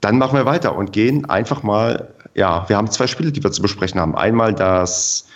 dann 0.00 0.18
machen 0.18 0.36
wir 0.36 0.46
weiter 0.46 0.74
und 0.74 0.92
gehen 0.92 1.28
einfach 1.30 1.62
mal, 1.62 2.14
ja, 2.34 2.68
wir 2.68 2.76
haben 2.76 2.90
zwei 2.90 3.06
Spiele, 3.06 3.30
die 3.30 3.44
wir 3.44 3.52
zu 3.52 3.62
besprechen 3.62 4.00
haben. 4.00 4.16
Einmal 4.16 4.54
das 4.54 5.28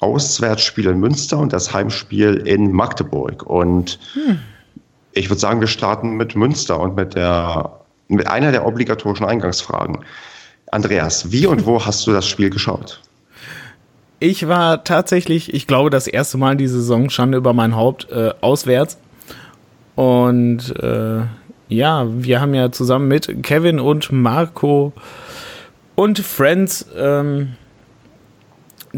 Auswärtsspiel 0.00 0.86
in 0.86 0.98
Münster 0.98 1.38
und 1.38 1.52
das 1.52 1.72
Heimspiel 1.72 2.36
in 2.46 2.72
Magdeburg. 2.72 3.44
Und 3.44 3.98
hm. 4.12 4.38
ich 5.12 5.30
würde 5.30 5.40
sagen, 5.40 5.60
wir 5.60 5.68
starten 5.68 6.16
mit 6.16 6.36
Münster 6.36 6.78
und 6.78 6.96
mit 6.96 7.14
der 7.14 7.80
mit 8.08 8.26
einer 8.28 8.52
der 8.52 8.64
obligatorischen 8.66 9.26
Eingangsfragen. 9.26 10.04
Andreas, 10.70 11.32
wie 11.32 11.46
und 11.46 11.66
wo 11.66 11.84
hast 11.84 12.06
du 12.06 12.12
das 12.12 12.26
Spiel 12.26 12.50
geschaut? 12.50 13.00
Ich 14.18 14.48
war 14.48 14.84
tatsächlich, 14.84 15.52
ich 15.52 15.66
glaube, 15.66 15.90
das 15.90 16.06
erste 16.06 16.38
Mal 16.38 16.56
die 16.56 16.68
Saison 16.68 17.10
Schande 17.10 17.38
über 17.38 17.52
mein 17.52 17.76
Haupt 17.76 18.10
äh, 18.10 18.32
auswärts. 18.40 18.98
Und 19.94 20.74
äh, 20.82 21.22
ja, 21.68 22.06
wir 22.08 22.40
haben 22.40 22.54
ja 22.54 22.70
zusammen 22.70 23.08
mit 23.08 23.42
Kevin 23.42 23.80
und 23.80 24.12
Marco 24.12 24.92
und 25.94 26.18
Friends 26.18 26.86
ähm, 26.96 27.54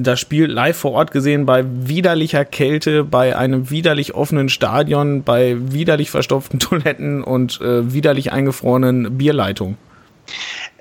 das 0.03 0.21
Spiel 0.21 0.47
live 0.47 0.77
vor 0.77 0.93
Ort 0.93 1.11
gesehen 1.11 1.47
bei 1.47 1.65
widerlicher 1.67 2.45
Kälte, 2.45 3.05
bei 3.05 3.37
einem 3.37 3.71
widerlich 3.71 4.15
offenen 4.15 4.49
Stadion, 4.49 5.23
bei 5.23 5.57
widerlich 5.59 6.11
verstopften 6.11 6.59
Toiletten 6.59 7.23
und 7.23 7.61
äh, 7.61 7.93
widerlich 7.93 8.33
eingefrorenen 8.33 9.19
Bierleitungen. 9.19 9.77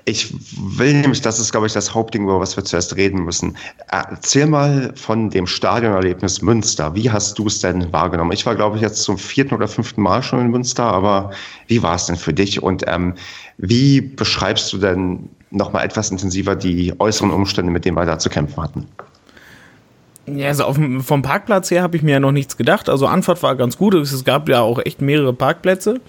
Ich 0.08 0.32
will 0.56 0.94
nämlich, 0.94 1.20
das 1.20 1.38
ist, 1.38 1.52
glaube 1.52 1.66
ich, 1.66 1.74
das 1.74 1.92
Hauptding, 1.92 2.22
über 2.22 2.40
was 2.40 2.56
wir 2.56 2.64
zuerst 2.64 2.96
reden 2.96 3.24
müssen. 3.24 3.58
Erzähl 3.88 4.46
mal 4.46 4.94
von 4.96 5.28
dem 5.28 5.46
Stadionerlebnis 5.46 6.40
Münster. 6.40 6.94
Wie 6.94 7.10
hast 7.10 7.38
du 7.38 7.46
es 7.46 7.60
denn 7.60 7.92
wahrgenommen? 7.92 8.32
Ich 8.32 8.46
war, 8.46 8.54
glaube 8.54 8.76
ich, 8.76 8.82
jetzt 8.82 9.02
zum 9.02 9.18
vierten 9.18 9.54
oder 9.54 9.68
fünften 9.68 10.00
Mal 10.00 10.22
schon 10.22 10.40
in 10.40 10.50
Münster, 10.50 10.84
aber 10.84 11.32
wie 11.66 11.82
war 11.82 11.94
es 11.94 12.06
denn 12.06 12.16
für 12.16 12.32
dich? 12.32 12.62
Und 12.62 12.84
ähm, 12.86 13.16
wie 13.58 14.00
beschreibst 14.00 14.72
du 14.72 14.78
denn 14.78 15.28
nochmal 15.50 15.84
etwas 15.84 16.10
intensiver 16.10 16.56
die 16.56 16.94
äußeren 16.98 17.30
Umstände, 17.30 17.70
mit 17.70 17.84
denen 17.84 17.98
wir 17.98 18.06
da 18.06 18.18
zu 18.18 18.30
kämpfen 18.30 18.62
hatten? 18.62 18.86
Ja, 20.34 20.48
also 20.48 20.64
auf, 20.64 20.78
vom 21.00 21.22
Parkplatz 21.22 21.70
her 21.70 21.82
habe 21.82 21.96
ich 21.96 22.02
mir 22.02 22.12
ja 22.12 22.20
noch 22.20 22.32
nichts 22.32 22.56
gedacht. 22.56 22.88
Also 22.88 23.06
Anfahrt 23.06 23.42
war 23.42 23.56
ganz 23.56 23.78
gut. 23.78 23.94
Es 23.94 24.24
gab 24.24 24.48
ja 24.48 24.60
auch 24.60 24.78
echt 24.84 25.00
mehrere 25.00 25.32
Parkplätze. 25.32 26.00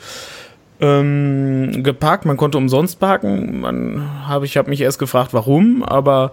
Ähm, 0.82 1.84
geparkt, 1.84 2.26
man 2.26 2.38
konnte 2.38 2.58
umsonst 2.58 3.00
parken. 3.00 3.62
Man 3.62 4.28
hab, 4.28 4.44
ich 4.44 4.56
habe 4.58 4.70
mich 4.70 4.82
erst 4.82 5.00
gefragt, 5.00 5.34
warum, 5.34 5.84
aber 5.84 6.32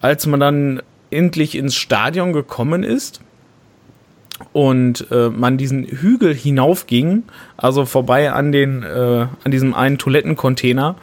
als 0.00 0.26
man 0.26 0.40
dann 0.40 0.82
endlich 1.10 1.56
ins 1.56 1.74
Stadion 1.74 2.32
gekommen 2.32 2.82
ist 2.82 3.20
und 4.52 5.06
äh, 5.10 5.28
man 5.28 5.58
diesen 5.58 5.84
Hügel 5.84 6.34
hinaufging, 6.34 7.24
also 7.56 7.84
vorbei 7.84 8.32
an 8.32 8.50
den 8.50 8.82
äh, 8.82 9.26
an 9.44 9.50
diesem 9.50 9.74
einen 9.74 9.98
Toilettencontainer 9.98 10.96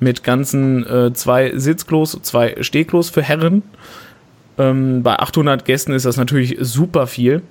mit 0.00 0.24
ganzen 0.24 0.86
äh, 0.86 1.12
zwei 1.12 1.52
Sitzklos, 1.56 2.18
zwei 2.22 2.56
Stehklos 2.62 3.10
für 3.10 3.22
Herren 3.22 3.62
ähm, 4.58 5.02
bei 5.02 5.18
800 5.18 5.64
Gästen 5.64 5.92
ist 5.92 6.06
das 6.06 6.16
natürlich 6.16 6.56
super 6.60 7.06
viel. 7.06 7.42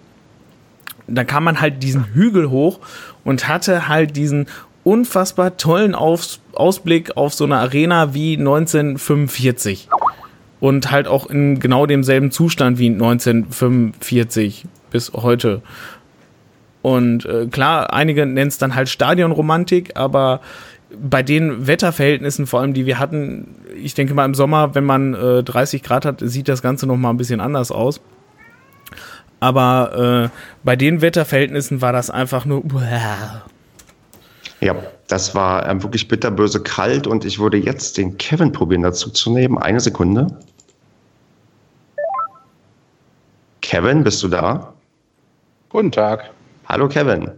Da 1.07 1.23
kam 1.23 1.43
man 1.43 1.61
halt 1.61 1.83
diesen 1.83 2.13
Hügel 2.13 2.49
hoch 2.49 2.79
und 3.23 3.47
hatte 3.47 3.87
halt 3.87 4.15
diesen 4.15 4.47
unfassbar 4.83 5.57
tollen 5.57 5.95
Aus 5.95 6.39
Ausblick 6.53 7.17
auf 7.17 7.33
so 7.33 7.43
eine 7.43 7.57
Arena 7.57 8.13
wie 8.13 8.37
1945. 8.37 9.89
und 10.59 10.89
halt 10.89 11.07
auch 11.07 11.27
in 11.27 11.59
genau 11.59 11.85
demselben 11.85 12.31
Zustand 12.31 12.79
wie 12.79 12.89
1945 12.89 14.65
bis 14.89 15.11
heute. 15.13 15.61
Und 16.81 17.25
äh, 17.25 17.47
klar, 17.47 17.93
einige 17.93 18.25
nennen 18.25 18.47
es 18.47 18.57
dann 18.57 18.75
halt 18.75 18.89
Stadionromantik, 18.89 19.97
aber 19.97 20.39
bei 20.89 21.23
den 21.23 21.67
Wetterverhältnissen, 21.67 22.47
vor 22.47 22.61
allem 22.61 22.73
die 22.73 22.85
wir 22.85 22.99
hatten, 22.99 23.55
ich 23.75 23.93
denke 23.93 24.13
mal 24.13 24.25
im 24.25 24.35
Sommer, 24.35 24.75
wenn 24.75 24.85
man 24.85 25.13
äh, 25.13 25.43
30 25.43 25.83
Grad 25.83 26.05
hat, 26.05 26.21
sieht 26.21 26.47
das 26.47 26.61
Ganze 26.61 26.87
noch 26.87 26.97
mal 26.97 27.09
ein 27.09 27.17
bisschen 27.17 27.41
anders 27.41 27.71
aus. 27.71 28.01
Aber 29.39 30.29
äh, 30.31 30.37
bei 30.63 30.75
den 30.75 31.01
Wetterverhältnissen 31.01 31.81
war 31.81 31.91
das 31.91 32.09
einfach 32.09 32.45
nur. 32.45 32.63
Ja, 34.61 34.75
das 35.07 35.35
war 35.35 35.67
ähm, 35.67 35.83
wirklich 35.83 36.07
bitterböse 36.07 36.63
kalt 36.63 37.05
und 37.05 37.25
ich 37.25 37.37
würde 37.37 37.57
jetzt 37.57 37.97
den 37.97 38.17
Kevin 38.17 38.51
probieren 38.51 38.81
dazu 38.81 39.09
zu 39.09 39.31
nehmen. 39.31 39.57
Eine 39.57 39.79
Sekunde. 39.79 40.27
Kevin, 43.61 44.03
bist 44.03 44.23
du 44.23 44.27
da? 44.27 44.73
Guten 45.69 45.91
Tag. 45.91 46.31
Hallo 46.67 46.87
Kevin. 46.87 47.31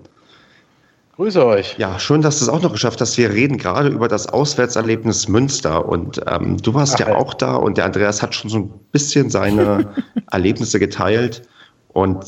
Grüße 1.18 1.44
euch. 1.44 1.76
Ja, 1.80 1.98
schön, 1.98 2.22
dass 2.22 2.38
du 2.38 2.46
es 2.46 2.50
auch 2.50 2.62
noch 2.62 2.72
geschafft 2.72 3.02
hast. 3.02 3.18
Wir 3.18 3.32
reden 3.32 3.58
gerade 3.58 3.90
über 3.90 4.08
das 4.08 4.28
Auswärtserlebnis 4.28 5.28
Münster 5.28 5.90
und 5.90 6.22
ähm, 6.28 6.58
du 6.58 6.76
warst 6.76 6.94
Ach, 6.94 7.00
ja 7.00 7.08
ey. 7.08 7.14
auch 7.14 7.34
da 7.34 7.56
und 7.56 7.78
der 7.78 7.86
Andreas 7.86 8.22
hat 8.22 8.36
schon 8.36 8.52
so 8.52 8.58
ein 8.60 8.70
bisschen 8.92 9.32
seine 9.32 9.92
Erlebnisse 10.32 10.78
geteilt. 10.78 11.42
Und 11.88 12.24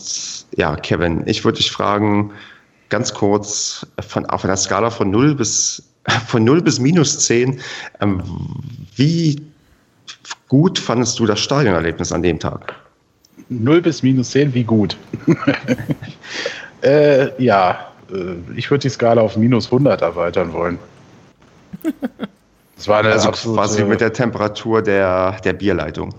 ja, 0.58 0.76
Kevin, 0.76 1.22
ich 1.28 1.46
würde 1.46 1.60
dich 1.60 1.70
fragen, 1.70 2.32
ganz 2.90 3.14
kurz 3.14 3.86
von, 4.08 4.26
auf 4.26 4.44
einer 4.44 4.58
Skala 4.58 4.90
von 4.90 5.12
0 5.12 5.36
bis, 5.36 5.84
von 6.28 6.44
0 6.44 6.64
bis 6.64 6.80
minus 6.80 7.20
10, 7.20 7.60
ähm, 8.02 8.24
wie 8.96 9.40
gut 10.48 10.80
fandest 10.80 11.20
du 11.20 11.28
das 11.28 11.40
Stadionerlebnis 11.40 12.12
an 12.12 12.24
dem 12.24 12.40
Tag? 12.40 12.74
0 13.50 13.84
bis 13.84 14.02
minus 14.02 14.32
10, 14.32 14.52
wie 14.56 14.64
gut? 14.64 14.98
äh, 16.82 17.40
ja, 17.40 17.89
ich 18.56 18.70
würde 18.72 18.82
die 18.82 18.90
Skala 18.90 19.22
auf 19.22 19.38
minus 19.38 19.66
100 19.66 20.02
erweitern 20.02 20.54
wollen. 20.54 20.80
Das 22.76 22.88
war 22.88 23.00
eine 23.00 23.12
also 23.12 23.30
absolute, 23.30 23.62
quasi 23.62 23.84
mit 23.84 24.02
der 24.02 24.14
Temperatur 24.14 24.82
der, 24.82 25.38
der 25.44 25.54
Bierleitung. 25.54 26.16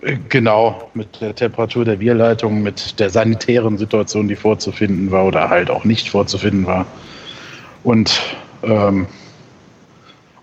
Äh, 0.00 0.16
genau, 0.28 0.90
mit 0.94 1.20
der 1.20 1.34
Temperatur 1.34 1.84
der 1.84 1.96
Bierleitung, 1.96 2.62
mit 2.62 2.98
der 2.98 3.10
sanitären 3.10 3.78
Situation, 3.78 4.28
die 4.28 4.36
vorzufinden 4.36 5.10
war 5.10 5.26
oder 5.26 5.48
halt 5.48 5.70
auch 5.70 5.84
nicht 5.84 6.08
vorzufinden 6.08 6.66
war. 6.66 6.86
Und, 7.84 8.20
ähm, 8.62 9.06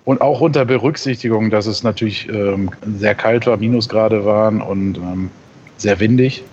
und 0.06 0.22
auch 0.22 0.42
unter 0.42 0.66
Berücksichtigung, 0.66 1.50
dass 1.50 1.66
es 1.66 1.84
natürlich 1.84 2.30
ähm, 2.30 2.70
sehr 2.98 3.16
kalt 3.16 3.48
war, 3.48 3.58
Minusgrade 3.58 4.26
waren 4.26 4.62
und 4.62 4.98
ähm, 4.98 5.32
sehr 5.78 6.00
windig, 6.00 6.44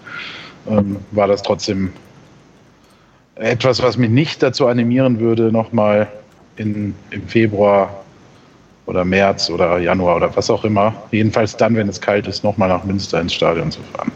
ähm, 0.69 0.97
war 1.11 1.29
das 1.29 1.43
trotzdem 1.43 1.93
etwas, 3.41 3.83
was 3.83 3.97
mich 3.97 4.11
nicht 4.11 4.43
dazu 4.43 4.67
animieren 4.67 5.19
würde, 5.19 5.51
nochmal 5.51 6.09
im 6.57 6.95
Februar 7.27 8.01
oder 8.87 9.05
März 9.05 9.49
oder 9.49 9.79
Januar 9.79 10.17
oder 10.17 10.37
was 10.37 10.51
auch 10.51 10.65
immer, 10.65 10.93
jedenfalls 11.11 11.57
dann, 11.57 11.75
wenn 11.77 11.89
es 11.89 12.01
kalt 12.01 12.27
ist, 12.27 12.45
nochmal 12.45 12.69
nach 12.69 12.85
Münster 12.85 13.21
ins 13.21 13.33
Stadion 13.33 13.71
zu 13.71 13.81
fahren. 13.95 14.13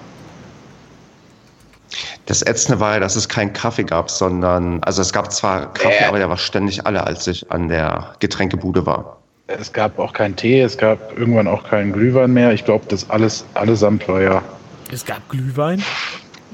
Das 2.26 2.42
Ätzende 2.42 2.80
war 2.80 2.94
ja, 2.94 3.00
dass 3.00 3.16
es 3.16 3.28
keinen 3.28 3.52
Kaffee 3.52 3.84
gab, 3.84 4.10
sondern, 4.10 4.82
also 4.82 5.02
es 5.02 5.12
gab 5.12 5.30
zwar 5.32 5.72
Kaffee, 5.74 6.04
äh. 6.04 6.08
aber 6.08 6.18
der 6.18 6.28
war 6.28 6.38
ständig 6.38 6.84
alle, 6.86 7.06
als 7.06 7.26
ich 7.26 7.50
an 7.50 7.68
der 7.68 8.14
Getränkebude 8.18 8.84
war. 8.84 9.18
Es 9.46 9.72
gab 9.72 9.98
auch 9.98 10.12
keinen 10.14 10.34
Tee, 10.34 10.60
es 10.60 10.76
gab 10.76 11.18
irgendwann 11.18 11.46
auch 11.46 11.64
keinen 11.68 11.92
Glühwein 11.92 12.32
mehr. 12.32 12.52
Ich 12.52 12.64
glaube, 12.64 12.86
das 12.88 13.08
alles 13.10 13.44
allesamt 13.54 14.08
war 14.08 14.22
ja. 14.22 14.42
Es 14.90 15.04
gab 15.04 15.28
Glühwein? 15.28 15.82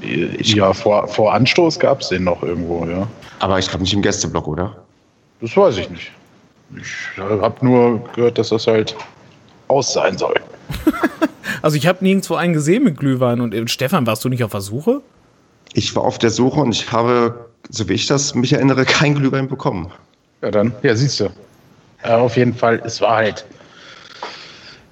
Ja, 0.01 0.73
vor, 0.73 1.07
vor 1.07 1.33
Anstoß 1.33 1.79
gab 1.79 2.01
es 2.01 2.09
den 2.09 2.23
noch 2.23 2.41
irgendwo, 2.43 2.85
ja. 2.85 3.07
Aber 3.39 3.59
ich 3.59 3.67
glaube 3.69 3.83
nicht 3.83 3.93
im 3.93 4.01
Gästeblock, 4.01 4.47
oder? 4.47 4.75
Das 5.41 5.55
weiß 5.55 5.77
ich 5.77 5.89
nicht. 5.89 6.11
Ich 6.77 7.17
habe 7.17 7.65
nur 7.65 8.03
gehört, 8.13 8.37
dass 8.37 8.49
das 8.49 8.67
halt 8.67 8.95
aus 9.67 9.93
sein 9.93 10.17
soll. 10.17 10.35
also 11.61 11.77
ich 11.77 11.87
habe 11.87 12.03
nirgendwo 12.03 12.35
einen 12.35 12.53
gesehen 12.53 12.83
mit 12.83 12.97
Glühwein. 12.97 13.41
Und 13.41 13.53
äh, 13.53 13.67
Stefan, 13.67 14.05
warst 14.07 14.23
du 14.23 14.29
nicht 14.29 14.43
auf 14.43 14.51
der 14.51 14.61
Suche? 14.61 15.01
Ich 15.73 15.95
war 15.95 16.03
auf 16.03 16.17
der 16.17 16.29
Suche 16.29 16.59
und 16.59 16.71
ich 16.71 16.91
habe, 16.91 17.49
so 17.69 17.87
wie 17.87 17.93
ich 17.93 18.07
das 18.07 18.35
mich 18.35 18.53
erinnere, 18.53 18.85
kein 18.85 19.15
Glühwein 19.15 19.47
bekommen. 19.47 19.91
Ja, 20.41 20.51
dann, 20.51 20.73
ja, 20.83 20.95
siehst 20.95 21.19
du. 21.19 21.29
Ja, 22.03 22.17
auf 22.17 22.35
jeden 22.35 22.53
Fall, 22.53 22.81
es 22.83 22.99
war 23.01 23.17
halt 23.17 23.45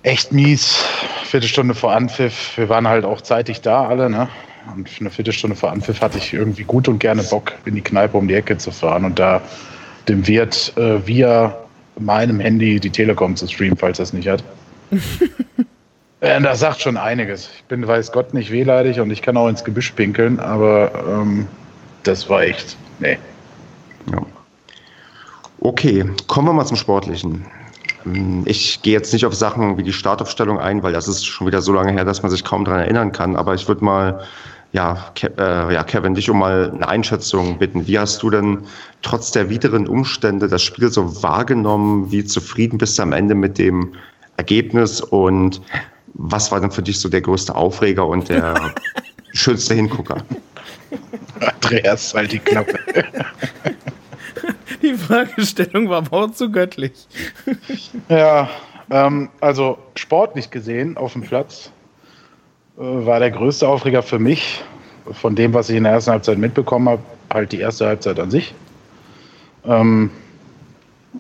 echt 0.04 0.32
mies. 0.32 0.84
Viertelstunde 1.26 1.76
vor 1.76 1.94
Anpfiff. 1.94 2.58
Wir 2.58 2.70
waren 2.70 2.88
halt 2.88 3.06
auch 3.06 3.22
zeitig 3.22 3.62
da 3.62 3.88
alle, 3.88 4.10
ne? 4.10 4.28
Und 4.76 4.90
für 4.90 5.02
eine 5.02 5.10
Viertelstunde 5.10 5.56
vor 5.56 5.72
Anpfiff 5.72 6.02
hatte 6.02 6.18
ich 6.18 6.34
irgendwie 6.34 6.64
gut 6.64 6.88
und 6.88 7.00
gerne 7.00 7.24
Bock, 7.24 7.54
in 7.66 7.76
die 7.76 7.82
Kneipe 7.82 8.18
um 8.18 8.28
die 8.28 8.36
Ecke 8.36 8.58
zu 8.58 8.72
fahren 8.72 9.06
und 9.06 9.20
da 9.20 9.42
dem 10.08 10.26
Wirt 10.28 10.74
äh, 10.78 11.06
via 11.06 11.56
meinem 11.98 12.40
Handy 12.40 12.80
die 12.80 12.90
Telekom 12.90 13.36
zu 13.36 13.48
streamen, 13.48 13.78
falls 13.78 14.00
er 14.00 14.04
es 14.04 14.14
nicht 14.14 14.28
hat. 14.28 14.44
äh, 16.22 16.42
das 16.42 16.60
sagt 16.60 16.82
schon 16.82 16.98
einiges. 16.98 17.50
Ich 17.56 17.64
bin, 17.66 17.86
weiß 17.88 18.12
Gott, 18.12 18.34
nicht 18.34 18.52
wehleidig 18.52 19.00
und 19.00 19.12
ich 19.12 19.22
kann 19.22 19.38
auch 19.38 19.48
ins 19.48 19.64
Gebüsch 19.64 19.92
pinkeln, 19.92 20.40
aber 20.40 20.92
ähm, 21.08 21.48
das 22.04 22.30
war 22.30 22.42
echt, 22.44 22.78
nee. 23.00 23.18
Ja. 24.12 24.22
Okay, 25.60 26.06
kommen 26.28 26.48
wir 26.48 26.54
mal 26.54 26.66
zum 26.66 26.78
Sportlichen. 26.78 27.46
Ähm, 28.06 28.44
ich 28.46 28.82
gehe 28.82 28.94
jetzt 28.94 29.14
nicht 29.14 29.26
auf 29.26 29.36
Sachen 29.36 29.78
wie 29.78 29.84
die 29.84 29.94
Startaufstellung 29.94 30.60
ein, 30.60 30.84
weil 30.84 30.94
das 30.94 31.08
ist 31.08 31.26
schon 31.26 31.48
wieder 31.48 31.62
so 31.62 31.74
lange 31.74 31.92
her, 31.92 32.06
dass 32.06 32.22
man 32.22 32.32
sich 32.32 32.44
kaum 32.44 32.66
daran 32.66 32.82
erinnern 32.82 33.12
kann. 33.12 33.36
Aber 33.36 33.54
ich 33.54 33.68
würde 33.68 33.84
mal, 33.84 34.22
ja, 34.72 35.12
Ke 35.16 35.32
äh, 35.38 35.74
ja, 35.74 35.84
Kevin, 35.84 36.14
dich 36.14 36.30
um 36.30 36.40
mal 36.40 36.72
eine 36.72 36.88
Einschätzung 36.88 37.58
bitten. 37.58 37.88
Wie 37.88 37.98
hast 37.98 38.22
du 38.22 38.30
denn 38.30 38.60
trotz 39.02 39.32
der 39.32 39.50
wideren 39.50 39.88
Umstände 39.88 40.48
das 40.48 40.62
Spiel 40.62 40.92
so 40.92 41.24
wahrgenommen? 41.24 42.12
Wie 42.12 42.24
zufrieden 42.24 42.78
bist 42.78 42.98
du 43.00 43.04
am 43.04 43.12
Ende 43.12 43.34
mit 43.34 43.58
dem 43.58 43.94
Ergebnis? 44.38 45.02
Und 45.02 45.62
was 46.14 46.52
war 46.52 46.62
denn 46.62 46.72
für 46.72 46.84
dich 46.84 47.00
so 47.00 47.10
der 47.10 47.22
größte 47.22 47.56
Aufreger 47.56 48.06
und 48.06 48.30
der 48.30 48.74
schönste 49.34 49.74
Hingucker? 49.74 50.18
Andreas, 51.40 52.14
halt 52.14 52.32
die 52.32 52.40
Klappe. 52.40 52.80
Die 54.82 54.94
Fragestellung 54.94 55.90
war 55.90 56.04
auch 56.12 56.32
zu 56.32 56.52
göttlich. 56.52 57.08
Ja, 58.08 58.50
ähm, 58.90 59.30
also 59.42 59.78
sportlich 59.96 60.52
gesehen 60.52 60.96
auf 60.96 61.14
dem 61.14 61.22
Platz 61.22 61.72
war 62.80 63.20
der 63.20 63.32
größte 63.32 63.68
Aufreger 63.68 64.02
für 64.02 64.20
mich, 64.20 64.64
von 65.12 65.36
dem, 65.36 65.54
was 65.54 65.70
ich 65.70 65.76
in 65.76 65.84
der 65.84 65.94
ersten 65.94 66.12
Halbzeit 66.12 66.38
mitbekommen 66.38 66.88
habe, 66.88 67.02
halt 67.32 67.52
die 67.52 67.60
erste 67.60 67.86
Halbzeit 67.86 68.20
an 68.20 68.32
sich. 68.32 68.54
Ähm, 69.66 70.10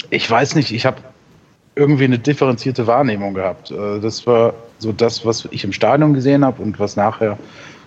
ich 0.10 0.30
weiß 0.30 0.55
nicht, 0.55 0.72
ich 0.72 0.86
habe 0.86 0.97
irgendwie 1.76 2.05
eine 2.05 2.18
differenzierte 2.18 2.88
Wahrnehmung 2.88 3.34
gehabt. 3.34 3.72
Äh, 3.72 3.99
das 3.99 4.26
war 4.26 4.53
so 4.78 4.93
das, 4.93 5.26
was 5.26 5.47
ich 5.51 5.64
im 5.66 5.74
Stadion 5.74 6.14
gesehen 6.14 6.45
habe 6.45 6.62
und 6.62 6.80
was 6.80 6.95
nachher 6.95 7.38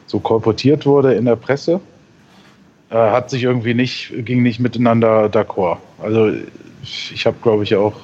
so 0.07 0.21
kolportiert 0.21 0.85
wurde 0.85 1.15
in 1.15 1.25
der 1.25 1.37
Presse 1.37 1.81
äh, 2.91 2.95
hat 2.95 3.31
sich 3.31 3.43
irgendwie 3.43 3.73
nicht, 3.73 4.13
ging 4.19 4.43
nicht 4.43 4.61
miteinander 4.61 5.27
d'accord. 5.27 5.79
Also 5.99 6.33
ich 6.83 7.25
habe, 7.25 7.37
glaube 7.43 7.63
ich, 7.65 7.75
auch 7.75 7.95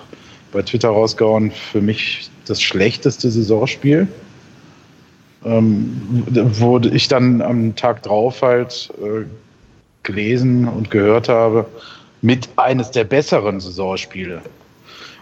bei 0.52 0.62
Twitter 0.62 0.88
rausgehauen, 0.88 1.50
für 1.50 1.82
mich 1.82 2.30
das 2.46 2.62
schlechteste 2.62 3.30
Saisonspiel. 3.30 4.08
Ähm, 5.44 6.24
wo 6.58 6.78
ich 6.78 7.06
dann 7.08 7.40
am 7.42 7.76
Tag 7.76 8.02
drauf 8.02 8.42
halt 8.42 8.92
äh, 9.00 9.24
gelesen 10.02 10.66
und 10.66 10.90
gehört 10.90 11.28
habe, 11.28 11.66
mit 12.22 12.48
eines 12.56 12.90
der 12.90 13.04
besseren 13.04 13.60
Saisonspiele. 13.60 14.42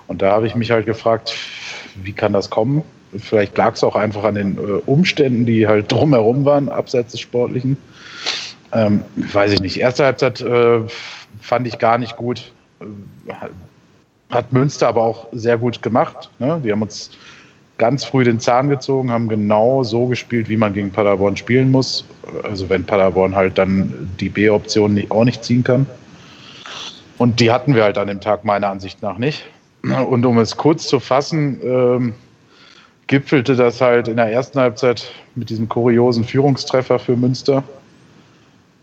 Und 0.07 0.23
da 0.23 0.33
habe 0.33 0.47
ich 0.47 0.55
mich 0.55 0.71
halt 0.71 0.87
gefragt, 0.87 1.35
wie 1.97 2.13
kann 2.13 2.33
das 2.33 2.49
kommen? 2.49 2.83
Vielleicht 3.19 3.57
lag 3.57 3.75
es 3.75 3.85
auch 3.85 3.97
einfach 3.97 4.25
an 4.25 4.35
den 4.37 4.57
äh, 4.57 4.61
Umständen, 4.87 5.47
die 5.47 5.67
halt 5.67 5.91
drumherum 5.93 6.45
waren, 6.45 6.69
abseits 6.69 7.13
des 7.13 7.21
Sportlichen. 7.21 7.77
Ähm, 8.73 9.03
weiß 9.17 9.53
ich 9.53 9.61
nicht. 9.61 9.79
Erste 9.79 10.05
Halbzeit 10.05 10.41
äh, 10.41 10.81
fand 11.41 11.67
ich 11.67 11.79
gar 11.79 11.99
nicht 11.99 12.17
gut. 12.17 12.53
Äh, 12.81 13.33
hat 14.31 14.53
Münster 14.53 14.89
aber 14.89 15.03
auch 15.03 15.29
sehr 15.33 15.57
gut 15.57 15.83
gemacht. 15.83 16.31
Ne? 16.39 16.61
Die 16.65 16.73
haben 16.73 16.83
uns 16.83 17.11
ganz 17.79 18.05
früh 18.05 18.25
den 18.25 18.41
Zahn 18.41 18.69
gezogen, 18.69 19.11
haben 19.11 19.29
genau 19.29 19.83
so 19.83 20.07
gespielt, 20.07 20.49
wie 20.49 20.57
man 20.57 20.73
gegen 20.73 20.91
Paderborn 20.91 21.37
spielen 21.37 21.71
muss. 21.71 22.05
Also 22.43 22.69
wenn 22.69 22.85
Paderborn 22.85 23.35
halt 23.35 23.59
dann 23.59 24.11
die 24.19 24.29
B-Option 24.29 25.03
auch 25.11 25.25
nicht 25.25 25.45
ziehen 25.45 25.63
kann. 25.63 25.87
Und 27.19 27.41
die 27.41 27.51
hatten 27.51 27.75
wir 27.75 27.85
halt 27.85 27.99
an 27.99 28.09
dem 28.09 28.21
Tag 28.21 28.45
meiner 28.45 28.69
Ansicht 28.69 29.03
nach 29.03 29.19
nicht. 29.19 29.45
Und 29.83 30.27
um 30.27 30.39
es 30.39 30.57
kurz 30.57 30.87
zu 30.89 31.01
fassen, 31.01 31.61
ähm, 31.63 32.15
gipfelte 33.07 33.55
das 33.55 33.81
halt 33.81 34.09
in 34.09 34.17
der 34.17 34.33
ersten 34.33 34.59
Halbzeit 34.59 35.11
mit 35.35 35.51
diesem 35.51 35.69
kuriosen 35.69 36.25
Führungstreffer 36.25 36.99
für 36.99 37.17
Münster. 37.17 37.63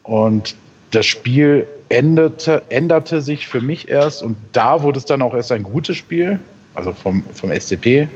Und 0.03 0.55
das 0.91 1.05
Spiel 1.05 1.67
änderte, 1.89 2.63
änderte 2.69 3.21
sich 3.21 3.47
für 3.47 3.61
mich 3.61 3.89
erst 3.89 4.23
und 4.23 4.37
da 4.51 4.81
wurde 4.81 4.99
es 4.99 5.05
dann 5.05 5.21
auch 5.21 5.33
erst 5.33 5.51
ein 5.51 5.63
gutes 5.63 5.97
Spiel, 5.97 6.39
also 6.75 6.93
vom, 6.93 7.23
vom 7.33 7.51
SCP, 7.51 8.07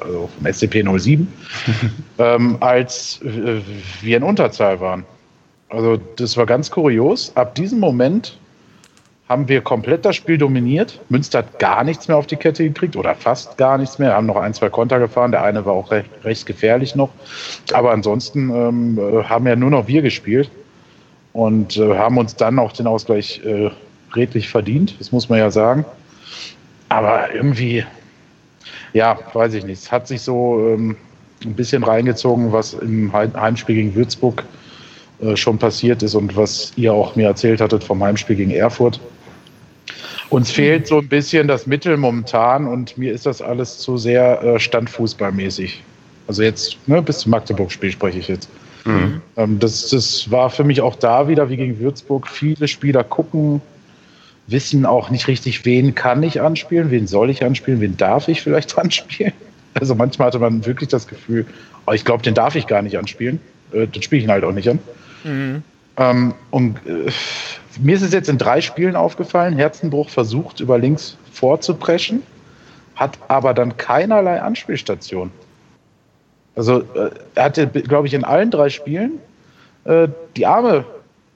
also 0.00 0.28
vom 0.36 0.52
SCP 0.52 0.84
07, 0.98 1.32
ähm, 2.18 2.56
als 2.60 3.20
äh, 3.22 3.60
wir 4.00 4.16
in 4.16 4.22
Unterzahl 4.22 4.80
waren. 4.80 5.04
Also 5.68 5.96
das 6.16 6.36
war 6.36 6.46
ganz 6.46 6.70
kurios. 6.70 7.32
Ab 7.34 7.54
diesem 7.54 7.80
Moment 7.80 8.38
haben 9.28 9.48
wir 9.48 9.60
komplett 9.60 10.04
das 10.04 10.14
Spiel 10.14 10.38
dominiert. 10.38 11.00
Münster 11.08 11.38
hat 11.38 11.58
gar 11.58 11.82
nichts 11.82 12.06
mehr 12.06 12.16
auf 12.16 12.26
die 12.26 12.36
Kette 12.36 12.62
gekriegt 12.62 12.96
oder 12.96 13.14
fast 13.14 13.58
gar 13.58 13.76
nichts 13.76 13.98
mehr. 13.98 14.10
Wir 14.10 14.14
haben 14.14 14.26
noch 14.26 14.36
ein, 14.36 14.54
zwei 14.54 14.68
Konter 14.68 15.00
gefahren. 15.00 15.32
Der 15.32 15.42
eine 15.42 15.64
war 15.64 15.72
auch 15.72 15.90
recht, 15.90 16.08
recht 16.22 16.46
gefährlich 16.46 16.94
noch. 16.94 17.10
Aber 17.72 17.90
ansonsten 17.90 18.50
ähm, 18.50 18.98
äh, 18.98 19.24
haben 19.24 19.46
ja 19.46 19.56
nur 19.56 19.70
noch 19.70 19.88
wir 19.88 20.02
gespielt 20.02 20.50
und 21.32 21.76
äh, 21.76 21.96
haben 21.96 22.18
uns 22.18 22.36
dann 22.36 22.58
auch 22.60 22.72
den 22.72 22.86
Ausgleich 22.86 23.42
äh, 23.44 23.70
redlich 24.14 24.48
verdient. 24.48 24.94
Das 25.00 25.10
muss 25.10 25.28
man 25.28 25.40
ja 25.40 25.50
sagen. 25.50 25.84
Aber 26.88 27.34
irgendwie, 27.34 27.84
ja, 28.96 29.18
weiß 29.34 29.52
ich 29.52 29.64
nicht. 29.64 29.82
Es 29.82 29.92
hat 29.92 30.08
sich 30.08 30.22
so 30.22 30.58
ähm, 30.70 30.96
ein 31.44 31.52
bisschen 31.52 31.84
reingezogen, 31.84 32.50
was 32.50 32.72
im 32.72 33.12
Heimspiel 33.12 33.76
gegen 33.76 33.94
Würzburg 33.94 34.42
äh, 35.20 35.36
schon 35.36 35.58
passiert 35.58 36.02
ist 36.02 36.14
und 36.14 36.34
was 36.34 36.72
ihr 36.76 36.94
auch 36.94 37.14
mir 37.14 37.26
erzählt 37.26 37.60
hattet 37.60 37.84
vom 37.84 38.02
Heimspiel 38.02 38.36
gegen 38.36 38.52
Erfurt. 38.52 38.98
Uns 40.30 40.50
fehlt 40.50 40.86
so 40.86 40.98
ein 40.98 41.08
bisschen 41.08 41.46
das 41.46 41.66
Mittel 41.66 41.98
momentan 41.98 42.66
und 42.66 42.96
mir 42.96 43.12
ist 43.12 43.26
das 43.26 43.42
alles 43.42 43.78
zu 43.78 43.98
sehr 43.98 44.42
äh, 44.42 44.58
standfußballmäßig. 44.58 45.82
Also 46.26 46.42
jetzt, 46.42 46.78
ne, 46.88 47.02
bis 47.02 47.18
zum 47.18 47.32
Magdeburg-Spiel 47.32 47.92
spreche 47.92 48.18
ich 48.18 48.28
jetzt. 48.28 48.48
Mhm. 48.86 49.20
Ähm, 49.36 49.58
das, 49.58 49.90
das 49.90 50.30
war 50.30 50.48
für 50.48 50.64
mich 50.64 50.80
auch 50.80 50.96
da 50.96 51.28
wieder, 51.28 51.50
wie 51.50 51.58
gegen 51.58 51.78
Würzburg, 51.78 52.26
viele 52.26 52.66
Spieler 52.66 53.04
gucken, 53.04 53.60
wissen 54.46 54.86
auch 54.86 55.10
nicht 55.10 55.28
richtig, 55.28 55.64
wen 55.64 55.94
kann 55.94 56.22
ich 56.22 56.40
anspielen, 56.40 56.90
wen 56.90 57.06
soll 57.06 57.30
ich 57.30 57.44
anspielen, 57.44 57.80
wen 57.80 57.96
darf 57.96 58.28
ich 58.28 58.42
vielleicht 58.42 58.78
anspielen. 58.78 59.32
Also 59.74 59.94
manchmal 59.94 60.28
hatte 60.28 60.38
man 60.38 60.64
wirklich 60.64 60.88
das 60.88 61.06
Gefühl, 61.06 61.46
oh, 61.86 61.92
ich 61.92 62.04
glaube, 62.04 62.22
den 62.22 62.34
darf 62.34 62.54
ich 62.54 62.66
gar 62.66 62.82
nicht 62.82 62.96
anspielen. 62.96 63.40
Äh, 63.72 63.86
den 63.86 64.02
spiele 64.02 64.20
ich 64.20 64.24
ihn 64.24 64.30
halt 64.30 64.44
auch 64.44 64.52
nicht 64.52 64.68
an. 64.68 64.78
Mhm. 65.24 65.62
Ähm, 65.98 66.34
und 66.50 66.78
äh, 66.86 67.10
mir 67.80 67.96
ist 67.96 68.02
es 68.02 68.12
jetzt 68.12 68.28
in 68.28 68.38
drei 68.38 68.60
Spielen 68.60 68.96
aufgefallen, 68.96 69.54
Herzenbruch 69.54 70.08
versucht 70.08 70.60
über 70.60 70.78
links 70.78 71.16
vorzupreschen, 71.32 72.22
hat 72.94 73.18
aber 73.28 73.52
dann 73.54 73.76
keinerlei 73.76 74.40
Anspielstation. 74.40 75.30
Also 76.54 76.80
äh, 76.80 77.10
er 77.34 77.44
hatte, 77.44 77.66
glaube 77.66 78.06
ich, 78.06 78.14
in 78.14 78.24
allen 78.24 78.50
drei 78.50 78.70
Spielen 78.70 79.18
äh, 79.84 80.08
die 80.36 80.46
Arme 80.46 80.84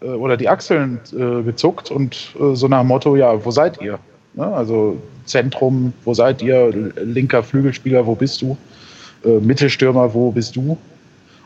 äh, 0.00 0.06
oder 0.06 0.36
die 0.36 0.48
Achseln 0.48 1.00
äh, 1.12 1.42
gezuckt 1.42 1.90
und 1.90 2.34
äh, 2.40 2.54
so 2.54 2.68
nach 2.68 2.80
dem 2.80 2.88
Motto, 2.88 3.16
ja, 3.16 3.44
wo 3.44 3.50
seid 3.50 3.80
ihr? 3.80 3.98
Ja, 4.34 4.46
ne, 4.46 4.54
also 4.54 4.96
Zentrum, 5.26 5.92
wo 6.04 6.14
seid 6.14 6.42
ihr? 6.42 6.70
Linker 6.96 7.42
Flügelspieler, 7.42 8.06
wo 8.06 8.14
bist 8.14 8.42
du? 8.42 8.56
Äh, 9.24 9.40
Mittelstürmer, 9.40 10.12
wo 10.14 10.30
bist 10.30 10.56
du? 10.56 10.76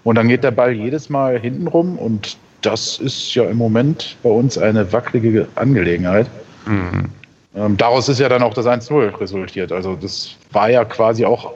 Und 0.05 0.17
dann 0.17 0.29
geht 0.29 0.45
der 0.45 0.51
Ball 0.51 0.73
jedes 0.73 1.09
Mal 1.09 1.39
hinten 1.39 1.67
rum 1.67 1.99
und 1.99 2.37
das 2.61 2.99
ist 2.99 3.35
ja 3.35 3.45
im 3.45 3.57
Moment 3.57 4.17
bei 4.23 4.31
uns 4.31 4.57
eine 4.57 4.91
wackelige 4.93 5.49
Angelegenheit. 5.55 6.27
Mhm. 6.67 7.11
Ähm, 7.55 7.77
daraus 7.77 8.09
ist 8.09 8.21
ja 8.21 8.29
dann 8.29 8.43
auch 8.43 8.55
das 8.55 8.67
1-0 8.67 9.21
resultiert. 9.21 9.71
Also 9.71 9.97
das 9.97 10.37
war 10.53 10.71
ja 10.71 10.85
quasi 10.85 11.25
auch 11.25 11.53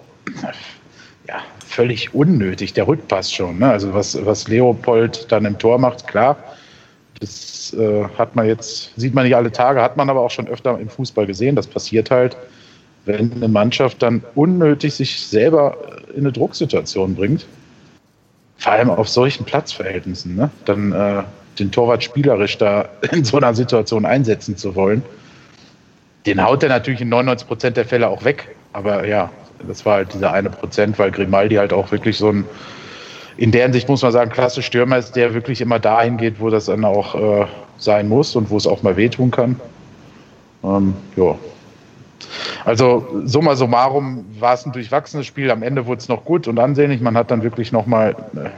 ja, 1.26 1.40
völlig 1.66 2.14
unnötig, 2.14 2.72
der 2.72 2.86
Rückpass 2.86 3.32
schon. 3.32 3.59
Ne? 3.59 3.70
Also 3.70 3.94
was, 3.94 4.24
was 4.24 4.49
Leopold 4.49 5.30
dann 5.30 5.44
im 5.44 5.59
Tor 5.59 5.78
macht, 5.78 6.07
klar, 6.07 6.36
das 7.20 7.74
äh, 7.74 8.04
hat 8.16 8.36
man 8.36 8.46
jetzt, 8.46 8.92
sieht 8.96 9.14
man 9.14 9.24
nicht 9.24 9.36
alle 9.36 9.52
Tage, 9.52 9.82
hat 9.82 9.96
man 9.96 10.08
aber 10.10 10.20
auch 10.20 10.30
schon 10.30 10.48
öfter 10.48 10.78
im 10.78 10.88
Fußball 10.88 11.26
gesehen. 11.26 11.56
Das 11.56 11.66
passiert 11.66 12.10
halt, 12.10 12.36
wenn 13.04 13.32
eine 13.32 13.48
Mannschaft 13.48 14.02
dann 14.02 14.22
unnötig 14.34 14.94
sich 14.94 15.26
selber 15.26 15.76
in 16.14 16.20
eine 16.20 16.32
Drucksituation 16.32 17.14
bringt 17.14 17.46
vor 18.58 18.72
allem 18.72 18.90
auf 18.90 19.08
solchen 19.08 19.44
Platzverhältnissen, 19.44 20.34
ne? 20.34 20.50
dann 20.64 20.92
äh, 20.92 21.22
den 21.58 21.70
Torwart 21.70 22.02
spielerisch 22.02 22.58
da 22.58 22.88
in 23.12 23.24
so 23.24 23.36
einer 23.38 23.54
Situation 23.54 24.04
einsetzen 24.04 24.56
zu 24.56 24.74
wollen, 24.74 25.02
den 26.26 26.44
haut 26.44 26.62
er 26.62 26.68
natürlich 26.68 27.00
in 27.00 27.08
99 27.08 27.48
Prozent 27.48 27.76
der 27.76 27.84
Fälle 27.84 28.08
auch 28.08 28.24
weg. 28.24 28.54
Aber 28.72 29.06
ja, 29.06 29.30
das 29.66 29.86
war 29.86 29.94
halt 29.94 30.12
dieser 30.12 30.32
eine 30.32 30.50
Prozent, 30.50 30.98
weil 30.98 31.10
Grimaldi 31.10 31.54
halt 31.54 31.72
auch 31.72 31.90
wirklich 31.90 32.18
so 32.18 32.30
ein, 32.30 32.44
in 33.39 33.53
der 33.53 33.62
Hinsicht 33.62 33.89
muss 33.89 34.03
man 34.03 34.12
sagen, 34.12 34.30
klasse 34.30 34.62
Stürmer 34.62 34.99
ist, 34.99 35.16
der 35.16 35.32
wirklich 35.32 35.61
immer 35.61 35.78
dahin 35.78 36.16
geht, 36.16 36.41
wo 36.41 36.51
das 36.51 36.66
dann 36.66 36.84
auch 36.84 37.14
äh, 37.14 37.47
sein 37.78 38.09
muss 38.09 38.36
und 38.36 38.51
wo 38.51 38.57
es 38.57 38.66
auch 38.66 38.82
mal 38.82 38.97
wehtun 38.97 39.30
kann. 39.30 39.59
Ähm, 40.64 40.95
ja, 41.16 41.36
also 42.64 43.22
summa 43.24 43.55
summarum 43.55 44.24
war 44.39 44.55
es 44.55 44.66
ein 44.66 44.72
durchwachsenes 44.72 45.26
Spiel. 45.26 45.51
Am 45.51 45.62
Ende 45.62 45.86
wurde 45.86 46.01
es 46.01 46.09
noch 46.09 46.24
gut 46.24 46.49
und 46.49 46.59
ansehnlich. 46.59 47.01
Man 47.01 47.16
hat 47.16 47.30
dann 47.30 47.43
wirklich 47.45 47.70
nochmal 47.70 48.16
äh, 48.34 48.51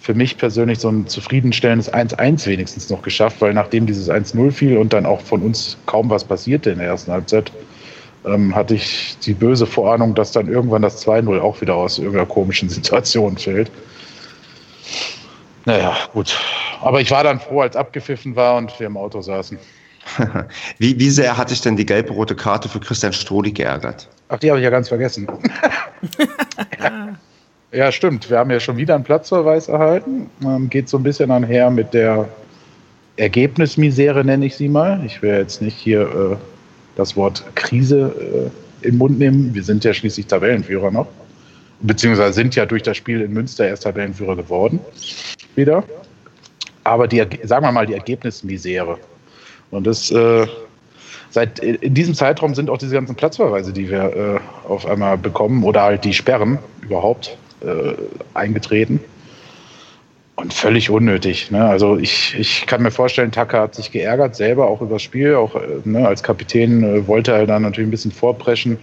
für 0.00 0.14
mich 0.14 0.36
persönlich 0.38 0.80
so 0.80 0.88
ein 0.88 1.06
zufriedenstellendes 1.06 1.92
1-1 1.92 2.46
wenigstens 2.46 2.90
noch 2.90 3.02
geschafft, 3.02 3.40
weil 3.40 3.54
nachdem 3.54 3.86
dieses 3.86 4.10
1-0 4.10 4.50
fiel 4.50 4.76
und 4.76 4.92
dann 4.92 5.06
auch 5.06 5.20
von 5.20 5.42
uns 5.42 5.78
kaum 5.86 6.10
was 6.10 6.24
passierte 6.24 6.70
in 6.70 6.78
der 6.78 6.88
ersten 6.88 7.12
Halbzeit, 7.12 7.52
ähm, 8.24 8.54
hatte 8.54 8.74
ich 8.74 9.16
die 9.24 9.34
böse 9.34 9.66
Vorahnung, 9.66 10.14
dass 10.14 10.32
dann 10.32 10.48
irgendwann 10.48 10.82
das 10.82 11.06
2-0 11.06 11.40
auch 11.40 11.60
wieder 11.60 11.76
aus 11.76 11.98
irgendeiner 11.98 12.26
komischen 12.26 12.68
Situation 12.68 13.38
fällt. 13.38 13.70
Naja, 15.64 15.96
gut. 16.12 16.38
Aber 16.80 17.00
ich 17.00 17.10
war 17.10 17.24
dann 17.24 17.40
froh, 17.40 17.60
als 17.60 17.76
abgepfiffen 17.76 18.36
war 18.36 18.56
und 18.56 18.78
wir 18.78 18.86
im 18.86 18.96
Auto 18.96 19.20
saßen. 19.20 19.58
wie, 20.78 20.98
wie 20.98 21.10
sehr 21.10 21.36
hat 21.36 21.50
dich 21.50 21.60
denn 21.60 21.76
die 21.76 21.84
gelb-rote 21.84 22.36
Karte 22.36 22.68
für 22.68 22.78
Christian 22.78 23.12
Stroli 23.12 23.50
geärgert? 23.50 24.08
Ach, 24.28 24.38
die 24.38 24.50
habe 24.50 24.60
ich 24.60 24.64
ja 24.64 24.70
ganz 24.70 24.88
vergessen. 24.88 25.26
ja. 26.78 27.08
ja. 27.72 27.92
stimmt. 27.92 28.30
Wir 28.30 28.38
haben 28.38 28.50
ja 28.50 28.60
schon 28.60 28.76
wieder 28.76 28.94
einen 28.94 29.04
Platzverweis 29.04 29.68
erhalten. 29.68 30.30
Ähm, 30.44 30.70
geht 30.70 30.88
so 30.88 30.96
ein 30.96 31.02
bisschen 31.02 31.30
einher 31.30 31.70
mit 31.70 31.92
der 31.92 32.28
Ergebnismisere, 33.16 34.24
nenne 34.24 34.46
ich 34.46 34.56
sie 34.56 34.68
mal. 34.68 35.02
Ich 35.04 35.22
will 35.22 35.34
jetzt 35.34 35.62
nicht 35.62 35.76
hier 35.76 36.02
äh, 36.02 36.36
das 36.96 37.16
Wort 37.16 37.44
Krise 37.54 38.50
äh, 38.82 38.86
im 38.86 38.98
Mund 38.98 39.18
nehmen. 39.18 39.54
Wir 39.54 39.62
sind 39.62 39.84
ja 39.84 39.92
schließlich 39.92 40.26
Tabellenführer 40.26 40.90
noch. 40.90 41.08
Beziehungsweise 41.80 42.32
sind 42.32 42.54
ja 42.54 42.66
durch 42.66 42.82
das 42.82 42.96
Spiel 42.96 43.20
in 43.20 43.32
Münster 43.32 43.66
erst 43.66 43.82
Tabellenführer 43.82 44.36
geworden. 44.36 44.80
Wieder. 45.54 45.84
Aber 46.84 47.08
die, 47.08 47.24
sagen 47.42 47.64
wir 47.64 47.72
mal, 47.72 47.86
die 47.86 47.94
Ergebnismisere 47.94 48.98
und 49.70 49.86
das 49.86 50.10
äh, 50.10 50.46
seit 51.30 51.58
in 51.58 51.94
diesem 51.94 52.14
Zeitraum 52.14 52.54
sind 52.54 52.70
auch 52.70 52.78
diese 52.78 52.94
ganzen 52.94 53.14
Platzverweise, 53.14 53.72
die 53.72 53.90
wir 53.90 54.40
äh, 54.64 54.68
auf 54.68 54.86
einmal 54.86 55.18
bekommen, 55.18 55.64
oder 55.64 55.82
halt 55.82 56.04
die 56.04 56.14
Sperren 56.14 56.58
überhaupt 56.82 57.36
äh, 57.60 57.94
eingetreten. 58.34 59.00
Und 60.36 60.52
völlig 60.52 60.90
unnötig. 60.90 61.50
Ne? 61.50 61.64
Also 61.64 61.96
ich, 61.96 62.34
ich 62.38 62.66
kann 62.66 62.82
mir 62.82 62.90
vorstellen, 62.90 63.32
Tucker 63.32 63.60
hat 63.60 63.74
sich 63.74 63.90
geärgert, 63.90 64.36
selber 64.36 64.68
auch 64.68 64.82
über 64.82 64.96
das 64.96 65.02
Spiel. 65.02 65.34
Auch 65.34 65.54
äh, 65.56 65.60
ne, 65.84 66.06
als 66.06 66.22
Kapitän 66.22 66.82
äh, 66.82 67.06
wollte 67.06 67.32
er 67.32 67.46
dann 67.46 67.62
natürlich 67.62 67.88
ein 67.88 67.90
bisschen 67.90 68.12
vorpreschen. 68.12 68.78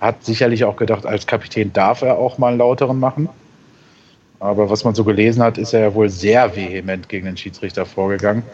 Hat 0.00 0.24
sicherlich 0.24 0.64
auch 0.64 0.76
gedacht, 0.76 1.06
als 1.06 1.26
Kapitän 1.26 1.72
darf 1.72 2.02
er 2.02 2.18
auch 2.18 2.38
mal 2.38 2.48
einen 2.48 2.58
lauteren 2.58 3.00
machen. 3.00 3.28
Aber 4.40 4.70
was 4.70 4.84
man 4.84 4.94
so 4.94 5.04
gelesen 5.04 5.42
hat, 5.42 5.58
ist 5.58 5.72
er 5.72 5.80
ja 5.80 5.94
wohl 5.94 6.08
sehr 6.08 6.54
vehement 6.54 7.08
gegen 7.08 7.26
den 7.26 7.36
Schiedsrichter 7.36 7.84
vorgegangen. 7.84 8.44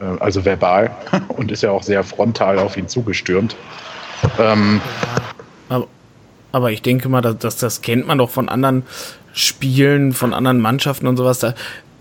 Äh, 0.00 0.04
also 0.20 0.44
verbal, 0.44 0.90
und 1.28 1.50
ist 1.50 1.62
ja 1.62 1.70
auch 1.70 1.82
sehr 1.82 2.02
frontal 2.04 2.58
auf 2.58 2.76
ihn 2.76 2.88
zugestürmt. 2.88 3.56
Ähm, 4.38 4.80
aber, 5.68 5.86
aber, 6.52 6.70
ich 6.70 6.82
denke 6.82 7.08
mal, 7.08 7.20
dass, 7.20 7.58
das 7.58 7.82
kennt 7.82 8.06
man 8.06 8.18
doch 8.18 8.30
von 8.30 8.48
anderen 8.48 8.84
Spielen, 9.32 10.12
von 10.14 10.32
anderen 10.32 10.60
Mannschaften 10.60 11.06
und 11.06 11.18
sowas. 11.18 11.40
Da, 11.40 11.54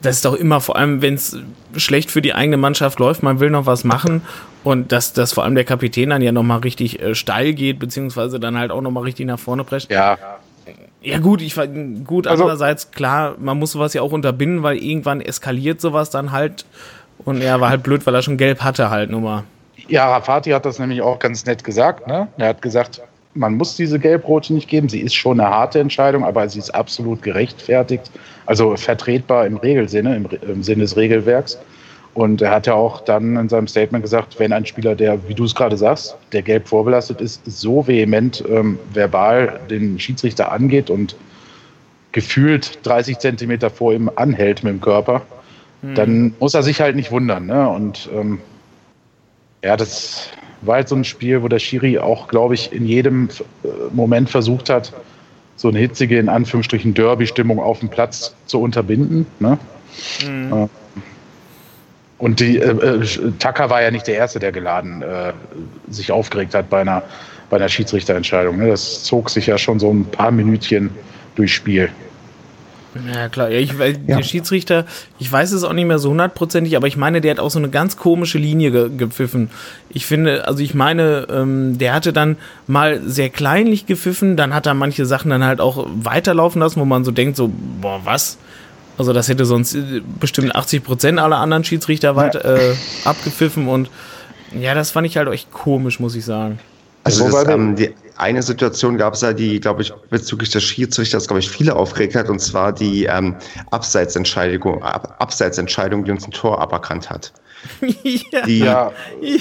das 0.06 0.18
ist 0.18 0.26
doch 0.26 0.36
immer, 0.36 0.62
vor 0.62 0.76
allem 0.76 1.02
wenn 1.02 1.16
es 1.16 1.38
schlecht 1.76 2.12
für 2.12 2.22
die 2.22 2.34
eigene 2.34 2.58
Mannschaft 2.58 3.00
läuft, 3.00 3.24
man 3.24 3.40
will 3.40 3.50
noch 3.50 3.66
was 3.66 3.84
machen 3.84 4.22
und 4.64 4.92
dass, 4.92 5.14
dass 5.14 5.34
vor 5.34 5.44
allem 5.44 5.56
der 5.56 5.64
Kapitän 5.64 6.10
dann 6.10 6.22
ja 6.22 6.32
nochmal 6.32 6.60
richtig 6.60 7.02
äh, 7.02 7.16
steil 7.16 7.54
geht, 7.54 7.80
beziehungsweise 7.80 8.40
dann 8.40 8.58
halt 8.58 8.72
auch 8.72 8.82
nochmal 8.82 9.04
richtig 9.04 9.26
nach 9.26 9.40
vorne 9.40 9.64
prescht. 9.64 9.92
Ja. 9.92 10.18
Ja 11.02 11.20
gut, 11.20 11.44
ich 11.44 11.54
gut, 11.54 12.26
also, 12.26 12.44
andererseits 12.44 12.90
klar, 12.90 13.36
man 13.40 13.60
muss 13.60 13.74
sowas 13.74 13.94
ja 13.94 14.02
auch 14.02 14.12
unterbinden, 14.12 14.64
weil 14.64 14.78
irgendwann 14.78 15.22
eskaliert 15.22 15.80
sowas 15.80 16.10
dann 16.10 16.32
halt 16.32 16.66
und 17.20 17.42
er 17.42 17.62
war 17.62 17.70
halt 17.70 17.84
blöd, 17.84 18.04
weil 18.08 18.16
er 18.16 18.24
schon 18.24 18.38
gelb 18.38 18.62
hatte, 18.62 18.90
halt 18.90 19.12
nur 19.12 19.22
mal. 19.22 19.44
Ja, 19.88 20.10
Rafati 20.10 20.50
hat 20.50 20.66
das 20.66 20.80
nämlich 20.80 21.04
auch 21.04 21.20
ganz 21.20 21.46
nett 21.46 21.64
gesagt. 21.64 22.08
Ne? 22.08 22.28
Er 22.38 22.48
hat 22.50 22.62
gesagt, 22.64 23.02
man 23.36 23.56
muss 23.56 23.76
diese 23.76 24.00
Gelbrote 24.00 24.54
nicht 24.54 24.70
geben. 24.70 24.90
Sie 24.90 25.02
ist 25.02 25.14
schon 25.14 25.40
eine 25.40 25.50
harte 25.50 25.80
Entscheidung, 25.80 26.24
aber 26.24 26.48
sie 26.50 26.60
ist 26.60 26.74
absolut 26.74 27.22
gerechtfertigt. 27.22 28.10
Also 28.46 28.76
vertretbar 28.76 29.46
im 29.46 29.58
Regelsinne, 29.58 30.16
im, 30.16 30.28
im 30.48 30.64
Sinne 30.64 30.84
des 30.84 30.96
Regelwerks. 30.96 31.60
Und 32.14 32.42
er 32.42 32.52
hat 32.52 32.66
ja 32.66 32.74
auch 32.74 33.02
dann 33.02 33.36
in 33.36 33.50
seinem 33.50 33.68
Statement 33.68 34.02
gesagt, 34.02 34.40
wenn 34.40 34.54
ein 34.54 34.66
Spieler, 34.66 34.96
der, 34.96 35.28
wie 35.28 35.34
du 35.34 35.44
es 35.44 35.54
gerade 35.54 35.76
sagst, 35.76 36.16
der 36.32 36.42
gelb 36.44 36.68
vorbelastet 36.68 37.20
ist, 37.20 37.42
so 37.46 37.86
vehement 37.86 38.42
ähm, 38.50 38.80
verbal 38.94 39.60
den 39.70 40.00
Schiedsrichter 40.00 40.52
angeht 40.52 40.90
und 40.90 41.18
gefühlt 42.14 42.80
30 42.84 43.20
Zentimeter 43.20 43.70
vor 43.70 43.92
ihm 43.94 44.10
anhält 44.16 44.64
mit 44.64 44.72
dem 44.72 44.80
Körper, 44.80 45.24
dann 45.94 46.34
muss 46.40 46.54
er 46.54 46.64
sich 46.64 46.82
halt 46.82 46.96
nicht 46.96 47.12
wundern. 47.12 47.46
Ne? 47.46 47.70
Und 47.70 48.10
ähm, 48.14 48.40
ja, 49.64 49.78
das 49.78 50.30
war 50.62 50.76
halt 50.76 50.90
so 50.90 50.96
ein 50.96 51.04
Spiel, 51.04 51.42
wo 51.44 51.48
der 51.48 51.60
Schiri 51.60 52.00
auch, 52.00 52.28
glaube 52.28 52.54
ich, 52.54 52.72
in 52.72 52.86
jedem 52.86 53.30
äh, 53.64 53.68
Moment 53.92 54.30
versucht 54.30 54.70
hat, 54.70 54.94
so 55.56 55.70
eine 55.70 55.80
hitzige, 55.80 56.20
in 56.20 56.30
Anführungsstrichen, 56.30 56.94
Derby-Stimmung 56.94 57.60
auf 57.60 57.80
dem 57.80 57.90
Platz 57.90 58.36
zu 58.46 58.62
unterbinden. 58.62 59.26
Ne? 59.40 59.58
Mhm. 60.28 60.70
Und 62.18 62.40
die 62.40 62.58
äh, 62.58 62.70
äh, 62.70 63.32
Tucker 63.40 63.70
war 63.70 63.82
ja 63.82 63.92
nicht 63.92 64.08
der 64.08 64.16
Erste, 64.16 64.40
der 64.40 64.52
geladen 64.52 65.02
äh, 65.02 65.34
sich 65.90 66.12
aufgeregt 66.12 66.54
hat 66.54 66.70
bei 66.70 66.82
einer, 66.82 67.04
bei 67.50 67.58
einer 67.58 67.70
Schiedsrichterentscheidung. 67.70 68.58
Ne? 68.58 68.68
Das 68.70 69.04
zog 69.04 69.30
sich 69.30 69.48
ja 69.48 69.58
schon 69.58 69.80
so 69.80 69.92
ein 69.92 70.06
paar 70.06 70.32
Minütchen 70.32 70.90
durchs 71.36 71.54
Spiel. 71.54 71.90
Ja, 73.14 73.28
klar. 73.30 73.50
Ja, 73.50 73.60
ich, 73.60 73.74
ja. 73.74 74.18
der 74.18 74.24
Schiedsrichter, 74.24 74.86
ich 75.20 75.30
weiß 75.30 75.52
es 75.52 75.64
auch 75.64 75.74
nicht 75.74 75.86
mehr 75.86 76.00
so 76.00 76.10
hundertprozentig, 76.12 76.78
aber 76.78 76.88
ich 76.88 76.96
meine, 76.96 77.22
der 77.22 77.32
hat 77.32 77.40
auch 77.40 77.50
so 77.50 77.60
eine 77.60 77.70
ganz 77.70 77.98
komische 77.98 78.38
Linie 78.38 78.72
ge 78.72 78.90
gepfiffen. 78.96 79.50
Ich 79.90 80.06
finde, 80.06 80.48
also 80.48 80.64
ich 80.64 80.74
meine, 80.74 81.28
ähm, 81.30 81.78
der 81.78 81.94
hatte 81.94 82.14
dann 82.14 82.38
mal 82.68 83.02
sehr 83.06 83.30
kleinlich 83.30 83.86
gepfiffen, 83.86 84.38
dann 84.38 84.54
hat 84.54 84.66
er 84.66 84.74
manche 84.74 85.06
Sachen 85.06 85.30
dann 85.30 85.44
halt 85.44 85.60
auch 85.60 85.86
weiterlaufen 85.94 86.62
lassen, 86.62 86.80
wo 86.80 86.86
man 86.86 87.04
so 87.04 87.12
denkt, 87.12 87.36
so, 87.36 87.52
boah, 87.82 88.02
was? 88.06 88.38
Also 88.98 89.12
das 89.12 89.28
hätte 89.28 89.46
sonst 89.46 89.76
äh, 89.76 90.02
bestimmt 90.20 90.56
80 90.56 90.84
Prozent 90.84 91.20
aller 91.20 91.38
anderen 91.38 91.66
Schiedsrichter 91.66 92.16
weit 92.16 92.36
ja. 92.36 92.56
äh, 92.56 92.76
abgepfiffen 93.04 93.68
und 93.68 93.90
ja, 94.58 94.74
das 94.74 94.92
fand 94.92 95.06
ich 95.06 95.18
halt 95.18 95.28
echt 95.28 95.52
komisch, 95.52 96.00
muss 96.00 96.16
ich 96.16 96.24
sagen. 96.24 96.60
Also 97.06 97.30
das, 97.30 97.48
ähm, 97.48 97.76
die 97.76 97.94
eine 98.18 98.42
Situation 98.42 98.98
gab 98.98 99.14
es 99.14 99.22
ja, 99.22 99.32
die, 99.32 99.60
glaube 99.60 99.84
ich, 99.84 99.94
bezüglich 100.10 100.50
des 100.50 100.64
Schiedsrichters, 100.64 101.28
glaube 101.28 101.40
ich, 101.40 101.50
viele 101.50 101.76
aufgeregt 101.76 102.16
hat, 102.16 102.30
und 102.30 102.40
zwar 102.40 102.74
die 102.74 103.06
ähm, 103.06 103.36
Abseitsentscheidung, 103.70 104.82
Ab 104.82 105.16
Abseitsentscheidung, 105.20 106.04
die 106.04 106.12
uns 106.12 106.26
ein 106.26 106.32
Tor 106.32 106.60
aberkannt 106.60 107.12
hat. 107.12 107.32
Ja. 108.32 108.46
Die, 108.46 108.60
ja. 108.60 108.92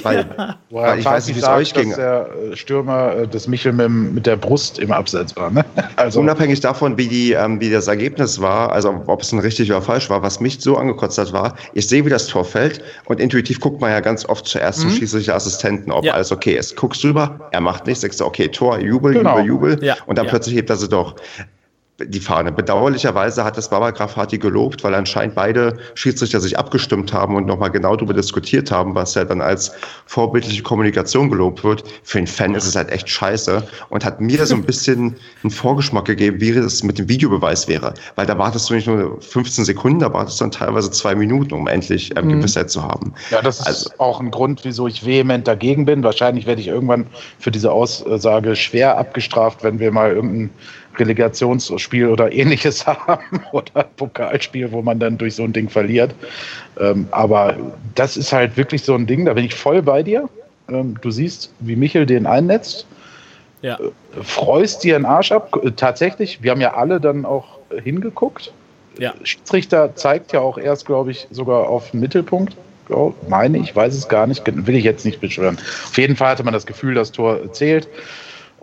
Weil, 0.03 0.27
weil 0.70 0.99
ich 0.99 1.05
weiß 1.05 1.27
nicht, 1.27 1.37
wie 1.37 1.41
es 1.41 1.49
euch 1.49 1.75
ging. 1.75 1.91
Dass 1.91 1.99
der 1.99 2.29
äh, 2.53 2.57
Stürmer 2.57 3.16
äh, 3.16 3.29
des 3.29 3.49
Michel 3.49 3.72
mit, 3.72 4.27
der 4.27 4.37
Brust 4.37 4.79
im 4.79 4.93
Abseits 4.93 5.37
war. 5.37 5.51
Ne? 5.51 5.64
Also 5.97 6.20
Unabhängig 6.20 6.61
davon, 6.61 6.99
wie, 6.99 7.07
die, 7.09 7.33
ähm, 7.33 7.61
wie 7.61 7.70
das 7.70 7.87
Ergebnis 7.87 8.41
war, 8.41 8.72
also 8.72 9.03
ob 9.07 9.22
es 9.22 9.33
ein 9.33 9.39
richtig 9.39 9.70
oder 9.70 9.81
falsch 9.81 10.11
war, 10.11 10.22
was 10.22 10.41
mich 10.41 10.61
so 10.61 10.77
angekotzt 10.77 11.18
hat, 11.18 11.33
war, 11.33 11.55
ich 11.72 11.87
sehe, 11.87 12.05
wie 12.05 12.11
das 12.11 12.27
Tor 12.27 12.45
fällt 12.45 12.83
und 13.05 13.20
intuitiv 13.20 13.61
guckt 13.61 13.81
man 13.81 13.91
ja 13.91 14.01
ganz 14.01 14.25
oft 14.29 14.47
zuerst 14.47 14.79
mhm. 14.79 14.89
zum 14.89 14.99
Schiedsrichter-Assistenten, 14.99 15.93
ob 15.93 16.05
ja. 16.05 16.14
alles 16.14 16.33
okay 16.33 16.57
ist. 16.57 16.77
Guckst 16.77 17.05
rüber, 17.05 17.49
er 17.53 17.61
macht 17.61 17.87
nichts, 17.87 18.01
sagst 18.01 18.20
du, 18.20 18.25
okay, 18.25 18.49
Tor, 18.49 18.79
Jubel, 18.81 19.14
genau. 19.14 19.39
Jubel, 19.39 19.72
Jubel 19.72 19.85
ja. 19.85 19.97
und 20.07 20.18
dann 20.18 20.27
plötzlich 20.27 20.57
hebt 20.57 20.70
er 20.70 20.77
sie 20.77 20.89
doch 20.89 21.14
die 22.01 22.18
Fahne. 22.18 22.51
Bedauerlicherweise 22.51 23.45
hat 23.45 23.57
das 23.57 23.70
Baba 23.70 23.92
Grafati 23.92 24.38
gelobt, 24.38 24.82
weil 24.82 24.95
anscheinend 24.95 25.36
beide 25.36 25.76
Schiedsrichter 25.95 26.40
sich 26.40 26.59
abgestimmt 26.59 27.12
haben 27.12 27.36
und 27.36 27.47
nochmal 27.47 27.70
genau 27.70 27.95
darüber 27.95 28.14
diskutiert 28.14 28.72
haben, 28.72 28.97
was 28.97 29.14
ja 29.14 29.24
dann 29.24 29.40
als 29.40 29.72
vorbildliche 30.07 30.64
Kommunikation 30.64 31.30
gelobt 31.30 31.62
wird. 31.62 31.84
Für 32.03 32.18
einen 32.18 32.26
Fan 32.26 32.57
ist 32.57 32.66
es 32.66 32.74
halt 32.74 32.90
echt 32.90 33.09
scheiße 33.09 33.62
und 33.90 34.05
hat 34.05 34.20
mir 34.20 34.45
so 34.45 34.57
ein 34.57 34.62
bisschen 34.66 35.14
einen 35.45 35.51
Vorgeschmack 35.53 36.07
gegeben, 36.07 36.40
wie 36.40 36.51
es 36.51 36.82
mit 36.82 36.99
dem 36.99 37.09
Videobeweis 37.09 37.68
wäre. 37.68 37.95
Weil 38.16 38.26
da 38.26 38.36
wartest 38.38 38.70
du 38.70 38.74
nicht 38.74 38.88
nur 38.88 39.20
15 39.20 39.64
Sekunden, 39.64 40.01
da 40.01 40.12
wartest 40.12 40.40
du 40.40 40.45
dann 40.45 40.51
teilweise 40.51 40.90
zwei 40.90 41.14
Minuten, 41.14 41.55
um 41.55 41.68
endlich 41.68 42.11
ähm, 42.16 42.26
mhm. 42.26 42.30
Gewissheit 42.40 42.70
zu 42.70 42.82
haben. 42.82 43.14
Ja, 43.30 43.40
das 43.40 43.61
ist 43.61 43.66
also, 43.68 43.90
auch 43.99 44.18
ein 44.20 44.32
Grund, 44.32 44.64
wieso 44.64 44.88
ich 44.88 45.07
vehement 45.07 45.47
dagegen 45.47 45.84
bin. 45.84 46.03
Wahrscheinlich 46.03 46.47
werde 46.47 46.61
ich 46.61 46.66
irgendwann 46.66 47.07
für 47.38 47.53
diese 47.53 47.70
Aussage 47.70 48.57
schwer 48.57 48.99
abgestraft, 48.99 49.62
wenn 49.62 49.78
wir 49.78 49.92
mal 49.92 50.11
irgendein 50.11 50.51
Relegationsspiel 50.99 52.09
oder 52.09 52.32
ähnliches 52.32 52.86
haben 52.86 53.40
oder 53.53 53.84
Pokalspiel, 53.97 54.70
wo 54.72 54.82
man 54.82 54.99
dann 54.99 55.18
durch 55.18 55.34
so 55.34 55.45
ein 55.45 55.53
Ding 55.53 55.68
verliert. 55.68 56.14
Ähm, 56.80 57.07
aber 57.11 57.57
das 57.95 58.16
ist 58.16 58.32
halt 58.32 58.57
wirklich 58.57 58.82
so 58.82 58.95
ein 58.95 59.07
Ding, 59.07 59.24
da 59.24 59.34
bin 59.34 59.45
ich 59.45 59.55
voll 59.55 59.82
bei 59.82 60.03
dir. 60.03 60.28
Ähm, 60.68 60.97
du 61.01 61.11
siehst, 61.11 61.53
wie 61.61 61.76
Michel 61.76 62.07
den 62.07 62.26
einnetzt. 62.26 62.86
Ja. 63.62 63.78
Äh, 63.78 64.22
freust 64.22 64.84
dir 64.84 64.97
einen 64.97 65.07
Arsch 65.07 65.32
ab. 65.32 65.57
Äh, 65.62 65.72
tatsächlich, 65.72 66.42
wir 66.42 66.51
haben 66.51 66.61
ja 66.61 66.74
alle 66.74 67.01
dann 67.01 67.24
auch 67.24 67.59
hingeguckt. 67.82 68.53
Ja. 68.99 69.14
Schiedsrichter 69.22 69.97
zeigt 69.97 70.32
ja 70.32 70.40
auch 70.40 70.59
erst, 70.59 70.86
glaube 70.86 71.11
ich, 71.11 71.26
sogar 71.30 71.68
auf 71.68 71.90
den 71.90 72.01
Mittelpunkt. 72.01 72.57
Meine 73.28 73.59
ich, 73.59 73.74
weiß 73.74 73.95
es 73.95 74.09
gar 74.09 74.26
nicht, 74.26 74.42
will 74.47 74.74
ich 74.76 74.84
jetzt 74.84 75.07
nicht 75.07 75.20
beschwören. 75.20 75.59
Auf 75.86 75.97
jeden 75.97 76.16
Fall 76.16 76.28
hatte 76.28 76.45
man 76.45 76.53
das 76.53 76.66
Gefühl, 76.66 76.95
das 76.95 77.12
Tor 77.12 77.53
zählt. 77.53 77.88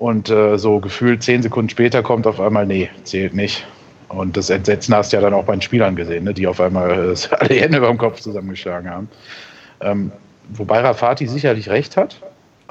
Und 0.01 0.31
äh, 0.31 0.57
so 0.57 0.79
gefühlt 0.79 1.21
zehn 1.21 1.43
Sekunden 1.43 1.69
später 1.69 2.01
kommt 2.01 2.25
auf 2.25 2.39
einmal, 2.39 2.65
nee, 2.65 2.89
zählt 3.03 3.35
nicht. 3.35 3.67
Und 4.07 4.35
das 4.35 4.49
Entsetzen 4.49 4.95
hast 4.95 5.13
du 5.13 5.17
ja 5.17 5.21
dann 5.21 5.35
auch 5.35 5.43
bei 5.43 5.53
den 5.53 5.61
Spielern 5.61 5.95
gesehen, 5.95 6.23
ne, 6.23 6.33
die 6.33 6.47
auf 6.47 6.59
einmal 6.59 7.13
äh, 7.13 7.35
alle 7.35 7.53
Hände 7.53 7.77
über 7.77 7.87
dem 7.87 7.99
Kopf 7.99 8.19
zusammengeschlagen 8.19 8.89
haben. 8.89 9.09
Ähm, 9.79 10.11
wobei 10.49 10.79
Rafati 10.79 11.27
sicherlich 11.27 11.69
recht 11.69 11.97
hat, 11.97 12.19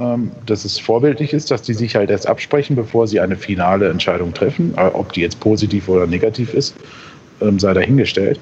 ähm, 0.01 0.33
dass 0.45 0.65
es 0.65 0.81
vorbildlich 0.81 1.33
ist, 1.33 1.53
dass 1.53 1.63
die 1.63 1.75
sich 1.75 1.95
halt 1.95 2.11
erst 2.11 2.27
absprechen, 2.27 2.75
bevor 2.75 3.07
sie 3.07 3.21
eine 3.21 3.37
finale 3.37 3.89
Entscheidung 3.91 4.35
treffen. 4.35 4.75
Äh, 4.77 4.87
ob 4.87 5.13
die 5.13 5.21
jetzt 5.21 5.39
positiv 5.39 5.89
oder 5.89 6.09
negativ 6.09 6.53
ist, 6.53 6.75
ähm, 7.41 7.61
sei 7.61 7.75
dahingestellt. 7.75 8.41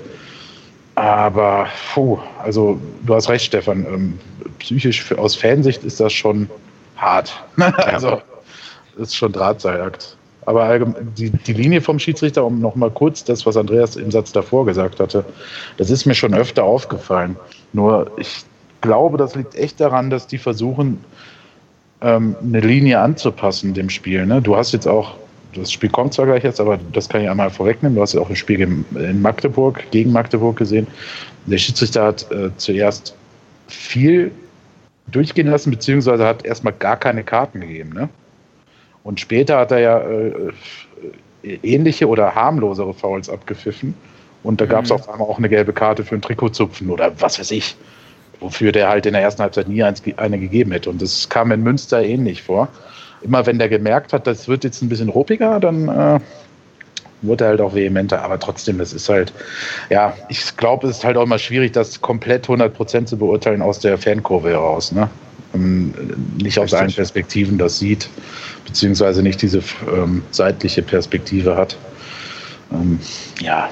Aber, 0.94 1.66
puh, 1.92 2.18
also 2.42 2.80
du 3.04 3.14
hast 3.14 3.28
recht, 3.28 3.44
Stefan. 3.44 3.84
Ähm, 3.84 4.18
psychisch 4.60 5.12
aus 5.12 5.36
Fansicht 5.36 5.84
ist 5.84 6.00
das 6.00 6.14
schon 6.14 6.48
hart. 6.96 7.44
also 7.76 8.22
ist 8.98 9.16
schon 9.16 9.32
Drahtseilakt. 9.32 10.16
Aber 10.46 10.78
die, 11.18 11.30
die 11.30 11.52
Linie 11.52 11.82
vom 11.82 11.98
Schiedsrichter, 11.98 12.44
um 12.44 12.58
nochmal 12.60 12.90
kurz 12.90 13.22
das, 13.22 13.44
was 13.44 13.56
Andreas 13.56 13.96
im 13.96 14.10
Satz 14.10 14.32
davor 14.32 14.64
gesagt 14.64 14.98
hatte, 14.98 15.24
das 15.76 15.90
ist 15.90 16.06
mir 16.06 16.14
schon 16.14 16.32
öfter 16.32 16.64
aufgefallen. 16.64 17.36
Nur 17.74 18.10
ich 18.16 18.44
glaube, 18.80 19.18
das 19.18 19.34
liegt 19.34 19.54
echt 19.56 19.78
daran, 19.80 20.08
dass 20.08 20.26
die 20.26 20.38
versuchen, 20.38 21.04
ähm, 22.00 22.36
eine 22.42 22.60
Linie 22.60 23.00
anzupassen 23.00 23.74
dem 23.74 23.90
Spiel. 23.90 24.24
Ne? 24.24 24.40
Du 24.40 24.56
hast 24.56 24.72
jetzt 24.72 24.86
auch, 24.86 25.16
das 25.54 25.72
Spiel 25.72 25.90
kommt 25.90 26.14
zwar 26.14 26.26
gleich 26.26 26.44
jetzt, 26.44 26.60
aber 26.60 26.78
das 26.92 27.08
kann 27.08 27.20
ich 27.20 27.28
einmal 27.28 27.50
vorwegnehmen. 27.50 27.96
Du 27.96 28.02
hast 28.02 28.14
ja 28.14 28.20
auch 28.20 28.30
ein 28.30 28.36
Spiel 28.36 28.60
in 28.60 29.20
Magdeburg, 29.20 29.90
gegen 29.90 30.12
Magdeburg 30.12 30.56
gesehen. 30.56 30.86
Der 31.46 31.58
Schiedsrichter 31.58 32.04
hat 32.04 32.30
äh, 32.30 32.50
zuerst 32.56 33.14
viel 33.66 34.30
durchgehen 35.08 35.48
lassen, 35.48 35.70
beziehungsweise 35.70 36.24
hat 36.24 36.44
erstmal 36.44 36.72
gar 36.72 36.96
keine 36.96 37.24
Karten 37.24 37.60
gegeben. 37.60 37.90
Ne? 37.92 38.08
Und 39.08 39.20
später 39.20 39.56
hat 39.56 39.70
er 39.70 39.78
ja 39.78 39.98
äh, 40.00 40.52
äh, 41.42 41.58
ähnliche 41.62 42.06
oder 42.08 42.34
harmlosere 42.34 42.92
Fouls 42.92 43.30
abgepfiffen. 43.30 43.94
Und 44.42 44.60
da 44.60 44.66
gab 44.66 44.84
es 44.84 44.90
mhm. 44.90 44.96
auf 44.96 45.08
einmal 45.08 45.26
auch 45.26 45.38
eine 45.38 45.48
gelbe 45.48 45.72
Karte 45.72 46.04
für 46.04 46.14
ein 46.14 46.20
Trikotzupfen 46.20 46.90
oder 46.90 47.18
was 47.18 47.40
weiß 47.40 47.52
ich, 47.52 47.74
wofür 48.38 48.70
der 48.70 48.90
halt 48.90 49.06
in 49.06 49.14
der 49.14 49.22
ersten 49.22 49.40
Halbzeit 49.40 49.66
nie 49.66 49.82
eine 49.82 50.38
gegeben 50.38 50.72
hätte. 50.72 50.90
Und 50.90 51.00
das 51.00 51.26
kam 51.30 51.50
in 51.52 51.62
Münster 51.62 52.02
ähnlich 52.02 52.42
vor. 52.42 52.68
Immer 53.22 53.46
wenn 53.46 53.58
der 53.58 53.70
gemerkt 53.70 54.12
hat, 54.12 54.26
das 54.26 54.46
wird 54.46 54.62
jetzt 54.62 54.82
ein 54.82 54.90
bisschen 54.90 55.08
ruppiger, 55.08 55.58
dann 55.58 55.88
äh, 55.88 56.20
wurde 57.22 57.44
er 57.44 57.50
halt 57.52 57.62
auch 57.62 57.74
vehementer. 57.74 58.22
Aber 58.22 58.38
trotzdem, 58.38 58.76
das 58.76 58.92
ist 58.92 59.08
halt, 59.08 59.32
ja, 59.88 60.12
ich 60.28 60.54
glaube, 60.58 60.86
es 60.86 60.98
ist 60.98 61.04
halt 61.06 61.16
auch 61.16 61.22
immer 61.22 61.38
schwierig, 61.38 61.72
das 61.72 62.02
komplett 62.02 62.46
100% 62.46 63.06
zu 63.06 63.16
beurteilen 63.16 63.62
aus 63.62 63.78
der 63.78 63.96
Fankurve 63.96 64.50
heraus. 64.50 64.92
Ne? 64.92 65.08
Ähm, 65.54 65.94
nicht 66.36 66.58
aus 66.58 66.74
allen 66.74 66.92
Perspektiven 66.92 67.58
das 67.58 67.78
sieht, 67.78 68.08
beziehungsweise 68.66 69.22
nicht 69.22 69.40
diese 69.40 69.62
ähm, 69.90 70.22
seitliche 70.30 70.82
Perspektive 70.82 71.56
hat. 71.56 71.76
Ähm, 72.70 72.98
ja. 73.40 73.70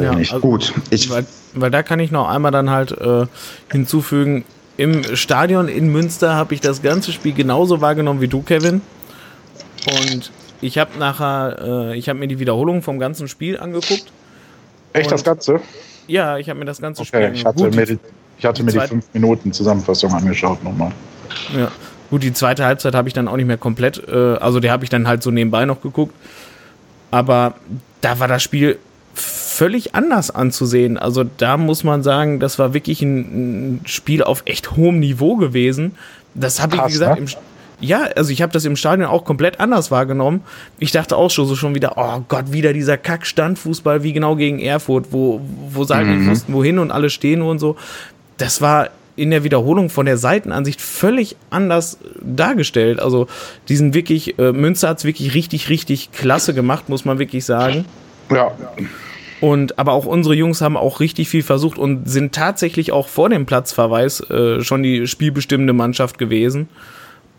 ja 0.00 0.14
nicht. 0.14 0.32
Also, 0.32 0.48
gut. 0.48 0.72
Ich, 0.90 1.10
weil, 1.10 1.26
weil, 1.54 1.70
da 1.70 1.82
kann 1.82 2.00
ich 2.00 2.10
noch 2.10 2.28
einmal 2.28 2.50
dann 2.50 2.70
halt 2.70 2.92
äh, 2.92 3.26
hinzufügen, 3.70 4.44
im 4.76 5.04
Stadion 5.14 5.68
in 5.68 5.92
Münster 5.92 6.34
habe 6.34 6.54
ich 6.54 6.62
das 6.62 6.80
ganze 6.80 7.12
Spiel 7.12 7.34
genauso 7.34 7.82
wahrgenommen 7.82 8.22
wie 8.22 8.28
du, 8.28 8.40
Kevin. 8.40 8.80
Und 9.86 10.32
ich 10.62 10.78
habe 10.78 10.98
nachher, 10.98 11.90
äh, 11.92 11.98
ich 11.98 12.08
habe 12.08 12.18
mir 12.18 12.28
die 12.28 12.38
Wiederholung 12.38 12.80
vom 12.80 12.98
ganzen 12.98 13.28
Spiel 13.28 13.58
angeguckt. 13.58 14.06
Echt 14.94 15.12
das 15.12 15.22
Ganze? 15.22 15.60
Ja, 16.06 16.38
ich 16.38 16.48
habe 16.48 16.58
mir 16.58 16.64
das 16.64 16.80
ganze 16.80 17.02
okay, 17.02 17.26
Spiel 17.26 17.34
Ich 17.34 17.44
hatte 17.44 17.70
mir 17.70 17.86
die, 17.86 17.98
ich 18.40 18.46
hatte 18.46 18.62
mir 18.62 18.72
die 18.72 18.80
fünf 18.80 19.04
Minuten 19.12 19.52
Zusammenfassung 19.52 20.14
angeschaut 20.14 20.64
nochmal. 20.64 20.92
Ja. 21.54 21.70
Gut, 22.08 22.22
die 22.22 22.32
zweite 22.32 22.64
Halbzeit 22.64 22.94
habe 22.94 23.06
ich 23.06 23.12
dann 23.12 23.28
auch 23.28 23.36
nicht 23.36 23.46
mehr 23.46 23.58
komplett, 23.58 24.02
äh, 24.08 24.36
also 24.36 24.60
die 24.60 24.70
habe 24.70 24.82
ich 24.82 24.90
dann 24.90 25.06
halt 25.06 25.22
so 25.22 25.30
nebenbei 25.30 25.66
noch 25.66 25.82
geguckt. 25.82 26.14
Aber 27.10 27.54
da 28.00 28.18
war 28.18 28.28
das 28.28 28.42
Spiel 28.42 28.78
völlig 29.14 29.94
anders 29.94 30.30
anzusehen. 30.30 30.96
Also 30.96 31.24
da 31.24 31.58
muss 31.58 31.84
man 31.84 32.02
sagen, 32.02 32.40
das 32.40 32.58
war 32.58 32.72
wirklich 32.72 33.02
ein, 33.02 33.74
ein 33.74 33.80
Spiel 33.84 34.22
auf 34.22 34.42
echt 34.46 34.74
hohem 34.74 35.00
Niveau 35.00 35.36
gewesen. 35.36 35.92
Das 36.34 36.62
habe 36.62 36.76
ich, 36.76 36.82
wie 36.82 36.92
gesagt, 36.92 37.20
ne? 37.20 37.26
im, 37.26 37.86
ja, 37.86 38.08
also 38.16 38.32
ich 38.32 38.40
habe 38.40 38.52
das 38.52 38.64
im 38.64 38.76
Stadion 38.76 39.06
auch 39.06 39.24
komplett 39.24 39.60
anders 39.60 39.90
wahrgenommen. 39.90 40.40
Ich 40.78 40.92
dachte 40.92 41.16
auch 41.16 41.30
schon 41.30 41.46
so 41.46 41.56
schon 41.56 41.74
wieder, 41.74 41.92
oh 41.96 42.24
Gott, 42.26 42.52
wieder 42.52 42.72
dieser 42.72 42.96
Kack-Standfußball, 42.96 44.02
wie 44.02 44.14
genau 44.14 44.34
gegen 44.34 44.60
Erfurt, 44.60 45.08
wo, 45.10 45.42
wo 45.70 45.86
halt 45.88 46.06
mhm. 46.06 46.30
wussten, 46.30 46.54
wohin 46.54 46.78
und 46.78 46.90
alle 46.90 47.10
stehen 47.10 47.42
und 47.42 47.58
so 47.58 47.76
das 48.40 48.60
war 48.60 48.90
in 49.16 49.30
der 49.30 49.44
Wiederholung 49.44 49.90
von 49.90 50.06
der 50.06 50.16
Seitenansicht 50.16 50.80
völlig 50.80 51.36
anders 51.50 51.98
dargestellt. 52.22 53.00
Also 53.00 53.26
diesen 53.68 53.92
wirklich, 53.92 54.38
äh, 54.38 54.52
Münster 54.52 54.88
hat 54.88 54.98
es 54.98 55.04
wirklich 55.04 55.34
richtig, 55.34 55.68
richtig 55.68 56.10
klasse 56.12 56.54
gemacht, 56.54 56.88
muss 56.88 57.04
man 57.04 57.18
wirklich 57.18 57.44
sagen. 57.44 57.84
Ja. 58.30 58.52
Und 59.40 59.78
aber 59.78 59.92
auch 59.92 60.06
unsere 60.06 60.34
Jungs 60.34 60.60
haben 60.60 60.76
auch 60.76 61.00
richtig 61.00 61.28
viel 61.28 61.42
versucht 61.42 61.78
und 61.78 62.08
sind 62.08 62.34
tatsächlich 62.34 62.92
auch 62.92 63.08
vor 63.08 63.28
dem 63.28 63.46
Platzverweis 63.46 64.20
äh, 64.30 64.62
schon 64.62 64.82
die 64.82 65.06
spielbestimmende 65.06 65.72
Mannschaft 65.72 66.18
gewesen. 66.18 66.68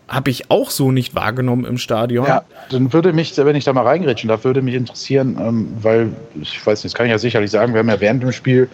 habe 0.08 0.30
ich 0.30 0.50
auch 0.50 0.70
so 0.70 0.92
nicht 0.92 1.14
wahrgenommen 1.14 1.64
im 1.64 1.78
Stadion. 1.78 2.26
Ja, 2.26 2.44
dann 2.70 2.92
würde 2.92 3.12
mich, 3.12 3.36
wenn 3.36 3.56
ich 3.56 3.64
da 3.64 3.72
mal 3.72 3.82
reingrätschen 3.82 4.28
darf, 4.28 4.44
würde 4.44 4.60
mich 4.60 4.74
interessieren, 4.74 5.38
ähm, 5.40 5.68
weil, 5.80 6.10
ich 6.40 6.64
weiß 6.64 6.84
nicht, 6.84 6.92
das 6.92 6.94
kann 6.96 7.06
ich 7.06 7.10
ja 7.10 7.18
sicherlich 7.18 7.50
sagen, 7.50 7.72
wir 7.72 7.78
haben 7.78 7.88
ja 7.88 8.00
während 8.00 8.22
dem 8.22 8.32
Spiel 8.32 8.68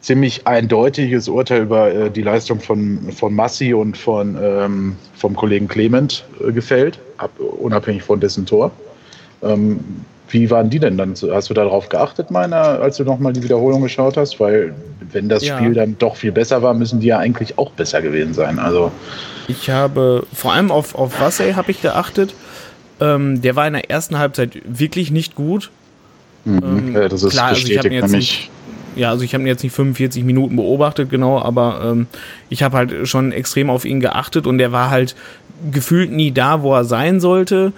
ziemlich 0.00 0.46
eindeutiges 0.46 1.28
Urteil 1.28 1.62
über 1.62 1.92
äh, 1.92 2.10
die 2.10 2.22
Leistung 2.22 2.60
von, 2.60 3.12
von 3.12 3.34
Massi 3.34 3.74
und 3.74 3.96
von, 3.96 4.36
ähm, 4.40 4.96
vom 5.14 5.36
Kollegen 5.36 5.68
Clement 5.68 6.24
äh, 6.46 6.52
gefällt, 6.52 6.98
ab, 7.18 7.30
unabhängig 7.38 8.02
von 8.02 8.20
dessen 8.20 8.46
Tor. 8.46 8.72
Ähm, 9.42 9.80
wie 10.30 10.48
waren 10.48 10.70
die 10.70 10.78
denn 10.78 10.96
dann? 10.96 11.14
Hast 11.32 11.50
du 11.50 11.54
darauf 11.54 11.88
geachtet, 11.88 12.30
meiner, 12.30 12.56
als 12.56 12.96
du 12.98 13.04
nochmal 13.04 13.32
die 13.32 13.42
Wiederholung 13.42 13.82
geschaut 13.82 14.16
hast? 14.16 14.38
Weil 14.38 14.74
wenn 15.12 15.28
das 15.28 15.44
ja. 15.44 15.56
Spiel 15.56 15.74
dann 15.74 15.96
doch 15.98 16.16
viel 16.16 16.30
besser 16.30 16.62
war, 16.62 16.72
müssen 16.72 17.00
die 17.00 17.08
ja 17.08 17.18
eigentlich 17.18 17.58
auch 17.58 17.72
besser 17.72 18.00
gewesen 18.00 18.32
sein. 18.32 18.58
Also 18.58 18.92
ich 19.48 19.68
habe 19.70 20.24
vor 20.32 20.52
allem 20.52 20.70
auf, 20.70 20.94
auf 20.94 21.20
Wassey 21.20 21.54
habe 21.54 21.72
ich 21.72 21.82
geachtet. 21.82 22.34
Ähm, 23.00 23.42
der 23.42 23.56
war 23.56 23.66
in 23.66 23.72
der 23.72 23.90
ersten 23.90 24.18
Halbzeit 24.18 24.60
wirklich 24.64 25.10
nicht 25.10 25.34
gut. 25.34 25.70
Mhm. 26.44 26.60
Ähm, 26.62 26.94
ja, 26.94 27.08
das 27.08 27.22
ist 27.22 27.32
klar, 27.32 27.48
also 27.48 27.66
ich 27.66 27.78
habe 27.78 27.88
jetzt 27.88 28.12
nicht, 28.12 28.50
ja, 29.00 29.08
also 29.08 29.24
ich 29.24 29.32
habe 29.32 29.42
ihn 29.42 29.46
jetzt 29.46 29.62
nicht 29.62 29.74
45 29.74 30.24
Minuten 30.24 30.56
beobachtet, 30.56 31.08
genau, 31.08 31.40
aber 31.40 31.80
ähm, 31.82 32.06
ich 32.50 32.62
habe 32.62 32.76
halt 32.76 33.08
schon 33.08 33.32
extrem 33.32 33.70
auf 33.70 33.86
ihn 33.86 33.98
geachtet 33.98 34.46
und 34.46 34.58
der 34.58 34.72
war 34.72 34.90
halt 34.90 35.16
gefühlt 35.72 36.12
nie 36.12 36.32
da, 36.32 36.62
wo 36.62 36.74
er 36.74 36.84
sein 36.84 37.18
sollte 37.18 37.72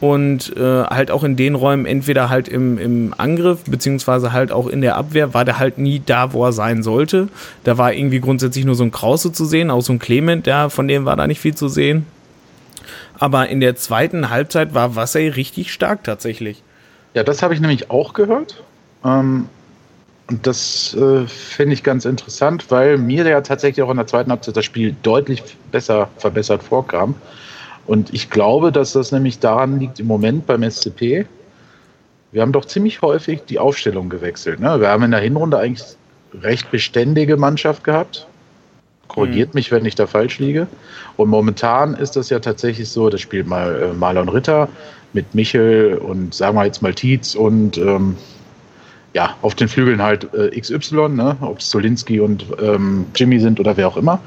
und 0.00 0.56
äh, 0.56 0.84
halt 0.84 1.10
auch 1.10 1.24
in 1.24 1.34
den 1.34 1.56
Räumen, 1.56 1.84
entweder 1.84 2.30
halt 2.30 2.46
im, 2.46 2.78
im 2.78 3.12
Angriff, 3.18 3.64
beziehungsweise 3.64 4.32
halt 4.32 4.52
auch 4.52 4.68
in 4.68 4.82
der 4.82 4.96
Abwehr, 4.96 5.34
war 5.34 5.44
der 5.44 5.58
halt 5.58 5.78
nie 5.78 6.00
da, 6.04 6.32
wo 6.32 6.44
er 6.44 6.52
sein 6.52 6.84
sollte. 6.84 7.26
Da 7.64 7.76
war 7.76 7.92
irgendwie 7.92 8.20
grundsätzlich 8.20 8.64
nur 8.64 8.76
so 8.76 8.84
ein 8.84 8.92
Krause 8.92 9.32
zu 9.32 9.44
sehen, 9.44 9.68
auch 9.68 9.82
so 9.82 9.92
ein 9.92 9.98
Clement, 9.98 10.46
ja, 10.46 10.68
von 10.68 10.86
dem 10.86 11.04
war 11.04 11.16
da 11.16 11.26
nicht 11.26 11.40
viel 11.40 11.56
zu 11.56 11.66
sehen. 11.66 12.06
Aber 13.18 13.48
in 13.48 13.58
der 13.58 13.74
zweiten 13.74 14.30
Halbzeit 14.30 14.74
war 14.74 14.94
Wassey 14.94 15.26
richtig 15.26 15.72
stark 15.72 16.04
tatsächlich. 16.04 16.62
Ja, 17.14 17.24
das 17.24 17.42
habe 17.42 17.52
ich 17.52 17.60
nämlich 17.60 17.90
auch 17.90 18.12
gehört. 18.12 18.62
Ähm, 19.04 19.48
und 20.32 20.46
das 20.46 20.94
äh, 20.94 21.26
finde 21.26 21.74
ich 21.74 21.82
ganz 21.82 22.06
interessant, 22.06 22.70
weil 22.70 22.96
mir 22.96 23.26
ja 23.26 23.42
tatsächlich 23.42 23.82
auch 23.84 23.90
in 23.90 23.98
der 23.98 24.06
zweiten 24.06 24.30
Halbzeit 24.30 24.56
das 24.56 24.64
Spiel 24.64 24.96
deutlich 25.02 25.42
besser 25.70 26.08
verbessert 26.16 26.62
vorkam. 26.62 27.14
Und 27.86 28.14
ich 28.14 28.30
glaube, 28.30 28.72
dass 28.72 28.92
das 28.94 29.12
nämlich 29.12 29.40
daran 29.40 29.78
liegt 29.78 30.00
im 30.00 30.06
Moment 30.06 30.46
beim 30.46 30.62
SCP. 30.62 31.26
Wir 32.30 32.40
haben 32.40 32.52
doch 32.52 32.64
ziemlich 32.64 33.02
häufig 33.02 33.42
die 33.46 33.58
Aufstellung 33.58 34.08
gewechselt. 34.08 34.58
Ne? 34.58 34.80
Wir 34.80 34.88
haben 34.88 35.02
in 35.02 35.10
der 35.10 35.20
Hinrunde 35.20 35.58
eigentlich 35.58 35.84
recht 36.40 36.70
beständige 36.70 37.36
Mannschaft 37.36 37.84
gehabt. 37.84 38.26
Korrigiert 39.08 39.52
mhm. 39.52 39.58
mich, 39.58 39.70
wenn 39.70 39.84
ich 39.84 39.96
da 39.96 40.06
falsch 40.06 40.38
liege. 40.38 40.66
Und 41.18 41.28
momentan 41.28 41.92
ist 41.92 42.16
das 42.16 42.30
ja 42.30 42.38
tatsächlich 42.38 42.88
so, 42.88 43.10
das 43.10 43.20
spielt 43.20 43.46
mal 43.46 43.82
äh, 43.82 43.92
Marlon 43.92 44.30
Ritter 44.30 44.70
mit 45.12 45.34
Michel 45.34 45.98
und 45.98 46.32
sagen 46.32 46.56
wir 46.56 46.64
jetzt 46.64 46.80
mal 46.80 46.94
Tietz 46.94 47.34
und 47.34 47.76
ähm, 47.76 48.16
ja, 49.14 49.36
auf 49.42 49.54
den 49.54 49.68
Flügeln 49.68 50.02
halt 50.02 50.32
äh, 50.34 50.58
XY, 50.58 51.10
ne? 51.10 51.36
ob 51.40 51.58
es 51.58 51.70
Solinski 51.70 52.20
und 52.20 52.46
ähm, 52.60 53.06
Jimmy 53.14 53.38
sind 53.38 53.60
oder 53.60 53.76
wer 53.76 53.88
auch 53.88 53.96
immer. 53.96 54.20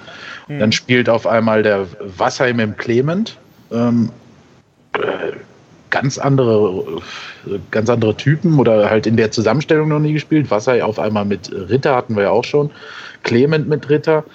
Mhm. 0.47 0.59
Dann 0.59 0.71
spielt 0.71 1.09
auf 1.09 1.25
einmal 1.25 1.63
der 1.63 1.87
Wasserheim 2.17 2.59
im 2.59 2.77
Clement 2.77 3.37
ähm, 3.71 4.11
äh, 4.93 5.31
ganz 5.89 6.17
andere, 6.17 7.01
ganz 7.71 7.89
andere 7.89 8.15
Typen 8.17 8.59
oder 8.59 8.89
halt 8.89 9.07
in 9.07 9.17
der 9.17 9.31
Zusammenstellung 9.31 9.87
noch 9.89 9.99
nie 9.99 10.13
gespielt. 10.13 10.51
Wasser 10.51 10.85
auf 10.85 10.99
einmal 10.99 11.25
mit 11.25 11.51
Ritter 11.51 11.95
hatten 11.95 12.15
wir 12.15 12.23
ja 12.23 12.29
auch 12.31 12.43
schon. 12.43 12.69
Clement 13.23 13.67
mit 13.67 13.89
Ritter 13.89 14.25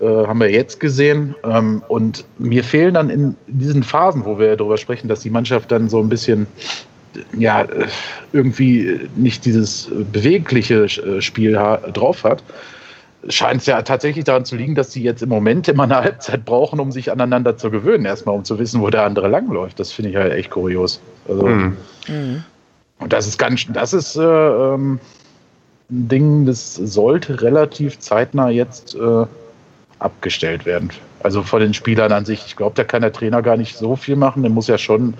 äh, 0.00 0.04
haben 0.06 0.38
wir 0.38 0.50
jetzt 0.50 0.78
gesehen. 0.78 1.34
Ähm, 1.44 1.82
und 1.88 2.24
mir 2.38 2.62
fehlen 2.62 2.94
dann 2.94 3.10
in 3.10 3.34
diesen 3.48 3.82
Phasen, 3.82 4.24
wo 4.24 4.38
wir 4.38 4.56
darüber 4.56 4.78
sprechen, 4.78 5.08
dass 5.08 5.20
die 5.20 5.30
Mannschaft 5.30 5.72
dann 5.72 5.88
so 5.88 6.00
ein 6.00 6.08
bisschen 6.08 6.46
ja, 7.36 7.66
irgendwie 8.32 9.00
nicht 9.16 9.44
dieses 9.44 9.90
bewegliche 10.12 10.84
äh, 10.84 11.20
Spiel 11.20 11.52
drauf 11.52 12.24
hat, 12.24 12.42
scheint 13.28 13.60
es 13.60 13.66
ja 13.66 13.82
tatsächlich 13.82 14.24
daran 14.24 14.44
zu 14.44 14.56
liegen, 14.56 14.74
dass 14.74 14.92
sie 14.92 15.02
jetzt 15.02 15.22
im 15.22 15.28
Moment 15.28 15.68
immer 15.68 15.84
eine 15.84 15.96
Halbzeit 15.96 16.44
brauchen, 16.44 16.80
um 16.80 16.92
sich 16.92 17.10
aneinander 17.10 17.56
zu 17.56 17.70
gewöhnen, 17.70 18.04
erstmal 18.04 18.34
um 18.34 18.44
zu 18.44 18.58
wissen, 18.58 18.80
wo 18.80 18.90
der 18.90 19.04
andere 19.04 19.28
langläuft. 19.28 19.80
Das 19.80 19.92
finde 19.92 20.10
ich 20.10 20.16
halt 20.16 20.32
echt 20.32 20.50
kurios. 20.50 21.00
Also, 21.28 21.46
mhm. 21.46 21.76
Und 23.00 23.12
das 23.12 23.26
ist 23.26 23.38
ganz, 23.38 23.66
das 23.72 23.92
ist 23.92 24.16
äh, 24.16 24.22
ähm, 24.22 25.00
ein 25.90 26.08
Ding, 26.08 26.46
das 26.46 26.74
sollte 26.74 27.40
relativ 27.42 27.98
zeitnah 27.98 28.50
jetzt 28.50 28.94
äh, 28.94 29.26
abgestellt 29.98 30.66
werden. 30.66 30.90
Also 31.22 31.42
von 31.42 31.60
den 31.60 31.74
Spielern 31.74 32.12
an 32.12 32.24
sich. 32.24 32.44
Ich 32.46 32.56
glaube, 32.56 32.76
da 32.76 32.84
kann 32.84 33.02
der 33.02 33.12
Trainer 33.12 33.42
gar 33.42 33.56
nicht 33.56 33.76
so 33.76 33.96
viel 33.96 34.16
machen. 34.16 34.42
Der 34.42 34.50
muss 34.50 34.68
ja 34.68 34.78
schon 34.78 35.14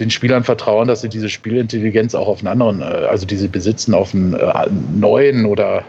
den 0.00 0.10
Spielern 0.10 0.44
vertrauen, 0.44 0.88
dass 0.88 1.02
sie 1.02 1.08
diese 1.08 1.28
Spielintelligenz 1.28 2.14
auch 2.14 2.28
auf 2.28 2.38
einen 2.40 2.48
anderen, 2.48 2.80
äh, 2.80 3.06
also 3.06 3.26
diese 3.26 3.48
besitzen 3.48 3.94
auf 3.94 4.14
einen 4.14 4.34
äh, 4.34 4.68
neuen 4.94 5.46
oder 5.46 5.84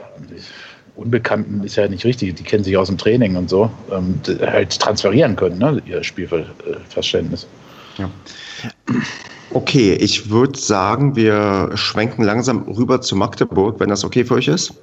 Unbekannten 0.96 1.62
ist 1.64 1.76
ja 1.76 1.88
nicht 1.90 2.06
richtig, 2.06 2.36
die 2.36 2.44
kennen 2.44 2.64
sich 2.64 2.78
aus 2.78 2.88
dem 2.88 2.98
Training 2.98 3.36
und 3.36 3.50
so, 3.50 3.70
ähm, 3.92 4.22
halt 4.40 4.80
transferieren 4.80 5.36
können, 5.36 5.58
ne, 5.58 5.82
ihr 5.86 6.02
Spielverständnis. 6.04 7.48
Ja. 7.98 8.10
Okay, 9.52 9.94
ich 9.94 10.30
würde 10.30 10.58
sagen, 10.58 11.16
wir 11.18 11.72
schwenken 11.76 12.24
langsam 12.24 12.64
rüber 12.64 13.02
zu 13.02 13.18
Magdeburg, 13.18 13.80
wenn 13.80 13.90
das 13.90 14.06
okay 14.06 14.24
für 14.24 14.36
euch 14.36 14.48
ist. 14.48 14.74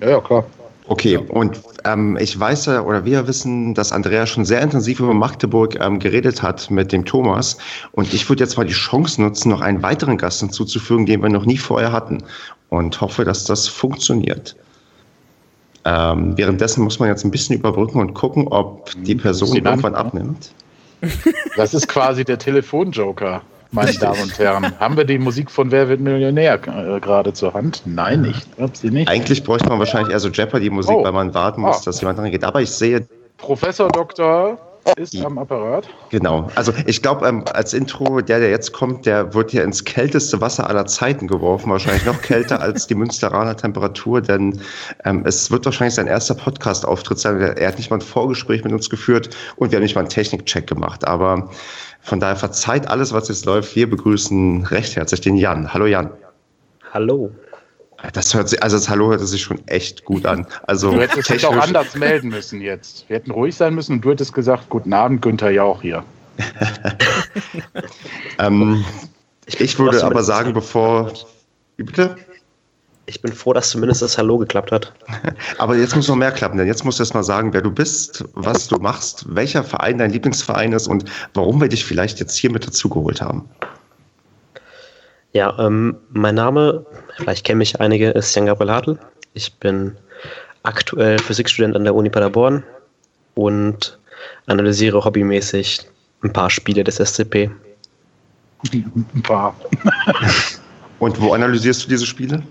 Ja, 0.00 0.10
ja, 0.10 0.20
klar. 0.20 0.44
Okay, 0.88 1.12
ja. 1.12 1.20
und 1.20 1.60
ähm, 1.84 2.16
ich 2.18 2.38
weiß 2.38 2.66
ja, 2.66 2.82
oder 2.82 3.04
wir 3.04 3.28
wissen, 3.28 3.74
dass 3.74 3.92
Andrea 3.92 4.26
schon 4.26 4.46
sehr 4.46 4.62
intensiv 4.62 5.00
über 5.00 5.12
Magdeburg 5.12 5.78
ähm, 5.78 5.98
geredet 5.98 6.42
hat 6.42 6.70
mit 6.70 6.92
dem 6.92 7.04
Thomas. 7.04 7.58
Und 7.92 8.14
ich 8.14 8.26
würde 8.28 8.42
jetzt 8.42 8.56
mal 8.56 8.64
die 8.64 8.72
Chance 8.72 9.20
nutzen, 9.20 9.50
noch 9.50 9.60
einen 9.60 9.82
weiteren 9.82 10.16
Gast 10.16 10.40
hinzuzufügen, 10.40 11.04
den 11.04 11.22
wir 11.22 11.28
noch 11.28 11.44
nie 11.44 11.58
vorher 11.58 11.92
hatten. 11.92 12.24
Und 12.70 13.00
hoffe, 13.02 13.24
dass 13.24 13.44
das 13.44 13.68
funktioniert. 13.68 14.56
Ähm, 15.84 16.36
währenddessen 16.36 16.82
muss 16.84 16.98
man 16.98 17.10
jetzt 17.10 17.24
ein 17.24 17.30
bisschen 17.30 17.56
überbrücken 17.56 18.00
und 18.00 18.14
gucken, 18.14 18.48
ob 18.48 18.90
die 19.04 19.12
hm, 19.12 19.20
Person 19.20 19.54
irgendwann 19.54 19.94
abnimmt. 19.94 20.52
Das 21.56 21.74
ist 21.74 21.86
quasi 21.86 22.24
der 22.24 22.38
Telefonjoker, 22.38 23.42
meine 23.70 23.92
Damen 23.92 24.22
und 24.22 24.38
Herren. 24.38 24.78
Haben 24.78 24.96
wir 24.96 25.04
die 25.04 25.18
Musik 25.18 25.50
von 25.50 25.70
Wer 25.70 25.88
wird 25.88 26.00
Millionär 26.00 26.54
äh, 26.54 27.00
gerade 27.00 27.32
zur 27.32 27.54
Hand? 27.54 27.82
Nein, 27.84 28.22
nicht. 28.22 28.46
Sie 28.74 28.90
nicht. 28.90 29.08
Eigentlich 29.08 29.44
bräuchte 29.44 29.68
man 29.68 29.78
wahrscheinlich 29.78 30.12
eher 30.12 30.20
so 30.20 30.28
Jeopardy-Musik, 30.28 30.94
oh. 30.94 31.04
weil 31.04 31.12
man 31.12 31.34
warten 31.34 31.60
muss, 31.60 31.78
ah. 31.78 31.84
dass 31.84 32.00
jemand 32.00 32.18
reingeht. 32.18 32.44
Aber 32.44 32.60
ich 32.60 32.70
sehe. 32.70 33.06
Professor 33.36 33.88
Dr 33.88 34.58
ist 34.96 35.16
am 35.24 35.38
Apparat. 35.38 35.88
Genau. 36.10 36.48
Also 36.54 36.72
ich 36.86 37.02
glaube, 37.02 37.26
ähm, 37.26 37.44
als 37.52 37.74
Intro, 37.74 38.20
der, 38.20 38.40
der 38.40 38.50
jetzt 38.50 38.72
kommt, 38.72 39.06
der 39.06 39.34
wird 39.34 39.50
hier 39.50 39.64
ins 39.64 39.84
kälteste 39.84 40.40
Wasser 40.40 40.68
aller 40.68 40.86
Zeiten 40.86 41.26
geworfen. 41.26 41.70
Wahrscheinlich 41.70 42.06
noch 42.06 42.20
kälter 42.22 42.60
als 42.60 42.86
die 42.86 42.94
Münsteraner 42.94 43.56
Temperatur, 43.56 44.20
denn 44.20 44.60
ähm, 45.04 45.22
es 45.26 45.50
wird 45.50 45.64
wahrscheinlich 45.64 45.94
sein 45.94 46.06
erster 46.06 46.34
Podcast-Auftritt 46.34 47.18
sein. 47.18 47.40
Er 47.40 47.68
hat 47.68 47.76
nicht 47.76 47.90
mal 47.90 47.98
ein 47.98 48.02
Vorgespräch 48.02 48.64
mit 48.64 48.72
uns 48.72 48.88
geführt 48.88 49.30
und 49.56 49.70
wir 49.70 49.76
haben 49.76 49.82
nicht 49.82 49.94
mal 49.94 50.02
einen 50.02 50.10
Technikcheck 50.10 50.66
gemacht. 50.66 51.06
Aber 51.06 51.50
von 52.08 52.20
daher 52.20 52.36
verzeiht 52.36 52.88
alles, 52.88 53.12
was 53.12 53.28
jetzt 53.28 53.44
läuft. 53.44 53.76
Wir 53.76 53.88
begrüßen 53.88 54.64
recht 54.64 54.96
herzlich 54.96 55.20
den 55.20 55.36
Jan. 55.36 55.74
Hallo 55.74 55.84
Jan. 55.84 56.10
Hallo. 56.94 57.30
Das 58.14 58.32
hört 58.32 58.48
sich, 58.48 58.62
also 58.62 58.76
das 58.76 58.88
Hallo 58.88 59.10
hört 59.10 59.20
sich 59.20 59.42
schon 59.42 59.60
echt 59.66 60.06
gut 60.06 60.24
an. 60.24 60.46
Also 60.66 60.92
du 60.92 61.00
hättest 61.00 61.28
dich 61.28 61.44
auch 61.44 61.56
anders 61.56 61.94
melden 61.96 62.30
müssen 62.30 62.62
jetzt. 62.62 63.06
Wir 63.08 63.16
hätten 63.16 63.30
ruhig 63.30 63.54
sein 63.54 63.74
müssen 63.74 63.96
und 63.96 64.04
du 64.04 64.10
hättest 64.10 64.32
gesagt, 64.32 64.70
guten 64.70 64.94
Abend, 64.94 65.20
Günther 65.20 65.50
Jauch 65.50 65.82
hier. 65.82 66.02
ähm, 68.38 68.84
ich, 69.44 69.60
ich 69.60 69.78
würde 69.78 70.02
aber 70.02 70.22
sagen, 70.22 70.54
bevor. 70.54 71.12
Wie 71.76 71.82
bitte? 71.82 72.16
Ich 73.08 73.22
bin 73.22 73.32
froh, 73.32 73.54
dass 73.54 73.70
zumindest 73.70 74.02
das 74.02 74.18
Hallo 74.18 74.36
geklappt 74.36 74.70
hat. 74.70 74.92
Aber 75.58 75.74
jetzt 75.76 75.96
muss 75.96 76.08
noch 76.08 76.16
mehr 76.16 76.30
klappen, 76.30 76.58
denn 76.58 76.66
jetzt 76.66 76.84
musst 76.84 76.98
du 76.98 77.02
erst 77.02 77.14
mal 77.14 77.22
sagen, 77.22 77.54
wer 77.54 77.62
du 77.62 77.70
bist, 77.70 78.22
was 78.34 78.68
du 78.68 78.76
machst, 78.76 79.24
welcher 79.34 79.64
Verein 79.64 79.96
dein 79.96 80.10
Lieblingsverein 80.10 80.74
ist 80.74 80.88
und 80.88 81.06
warum 81.32 81.58
wir 81.58 81.68
dich 81.68 81.86
vielleicht 81.86 82.20
jetzt 82.20 82.36
hier 82.36 82.52
mit 82.52 82.66
dazugeholt 82.66 83.22
haben. 83.22 83.48
Ja, 85.32 85.58
ähm, 85.58 85.96
mein 86.10 86.34
Name, 86.34 86.84
vielleicht 87.16 87.46
kennen 87.46 87.58
mich 87.58 87.80
einige, 87.80 88.10
ist 88.10 88.34
Jan 88.34 88.44
Gabriel 88.44 88.72
Hartl. 88.72 88.98
Ich 89.32 89.54
bin 89.54 89.96
aktuell 90.62 91.18
Physikstudent 91.18 91.76
an 91.76 91.84
der 91.84 91.94
Uni 91.94 92.10
Paderborn 92.10 92.62
und 93.36 93.98
analysiere 94.48 95.02
hobbymäßig 95.02 95.80
ein 96.24 96.32
paar 96.34 96.50
Spiele 96.50 96.84
des 96.84 96.96
SCP. 96.96 97.50
Ein 98.70 99.22
paar. 99.22 99.56
und 100.98 101.18
wo 101.22 101.32
analysierst 101.32 101.84
du 101.84 101.88
diese 101.88 102.04
Spiele? 102.04 102.42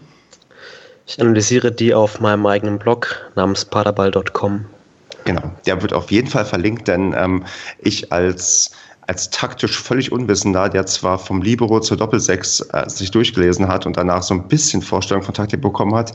Ich 1.08 1.22
analysiere 1.22 1.72
die 1.72 1.94
auf 1.94 2.20
meinem 2.20 2.46
eigenen 2.46 2.78
Blog 2.78 3.32
namens 3.36 3.64
paderball.com. 3.64 4.66
Genau, 5.24 5.52
der 5.66 5.82
wird 5.82 5.94
auf 5.94 6.12
jeden 6.12 6.28
Fall 6.28 6.46
verlinkt, 6.46 6.88
denn 6.88 7.16
ähm, 7.18 7.46
ich 7.80 8.12
als 8.12 8.72
als 9.08 9.30
taktisch 9.30 9.82
völlig 9.82 10.12
Unwissender, 10.12 10.68
der 10.68 10.86
zwar 10.86 11.18
vom 11.18 11.42
Libero 11.42 11.80
zur 11.80 11.96
Doppelsechs 11.96 12.60
äh, 12.74 12.90
sich 12.90 13.10
durchgelesen 13.10 13.68
hat 13.68 13.86
und 13.86 13.96
danach 13.96 14.22
so 14.22 14.34
ein 14.34 14.48
bisschen 14.50 14.82
Vorstellung 14.82 15.24
von 15.24 15.34
Taktik 15.34 15.62
bekommen 15.62 15.96
hat, 15.96 16.14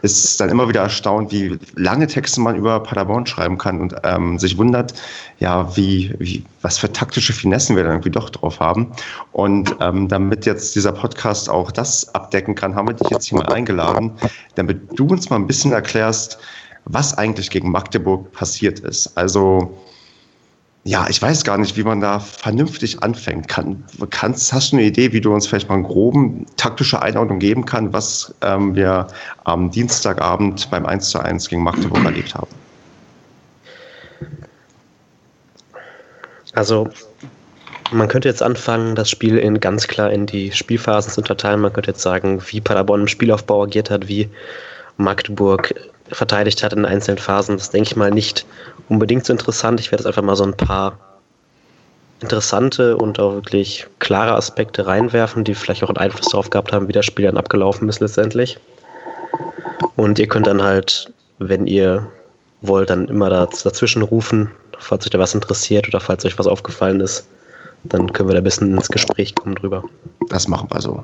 ist 0.00 0.40
dann 0.40 0.48
immer 0.48 0.66
wieder 0.68 0.80
erstaunt, 0.80 1.32
wie 1.32 1.58
lange 1.74 2.06
Texte 2.06 2.40
man 2.40 2.56
über 2.56 2.82
Paderborn 2.82 3.26
schreiben 3.26 3.58
kann 3.58 3.80
und 3.80 3.94
ähm, 4.04 4.38
sich 4.38 4.56
wundert, 4.56 4.94
ja, 5.38 5.76
wie, 5.76 6.14
wie, 6.18 6.42
was 6.62 6.78
für 6.78 6.90
taktische 6.90 7.34
Finessen 7.34 7.76
wir 7.76 7.82
dann 7.82 7.92
irgendwie 7.92 8.10
doch 8.10 8.30
drauf 8.30 8.58
haben. 8.58 8.90
Und 9.32 9.76
ähm, 9.80 10.08
damit 10.08 10.46
jetzt 10.46 10.74
dieser 10.74 10.92
Podcast 10.92 11.50
auch 11.50 11.70
das 11.70 12.14
abdecken 12.14 12.54
kann, 12.54 12.74
haben 12.74 12.88
wir 12.88 12.94
dich 12.94 13.10
jetzt 13.10 13.26
hier 13.26 13.38
mal 13.38 13.52
eingeladen, 13.52 14.12
damit 14.54 14.98
du 14.98 15.06
uns 15.06 15.28
mal 15.28 15.36
ein 15.36 15.46
bisschen 15.46 15.72
erklärst, 15.72 16.38
was 16.86 17.16
eigentlich 17.18 17.50
gegen 17.50 17.70
Magdeburg 17.70 18.32
passiert 18.32 18.80
ist. 18.80 19.14
Also 19.18 19.76
ja, 20.90 21.06
ich 21.08 21.22
weiß 21.22 21.44
gar 21.44 21.56
nicht, 21.56 21.76
wie 21.76 21.84
man 21.84 22.00
da 22.00 22.18
vernünftig 22.18 23.00
anfängt. 23.00 23.46
Kann, 23.46 23.84
kannst, 24.10 24.52
hast 24.52 24.72
du 24.72 24.76
eine 24.76 24.84
Idee, 24.84 25.12
wie 25.12 25.20
du 25.20 25.32
uns 25.32 25.46
vielleicht 25.46 25.68
mal 25.68 25.76
einen 25.76 25.84
groben 25.84 26.46
taktische 26.56 27.00
Einordnung 27.00 27.38
geben 27.38 27.64
kann, 27.64 27.92
was 27.92 28.34
ähm, 28.42 28.74
wir 28.74 29.06
am 29.44 29.70
Dienstagabend 29.70 30.68
beim 30.68 30.84
1 30.84 31.10
zu 31.10 31.20
1 31.20 31.48
gegen 31.48 31.62
Magdeburg 31.62 32.04
erlebt 32.04 32.34
haben? 32.34 32.48
Also, 36.54 36.88
man 37.92 38.08
könnte 38.08 38.28
jetzt 38.28 38.42
anfangen, 38.42 38.96
das 38.96 39.08
Spiel 39.08 39.38
in 39.38 39.60
ganz 39.60 39.86
klar 39.86 40.10
in 40.10 40.26
die 40.26 40.50
Spielphasen 40.50 41.12
zu 41.12 41.20
unterteilen. 41.20 41.60
Man 41.60 41.72
könnte 41.72 41.92
jetzt 41.92 42.02
sagen, 42.02 42.42
wie 42.48 42.60
Paderborn 42.60 43.02
im 43.02 43.08
Spielaufbau 43.08 43.62
agiert 43.62 43.90
hat, 43.90 44.08
wie 44.08 44.28
Magdeburg 44.96 45.72
verteidigt 46.10 46.64
hat 46.64 46.72
in 46.72 46.84
einzelnen 46.84 47.18
Phasen. 47.18 47.58
Das 47.58 47.70
denke 47.70 47.90
ich 47.90 47.96
mal 47.96 48.10
nicht 48.10 48.44
unbedingt 48.90 49.24
so 49.24 49.32
interessant. 49.32 49.80
Ich 49.80 49.90
werde 49.90 50.02
jetzt 50.02 50.08
einfach 50.08 50.22
mal 50.22 50.36
so 50.36 50.44
ein 50.44 50.56
paar 50.56 50.98
interessante 52.20 52.98
und 52.98 53.18
auch 53.18 53.32
wirklich 53.32 53.86
klare 53.98 54.34
Aspekte 54.34 54.86
reinwerfen, 54.86 55.44
die 55.44 55.54
vielleicht 55.54 55.82
auch 55.82 55.88
einen 55.88 55.96
Einfluss 55.96 56.28
darauf 56.28 56.50
gehabt 56.50 56.72
haben, 56.72 56.88
wie 56.88 56.92
das 56.92 57.06
Spiel 57.06 57.24
dann 57.24 57.38
abgelaufen 57.38 57.88
ist 57.88 58.00
letztendlich. 58.00 58.58
Und 59.96 60.18
ihr 60.18 60.28
könnt 60.28 60.46
dann 60.46 60.62
halt, 60.62 61.10
wenn 61.38 61.66
ihr 61.66 62.06
wollt, 62.60 62.90
dann 62.90 63.08
immer 63.08 63.30
dazwischen 63.30 64.02
rufen, 64.02 64.50
falls 64.78 65.06
euch 65.06 65.10
da 65.10 65.18
was 65.18 65.34
interessiert 65.34 65.88
oder 65.88 66.00
falls 66.00 66.24
euch 66.26 66.38
was 66.38 66.46
aufgefallen 66.46 67.00
ist. 67.00 67.26
Dann 67.84 68.12
können 68.12 68.28
wir 68.28 68.34
da 68.34 68.40
ein 68.40 68.44
bisschen 68.44 68.76
ins 68.76 68.88
Gespräch 68.88 69.34
kommen 69.34 69.54
drüber. 69.54 69.82
Das 70.28 70.48
machen 70.48 70.68
wir 70.70 70.82
so. 70.82 71.02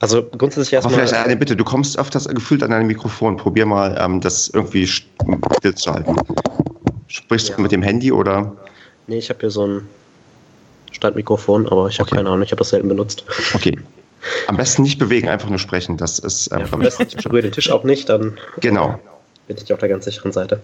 Also 0.00 0.22
grundsätzlich 0.22 0.72
erstmal. 0.72 0.94
Aber 0.94 1.06
vielleicht 1.06 1.24
eine 1.24 1.36
Bitte, 1.36 1.56
du 1.56 1.64
kommst 1.64 1.98
öfters 1.98 2.28
gefühlt 2.28 2.62
an 2.62 2.70
dein 2.70 2.86
Mikrofon. 2.86 3.36
Probier 3.36 3.66
mal, 3.66 3.96
ähm, 3.98 4.20
das 4.20 4.48
irgendwie 4.48 4.86
still 4.86 5.74
zu 5.74 5.92
halten. 5.92 6.14
Sprichst 7.08 7.50
ja. 7.50 7.56
du 7.56 7.62
mit 7.62 7.72
dem 7.72 7.82
Handy 7.82 8.12
oder? 8.12 8.56
Nee, 9.06 9.18
ich 9.18 9.28
habe 9.28 9.40
hier 9.40 9.50
so 9.50 9.66
ein 9.66 9.88
Standmikrofon, 10.92 11.66
aber 11.68 11.88
ich 11.88 11.98
habe 11.98 12.08
okay. 12.08 12.16
keine 12.16 12.30
Ahnung, 12.30 12.42
ich 12.42 12.50
habe 12.50 12.60
das 12.60 12.70
selten 12.70 12.88
benutzt. 12.88 13.24
Okay. 13.54 13.78
Am 14.46 14.56
besten 14.56 14.82
nicht 14.82 14.98
bewegen, 14.98 15.28
einfach 15.28 15.50
nur 15.50 15.58
sprechen. 15.58 15.96
Das 15.98 16.18
ist. 16.18 16.50
Ähm, 16.52 16.60
ja, 16.60 16.66
am 16.72 16.80
besten 16.80 17.06
ich 17.08 17.16
berühre 17.16 17.42
den 17.42 17.52
Tisch 17.52 17.70
auch 17.70 17.84
nicht, 17.84 18.08
dann 18.08 18.38
genau. 18.60 18.98
bin 19.46 19.56
ich 19.56 19.72
auf 19.72 19.80
der 19.80 19.88
ganz 19.88 20.06
sicheren 20.06 20.32
Seite. 20.32 20.60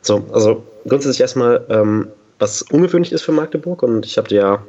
So, 0.00 0.24
also 0.32 0.64
grundsätzlich 0.86 1.20
erstmal, 1.20 1.64
ähm, 1.68 2.08
was 2.38 2.62
ungewöhnlich 2.62 3.12
ist 3.12 3.22
für 3.22 3.32
Magdeburg 3.32 3.82
und 3.82 4.06
ich 4.06 4.16
habe 4.16 4.34
ja 4.34 4.62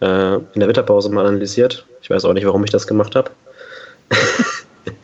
äh, 0.00 0.34
in 0.36 0.60
der 0.60 0.68
Winterpause 0.68 1.08
mal 1.08 1.24
analysiert. 1.24 1.86
Ich 2.02 2.10
weiß 2.10 2.24
auch 2.24 2.32
nicht, 2.32 2.46
warum 2.46 2.64
ich 2.64 2.70
das 2.70 2.86
gemacht 2.86 3.14
habe. 3.14 3.30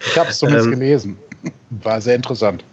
ich 0.01 0.19
habe 0.19 0.31
es 0.31 0.39
zumindest 0.39 0.67
ähm, 0.73 0.73
gelesen. 0.73 1.19
War 1.71 2.01
sehr 2.01 2.17
interessant. 2.17 2.65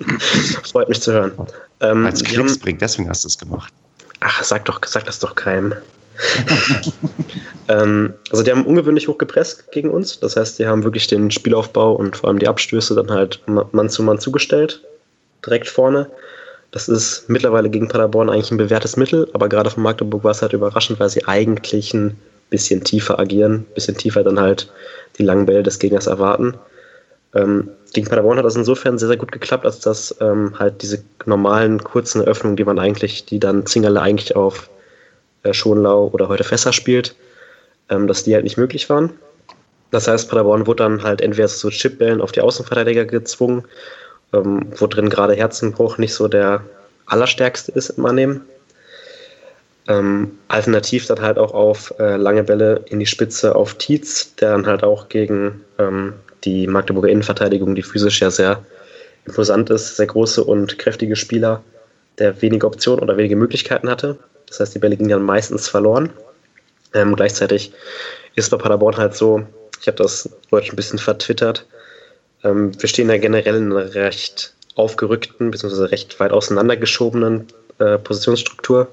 Freut 0.70 0.88
mich 0.88 1.00
zu 1.00 1.12
hören. 1.12 1.32
Ähm, 1.80 2.06
Als 2.06 2.22
Klicks 2.22 2.58
bringt, 2.58 2.80
deswegen 2.80 3.08
hast 3.08 3.24
du 3.24 3.28
es 3.28 3.38
gemacht. 3.38 3.72
Ach, 4.20 4.42
sag 4.42 4.64
doch, 4.64 4.80
sag 4.84 5.04
das 5.04 5.18
doch 5.18 5.34
keinem. 5.34 5.74
ähm, 7.68 8.12
also 8.30 8.42
die 8.42 8.50
haben 8.50 8.66
ungewöhnlich 8.66 9.06
hoch 9.06 9.18
gepresst 9.18 9.70
gegen 9.70 9.90
uns. 9.90 10.18
Das 10.18 10.36
heißt, 10.36 10.58
die 10.58 10.66
haben 10.66 10.82
wirklich 10.82 11.06
den 11.06 11.30
Spielaufbau 11.30 11.92
und 11.92 12.16
vor 12.16 12.28
allem 12.28 12.40
die 12.40 12.48
Abstöße 12.48 12.94
dann 12.94 13.10
halt 13.10 13.40
Mann 13.46 13.88
zu 13.88 14.02
Mann 14.02 14.18
zugestellt. 14.18 14.82
Direkt 15.44 15.68
vorne. 15.68 16.10
Das 16.70 16.88
ist 16.88 17.28
mittlerweile 17.28 17.70
gegen 17.70 17.88
Paderborn 17.88 18.28
eigentlich 18.28 18.50
ein 18.50 18.58
bewährtes 18.58 18.96
Mittel, 18.96 19.28
aber 19.32 19.48
gerade 19.48 19.70
von 19.70 19.82
Magdeburg 19.82 20.24
war 20.24 20.32
es 20.32 20.42
halt 20.42 20.52
überraschend, 20.52 21.00
weil 21.00 21.08
sie 21.08 21.24
eigentlich 21.26 21.94
ein 21.94 22.18
bisschen 22.50 22.84
tiefer 22.84 23.18
agieren, 23.18 23.54
ein 23.54 23.74
bisschen 23.74 23.96
tiefer 23.96 24.22
dann 24.22 24.40
halt 24.40 24.70
die 25.18 25.22
langen 25.22 25.46
Bälle 25.46 25.62
des 25.62 25.78
Gegners 25.78 26.06
erwarten. 26.06 26.54
Ähm, 27.34 27.70
gegen 27.92 28.08
Paderborn 28.08 28.38
hat 28.38 28.44
das 28.44 28.56
insofern 28.56 28.98
sehr, 28.98 29.08
sehr 29.08 29.16
gut 29.16 29.32
geklappt, 29.32 29.64
als 29.64 29.80
dass 29.80 30.14
ähm, 30.20 30.58
halt 30.58 30.82
diese 30.82 31.02
normalen 31.26 31.82
kurzen 31.82 32.22
Eröffnungen, 32.22 32.56
die 32.56 32.64
man 32.64 32.78
eigentlich, 32.78 33.26
die 33.26 33.38
dann 33.38 33.66
Zingerle 33.66 34.00
eigentlich 34.00 34.36
auf 34.36 34.70
äh, 35.42 35.52
Schonlau 35.52 36.10
oder 36.12 36.28
heute 36.28 36.44
Fässer 36.44 36.72
spielt, 36.72 37.14
ähm, 37.90 38.06
dass 38.06 38.24
die 38.24 38.34
halt 38.34 38.44
nicht 38.44 38.56
möglich 38.56 38.88
waren. 38.88 39.12
Das 39.90 40.06
heißt, 40.06 40.28
Paderborn 40.28 40.66
wurde 40.66 40.84
dann 40.84 41.02
halt 41.02 41.20
entweder 41.20 41.48
so 41.48 41.70
Chipbällen 41.70 42.20
auf 42.20 42.32
die 42.32 42.42
Außenverteidiger 42.42 43.06
gezwungen 43.06 43.64
ähm, 44.32 44.66
wo 44.76 44.86
drin 44.86 45.08
gerade 45.08 45.34
Herzenbruch 45.34 45.98
nicht 45.98 46.14
so 46.14 46.28
der 46.28 46.62
allerstärkste 47.06 47.72
ist 47.72 47.90
im 47.90 48.06
Annehmen. 48.06 48.42
Ähm, 49.86 50.38
alternativ 50.48 51.06
dann 51.06 51.22
halt 51.22 51.38
auch 51.38 51.54
auf 51.54 51.94
äh, 51.98 52.16
lange 52.16 52.44
Bälle 52.44 52.84
in 52.86 53.00
die 53.00 53.06
Spitze 53.06 53.56
auf 53.56 53.74
Tietz, 53.74 54.34
der 54.34 54.50
dann 54.50 54.66
halt 54.66 54.84
auch 54.84 55.08
gegen 55.08 55.64
ähm, 55.78 56.12
die 56.44 56.66
Magdeburger 56.66 57.08
Innenverteidigung, 57.08 57.74
die 57.74 57.82
physisch 57.82 58.20
ja 58.20 58.30
sehr 58.30 58.64
imposant 59.26 59.70
ist, 59.70 59.96
sehr 59.96 60.06
große 60.06 60.42
und 60.42 60.78
kräftige 60.78 61.16
Spieler, 61.16 61.62
der 62.18 62.40
wenige 62.42 62.66
Optionen 62.66 63.02
oder 63.02 63.16
wenige 63.16 63.36
Möglichkeiten 63.36 63.88
hatte. 63.90 64.18
Das 64.46 64.60
heißt, 64.60 64.74
die 64.74 64.78
Bälle 64.78 64.96
gingen 64.96 65.10
dann 65.10 65.22
meistens 65.22 65.68
verloren. 65.68 66.10
Ähm, 66.94 67.14
gleichzeitig 67.14 67.72
ist 68.34 68.50
bei 68.50 68.56
Paderborn 68.56 68.96
halt 68.96 69.14
so, 69.14 69.44
ich 69.80 69.86
habe 69.86 69.98
das 69.98 70.30
heute 70.50 70.72
ein 70.72 70.76
bisschen 70.76 70.98
vertwittert, 70.98 71.66
ähm, 72.44 72.72
wir 72.80 72.88
stehen 72.88 73.08
da 73.08 73.18
generell 73.18 73.56
in 73.56 73.72
einer 73.72 73.94
recht 73.94 74.54
aufgerückten 74.74 75.50
bzw. 75.50 75.84
recht 75.84 76.18
weit 76.20 76.32
auseinandergeschobenen 76.32 77.48
äh, 77.78 77.98
Positionsstruktur. 77.98 78.88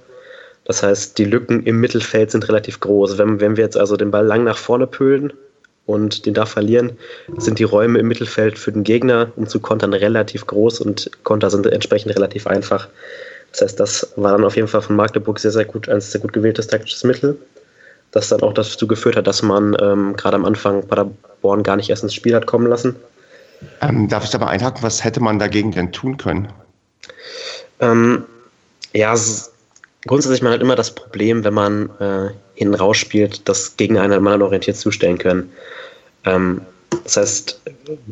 Das 0.65 0.81
heißt, 0.81 1.17
die 1.17 1.25
Lücken 1.25 1.63
im 1.63 1.79
Mittelfeld 1.79 2.31
sind 2.31 2.47
relativ 2.49 2.79
groß. 2.79 3.17
Wenn, 3.17 3.39
wenn 3.39 3.55
wir 3.55 3.63
jetzt 3.63 3.77
also 3.77 3.95
den 3.97 4.09
Ball 4.09 4.25
lang 4.25 4.43
nach 4.43 4.57
vorne 4.57 4.87
pölen 4.87 5.31
und 5.85 6.25
den 6.25 6.33
da 6.33 6.45
verlieren, 6.45 6.97
sind 7.37 7.59
die 7.59 7.63
Räume 7.63 7.99
im 7.99 8.07
Mittelfeld 8.07 8.57
für 8.57 8.71
den 8.71 8.83
Gegner, 8.83 9.31
um 9.35 9.47
zu 9.47 9.59
kontern, 9.59 9.93
relativ 9.93 10.47
groß 10.47 10.81
und 10.81 11.11
Konter 11.23 11.49
sind 11.49 11.65
entsprechend 11.67 12.15
relativ 12.15 12.47
einfach. 12.47 12.87
Das 13.51 13.61
heißt, 13.61 13.79
das 13.79 14.13
war 14.15 14.31
dann 14.31 14.43
auf 14.43 14.55
jeden 14.55 14.67
Fall 14.67 14.81
von 14.81 14.95
Magdeburg 14.95 15.39
sehr, 15.39 15.51
sehr 15.51 15.65
gut, 15.65 15.87
ein 15.87 16.01
sehr 16.01 16.21
gut 16.21 16.33
gewähltes 16.33 16.67
taktisches 16.67 17.03
Mittel, 17.03 17.37
das 18.11 18.29
dann 18.29 18.41
auch 18.41 18.53
dazu 18.53 18.87
geführt 18.87 19.15
hat, 19.15 19.27
dass 19.27 19.41
man 19.41 19.77
ähm, 19.79 20.15
gerade 20.15 20.35
am 20.35 20.45
Anfang 20.45 20.85
Paderborn 20.85 21.63
gar 21.63 21.75
nicht 21.75 21.89
erst 21.89 22.03
ins 22.03 22.13
Spiel 22.13 22.35
hat 22.35 22.47
kommen 22.47 22.67
lassen 22.67 22.95
ähm, 23.81 24.07
darf 24.07 24.23
ich 24.23 24.29
da 24.29 24.37
mal 24.37 24.47
einhaken, 24.47 24.83
was 24.83 25.03
hätte 25.03 25.21
man 25.21 25.39
dagegen 25.39 25.71
denn 25.71 25.91
tun 25.91 26.17
können? 26.17 26.51
Ähm, 27.79 28.23
ja, 28.93 29.15
grundsätzlich 30.07 30.41
man 30.41 30.53
hat 30.53 30.61
immer 30.61 30.75
das 30.75 30.93
Problem, 30.93 31.43
wenn 31.43 31.53
man 31.53 31.89
äh, 31.99 32.29
hinten 32.55 32.75
rausspielt, 32.75 33.47
dass 33.47 33.77
Gegner 33.77 34.01
einen 34.01 34.23
mannorientiert 34.23 34.77
zustellen 34.77 35.17
können. 35.17 35.51
Ähm, 36.25 36.61
das 37.03 37.17
heißt, 37.17 37.61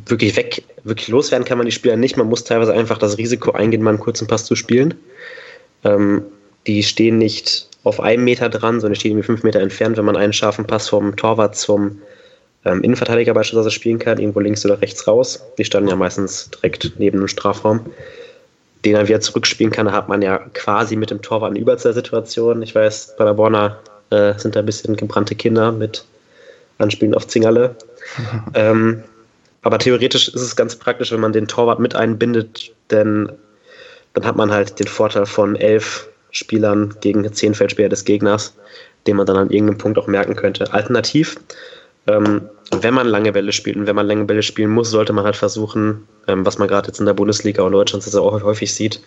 wirklich 0.08 0.36
weg, 0.36 0.64
wirklich 0.84 1.08
loswerden 1.08 1.46
kann 1.46 1.58
man 1.58 1.66
die 1.66 1.72
Spieler 1.72 1.96
nicht. 1.96 2.18
Man 2.18 2.28
muss 2.28 2.44
teilweise 2.44 2.74
einfach 2.74 2.98
das 2.98 3.18
Risiko 3.18 3.52
eingehen, 3.52 3.82
mal 3.82 3.92
einen 3.92 4.00
kurzen 4.00 4.28
Pass 4.28 4.46
zu 4.46 4.56
spielen. 4.56 4.96
Ähm, 5.84 6.24
die 6.68 6.84
stehen 6.84 7.18
nicht 7.18 7.68
auf 7.84 8.00
einem 8.00 8.24
Meter 8.24 8.50
dran, 8.50 8.80
sondern 8.80 8.96
stehen 8.96 9.12
irgendwie 9.12 9.26
fünf 9.26 9.44
Meter 9.44 9.60
entfernt, 9.60 9.98
wenn 9.98 10.06
man 10.06 10.16
einen 10.16 10.34
scharfen 10.34 10.66
Pass 10.66 10.90
vom 10.90 11.16
Torwart 11.16 11.56
zum 11.56 12.02
ähm, 12.66 12.82
Innenverteidiger 12.82 13.34
beispielsweise 13.34 13.72
spielen 13.72 14.00
kann, 14.00 14.20
irgendwo 14.20 14.40
links 14.40 14.66
oder 14.66 14.82
rechts 14.82 15.08
raus. 15.08 15.44
Die 15.58 15.66
standen 15.66 15.90
ja 15.90 15.96
meistens 15.96 16.50
direkt 16.50 16.94
neben 16.98 17.20
dem 17.20 17.28
Strafraum. 17.28 17.82
Den 18.86 18.96
er 18.96 19.08
wieder 19.08 19.22
zurückspielen 19.22 19.72
kann, 19.72 19.92
hat 19.92 20.10
man 20.10 20.22
ja 20.22 20.40
quasi 20.54 20.96
mit 20.96 21.10
dem 21.10 21.22
Torwart 21.22 21.52
eine 21.52 21.60
Überzahlsituation. 21.60 22.62
Ich 22.62 22.76
weiß, 22.76 23.16
bei 23.18 23.26
der 23.26 23.34
Borna 23.34 23.80
äh, 24.10 24.38
sind 24.38 24.56
da 24.56 24.60
ein 24.60 24.66
bisschen 24.66 24.96
gebrannte 24.96 25.36
Kinder 25.36 25.72
mit 25.72 26.06
Anspielen 26.78 27.16
auf 27.16 27.28
Zingerle. 27.28 27.76
ähm, 28.54 29.04
aber 29.62 29.80
theoretisch 29.80 30.28
ist 30.28 30.42
es 30.42 30.56
ganz 30.56 30.76
praktisch, 30.76 31.12
wenn 31.12 31.22
man 31.22 31.34
den 31.34 31.48
Torwart 31.48 31.80
mit 31.80 31.96
einbindet, 31.96 32.74
denn 32.92 33.32
dann 34.14 34.26
hat 34.26 34.36
man 34.36 34.52
halt 34.52 34.80
den 34.80 34.88
Vorteil 34.88 35.26
von 35.26 35.56
elf 35.56 36.10
Spielern 36.32 36.96
gegen 37.00 37.32
zehn 37.32 37.54
Feldspieler 37.54 37.90
des 37.90 38.06
Gegners, 38.06 38.54
den 39.08 39.16
man 39.16 39.26
dann 39.26 39.38
an 39.38 39.50
irgendeinem 39.50 39.78
Punkt 39.78 39.98
auch 39.98 40.08
merken 40.08 40.36
könnte. 40.36 40.74
Alternativ 40.74 41.38
ähm, 42.08 42.50
wenn 42.82 42.94
man 42.94 43.08
lange 43.08 43.32
Bälle 43.32 43.52
spielt 43.52 43.78
und 43.78 43.88
wenn 43.88 43.96
man 43.96 44.08
lange 44.08 44.26
Bälle 44.26 44.44
spielen 44.44 44.72
muss, 44.72 44.90
sollte 44.90 45.14
man 45.14 45.26
halt 45.26 45.36
versuchen, 45.36 46.08
ähm, 46.28 46.46
was 46.46 46.58
man 46.58 46.68
gerade 46.68 46.88
jetzt 46.88 47.00
in 47.00 47.06
der 47.06 47.14
Bundesliga 47.14 47.64
und 47.64 47.72
Deutschland 47.72 48.04
sehr 48.04 48.22
auch 48.22 48.42
häufig 48.44 48.74
sieht, 48.74 49.02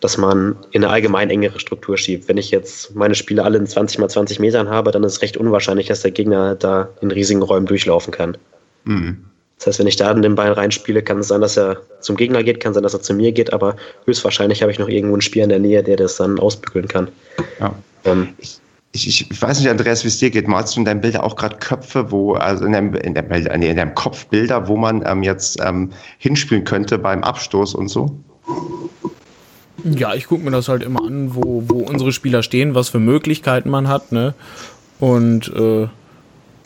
dass 0.00 0.18
man 0.18 0.56
in 0.72 0.84
eine 0.84 0.92
allgemein 0.92 1.30
engere 1.30 1.58
Struktur 1.58 1.96
schiebt. 1.96 2.28
Wenn 2.28 2.36
ich 2.36 2.50
jetzt 2.50 2.94
meine 2.94 3.14
Spiele 3.14 3.44
alle 3.44 3.58
in 3.58 3.66
20 3.66 3.98
mal 3.98 4.08
20 4.08 4.40
Metern 4.40 4.68
habe, 4.68 4.90
dann 4.90 5.04
ist 5.04 5.12
es 5.12 5.22
recht 5.22 5.36
unwahrscheinlich, 5.36 5.88
dass 5.88 6.02
der 6.02 6.10
Gegner 6.10 6.54
da 6.54 6.88
in 7.00 7.10
riesigen 7.10 7.42
Räumen 7.42 7.66
durchlaufen 7.66 8.12
kann. 8.12 8.36
Mhm. 8.84 9.24
Das 9.58 9.68
heißt, 9.68 9.78
wenn 9.78 9.86
ich 9.86 9.96
da 9.96 10.12
den 10.12 10.34
Ball 10.34 10.52
reinspiele, 10.52 11.02
kann 11.02 11.20
es 11.20 11.28
sein, 11.28 11.40
dass 11.40 11.56
er 11.56 11.80
zum 12.00 12.16
Gegner 12.16 12.42
geht, 12.42 12.60
kann 12.60 12.74
sein, 12.74 12.82
dass 12.82 12.92
er 12.92 13.00
zu 13.00 13.14
mir 13.14 13.32
geht, 13.32 13.54
aber 13.54 13.76
höchstwahrscheinlich 14.04 14.60
habe 14.60 14.70
ich 14.70 14.78
noch 14.78 14.88
irgendwo 14.88 15.14
einen 15.14 15.22
Spieler 15.22 15.44
in 15.44 15.50
der 15.50 15.58
Nähe, 15.58 15.82
der 15.82 15.96
das 15.96 16.16
dann 16.16 16.38
ausbügeln 16.38 16.88
kann. 16.88 17.08
Ja. 17.58 17.74
Ähm, 18.04 18.34
ich, 18.36 18.58
ich, 18.92 19.30
ich, 19.30 19.42
weiß 19.42 19.60
nicht, 19.60 19.68
Andreas, 19.68 20.04
wie 20.04 20.08
es 20.08 20.18
dir 20.18 20.30
geht. 20.30 20.48
Malst 20.48 20.76
du 20.76 20.80
in 20.80 20.84
deinem 20.86 21.00
Bilder 21.00 21.22
auch 21.22 21.36
gerade 21.36 21.56
Köpfe, 21.56 22.10
wo, 22.10 22.34
also 22.34 22.64
in 22.64 22.72
deinem, 22.72 22.94
in 22.94 23.14
deinem, 23.14 23.62
in 23.62 23.76
deinem 23.76 23.94
Kopf 23.94 24.26
Bilder, 24.26 24.68
wo 24.68 24.76
man 24.76 25.04
ähm, 25.06 25.22
jetzt 25.22 25.60
ähm, 25.62 25.90
hinspielen 26.18 26.64
könnte 26.64 26.98
beim 26.98 27.22
Abstoß 27.22 27.74
und 27.74 27.88
so? 27.88 28.18
Ja, 29.84 30.14
ich 30.14 30.26
gucke 30.26 30.44
mir 30.44 30.50
das 30.50 30.68
halt 30.68 30.82
immer 30.82 31.04
an, 31.04 31.34
wo, 31.34 31.64
wo 31.66 31.80
unsere 31.80 32.12
Spieler 32.12 32.42
stehen, 32.42 32.74
was 32.74 32.88
für 32.88 32.98
Möglichkeiten 32.98 33.68
man 33.68 33.88
hat, 33.88 34.12
ne? 34.12 34.34
Und 34.98 35.52
äh, 35.54 35.88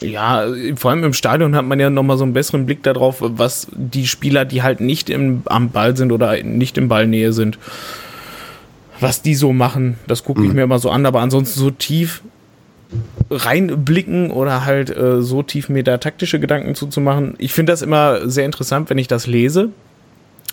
ja, 0.00 0.46
vor 0.76 0.92
allem 0.92 1.04
im 1.04 1.12
Stadion 1.12 1.54
hat 1.56 1.64
man 1.64 1.80
ja 1.80 1.90
nochmal 1.90 2.16
so 2.16 2.24
einen 2.24 2.32
besseren 2.32 2.64
Blick 2.64 2.82
darauf, 2.82 3.16
was 3.20 3.66
die 3.72 4.06
Spieler, 4.06 4.44
die 4.44 4.62
halt 4.62 4.80
nicht 4.80 5.10
im, 5.10 5.42
am 5.46 5.70
Ball 5.70 5.96
sind 5.96 6.12
oder 6.12 6.42
nicht 6.42 6.78
in 6.78 6.88
Ballnähe 6.88 7.32
sind, 7.32 7.58
was 9.00 9.22
die 9.22 9.34
so 9.34 9.52
machen. 9.52 9.98
Das 10.06 10.24
gucke 10.24 10.42
ich 10.42 10.50
mhm. 10.50 10.56
mir 10.56 10.62
immer 10.62 10.78
so 10.78 10.90
an, 10.90 11.06
aber 11.06 11.20
ansonsten 11.20 11.58
so 11.58 11.70
tief 11.70 12.22
reinblicken 13.30 14.30
oder 14.30 14.64
halt 14.64 14.90
äh, 14.90 15.22
so 15.22 15.42
tief 15.42 15.68
mir 15.68 15.84
da 15.84 15.98
taktische 15.98 16.40
Gedanken 16.40 16.74
zuzumachen. 16.74 17.34
Ich 17.38 17.52
finde 17.52 17.72
das 17.72 17.82
immer 17.82 18.28
sehr 18.28 18.44
interessant, 18.44 18.90
wenn 18.90 18.98
ich 18.98 19.08
das 19.08 19.26
lese. 19.26 19.70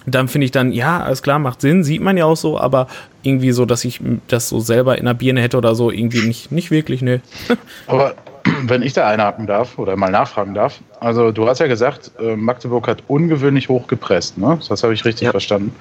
Dann 0.05 0.29
finde 0.29 0.45
ich 0.45 0.51
dann, 0.51 0.71
ja, 0.71 1.01
alles 1.01 1.21
klar, 1.21 1.37
macht 1.37 1.59
Sinn, 1.59 1.83
sieht 1.83 2.01
man 2.01 2.15
ja 2.15 2.23
auch 2.23 2.37
so, 2.37 2.57
aber 2.57 2.87
irgendwie 3.23 3.51
so, 3.51 3.65
dass 3.65 3.83
ich 3.83 3.99
das 4.29 4.47
so 4.47 4.61
selber 4.61 4.97
in 4.97 5.05
der 5.05 5.15
Birne 5.15 5.41
hätte 5.41 5.57
oder 5.57 5.75
so, 5.75 5.91
irgendwie 5.91 6.21
nicht, 6.21 6.49
nicht 6.51 6.71
wirklich, 6.71 7.01
ne. 7.01 7.19
Aber 7.87 8.15
wenn 8.63 8.83
ich 8.83 8.93
da 8.93 9.07
einhaken 9.07 9.47
darf 9.47 9.77
oder 9.77 9.97
mal 9.97 10.09
nachfragen 10.09 10.53
darf. 10.53 10.79
Also 11.01 11.33
du 11.33 11.45
hast 11.47 11.59
ja 11.59 11.67
gesagt, 11.67 12.11
äh, 12.21 12.37
Magdeburg 12.37 12.87
hat 12.87 13.03
ungewöhnlich 13.09 13.67
hoch 13.67 13.87
gepresst, 13.87 14.37
ne? 14.37 14.57
Das 14.69 14.83
habe 14.83 14.93
ich 14.93 15.03
richtig 15.03 15.25
ja. 15.25 15.31
verstanden. 15.31 15.75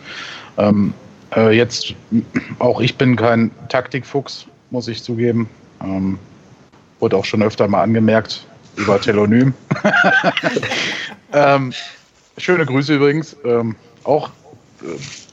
Ähm, 0.59 0.93
äh, 1.35 1.57
jetzt, 1.57 1.95
auch 2.59 2.81
ich 2.81 2.97
bin 2.97 3.17
kein 3.17 3.51
Taktikfuchs, 3.69 4.47
muss 4.71 4.89
ich 4.89 5.03
zugeben. 5.03 5.49
Ähm, 5.83 6.19
wurde 7.01 7.17
auch 7.17 7.25
schon 7.25 7.43
öfter 7.43 7.69
mal 7.69 7.83
angemerkt 7.83 8.47
über 8.77 9.01
Telonym. 9.01 9.55
ähm, 11.33 11.73
schöne 12.39 12.67
Grüße 12.67 12.95
übrigens. 12.95 13.37
Ähm, 13.45 13.77
auch 14.05 14.31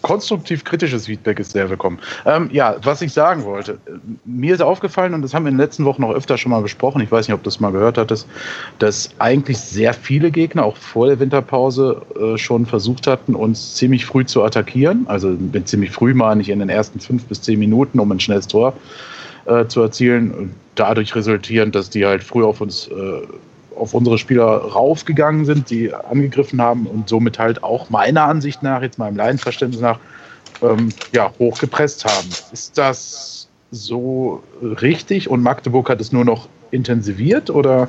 konstruktiv 0.02 0.64
kritisches 0.64 1.06
Feedback 1.06 1.40
ist 1.40 1.52
sehr 1.52 1.70
willkommen. 1.70 2.00
Ähm, 2.26 2.50
ja, 2.52 2.76
was 2.84 3.02
ich 3.02 3.14
sagen 3.14 3.44
wollte, 3.44 3.78
mir 4.26 4.54
ist 4.54 4.62
aufgefallen, 4.62 5.14
und 5.14 5.22
das 5.22 5.34
haben 5.34 5.46
wir 5.46 5.50
in 5.50 5.56
den 5.56 5.62
letzten 5.62 5.86
Wochen 5.86 6.02
noch 6.02 6.12
öfter 6.12 6.38
schon 6.38 6.52
mal 6.52 6.62
besprochen, 6.62 7.02
ich 7.02 7.12
weiß 7.12 7.28
nicht, 7.28 7.36
ob 7.36 7.42
du 7.42 7.50
das 7.50 7.60
mal 7.60 7.72
gehört 7.72 7.98
hattest, 7.98 8.28
dass 8.80 9.10
eigentlich 9.20 9.58
sehr 9.58 9.94
viele 9.94 10.32
Gegner 10.32 10.66
auch 10.66 10.78
vor 10.78 11.08
der 11.08 11.20
Winterpause 11.20 12.02
äh, 12.20 12.38
schon 12.38 12.66
versucht 12.66 13.08
hatten, 13.08 13.36
uns 13.36 13.76
ziemlich 13.76 14.06
früh 14.06 14.26
zu 14.26 14.44
attackieren. 14.44 15.06
Also 15.08 15.30
mit 15.30 15.68
ziemlich 15.68 15.92
früh 15.92 16.14
meine 16.14 16.42
ich 16.42 16.50
in 16.50 16.60
den 16.60 16.70
ersten 16.70 17.00
fünf 17.00 17.26
bis 17.26 17.42
zehn 17.42 17.60
Minuten, 17.60 18.00
um 18.00 18.12
ein 18.12 18.20
schnelles 18.20 18.48
Tor 18.48 18.74
äh, 19.46 19.66
zu 19.68 19.82
erzielen. 19.82 20.56
Dadurch 20.76 21.16
resultierend, 21.16 21.76
dass 21.76 21.90
die 21.90 22.06
halt 22.06 22.24
früh 22.24 22.44
auf 22.44 22.62
uns 22.62 22.88
äh, 22.88 23.28
auf 23.78 23.94
unsere 23.94 24.18
Spieler 24.18 24.46
raufgegangen 24.46 25.46
sind, 25.46 25.70
die 25.70 25.94
angegriffen 25.94 26.62
haben 26.62 26.86
und 26.88 27.10
somit 27.10 27.40
halt 27.40 27.64
auch 27.64 27.90
meiner 27.90 28.24
Ansicht 28.24 28.64
nach, 28.64 28.82
jetzt 28.82 28.98
meinem 28.98 29.18
Laienverständnis 29.18 29.82
nach, 29.82 30.00
ähm, 30.62 30.90
ja, 31.12 31.32
hochgepresst 31.40 32.06
haben. 32.06 32.30
Ist 32.52 32.78
das 32.78 33.48
so 33.72 34.44
richtig 34.62 35.30
und 35.30 35.42
Magdeburg 35.42 35.90
hat 35.90 36.00
es 36.00 36.12
nur 36.12 36.26
noch 36.26 36.48
intensiviert 36.72 37.50
oder 37.50 37.88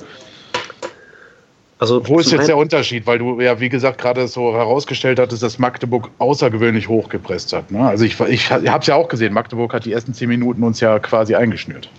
also 1.78 2.06
wo 2.08 2.18
ist 2.18 2.30
jetzt 2.30 2.48
der 2.48 2.56
Unterschied? 2.56 3.06
Weil 3.06 3.18
du 3.18 3.40
ja, 3.40 3.60
wie 3.60 3.68
gesagt, 3.68 3.98
gerade 3.98 4.26
so 4.28 4.54
herausgestellt 4.54 5.18
hattest, 5.18 5.42
dass 5.42 5.58
Magdeburg 5.58 6.08
außergewöhnlich 6.18 6.88
hochgepresst 6.88 7.52
hat. 7.52 7.70
Ne? 7.70 7.80
Also 7.80 8.04
ich, 8.04 8.18
ich 8.20 8.50
habe 8.50 8.78
es 8.78 8.86
ja 8.86 8.94
auch 8.94 9.08
gesehen, 9.08 9.34
Magdeburg 9.34 9.74
hat 9.74 9.84
die 9.84 9.92
ersten 9.92 10.14
zehn 10.14 10.28
Minuten 10.28 10.62
uns 10.62 10.80
ja 10.80 10.98
quasi 10.98 11.34
eingeschnürt. 11.34 11.90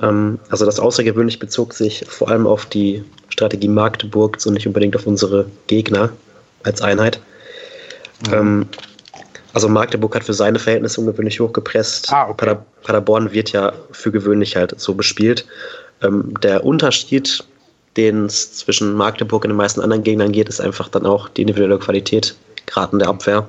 Ähm, 0.00 0.38
also 0.48 0.64
das 0.64 0.78
außergewöhnlich 0.80 1.38
bezog 1.38 1.74
sich 1.74 2.04
vor 2.08 2.28
allem 2.28 2.46
auf 2.46 2.66
die 2.66 3.04
Strategie 3.28 3.68
Magdeburgs 3.68 4.46
und 4.46 4.54
nicht 4.54 4.66
unbedingt 4.66 4.96
auf 4.96 5.06
unsere 5.06 5.46
Gegner 5.66 6.10
als 6.62 6.82
Einheit. 6.82 7.20
Mhm. 8.26 8.34
Ähm, 8.34 8.66
also 9.54 9.68
Magdeburg 9.68 10.14
hat 10.14 10.24
für 10.24 10.34
seine 10.34 10.58
Verhältnisse 10.58 11.00
ungewöhnlich 11.00 11.40
hochgepresst. 11.40 12.10
Ah, 12.12 12.28
okay. 12.28 12.56
Paderborn 12.82 13.32
wird 13.32 13.52
ja 13.52 13.72
für 13.90 14.10
gewöhnlich 14.10 14.56
halt 14.56 14.78
so 14.80 14.94
bespielt. 14.94 15.46
Ähm, 16.02 16.34
der 16.42 16.64
Unterschied, 16.64 17.44
den 17.96 18.26
es 18.26 18.54
zwischen 18.54 18.94
Magdeburg 18.94 19.44
und 19.44 19.50
den 19.50 19.56
meisten 19.56 19.80
anderen 19.80 20.02
Gegnern 20.02 20.32
geht, 20.32 20.48
ist 20.48 20.60
einfach 20.60 20.88
dann 20.88 21.04
auch 21.04 21.28
die 21.28 21.42
individuelle 21.42 21.78
Qualität, 21.78 22.34
gerade 22.66 22.92
in 22.92 22.98
der 23.00 23.08
Abwehr. 23.08 23.48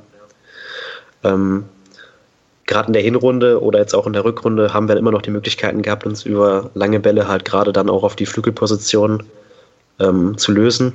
Gerade 2.66 2.88
in 2.88 2.94
der 2.94 3.02
Hinrunde 3.02 3.62
oder 3.62 3.80
jetzt 3.80 3.94
auch 3.94 4.08
in 4.08 4.14
der 4.14 4.24
Rückrunde 4.24 4.74
haben 4.74 4.88
wir 4.88 4.96
immer 4.96 5.12
noch 5.12 5.22
die 5.22 5.32
Möglichkeiten 5.32 5.82
gehabt, 5.82 6.06
uns 6.06 6.26
über 6.26 6.72
lange 6.76 7.00
Bälle 7.00 7.28
halt 7.28 7.44
gerade 7.44 7.74
dann 7.74 7.90
auch 7.90 8.04
auf 8.04 8.16
die 8.16 8.26
Flügelposition 8.26 9.24
ähm, 10.00 10.38
zu 10.38 10.52
lösen, 10.52 10.94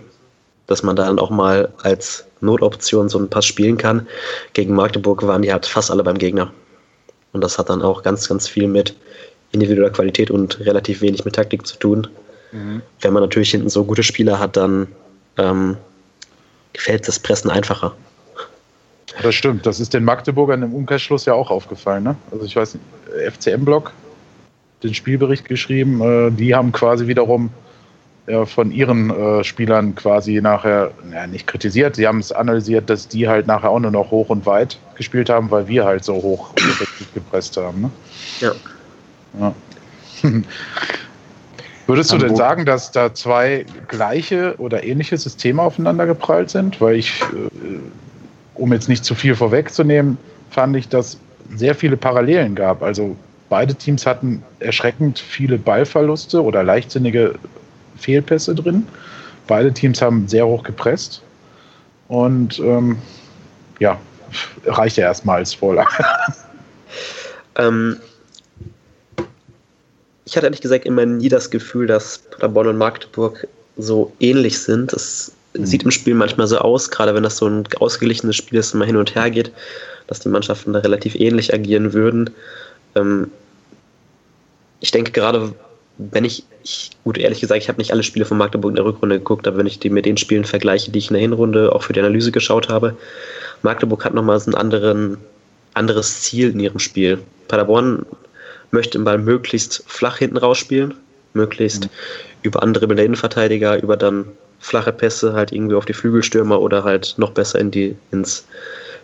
dass 0.66 0.82
man 0.82 0.96
dann 0.96 1.18
auch 1.18 1.30
mal 1.30 1.72
als 1.82 2.24
Notoption 2.40 3.08
so 3.08 3.18
einen 3.18 3.28
Pass 3.28 3.44
spielen 3.44 3.76
kann. 3.76 4.06
Gegen 4.54 4.74
Magdeburg 4.74 5.26
waren 5.26 5.42
die 5.42 5.52
halt 5.52 5.66
fast 5.66 5.90
alle 5.90 6.02
beim 6.02 6.18
Gegner. 6.18 6.50
Und 7.32 7.42
das 7.42 7.58
hat 7.58 7.68
dann 7.68 7.82
auch 7.82 8.02
ganz, 8.02 8.28
ganz 8.28 8.48
viel 8.48 8.66
mit 8.66 8.94
individueller 9.52 9.90
Qualität 9.90 10.30
und 10.30 10.60
relativ 10.60 11.00
wenig 11.00 11.24
mit 11.24 11.34
Taktik 11.34 11.66
zu 11.66 11.76
tun. 11.78 12.06
Mhm. 12.52 12.82
Wenn 13.00 13.12
man 13.12 13.22
natürlich 13.22 13.50
hinten 13.50 13.68
so 13.68 13.84
gute 13.84 14.02
Spieler 14.02 14.38
hat, 14.38 14.56
dann 14.56 14.88
ähm, 15.36 15.76
gefällt 16.72 17.08
das 17.08 17.18
Pressen 17.18 17.50
einfacher. 17.50 17.94
Das 19.22 19.35
stimmt, 19.35 19.66
das 19.66 19.80
ist 19.80 19.94
den 19.94 20.05
Magdeburgern 20.05 20.62
im 20.62 20.74
Umkehrschluss 20.74 21.24
ja 21.24 21.35
auch 21.35 21.51
aufgefallen. 21.51 22.05
Ne? 22.05 22.16
Also 22.30 22.44
ich 22.44 22.56
weiß 22.56 22.74
nicht, 22.74 22.85
FCM-Blog, 23.35 23.93
den 24.82 24.94
Spielbericht 24.94 25.48
geschrieben, 25.48 26.01
äh, 26.01 26.30
die 26.30 26.55
haben 26.55 26.72
quasi 26.72 27.06
wiederum 27.06 27.51
ja, 28.26 28.44
von 28.44 28.70
ihren 28.70 29.10
äh, 29.10 29.43
Spielern 29.43 29.94
quasi 29.94 30.40
nachher, 30.40 30.90
ja, 31.12 31.26
nicht 31.26 31.47
kritisiert, 31.47 31.97
sie 31.97 32.06
haben 32.06 32.18
es 32.18 32.30
analysiert, 32.30 32.90
dass 32.90 33.09
die 33.09 33.28
halt 33.28 33.47
nachher 33.47 33.70
auch 33.70 33.80
nur 33.80 33.90
noch 33.90 34.10
hoch 34.10 34.28
und 34.28 34.44
weit 34.44 34.78
gespielt 34.97 35.30
haben, 35.30 35.51
weil 35.51 35.66
wir 35.66 35.85
halt 35.85 36.05
so 36.05 36.14
hoch 36.14 36.51
gepresst 37.14 37.56
haben. 37.56 37.82
Ne? 37.82 37.90
Ja. 38.40 38.52
ja. 39.40 39.55
Würdest 41.86 42.12
du 42.12 42.18
denn 42.18 42.36
sagen, 42.36 42.66
dass 42.66 42.93
da 42.93 43.14
zwei 43.14 43.64
gleiche 43.89 44.56
oder 44.59 44.85
ähnliche 44.85 45.16
Systeme 45.16 45.62
aufeinander 45.62 46.05
geprallt 46.05 46.51
sind? 46.51 46.82
Weil 46.82 46.97
ich 46.97 47.22
äh, 47.22 47.78
um 48.59 48.72
jetzt 48.72 48.89
nicht 48.89 49.05
zu 49.05 49.14
viel 49.14 49.35
vorwegzunehmen, 49.35 50.18
fand 50.51 50.76
ich, 50.76 50.89
dass 50.89 51.18
sehr 51.55 51.74
viele 51.74 51.97
Parallelen 51.97 52.55
gab. 52.55 52.82
Also 52.82 53.16
beide 53.48 53.74
Teams 53.74 54.06
hatten 54.06 54.43
erschreckend 54.60 55.18
viele 55.18 55.59
Ballverluste 55.59 56.43
oder 56.43 56.62
leichtsinnige 56.62 57.35
Fehlpässe 57.97 58.55
drin. 58.55 58.86
Beide 59.47 59.72
Teams 59.72 60.02
haben 60.02 60.28
sehr 60.28 60.47
hoch 60.47 60.62
gepresst. 60.62 61.22
Und 62.09 62.59
ähm, 62.59 62.98
ja, 63.78 63.98
reicht 64.66 64.97
ja 64.97 65.05
erstmal 65.05 65.39
als 65.39 65.55
Vorlage. 65.55 65.89
Ähm, 67.59 67.98
ich 70.24 70.36
hatte 70.36 70.47
ehrlich 70.47 70.60
gesagt 70.60 70.86
immer 70.86 71.05
nie 71.05 71.28
das 71.28 71.51
Gefühl, 71.51 71.86
dass 71.86 72.18
Paderborn 72.18 72.68
und 72.68 72.78
Magdeburg 72.78 73.47
so 73.76 74.12
ähnlich 74.20 74.60
sind. 74.60 74.93
Das 74.93 75.32
sieht 75.66 75.82
im 75.82 75.90
Spiel 75.90 76.14
manchmal 76.14 76.47
so 76.47 76.59
aus, 76.59 76.90
gerade 76.90 77.14
wenn 77.14 77.22
das 77.22 77.36
so 77.36 77.47
ein 77.47 77.64
ausgeglichenes 77.78 78.36
Spiel 78.36 78.59
ist, 78.59 78.74
immer 78.74 78.85
hin 78.85 78.97
und 78.97 79.14
her 79.14 79.30
geht, 79.30 79.52
dass 80.06 80.20
die 80.20 80.28
Mannschaften 80.28 80.72
da 80.72 80.80
relativ 80.80 81.14
ähnlich 81.14 81.52
agieren 81.52 81.93
würden. 81.93 82.30
Ähm, 82.94 83.30
ich 84.80 84.90
denke 84.90 85.12
gerade, 85.12 85.55
wenn 85.98 86.24
ich, 86.24 86.44
ich, 86.62 86.90
gut, 87.05 87.18
ehrlich 87.18 87.40
gesagt, 87.40 87.60
ich 87.60 87.68
habe 87.68 87.78
nicht 87.78 87.93
alle 87.93 88.05
Spiele 88.05 88.24
von 88.24 88.39
Magdeburg 88.39 88.70
in 88.70 88.76
der 88.76 88.85
Rückrunde 88.85 89.18
geguckt, 89.18 89.47
aber 89.48 89.59
wenn 89.59 89.66
ich 89.66 89.80
die 89.80 89.90
mit 89.90 90.06
den 90.06 90.16
Spielen 90.16 90.44
vergleiche, 90.44 90.90
die 90.90 90.98
ich 90.98 91.09
in 91.09 91.14
der 91.14 91.22
Hinrunde 91.22 91.74
auch 91.74 91.82
für 91.82 91.93
die 91.93 92.01
Analyse 92.01 92.30
geschaut 92.30 92.68
habe, 92.68 92.97
Magdeburg 93.62 94.05
hat 94.05 94.14
nochmal 94.14 94.39
so 94.39 94.51
ein 94.51 94.55
anderen, 94.55 95.18
anderes 95.74 96.22
Ziel 96.22 96.51
in 96.51 96.60
ihrem 96.60 96.78
Spiel. 96.78 97.18
Paderborn 97.48 98.06
möchte 98.70 98.98
den 98.98 99.05
Ball 99.05 99.18
möglichst 99.18 99.82
flach 99.86 100.18
hinten 100.18 100.36
rausspielen, 100.36 100.94
möglichst 101.35 101.86
mhm. 101.86 101.90
über 102.43 102.62
andere 102.62 102.85
Innenverteidiger, 102.86 103.82
über 103.82 103.97
dann 103.97 104.26
flache 104.59 104.93
Pässe 104.93 105.32
halt 105.32 105.52
irgendwie 105.52 105.74
auf 105.74 105.85
die 105.85 105.93
Flügelstürmer 105.93 106.60
oder 106.60 106.85
halt 106.85 107.14
noch 107.16 107.30
besser 107.30 107.59
in 107.59 107.70
die, 107.70 107.97
ins 108.10 108.47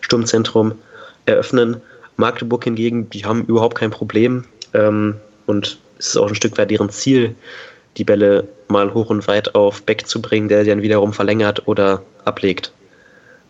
Sturmzentrum 0.01 0.73
eröffnen. 1.25 1.81
Magdeburg 2.17 2.63
hingegen, 2.63 3.09
die 3.09 3.25
haben 3.25 3.45
überhaupt 3.45 3.77
kein 3.77 3.91
Problem 3.91 4.45
ähm, 4.73 5.15
und 5.45 5.77
es 5.97 6.07
ist 6.07 6.17
auch 6.17 6.27
ein 6.27 6.35
Stück 6.35 6.57
weit 6.57 6.71
deren 6.71 6.89
Ziel, 6.89 7.35
die 7.97 8.03
Bälle 8.03 8.47
mal 8.67 8.93
hoch 8.93 9.09
und 9.09 9.27
weit 9.27 9.55
auf 9.55 9.83
Beck 9.83 10.07
zu 10.07 10.21
bringen, 10.21 10.49
der 10.49 10.63
dann 10.63 10.81
wiederum 10.81 11.13
verlängert 11.13 11.67
oder 11.67 12.01
ablegt. 12.25 12.71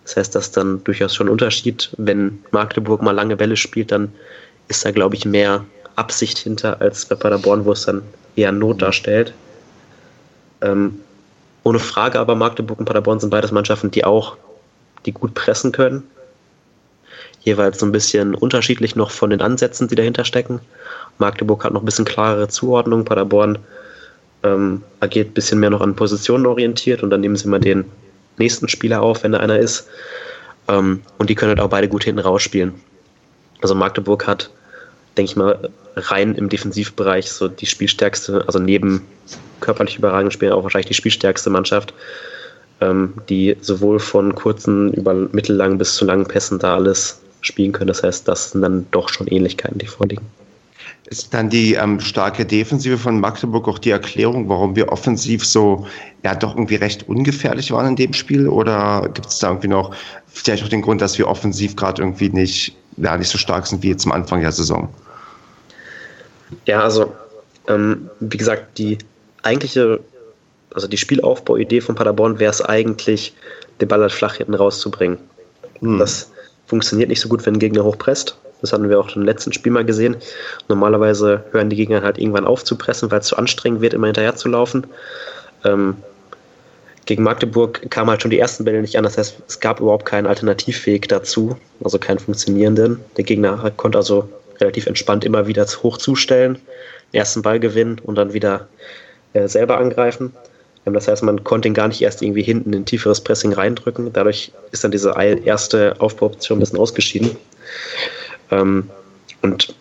Das 0.04 0.18
heißt, 0.18 0.36
das 0.36 0.46
ist 0.46 0.58
dann 0.58 0.84
durchaus 0.84 1.16
schon 1.16 1.28
ein 1.28 1.32
Unterschied. 1.32 1.90
Wenn 1.98 2.44
Magdeburg 2.52 3.02
mal 3.02 3.12
lange 3.12 3.38
Bälle 3.38 3.58
spielt, 3.58 3.92
dann 3.92 4.14
ist 4.68 4.86
da, 4.86 4.92
glaube 4.92 5.16
ich, 5.16 5.26
mehr 5.26 5.66
Absicht 5.96 6.38
hinter 6.38 6.80
als 6.80 7.06
bei 7.06 7.16
Paderborn, 7.16 7.66
wo 7.66 7.72
es 7.72 7.86
dann 7.86 8.04
eher 8.36 8.52
Not 8.52 8.82
darstellt. 8.82 9.34
Ähm, 10.62 11.00
ohne 11.66 11.80
Frage, 11.80 12.20
aber 12.20 12.36
Magdeburg 12.36 12.80
und 12.80 12.86
Paderborn 12.86 13.20
sind 13.20 13.32
beides 13.32 13.52
Mannschaften, 13.52 13.90
die 13.90 14.06
auch, 14.06 14.38
die 15.06 15.12
gut 15.12 15.34
pressen 15.34 15.72
können. 15.72 16.04
Jeweils 17.42 17.80
so 17.80 17.86
ein 17.88 17.92
bisschen 17.92 18.36
unterschiedlich 18.36 18.96
noch 18.96 19.10
von 19.10 19.32
den 19.32 19.42
Ansätzen, 19.42 19.88
die 19.88 19.96
dahinter 19.96 20.26
stecken. 20.26 20.62
Magdeburg 21.18 21.64
hat 21.66 21.74
noch 21.74 21.82
ein 21.82 21.86
bisschen 21.86 22.06
klarere 22.06 22.48
Zuordnung, 22.48 23.04
Paderborn 23.04 23.58
ähm, 24.44 24.84
agiert 25.00 25.30
ein 25.30 25.34
bisschen 25.34 25.60
mehr 25.60 25.72
noch 25.72 25.82
an 25.82 25.96
Positionen 25.96 26.46
orientiert 26.46 27.02
und 27.02 27.10
dann 27.10 27.22
nehmen 27.22 27.36
sie 27.36 27.48
mal 27.48 27.60
den 27.60 27.86
nächsten 28.38 28.68
Spieler 28.68 29.02
auf, 29.02 29.24
wenn 29.24 29.32
da 29.32 29.40
einer 29.40 29.58
ist. 29.58 29.88
Ähm, 30.68 31.02
und 31.18 31.32
die 31.32 31.36
können 31.36 31.50
halt 31.50 31.60
auch 31.60 31.70
beide 31.70 31.88
gut 31.88 32.04
hinten 32.04 32.20
rausspielen. 32.20 32.76
Also 33.62 33.74
Magdeburg 33.74 34.28
hat, 34.28 34.52
denke 35.18 35.32
ich 35.32 35.36
mal, 35.36 35.70
rein 35.96 36.36
im 36.36 36.50
Defensivbereich 36.50 37.32
so 37.32 37.48
die 37.48 37.66
spielstärkste, 37.66 38.44
also 38.46 38.60
neben 38.60 39.02
körperlich 39.66 39.98
überragenden 39.98 40.32
Spielen 40.32 40.54
auch 40.54 40.64
wahrscheinlich 40.64 40.88
die 40.88 40.94
spielstärkste 40.94 41.50
Mannschaft, 41.50 41.94
ähm, 42.82 43.14
die 43.30 43.58
sowohl 43.62 44.00
von 44.00 44.36
kurzen 44.36 44.94
über 44.94 45.14
mittellangen 45.14 45.78
bis 45.78 45.96
zu 45.96 46.06
langen 46.06 46.26
Pässen 46.26 46.60
da 46.60 46.76
alles 46.76 47.20
spielen 47.42 47.72
können. 47.72 47.88
Das 47.88 48.04
heißt, 48.04 48.28
das 48.28 48.52
sind 48.52 48.62
dann 48.62 48.86
doch 48.92 49.10
schon 49.10 49.28
Ähnlichkeiten, 49.28 49.78
die 49.78 49.88
vorliegen. 49.88 50.26
Ist 51.08 51.34
dann 51.34 51.50
die 51.50 51.76
ähm, 51.76 52.00
starke 52.00 52.46
Defensive 52.46 52.98
von 52.98 53.20
Magdeburg 53.20 53.68
auch 53.68 53.78
die 53.78 53.92
Erklärung, 53.92 54.50
warum 54.50 54.76
wir 54.76 54.92
offensiv 54.92 55.46
so 55.46 55.86
ja 56.24 56.34
doch 56.34 56.56
irgendwie 56.56 56.76
recht 56.76 57.08
ungefährlich 57.08 57.72
waren 57.72 57.90
in 57.90 57.96
dem 57.96 58.14
Spiel? 58.14 58.48
Oder 58.48 59.10
gibt 59.14 59.28
es 59.28 59.38
da 59.38 59.50
irgendwie 59.50 59.68
noch 59.68 59.94
vielleicht 60.28 60.64
auch 60.64 60.68
den 60.68 60.82
Grund, 60.82 61.02
dass 61.02 61.18
wir 61.20 61.28
offensiv 61.28 61.76
gerade 61.76 62.02
irgendwie 62.02 62.30
nicht, 62.30 62.76
ja, 62.98 63.16
nicht 63.18 63.30
so 63.30 63.38
stark 63.38 63.68
sind 63.68 63.84
wie 63.84 63.96
zum 63.96 64.12
Anfang 64.12 64.42
der 64.42 64.52
Saison? 64.52 64.90
Ja, 66.66 66.82
also 66.82 67.14
ähm, 67.68 68.10
wie 68.20 68.38
gesagt, 68.38 68.78
die 68.78 68.98
eigentliche, 69.46 70.00
also 70.74 70.88
die 70.88 70.98
Spielaufbauidee 70.98 71.82
von 71.82 71.96
Paderborn 71.96 72.40
wäre 72.40 72.52
es 72.52 72.62
eigentlich, 72.62 73.34
den 73.82 73.88
Ball 73.88 74.02
halt 74.02 74.12
flach 74.12 74.36
hinten 74.36 74.54
rauszubringen. 74.54 75.18
Hm. 75.80 76.00
Das 76.00 76.32
funktioniert 76.68 77.10
nicht 77.10 77.22
so 77.22 77.30
gut, 77.30 77.46
wenn 77.46 77.56
ein 77.56 77.60
Gegner 77.60 77.84
hochpresst. 77.84 78.38
Das 78.62 78.74
hatten 78.74 78.90
wir 78.90 79.00
auch 79.00 79.16
im 79.16 79.24
letzten 79.24 79.54
Spiel 79.54 79.72
mal 79.72 79.86
gesehen. 79.86 80.16
Normalerweise 80.70 81.44
hören 81.52 81.70
die 81.70 81.76
Gegner 81.76 82.02
halt 82.02 82.18
irgendwann 82.18 82.46
auf 82.48 82.64
zu 82.64 82.78
pressen, 82.78 83.12
weil 83.12 83.20
es 83.20 83.28
zu 83.28 83.38
anstrengend 83.38 83.82
wird, 83.82 83.94
immer 83.94 84.08
hinterher 84.08 84.36
zu 84.36 84.48
laufen. 84.48 84.88
Ähm, 85.64 85.98
gegen 87.06 87.22
Magdeburg 87.22 87.92
kam 87.92 88.10
halt 88.10 88.22
schon 88.22 88.32
die 88.32 88.40
ersten 88.40 88.66
Bälle 88.66 88.82
nicht 88.82 88.98
an. 88.98 89.04
Das 89.04 89.18
heißt, 89.18 89.38
es 89.48 89.60
gab 89.60 89.80
überhaupt 89.80 90.06
keinen 90.06 90.26
Alternativweg 90.26 91.08
dazu, 91.08 91.58
also 91.84 92.00
keinen 92.00 92.20
funktionierenden. 92.20 93.00
Der 93.18 93.24
Gegner 93.24 93.72
konnte 93.78 94.00
also 94.00 94.28
relativ 94.60 94.88
entspannt 94.88 95.24
immer 95.26 95.46
wieder 95.46 95.66
hoch 95.84 95.98
zustellen, 95.98 96.56
den 97.14 97.20
ersten 97.20 97.42
Ball 97.44 97.60
gewinnen 97.60 98.02
und 98.04 98.16
dann 98.16 98.34
wieder 98.34 98.68
äh, 99.36 99.48
selber 99.48 99.78
angreifen. 99.78 100.34
Ähm, 100.86 100.94
das 100.94 101.08
heißt, 101.08 101.24
man 101.24 101.44
konnte 101.44 101.68
ihn 101.68 101.74
gar 101.74 101.90
nicht 101.90 102.02
erst 102.02 102.22
irgendwie 102.22 102.44
hinten 102.44 102.74
in 102.74 102.86
tieferes 102.86 103.22
Pressing 103.22 103.54
reindrücken. 103.54 104.12
Dadurch 104.14 104.52
ist 104.72 104.84
dann 104.84 104.92
diese 104.92 105.14
erste 105.44 105.96
Aufbauoption 106.00 106.58
ein 106.58 106.62
bisschen 106.62 106.80
ausgeschieden. 106.80 107.36
Ähm, 108.50 108.90
und 109.42 109.76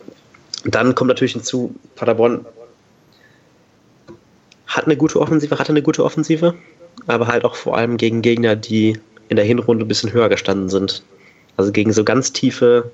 dann 0.65 0.95
kommt 0.95 1.09
natürlich 1.09 1.35
hinzu, 1.35 1.75
Paderborn 1.95 2.45
hat 4.67 4.87
eine 4.87 4.97
gute 4.97 5.21
Offensive, 5.21 5.59
hatte 5.59 5.71
eine 5.71 5.83
gute 5.83 6.05
Offensive, 6.05 6.55
aber 7.07 7.29
halt 7.29 7.45
auch 7.45 7.55
vor 7.55 7.77
allem 7.77 7.97
gegen 7.97 8.23
Gegner, 8.23 8.57
die 8.57 8.99
in 9.29 9.37
der 9.37 9.45
Hinrunde 9.45 9.85
ein 9.85 9.89
bisschen 9.89 10.13
höher 10.13 10.29
gestanden 10.29 10.69
sind. 10.69 11.05
Also 11.57 11.71
gegen 11.71 11.93
so 11.93 12.03
ganz 12.03 12.33
tiefe, 12.33 12.91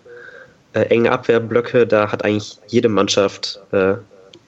äh, 0.74 0.82
enge 0.82 1.10
Abwehrblöcke, 1.10 1.86
da 1.86 2.12
hat 2.12 2.24
eigentlich 2.24 2.58
jede 2.66 2.88
Mannschaft, 2.88 3.60
äh, 3.72 3.94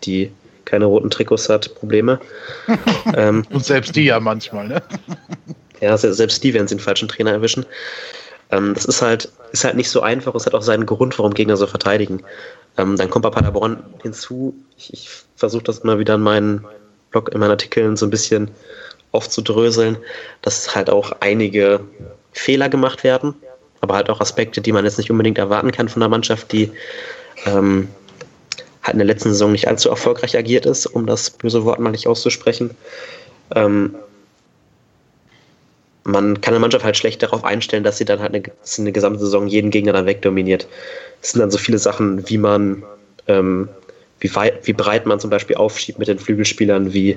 die 0.04 0.30
keine 0.64 0.86
roten 0.86 1.10
Trikots 1.10 1.48
hat, 1.48 1.74
Probleme. 1.74 2.20
ähm, 3.16 3.44
Und 3.50 3.64
selbst 3.64 3.96
die 3.96 4.04
ja 4.04 4.20
manchmal, 4.20 4.68
ne? 4.68 4.82
ja, 5.80 5.96
selbst 5.96 6.42
die 6.44 6.54
werden 6.54 6.68
sie 6.68 6.76
den 6.76 6.80
falschen 6.80 7.08
Trainer 7.08 7.32
erwischen. 7.32 7.66
Ähm, 8.50 8.74
das 8.74 8.84
ist 8.84 9.02
halt, 9.02 9.30
ist 9.52 9.64
halt 9.64 9.76
nicht 9.76 9.90
so 9.90 10.00
einfach, 10.00 10.34
es 10.34 10.46
hat 10.46 10.54
auch 10.54 10.62
seinen 10.62 10.86
Grund, 10.86 11.18
warum 11.18 11.34
Gegner 11.34 11.56
so 11.56 11.66
verteidigen. 11.66 12.22
Ähm, 12.78 12.96
dann 12.96 13.10
kommt 13.10 13.24
bei 13.24 13.30
Paderborn 13.30 13.82
hinzu, 14.02 14.54
ich, 14.76 14.92
ich 14.92 15.08
versuche 15.36 15.64
das 15.64 15.80
immer 15.80 15.98
wieder 15.98 16.14
in 16.14 16.22
meinen 16.22 16.64
Blog, 17.10 17.30
in 17.32 17.40
meinen 17.40 17.50
Artikeln 17.50 17.96
so 17.96 18.06
ein 18.06 18.10
bisschen 18.10 18.50
aufzudröseln, 19.12 19.98
dass 20.42 20.74
halt 20.74 20.88
auch 20.88 21.12
einige 21.20 21.80
Fehler 22.32 22.68
gemacht 22.68 23.04
werden, 23.04 23.34
aber 23.80 23.96
halt 23.96 24.08
auch 24.08 24.20
Aspekte, 24.20 24.60
die 24.60 24.72
man 24.72 24.84
jetzt 24.84 24.98
nicht 24.98 25.10
unbedingt 25.10 25.38
erwarten 25.38 25.72
kann 25.72 25.88
von 25.88 26.02
einer 26.02 26.08
Mannschaft, 26.08 26.52
die 26.52 26.70
ähm, 27.46 27.88
halt 28.82 28.94
in 28.94 28.98
der 28.98 29.06
letzten 29.06 29.30
Saison 29.30 29.52
nicht 29.52 29.68
allzu 29.68 29.88
erfolgreich 29.88 30.36
agiert 30.36 30.66
ist, 30.66 30.86
um 30.86 31.06
das 31.06 31.30
böse 31.30 31.64
Wort 31.64 31.78
mal 31.78 31.90
nicht 31.90 32.06
auszusprechen. 32.06 32.70
Ähm, 33.54 33.94
man 36.04 36.40
kann 36.40 36.54
eine 36.54 36.60
Mannschaft 36.60 36.84
halt 36.84 36.96
schlecht 36.96 37.22
darauf 37.22 37.44
einstellen, 37.44 37.84
dass 37.84 37.98
sie 37.98 38.04
dann 38.04 38.20
halt 38.20 38.34
eine, 38.34 38.42
eine 38.78 38.92
gesamte 38.92 39.20
Saison 39.20 39.46
jeden 39.46 39.70
Gegner 39.70 39.92
dann 39.92 40.06
wegdominiert. 40.06 40.66
Es 41.20 41.30
sind 41.30 41.40
dann 41.40 41.50
so 41.50 41.58
viele 41.58 41.78
Sachen, 41.78 42.28
wie 42.28 42.38
man, 42.38 42.82
ähm, 43.28 43.68
wie, 44.18 44.34
weit, 44.34 44.66
wie 44.66 44.72
breit 44.72 45.06
man 45.06 45.20
zum 45.20 45.30
Beispiel 45.30 45.56
aufschiebt 45.56 46.00
mit 46.00 46.08
den 46.08 46.18
Flügelspielern, 46.18 46.92
wie, 46.92 47.16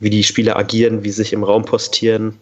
wie 0.00 0.10
die 0.10 0.24
Spieler 0.24 0.56
agieren, 0.56 1.04
wie 1.04 1.10
sie 1.10 1.22
sich 1.22 1.32
im 1.32 1.42
Raum 1.42 1.64
postieren. 1.64 2.38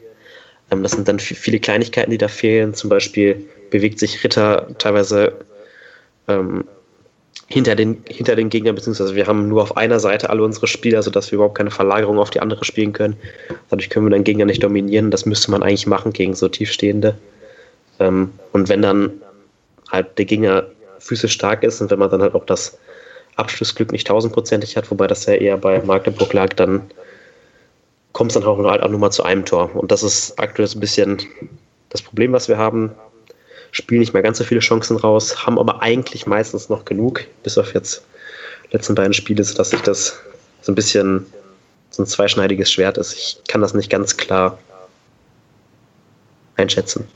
Ähm, 0.72 0.82
das 0.82 0.93
sind 0.93 1.06
dann 1.06 1.20
viele 1.20 1.60
Kleinigkeiten, 1.60 2.10
die 2.10 2.18
da 2.18 2.28
fehlen. 2.28 2.74
Zum 2.74 2.90
Beispiel 2.90 3.47
bewegt 3.70 4.01
sich 4.01 4.24
Ritter 4.24 4.66
teilweise 4.78 5.35
ähm, 6.27 6.64
hinter 7.52 7.74
den, 7.74 8.02
hinter 8.09 8.36
den 8.36 8.48
Gegnern, 8.48 8.77
beziehungsweise 8.77 9.14
wir 9.16 9.27
haben 9.27 9.48
nur 9.48 9.62
auf 9.62 9.77
einer 9.77 9.98
Seite 9.98 10.31
alle 10.31 10.44
unsere 10.44 10.68
Spieler, 10.68 11.02
sodass 11.02 11.31
wir 11.31 11.36
überhaupt 11.36 11.56
keine 11.56 11.70
Verlagerung 11.70 12.18
auf 12.18 12.31
die 12.31 12.40
andere 12.40 12.64
spielen 12.64 12.93
können. 12.93 13.16
Dadurch 13.70 13.90
können 13.90 14.06
wir 14.06 14.10
den 14.10 14.24
Gegner 14.24 14.44
nicht 14.44 14.62
dominieren. 14.62 15.10
Das 15.10 15.27
müsste 15.27 15.51
man 15.51 15.62
eigentlich 15.62 15.86
machen 15.86 16.12
gegen 16.12 16.35
so 16.35 16.48
tiefstehende. 16.48 17.18
Ähm, 17.98 18.32
und 18.52 18.68
wenn 18.68 18.82
dann 18.82 19.10
halt 19.90 20.16
der 20.16 20.27
Gegner 20.27 20.66
physisch 21.01 21.32
stark 21.32 21.64
ist 21.64 21.81
und 21.81 21.90
wenn 21.90 21.98
man 21.98 22.10
dann 22.10 22.22
halt 22.22 22.35
auch 22.35 22.47
das 22.47 22.78
Abschlussglück 23.35 23.90
nicht 23.90 24.06
tausendprozentig 24.06 24.77
hat, 24.77 24.89
wobei 24.90 25.09
das 25.09 25.27
ja 25.27 25.35
eher 25.35 25.56
bei 25.56 25.82
Magdeburg 25.82 26.32
lag, 26.32 26.52
dann 26.55 26.82
kommt 28.12 28.31
es 28.31 28.35
dann 28.35 28.44
auch, 28.44 28.62
halt 28.62 28.82
auch 28.82 28.90
nur 28.90 29.01
mal 29.01 29.10
zu 29.10 29.24
einem 29.24 29.44
Tor. 29.44 29.74
Und 29.74 29.90
das 29.90 30.05
ist 30.05 30.39
aktuell 30.39 30.68
so 30.68 30.78
ein 30.78 30.81
bisschen 30.81 31.18
das 31.89 32.02
Problem, 32.02 32.32
was 32.32 32.48
wir 32.48 32.59
haben 32.59 32.93
spielen 33.72 34.01
nicht 34.01 34.12
mehr 34.12 34.22
ganz 34.22 34.38
so 34.38 34.44
viele 34.44 34.60
Chancen 34.60 34.97
raus, 34.97 35.47
haben 35.47 35.59
aber 35.59 35.82
eigentlich 35.82 36.26
meistens 36.26 36.68
noch 36.68 36.84
genug, 36.84 37.24
bis 37.42 37.59
auf 37.59 37.74
jetzt 37.74 38.05
letzten 38.70 38.94
beiden 38.94 39.14
Spiele, 39.14 39.42
sodass 39.44 39.70
sich 39.70 39.80
das 39.80 40.20
so 40.62 40.72
ein 40.72 40.74
bisschen 40.74 41.26
so 41.90 42.02
ein 42.02 42.06
zweischneidiges 42.06 42.70
Schwert 42.70 42.98
ist. 42.98 43.14
Ich 43.14 43.40
kann 43.48 43.60
das 43.60 43.74
nicht 43.74 43.90
ganz 43.90 44.16
klar 44.16 44.59
einschätzen. 46.56 47.06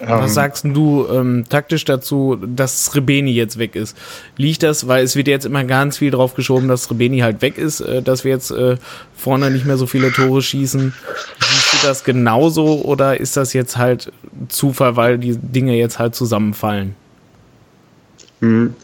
Was 0.00 0.30
ähm. 0.30 0.34
sagst 0.34 0.64
du 0.64 1.08
ähm, 1.10 1.44
taktisch 1.48 1.84
dazu, 1.84 2.38
dass 2.40 2.94
Rebeni 2.94 3.32
jetzt 3.32 3.58
weg 3.58 3.74
ist? 3.74 3.96
Liegt 4.36 4.62
das, 4.62 4.86
weil 4.86 5.02
es 5.02 5.16
wird 5.16 5.26
jetzt 5.26 5.44
immer 5.44 5.64
ganz 5.64 5.98
viel 5.98 6.10
drauf 6.10 6.34
geschoben, 6.34 6.68
dass 6.68 6.90
Rebeni 6.90 7.18
halt 7.18 7.42
weg 7.42 7.58
ist, 7.58 7.80
äh, 7.80 8.02
dass 8.02 8.24
wir 8.24 8.30
jetzt 8.30 8.50
äh, 8.50 8.76
vorne 9.16 9.50
nicht 9.50 9.64
mehr 9.64 9.76
so 9.76 9.86
viele 9.86 10.12
Tore 10.12 10.40
schießen? 10.40 10.94
Siehst 11.70 11.82
du 11.82 11.86
das 11.86 12.04
genauso 12.04 12.82
oder 12.82 13.20
ist 13.20 13.36
das 13.36 13.52
jetzt 13.52 13.76
halt 13.76 14.10
Zufall, 14.48 14.96
weil 14.96 15.18
die 15.18 15.36
Dinge 15.36 15.76
jetzt 15.76 15.98
halt 15.98 16.14
zusammenfallen? 16.14 16.94
Hm. 18.40 18.74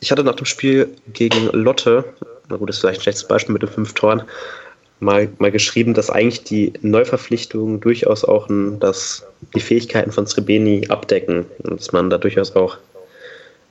Ich 0.00 0.12
hatte 0.12 0.22
nach 0.22 0.36
dem 0.36 0.46
Spiel 0.46 0.88
gegen 1.12 1.48
Lotte, 1.52 2.04
na 2.48 2.56
gut, 2.56 2.68
das 2.68 2.76
ist 2.76 2.80
vielleicht 2.80 3.00
ein 3.00 3.02
schlechtes 3.02 3.26
Beispiel 3.26 3.54
mit 3.54 3.62
den 3.62 3.70
fünf 3.70 3.94
Toren, 3.94 4.22
mal, 5.00 5.28
mal 5.38 5.50
geschrieben, 5.50 5.94
dass 5.94 6.10
eigentlich 6.10 6.44
die 6.44 6.72
Neuverpflichtungen 6.82 7.80
durchaus 7.80 8.24
auch 8.24 8.48
das, 8.78 9.24
die 9.54 9.60
Fähigkeiten 9.60 10.12
von 10.12 10.26
Srebeni 10.26 10.86
abdecken 10.88 11.46
und 11.64 11.80
dass 11.80 11.92
man 11.92 12.10
da 12.10 12.18
durchaus 12.18 12.54
auch 12.54 12.76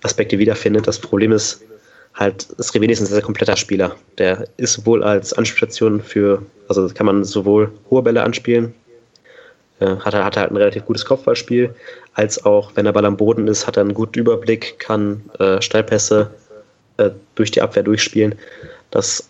Aspekte 0.01 0.39
wiederfindet. 0.39 0.87
Das 0.87 0.99
Problem 0.99 1.31
ist 1.31 1.61
halt, 2.15 2.43
ist 2.57 2.75
ein 2.75 2.81
sehr, 2.89 3.05
sehr 3.05 3.21
kompletter 3.21 3.57
Spieler. 3.57 3.95
Der 4.17 4.47
ist 4.57 4.73
sowohl 4.73 5.03
als 5.03 5.33
Anspielstation 5.33 6.01
für, 6.01 6.43
also 6.67 6.87
kann 6.89 7.05
man 7.05 7.23
sowohl 7.23 7.71
hohe 7.89 8.01
Bälle 8.01 8.23
anspielen, 8.23 8.73
äh, 9.79 9.97
hat, 9.97 10.13
er, 10.13 10.25
hat 10.25 10.37
halt 10.37 10.51
ein 10.51 10.57
relativ 10.57 10.85
gutes 10.85 11.05
Kopfballspiel, 11.05 11.73
als 12.13 12.45
auch, 12.45 12.71
wenn 12.75 12.85
der 12.85 12.91
Ball 12.91 13.05
am 13.05 13.17
Boden 13.17 13.47
ist, 13.47 13.65
hat 13.65 13.77
er 13.77 13.81
einen 13.81 13.93
guten 13.93 14.19
Überblick, 14.19 14.77
kann 14.79 15.23
äh, 15.39 15.61
Steilpässe 15.61 16.29
äh, 16.97 17.09
durch 17.35 17.51
die 17.51 17.61
Abwehr 17.61 17.83
durchspielen. 17.83 18.35
Das 18.91 19.29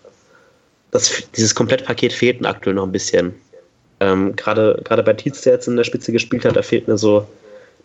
das, 0.93 1.23
dieses 1.35 1.55
Komplettpaket 1.55 2.13
fehlt 2.13 2.45
aktuell 2.45 2.75
noch 2.75 2.85
ein 2.85 2.91
bisschen. 2.91 3.33
Ähm, 3.99 4.35
Gerade 4.35 5.03
bei 5.03 5.13
Tietz, 5.13 5.41
der 5.41 5.53
jetzt 5.53 5.67
in 5.67 5.75
der 5.75 5.83
Spitze 5.83 6.11
gespielt 6.11 6.45
hat, 6.45 6.55
da 6.55 6.61
fehlt 6.61 6.87
mir 6.87 6.97
so 6.97 7.21
ein 7.21 7.25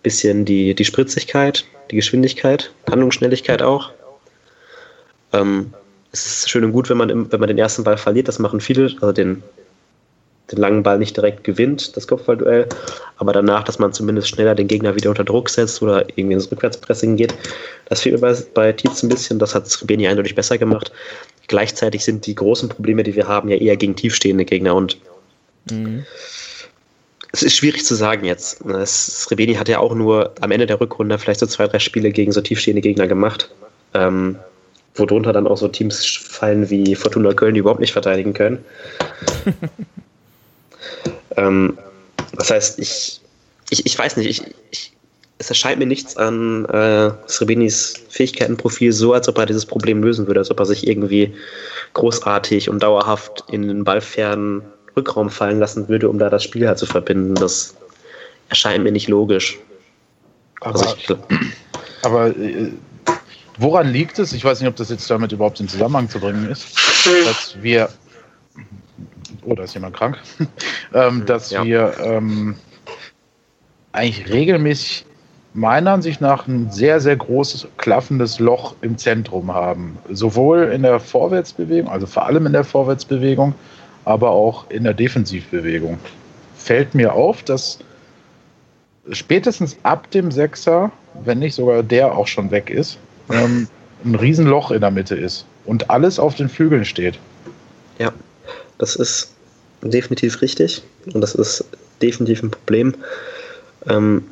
bisschen 0.02 0.44
die, 0.44 0.74
die 0.74 0.84
Spritzigkeit, 0.84 1.64
die 1.90 1.96
Geschwindigkeit, 1.96 2.70
Handlungsschnelligkeit 2.88 3.62
auch. 3.62 3.90
Ähm, 5.32 5.72
es 6.12 6.26
ist 6.26 6.50
schön 6.50 6.64
und 6.64 6.72
gut, 6.72 6.88
wenn 6.88 6.96
man, 6.96 7.10
im, 7.10 7.30
wenn 7.30 7.40
man 7.40 7.48
den 7.48 7.58
ersten 7.58 7.84
Ball 7.84 7.98
verliert, 7.98 8.28
das 8.28 8.38
machen 8.38 8.60
viele, 8.60 8.84
also 8.84 9.12
den, 9.12 9.42
den 10.50 10.58
langen 10.58 10.82
Ball 10.82 10.98
nicht 10.98 11.16
direkt 11.16 11.44
gewinnt, 11.44 11.96
das 11.96 12.06
Kopfballduell, 12.06 12.66
aber 13.18 13.32
danach, 13.32 13.64
dass 13.64 13.78
man 13.78 13.92
zumindest 13.92 14.28
schneller 14.28 14.54
den 14.54 14.68
Gegner 14.68 14.94
wieder 14.94 15.10
unter 15.10 15.24
Druck 15.24 15.50
setzt 15.50 15.82
oder 15.82 16.08
irgendwie 16.16 16.32
ins 16.32 16.50
Rückwärtspressing 16.50 17.16
geht. 17.16 17.34
Das 17.86 18.00
fehlt 18.00 18.14
mir 18.14 18.20
bei, 18.20 18.36
bei 18.54 18.72
Tietz 18.72 19.02
ein 19.02 19.10
bisschen, 19.10 19.38
das 19.38 19.54
hat 19.54 19.68
Srebeni 19.68 20.08
eindeutig 20.08 20.34
besser 20.34 20.56
gemacht 20.56 20.92
gleichzeitig 21.48 22.04
sind 22.04 22.26
die 22.26 22.34
großen 22.34 22.68
Probleme, 22.68 23.02
die 23.02 23.16
wir 23.16 23.26
haben, 23.26 23.48
ja 23.48 23.56
eher 23.56 23.76
gegen 23.76 23.96
tiefstehende 23.96 24.44
Gegner 24.44 24.74
und 24.74 24.98
mhm. 25.70 26.04
es 27.32 27.42
ist 27.42 27.56
schwierig 27.56 27.84
zu 27.84 27.94
sagen 27.96 28.24
jetzt. 28.24 28.62
Srebeni 28.84 29.54
hat 29.54 29.68
ja 29.68 29.80
auch 29.80 29.94
nur 29.94 30.32
am 30.40 30.50
Ende 30.52 30.66
der 30.66 30.80
Rückrunde 30.80 31.18
vielleicht 31.18 31.40
so 31.40 31.46
zwei, 31.46 31.66
drei 31.66 31.80
Spiele 31.80 32.12
gegen 32.12 32.32
so 32.32 32.40
tiefstehende 32.40 32.82
Gegner 32.82 33.08
gemacht, 33.08 33.50
ähm, 33.94 34.36
worunter 34.94 35.32
dann 35.32 35.46
auch 35.46 35.56
so 35.56 35.68
Teams 35.68 36.04
fallen 36.06 36.68
wie 36.70 36.94
Fortuna 36.94 37.32
Köln, 37.32 37.54
die 37.54 37.60
überhaupt 37.60 37.80
nicht 37.80 37.92
verteidigen 37.92 38.34
können. 38.34 38.64
ähm, 41.36 41.78
das 42.32 42.50
heißt, 42.50 42.78
ich, 42.78 43.20
ich, 43.70 43.86
ich 43.86 43.98
weiß 43.98 44.16
nicht, 44.16 44.28
ich, 44.28 44.54
ich 44.70 44.92
es 45.38 45.48
erscheint 45.48 45.78
mir 45.78 45.86
nichts 45.86 46.16
an 46.16 46.64
äh, 46.66 47.10
Srebenis 47.28 47.94
Fähigkeitenprofil 48.08 48.92
so, 48.92 49.12
als 49.12 49.28
ob 49.28 49.38
er 49.38 49.46
dieses 49.46 49.66
Problem 49.66 50.02
lösen 50.02 50.26
würde, 50.26 50.40
als 50.40 50.50
ob 50.50 50.58
er 50.58 50.66
sich 50.66 50.86
irgendwie 50.86 51.32
großartig 51.94 52.68
und 52.68 52.82
dauerhaft 52.82 53.44
in 53.50 53.66
den 53.66 53.84
ballfernen 53.84 54.62
Rückraum 54.96 55.30
fallen 55.30 55.60
lassen 55.60 55.88
würde, 55.88 56.08
um 56.08 56.18
da 56.18 56.28
das 56.28 56.42
Spiel 56.42 56.66
halt 56.66 56.78
zu 56.78 56.86
verbinden. 56.86 57.36
Das 57.36 57.74
erscheint 58.48 58.82
mir 58.82 58.90
nicht 58.90 59.08
logisch. 59.08 59.58
Aber, 60.60 60.80
also 60.80 60.96
ich, 60.96 61.08
aber 62.02 62.36
äh, 62.36 62.72
woran 63.58 63.88
liegt 63.88 64.18
es? 64.18 64.32
Ich 64.32 64.44
weiß 64.44 64.60
nicht, 64.60 64.68
ob 64.68 64.76
das 64.76 64.90
jetzt 64.90 65.08
damit 65.10 65.32
überhaupt 65.32 65.60
in 65.60 65.68
Zusammenhang 65.68 66.08
zu 66.08 66.20
bringen 66.20 66.48
ist, 66.50 66.76
dass 67.26 67.56
wir. 67.60 67.88
Oh, 69.44 69.54
da 69.54 69.64
ist 69.64 69.74
jemand 69.74 69.96
krank. 69.96 70.18
ähm, 70.94 71.26
dass 71.26 71.50
ja. 71.50 71.64
wir 71.64 71.94
ähm, 72.02 72.56
eigentlich 73.92 74.30
regelmäßig 74.30 75.06
meiner 75.54 75.92
Ansicht 75.92 76.20
nach 76.20 76.46
ein 76.46 76.70
sehr, 76.70 77.00
sehr 77.00 77.16
großes 77.16 77.68
klaffendes 77.78 78.38
Loch 78.38 78.74
im 78.80 78.96
Zentrum 78.98 79.52
haben. 79.52 79.98
Sowohl 80.08 80.70
in 80.72 80.82
der 80.82 81.00
Vorwärtsbewegung, 81.00 81.90
also 81.90 82.06
vor 82.06 82.26
allem 82.26 82.46
in 82.46 82.52
der 82.52 82.64
Vorwärtsbewegung, 82.64 83.54
aber 84.04 84.30
auch 84.30 84.70
in 84.70 84.84
der 84.84 84.94
Defensivbewegung. 84.94 85.98
Fällt 86.56 86.94
mir 86.94 87.12
auf, 87.14 87.42
dass 87.42 87.78
spätestens 89.10 89.76
ab 89.82 90.10
dem 90.10 90.30
Sechser, 90.30 90.90
wenn 91.24 91.38
nicht 91.38 91.54
sogar 91.54 91.82
der 91.82 92.16
auch 92.16 92.26
schon 92.26 92.50
weg 92.50 92.70
ist, 92.70 92.98
ähm, 93.30 93.68
ein 94.04 94.14
Riesenloch 94.14 94.70
in 94.70 94.80
der 94.80 94.90
Mitte 94.90 95.14
ist 95.14 95.44
und 95.64 95.90
alles 95.90 96.18
auf 96.18 96.34
den 96.34 96.48
Flügeln 96.48 96.84
steht. 96.84 97.18
Ja, 97.98 98.12
das 98.78 98.96
ist 98.96 99.32
definitiv 99.82 100.40
richtig 100.40 100.82
und 101.12 101.20
das 101.20 101.34
ist 101.34 101.64
definitiv 102.00 102.42
ein 102.42 102.50
Problem. 102.50 102.94
Ähm, 103.88 104.24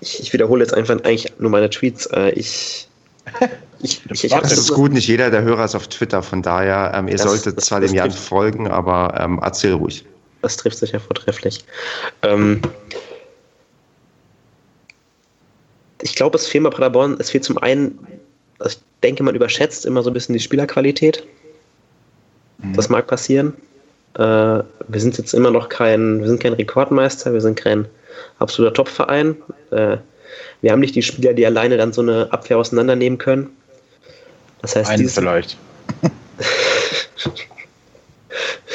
ich, 0.00 0.20
ich, 0.20 0.32
wiederhole 0.32 0.62
jetzt 0.62 0.74
einfach 0.74 0.94
eigentlich 1.04 1.32
nur 1.38 1.50
meine 1.50 1.70
Tweets. 1.70 2.06
Äh, 2.06 2.30
ich, 2.30 2.88
ich, 3.80 4.02
ich, 4.10 4.24
ich 4.24 4.32
das 4.32 4.52
ist 4.52 4.72
gut, 4.72 4.92
nicht 4.92 5.06
jeder 5.06 5.30
der 5.30 5.42
Hörer 5.42 5.64
ist 5.64 5.74
auf 5.74 5.88
Twitter, 5.88 6.22
von 6.22 6.42
daher, 6.42 6.92
ähm, 6.94 7.08
ihr 7.08 7.16
das, 7.16 7.22
solltet 7.22 7.58
das, 7.58 7.66
zwar 7.66 7.80
das 7.80 7.90
dem 7.90 7.96
Jan 7.96 8.10
folgen, 8.10 8.68
aber 8.68 9.14
ähm, 9.18 9.40
erzähl 9.42 9.74
ruhig. 9.74 10.04
Das 10.42 10.56
trifft 10.56 10.78
sich 10.78 10.92
ja 10.92 10.98
vortrefflich. 10.98 11.64
Ähm, 12.22 12.62
ich 16.02 16.14
glaube, 16.14 16.36
es 16.36 16.46
fehlt 16.46 16.64
bei 16.64 16.70
Paderborn, 16.70 17.16
es 17.18 17.30
fehlt 17.30 17.44
zum 17.44 17.58
einen, 17.58 17.98
ich 18.64 18.78
denke, 19.02 19.22
man 19.22 19.34
überschätzt 19.34 19.86
immer 19.86 20.02
so 20.02 20.10
ein 20.10 20.14
bisschen 20.14 20.32
die 20.34 20.40
Spielerqualität. 20.40 21.24
Mhm. 22.58 22.74
Das 22.74 22.88
mag 22.88 23.06
passieren. 23.06 23.54
Äh, 24.14 24.18
wir 24.18 24.64
sind 24.94 25.18
jetzt 25.18 25.34
immer 25.34 25.50
noch 25.50 25.68
kein, 25.68 26.20
wir 26.20 26.28
sind 26.28 26.40
kein 26.40 26.54
Rekordmeister, 26.54 27.32
wir 27.32 27.40
sind 27.40 27.56
kein 27.56 27.86
absoluter 28.38 28.74
Top-Verein. 28.74 29.36
Äh, 29.70 29.98
wir 30.60 30.72
haben 30.72 30.80
nicht 30.80 30.94
die 30.94 31.02
Spieler, 31.02 31.32
die 31.32 31.46
alleine 31.46 31.76
dann 31.76 31.92
so 31.92 32.02
eine 32.02 32.28
Abwehr 32.32 32.58
auseinandernehmen 32.58 33.18
können. 33.18 33.50
Das 34.62 34.76
heißt, 34.76 34.90
Einen 34.90 35.08
vielleicht. 35.08 35.56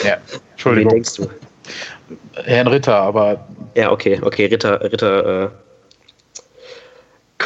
ja, 0.03 0.17
Entschuldigung. 0.51 0.91
Wen 0.91 0.95
denkst 0.95 1.15
du? 1.15 1.29
Herrn 2.43 2.67
Ritter, 2.67 2.95
aber. 2.95 3.47
Ja, 3.75 3.91
okay, 3.91 4.19
okay, 4.21 4.45
Ritter, 4.45 4.81
Ritter 4.81 5.43
äh, 5.45 5.49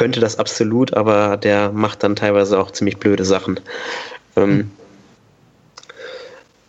könnte 0.00 0.20
das 0.20 0.38
absolut, 0.38 0.94
aber 0.94 1.36
der 1.36 1.72
macht 1.72 2.02
dann 2.02 2.16
teilweise 2.16 2.58
auch 2.58 2.70
ziemlich 2.70 2.96
blöde 2.96 3.26
Sachen. 3.26 3.60
Ähm, 4.34 4.50
hm. 4.50 4.70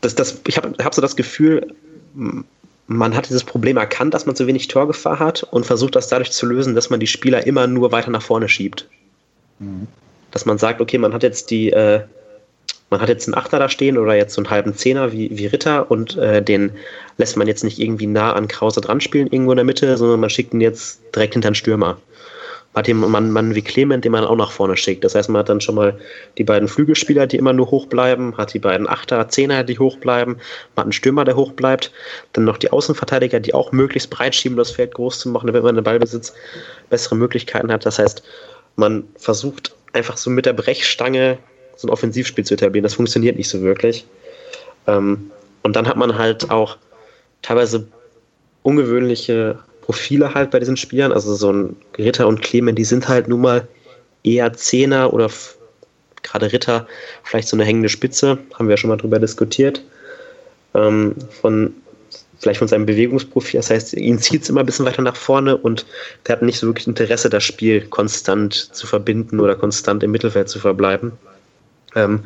das, 0.01 0.15
das, 0.15 0.41
ich 0.47 0.57
habe 0.57 0.73
hab 0.83 0.93
so 0.93 1.01
das 1.01 1.15
Gefühl, 1.15 1.73
man 2.87 3.15
hat 3.15 3.29
dieses 3.29 3.45
Problem 3.45 3.77
erkannt, 3.77 4.13
dass 4.13 4.25
man 4.25 4.35
zu 4.35 4.47
wenig 4.47 4.67
Torgefahr 4.67 5.19
hat 5.19 5.43
und 5.43 5.65
versucht 5.65 5.95
das 5.95 6.09
dadurch 6.09 6.33
zu 6.33 6.45
lösen, 6.45 6.75
dass 6.75 6.89
man 6.89 6.99
die 6.99 7.07
Spieler 7.07 7.47
immer 7.47 7.67
nur 7.67 7.93
weiter 7.93 8.11
nach 8.11 8.21
vorne 8.21 8.49
schiebt. 8.49 8.89
Mhm. 9.59 9.87
Dass 10.31 10.45
man 10.45 10.57
sagt, 10.57 10.81
okay, 10.81 10.97
man 10.97 11.13
hat 11.13 11.23
jetzt 11.23 11.51
die, 11.51 11.71
äh, 11.71 12.01
man 12.89 12.99
hat 12.99 13.07
jetzt 13.07 13.29
einen 13.29 13.35
Achter 13.35 13.59
da 13.59 13.69
stehen 13.69 13.97
oder 13.97 14.13
jetzt 14.13 14.33
so 14.33 14.41
einen 14.41 14.49
halben 14.49 14.75
Zehner 14.75 15.13
wie, 15.13 15.37
wie 15.37 15.45
Ritter 15.45 15.89
und 15.89 16.17
äh, 16.17 16.43
den 16.43 16.73
lässt 17.15 17.37
man 17.37 17.47
jetzt 17.47 17.63
nicht 17.63 17.79
irgendwie 17.79 18.07
nah 18.07 18.33
an 18.33 18.49
Krause 18.49 18.81
dran 18.81 18.99
spielen, 18.99 19.27
irgendwo 19.27 19.53
in 19.53 19.57
der 19.57 19.63
Mitte, 19.63 19.95
sondern 19.95 20.19
man 20.19 20.29
schickt 20.29 20.53
ihn 20.53 20.59
jetzt 20.59 20.99
direkt 21.15 21.35
hinter 21.35 21.51
den 21.51 21.55
Stürmer 21.55 21.97
hat 22.73 22.88
jemand 22.88 23.14
einen 23.15 23.31
Mann 23.31 23.53
wie 23.53 23.61
Clement, 23.61 24.06
den 24.06 24.14
man 24.14 24.23
auch 24.23 24.35
nach 24.35 24.52
vorne 24.52 24.77
schickt. 24.77 25.03
Das 25.03 25.14
heißt, 25.14 25.30
man 25.30 25.39
hat 25.39 25.49
dann 25.49 25.60
schon 25.60 25.76
mal 25.76 25.99
die 26.38 26.43
beiden 26.43 26.69
Flügelspieler, 26.69 27.27
die 27.27 27.35
immer 27.35 27.52
nur 27.52 27.69
hoch 27.69 27.88
bleiben, 27.88 28.38
hat 28.38 28.53
die 28.53 28.60
beiden 28.60 28.88
Achter, 28.88 29.27
Zehner, 29.27 29.64
die 29.64 29.77
hoch 29.77 29.98
bleiben, 29.98 30.34
man 30.34 30.77
hat 30.77 30.85
einen 30.85 30.91
Stürmer, 30.93 31.26
der 31.26 31.35
hoch 31.35 31.52
bleibt, 31.52 31.91
dann 32.34 32.45
noch 32.45 32.57
die 32.57 32.72
Außenverteidiger, 32.72 33.41
die 33.41 33.53
auch 33.53 33.73
möglichst 33.73 34.10
breit 34.10 34.35
schieben, 34.35 34.57
das 34.57 34.72
Feld 34.72 34.93
groß 34.93 35.19
zu 35.19 35.30
machen, 35.30 35.48
damit 35.48 35.64
man 35.64 35.76
den 35.76 35.84
Ballbesitz 35.84 36.34
bessere 36.89 37.15
Möglichkeiten 37.15 37.72
hat. 37.72 37.85
Das 37.85 37.99
heißt, 37.99 38.23
man 38.77 39.03
versucht 39.18 39.76
einfach 39.91 40.15
so 40.15 40.30
mit 40.30 40.45
der 40.45 40.53
Brechstange 40.53 41.38
so 41.76 41.88
ein 41.88 41.91
Offensivspiel 41.91 42.45
zu 42.45 42.53
etablieren. 42.53 42.84
Das 42.84 42.93
funktioniert 42.93 43.35
nicht 43.35 43.49
so 43.49 43.61
wirklich. 43.61 44.06
Ähm, 44.88 45.31
und 45.64 45.76
dann 45.76 45.88
hat 45.88 45.98
man 45.98 46.18
halt 46.18 46.49
auch 46.49 46.77
teilweise 47.41 47.88
ungewöhnliche 48.64 49.60
Profile 49.91 50.34
halt 50.34 50.51
bei 50.51 50.59
diesen 50.59 50.77
Spielern. 50.77 51.11
Also 51.11 51.35
so 51.35 51.51
ein 51.51 51.76
Ritter 51.97 52.26
und 52.27 52.41
Clement, 52.41 52.77
die 52.77 52.85
sind 52.85 53.09
halt 53.09 53.27
nun 53.27 53.41
mal 53.41 53.68
eher 54.23 54.53
Zehner 54.53 55.11
oder 55.11 55.30
gerade 56.23 56.53
Ritter 56.53 56.88
vielleicht 57.23 57.49
so 57.49 57.57
eine 57.57 57.65
hängende 57.65 57.89
Spitze, 57.89 58.38
haben 58.53 58.68
wir 58.68 58.73
ja 58.73 58.77
schon 58.77 58.89
mal 58.89 58.95
drüber 58.95 59.19
diskutiert. 59.19 59.84
Ähm, 60.73 61.15
von 61.41 61.73
vielleicht 62.39 62.59
von 62.59 62.69
seinem 62.69 62.85
Bewegungsprofil. 62.85 63.59
Das 63.59 63.69
heißt, 63.69 63.93
ihn 63.93 64.18
zieht 64.18 64.43
es 64.43 64.49
immer 64.49 64.61
ein 64.61 64.65
bisschen 64.65 64.85
weiter 64.85 65.01
nach 65.01 65.18
vorne 65.18 65.57
und 65.57 65.85
der 66.26 66.38
hat 66.38 66.41
nicht 66.41 66.57
so 66.57 66.68
wirklich 66.68 66.88
Interesse, 66.88 67.30
das 67.30 67.43
Spiel 67.43 67.81
konstant 67.81 68.53
zu 68.53 68.88
verbinden 68.88 69.41
oder 69.41 69.55
konstant 69.55 70.01
im 70.03 70.11
Mittelfeld 70.11 70.47
zu 70.49 70.59
verbleiben. 70.59 71.11
Ähm, 71.95 72.22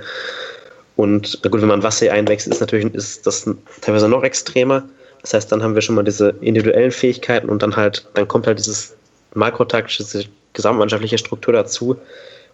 und 0.95 1.41
gut, 1.41 1.61
wenn 1.61 1.67
man 1.67 1.83
Wasser 1.83 2.13
einwechselt, 2.13 2.53
ist 2.53 2.61
natürlich 2.61 2.93
ist 2.93 3.25
das 3.25 3.49
teilweise 3.81 4.07
noch 4.07 4.23
extremer. 4.23 4.87
Das 5.25 5.33
heißt, 5.33 5.51
dann 5.51 5.63
haben 5.63 5.73
wir 5.73 5.81
schon 5.81 5.95
mal 5.95 6.03
diese 6.03 6.35
individuellen 6.41 6.91
Fähigkeiten 6.91 7.49
und 7.49 7.63
dann 7.63 7.75
halt, 7.75 8.07
dann 8.13 8.27
kommt 8.27 8.45
halt 8.45 8.59
dieses 8.59 8.95
makrotaktische, 9.33 10.03
diese 10.03 10.25
gesamtmannschaftliche 10.53 11.17
Struktur 11.17 11.51
dazu 11.51 11.97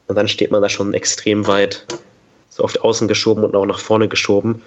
und 0.07 0.15
dann 0.15 0.30
steht 0.30 0.52
man 0.52 0.61
da 0.61 0.69
schon 0.69 0.93
extrem 0.93 1.48
weit 1.48 1.85
so 2.48 2.65
die 2.68 2.80
Außen 2.80 3.10
geschoben 3.10 3.43
und 3.43 3.57
auch 3.57 3.65
nach 3.65 3.80
vorne 3.80 4.07
geschoben. 4.07 4.61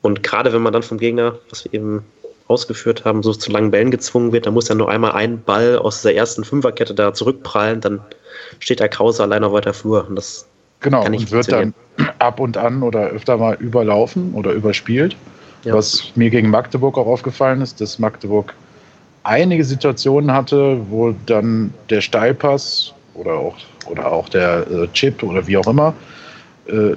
Und 0.00 0.22
gerade 0.22 0.54
wenn 0.54 0.62
man 0.62 0.72
dann 0.72 0.82
vom 0.82 0.96
Gegner, 0.96 1.38
was 1.50 1.66
wir 1.66 1.74
eben 1.74 2.06
ausgeführt 2.48 3.04
haben, 3.04 3.22
so 3.22 3.34
zu 3.34 3.50
langen 3.50 3.70
Bällen 3.70 3.90
gezwungen 3.90 4.32
wird, 4.32 4.46
dann 4.46 4.54
muss 4.54 4.68
ja 4.68 4.74
nur 4.74 4.88
einmal 4.88 5.12
ein 5.12 5.42
Ball 5.42 5.76
aus 5.76 6.00
dieser 6.00 6.14
ersten 6.14 6.42
Fünferkette 6.42 6.94
da 6.94 7.12
zurückprallen, 7.12 7.82
dann 7.82 8.00
steht 8.60 8.80
der 8.80 8.88
Krause 8.88 9.22
allein 9.22 9.44
auf 9.44 9.52
weiter 9.52 9.74
Flur. 9.74 10.06
Und 10.08 10.16
das 10.16 10.46
genau, 10.80 11.02
kann 11.02 11.12
nicht 11.12 11.24
und 11.24 11.32
wird 11.32 11.52
dann 11.52 11.74
ab 12.18 12.40
und 12.40 12.56
an 12.56 12.82
oder 12.82 13.08
öfter 13.08 13.36
mal 13.36 13.56
überlaufen 13.60 14.32
oder 14.32 14.52
überspielt. 14.52 15.16
Ja. 15.66 15.74
Was 15.74 16.12
mir 16.14 16.30
gegen 16.30 16.48
Magdeburg 16.48 16.96
auch 16.96 17.08
aufgefallen 17.08 17.60
ist, 17.60 17.80
dass 17.80 17.98
Magdeburg 17.98 18.54
einige 19.24 19.64
Situationen 19.64 20.32
hatte, 20.32 20.80
wo 20.88 21.12
dann 21.26 21.74
der 21.90 22.00
Steilpass 22.00 22.94
oder 23.14 23.34
auch, 23.34 23.56
oder 23.86 24.12
auch 24.12 24.28
der 24.28 24.64
äh, 24.70 24.86
Chip 24.92 25.24
oder 25.24 25.44
wie 25.48 25.56
auch 25.56 25.66
immer 25.66 25.92
äh, 26.68 26.94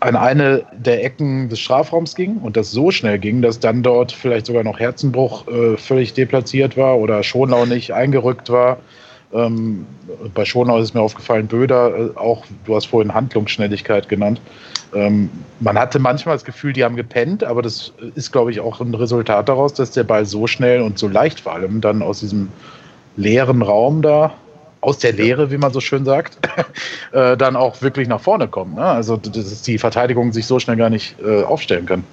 an 0.00 0.16
eine 0.16 0.64
der 0.72 1.04
Ecken 1.04 1.50
des 1.50 1.60
Strafraums 1.60 2.14
ging 2.14 2.38
und 2.38 2.56
das 2.56 2.72
so 2.72 2.90
schnell 2.90 3.18
ging, 3.18 3.42
dass 3.42 3.60
dann 3.60 3.82
dort 3.82 4.10
vielleicht 4.10 4.46
sogar 4.46 4.64
noch 4.64 4.80
Herzenbruch 4.80 5.46
äh, 5.46 5.76
völlig 5.76 6.14
deplatziert 6.14 6.78
war 6.78 6.98
oder 6.98 7.22
Schonlau 7.22 7.66
nicht 7.66 7.92
eingerückt 7.92 8.48
war. 8.48 8.78
Ähm, 9.32 9.86
bei 10.34 10.44
Schonau 10.44 10.78
ist 10.78 10.94
mir 10.94 11.00
aufgefallen, 11.00 11.46
Böder, 11.46 11.96
äh, 11.96 12.16
auch, 12.16 12.44
du 12.64 12.76
hast 12.76 12.86
vorhin 12.86 13.14
Handlungsschnelligkeit 13.14 14.08
genannt, 14.08 14.40
ähm, 14.94 15.30
man 15.60 15.78
hatte 15.78 15.98
manchmal 15.98 16.34
das 16.34 16.44
Gefühl, 16.44 16.72
die 16.72 16.84
haben 16.84 16.96
gepennt, 16.96 17.44
aber 17.44 17.62
das 17.62 17.92
ist, 18.14 18.30
glaube 18.30 18.50
ich, 18.50 18.60
auch 18.60 18.80
ein 18.80 18.94
Resultat 18.94 19.48
daraus, 19.48 19.72
dass 19.72 19.92
der 19.92 20.04
Ball 20.04 20.26
so 20.26 20.46
schnell 20.46 20.82
und 20.82 20.98
so 20.98 21.08
leicht 21.08 21.40
vor 21.40 21.54
allem 21.54 21.80
dann 21.80 22.02
aus 22.02 22.20
diesem 22.20 22.48
leeren 23.16 23.62
Raum 23.62 24.02
da, 24.02 24.34
aus 24.80 24.98
der 24.98 25.12
Leere, 25.12 25.50
wie 25.50 25.58
man 25.58 25.72
so 25.72 25.80
schön 25.80 26.04
sagt, 26.04 26.38
äh, 27.12 27.36
dann 27.36 27.56
auch 27.56 27.80
wirklich 27.80 28.08
nach 28.08 28.20
vorne 28.20 28.48
kommt. 28.48 28.74
Ne? 28.74 28.84
Also, 28.84 29.16
dass 29.16 29.62
die 29.62 29.78
Verteidigung 29.78 30.32
sich 30.32 30.46
so 30.46 30.58
schnell 30.58 30.76
gar 30.76 30.90
nicht 30.90 31.16
äh, 31.24 31.42
aufstellen 31.42 31.86
kann. 31.86 32.04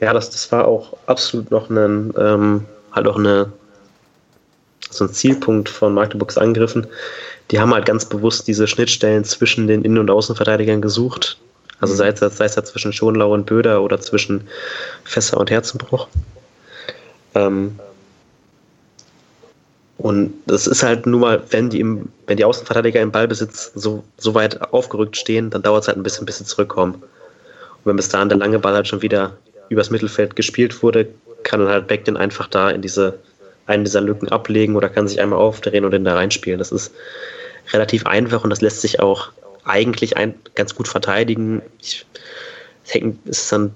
Ja, 0.00 0.12
das, 0.12 0.30
das 0.30 0.50
war 0.50 0.66
auch 0.66 0.96
absolut 1.06 1.50
noch 1.52 1.70
ein, 1.70 2.12
ähm, 2.18 2.64
halt 2.90 3.06
auch 3.06 3.18
eine, 3.18 3.52
so 4.92 5.04
ein 5.04 5.12
Zielpunkt 5.12 5.68
von 5.68 5.94
Magdeburgs 5.94 6.38
Angriffen 6.38 6.86
die 7.52 7.60
haben 7.60 7.74
halt 7.74 7.84
ganz 7.84 8.06
bewusst 8.06 8.48
diese 8.48 8.66
Schnittstellen 8.66 9.24
zwischen 9.24 9.66
den 9.66 9.84
Innen- 9.84 9.98
und 9.98 10.10
Außenverteidigern 10.10 10.80
gesucht. 10.80 11.36
Also 11.80 11.94
sei 11.94 12.08
es, 12.08 12.20
sei 12.20 12.44
es 12.44 12.54
da 12.54 12.64
zwischen 12.64 12.92
Schonlau 12.92 13.34
und 13.34 13.44
Böder 13.44 13.82
oder 13.82 14.00
zwischen 14.00 14.48
Fässer 15.04 15.38
und 15.38 15.50
Herzenbruch. 15.50 16.08
Ähm, 17.34 17.78
und 19.98 20.32
das 20.46 20.66
ist 20.66 20.82
halt 20.82 21.06
nur 21.06 21.20
mal, 21.20 21.42
wenn 21.50 21.70
die, 21.70 21.80
im, 21.80 22.08
wenn 22.26 22.38
die 22.38 22.44
Außenverteidiger 22.44 23.00
im 23.00 23.12
Ballbesitz 23.12 23.72
so, 23.74 24.02
so 24.16 24.34
weit 24.34 24.72
aufgerückt 24.72 25.16
stehen, 25.16 25.50
dann 25.50 25.62
dauert 25.62 25.82
es 25.82 25.88
halt 25.88 25.98
ein 25.98 26.02
bisschen, 26.02 26.24
bis 26.24 26.38
sie 26.38 26.44
zurückkommen. 26.44 26.94
Und 26.94 27.84
wenn 27.84 27.96
bis 27.96 28.08
dahin 28.08 28.30
der 28.30 28.38
lange 28.38 28.60
Ball 28.60 28.74
halt 28.74 28.88
schon 28.88 29.02
wieder 29.02 29.36
übers 29.68 29.90
Mittelfeld 29.90 30.36
gespielt 30.36 30.82
wurde, 30.82 31.08
kann 31.42 31.60
dann 31.60 31.68
halt 31.68 31.86
Beck 31.86 32.04
den 32.04 32.16
einfach 32.16 32.46
da 32.46 32.70
in 32.70 32.80
diese, 32.80 33.18
einen 33.66 33.84
dieser 33.84 34.00
Lücken 34.00 34.28
ablegen 34.28 34.76
oder 34.76 34.88
kann 34.88 35.08
sich 35.08 35.20
einmal 35.20 35.38
aufdrehen 35.38 35.84
und 35.84 35.92
den 35.92 36.04
da 36.04 36.14
reinspielen. 36.14 36.58
Das 36.58 36.72
ist 36.72 36.92
relativ 37.72 38.06
einfach 38.06 38.44
und 38.44 38.50
das 38.50 38.60
lässt 38.60 38.80
sich 38.80 39.00
auch 39.00 39.30
eigentlich 39.64 40.16
ein, 40.16 40.34
ganz 40.54 40.74
gut 40.74 40.88
verteidigen. 40.88 41.62
Ich, 41.80 42.04
es 42.84 42.96
ist 43.24 43.52
dann, 43.52 43.74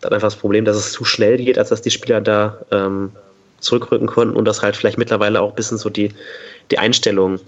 dann 0.00 0.12
einfach 0.12 0.28
das 0.28 0.36
Problem, 0.36 0.64
dass 0.64 0.76
es 0.76 0.92
zu 0.92 1.04
schnell 1.04 1.36
geht, 1.36 1.58
als 1.58 1.68
dass 1.68 1.82
die 1.82 1.90
Spieler 1.90 2.20
da 2.20 2.58
ähm, 2.70 3.12
zurückrücken 3.60 4.08
konnten 4.08 4.36
und 4.36 4.44
dass 4.44 4.62
halt 4.62 4.76
vielleicht 4.76 4.98
mittlerweile 4.98 5.40
auch 5.40 5.50
ein 5.50 5.56
bisschen 5.56 5.78
so 5.78 5.90
die, 5.90 6.12
die 6.70 6.78
Einstellung 6.78 7.38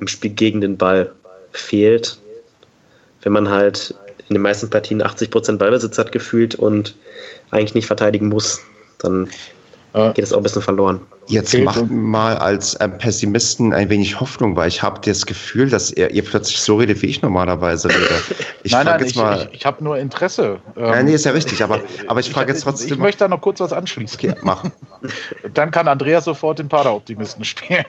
im 0.00 0.08
Spiel 0.08 0.30
gegen 0.30 0.60
den 0.60 0.76
Ball 0.76 1.12
fehlt. 1.52 2.18
Wenn 3.22 3.32
man 3.32 3.48
halt 3.50 3.94
in 4.28 4.34
den 4.34 4.42
meisten 4.42 4.70
Partien 4.70 5.02
80% 5.02 5.58
Ballbesitz 5.58 5.98
hat 5.98 6.12
gefühlt 6.12 6.54
und 6.54 6.94
eigentlich 7.50 7.74
nicht 7.74 7.86
verteidigen 7.86 8.28
muss, 8.28 8.60
dann 8.98 9.28
geht 9.92 10.18
es 10.18 10.32
auch 10.32 10.38
ein 10.38 10.42
bisschen 10.42 10.62
verloren. 10.62 11.00
Jetzt 11.30 11.56
macht 11.58 11.88
mal 11.90 12.36
als 12.36 12.76
ähm, 12.80 12.98
Pessimisten 12.98 13.72
ein 13.72 13.88
wenig 13.88 14.18
Hoffnung, 14.18 14.56
weil 14.56 14.66
ich 14.66 14.82
habe 14.82 15.00
das 15.04 15.26
Gefühl, 15.26 15.70
dass 15.70 15.92
ihr, 15.92 16.10
ihr, 16.10 16.24
plötzlich 16.24 16.60
so 16.60 16.76
redet, 16.76 17.02
wie 17.02 17.06
ich 17.06 17.22
normalerweise 17.22 17.88
rede. 17.88 18.00
Ich 18.62 18.72
nein, 18.72 18.84
nein, 18.84 19.02
ich, 19.02 19.16
ich, 19.16 19.48
ich 19.52 19.64
habe 19.64 19.82
nur 19.82 19.96
Interesse. 19.96 20.58
Ja, 20.76 21.02
nee, 21.02 21.14
ist 21.14 21.24
ja 21.24 21.32
richtig, 21.32 21.64
aber, 21.64 21.80
aber 22.08 22.20
ich 22.20 22.28
frage 22.28 22.52
jetzt 22.52 22.62
trotzdem. 22.62 22.92
Ich 22.92 22.98
möchte 22.98 23.20
da 23.20 23.28
noch 23.28 23.40
kurz 23.40 23.58
was 23.60 23.72
anschließen. 23.72 24.18
Okay, 24.18 24.34
mach. 24.42 24.64
Dann 25.54 25.70
kann 25.70 25.88
Andreas 25.88 26.26
sofort 26.26 26.58
den 26.58 26.68
Pader-Optimisten 26.68 27.42
spielen. 27.44 27.86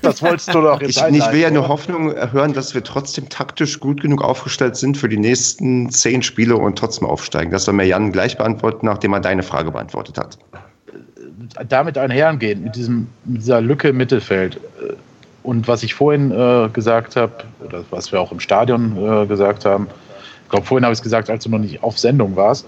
Das 0.00 0.22
wolltest 0.22 0.54
du 0.54 0.62
doch 0.62 0.80
jetzt 0.80 0.96
Ich, 0.96 1.18
ich 1.18 1.30
will 1.30 1.40
ja 1.40 1.50
nur 1.50 1.68
Hoffnung 1.68 2.14
hören, 2.32 2.54
dass 2.54 2.74
wir 2.74 2.82
trotzdem 2.82 3.28
taktisch 3.28 3.80
gut 3.80 4.00
genug 4.00 4.22
aufgestellt 4.22 4.76
sind 4.76 4.96
für 4.96 5.10
die 5.10 5.18
nächsten 5.18 5.90
zehn 5.90 6.22
Spiele 6.22 6.56
und 6.56 6.78
trotzdem 6.78 7.06
aufsteigen. 7.06 7.50
Das 7.50 7.66
soll 7.66 7.74
mir 7.74 7.84
Jan 7.84 8.10
gleich 8.10 8.38
beantworten, 8.38 8.86
nachdem 8.86 9.12
er 9.12 9.20
deine 9.20 9.42
Frage 9.42 9.72
beantwortet 9.72 10.16
hat 10.16 10.38
damit 11.68 11.98
einhergehen, 11.98 12.64
mit, 12.64 12.76
diesem, 12.76 13.08
mit 13.24 13.42
dieser 13.42 13.60
Lücke 13.60 13.88
im 13.88 13.96
Mittelfeld. 13.96 14.56
Äh, 14.56 14.94
und 15.42 15.68
was 15.68 15.82
ich 15.82 15.94
vorhin 15.94 16.30
äh, 16.30 16.68
gesagt 16.72 17.16
habe, 17.16 17.32
oder 17.64 17.84
was 17.90 18.10
wir 18.12 18.20
auch 18.20 18.32
im 18.32 18.40
Stadion 18.40 18.96
äh, 18.96 19.26
gesagt 19.26 19.64
haben, 19.64 19.88
ich 20.44 20.50
glaube, 20.50 20.66
vorhin 20.66 20.84
habe 20.84 20.92
ich 20.92 20.98
es 20.98 21.02
gesagt, 21.02 21.30
als 21.30 21.44
du 21.44 21.50
noch 21.50 21.58
nicht 21.58 21.82
auf 21.82 21.98
Sendung 21.98 22.36
warst, 22.36 22.66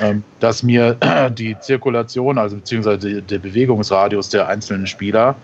ähm, 0.00 0.22
dass 0.40 0.62
mir 0.62 0.96
die 1.30 1.58
Zirkulation, 1.58 2.38
also 2.38 2.56
beziehungsweise 2.56 3.22
der 3.22 3.38
Bewegungsradius 3.38 4.28
der 4.28 4.48
einzelnen 4.48 4.86
Spieler, 4.86 5.36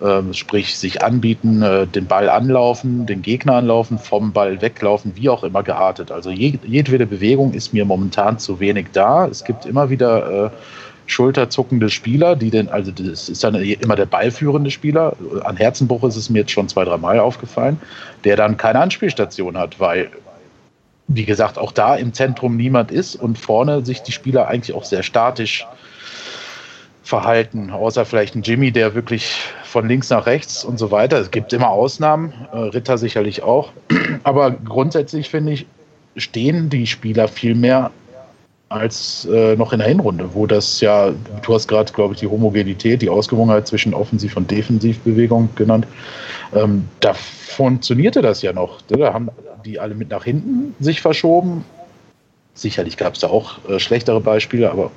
äh, 0.00 0.32
sprich 0.32 0.78
sich 0.78 1.02
anbieten, 1.02 1.60
äh, 1.62 1.86
den 1.86 2.06
Ball 2.06 2.30
anlaufen, 2.30 3.04
den 3.04 3.20
Gegner 3.20 3.56
anlaufen, 3.56 3.98
vom 3.98 4.32
Ball 4.32 4.62
weglaufen, 4.62 5.12
wie 5.16 5.28
auch 5.28 5.44
immer 5.44 5.62
geartet. 5.62 6.10
Also 6.10 6.30
jedwede 6.30 7.06
Bewegung 7.06 7.52
ist 7.52 7.74
mir 7.74 7.84
momentan 7.84 8.38
zu 8.38 8.60
wenig 8.60 8.86
da. 8.94 9.26
Es 9.26 9.44
gibt 9.44 9.66
immer 9.66 9.90
wieder 9.90 10.46
äh, 10.46 10.50
schulterzuckende 11.10 11.90
Spieler, 11.90 12.36
die 12.36 12.50
denn, 12.50 12.68
also 12.68 12.92
das 12.92 13.28
ist 13.28 13.42
dann 13.42 13.56
immer 13.56 13.96
der 13.96 14.06
ballführende 14.06 14.70
Spieler. 14.70 15.16
An 15.44 15.56
Herzenbruch 15.56 16.04
ist 16.04 16.16
es 16.16 16.30
mir 16.30 16.40
jetzt 16.40 16.52
schon 16.52 16.68
zwei, 16.68 16.84
drei 16.84 16.96
Mal 16.96 17.18
aufgefallen, 17.18 17.80
der 18.24 18.36
dann 18.36 18.56
keine 18.56 18.80
Anspielstation 18.80 19.58
hat, 19.58 19.80
weil, 19.80 20.10
wie 21.08 21.24
gesagt, 21.24 21.58
auch 21.58 21.72
da 21.72 21.96
im 21.96 22.12
Zentrum 22.12 22.56
niemand 22.56 22.92
ist 22.92 23.16
und 23.16 23.38
vorne 23.38 23.84
sich 23.84 24.02
die 24.02 24.12
Spieler 24.12 24.46
eigentlich 24.48 24.76
auch 24.76 24.84
sehr 24.84 25.02
statisch 25.02 25.66
verhalten, 27.02 27.70
außer 27.70 28.04
vielleicht 28.04 28.36
ein 28.36 28.42
Jimmy, 28.42 28.70
der 28.70 28.94
wirklich 28.94 29.34
von 29.64 29.88
links 29.88 30.10
nach 30.10 30.26
rechts 30.26 30.64
und 30.64 30.78
so 30.78 30.92
weiter. 30.92 31.18
Es 31.18 31.32
gibt 31.32 31.52
immer 31.52 31.70
Ausnahmen, 31.70 32.32
äh, 32.52 32.56
Ritter 32.56 32.98
sicherlich 32.98 33.42
auch. 33.42 33.72
Aber 34.22 34.52
grundsätzlich 34.52 35.28
finde 35.28 35.52
ich, 35.52 35.66
stehen 36.16 36.70
die 36.70 36.86
Spieler 36.86 37.26
viel 37.26 37.56
mehr 37.56 37.90
als 38.70 39.26
äh, 39.30 39.56
noch 39.56 39.72
in 39.72 39.80
der 39.80 39.88
Hinrunde, 39.88 40.30
wo 40.32 40.46
das 40.46 40.80
ja, 40.80 41.10
du 41.42 41.54
hast 41.54 41.66
gerade, 41.66 41.92
glaube 41.92 42.14
ich, 42.14 42.20
die 42.20 42.28
Homogenität, 42.28 43.02
die 43.02 43.08
Ausgewogenheit 43.08 43.66
zwischen 43.66 43.92
Offensiv- 43.92 44.36
und 44.36 44.48
Defensivbewegung 44.48 45.50
genannt. 45.56 45.88
Ähm, 46.54 46.84
da 47.00 47.12
funktionierte 47.12 48.22
das 48.22 48.42
ja 48.42 48.52
noch. 48.52 48.80
Da 48.82 49.12
haben 49.12 49.28
die 49.64 49.80
alle 49.80 49.96
mit 49.96 50.10
nach 50.10 50.22
hinten 50.22 50.74
sich 50.78 51.00
verschoben. 51.00 51.64
Sicherlich 52.54 52.96
gab 52.96 53.14
es 53.14 53.20
da 53.20 53.26
auch 53.26 53.58
äh, 53.68 53.80
schlechtere 53.80 54.20
Beispiele, 54.20 54.70
aber 54.70 54.92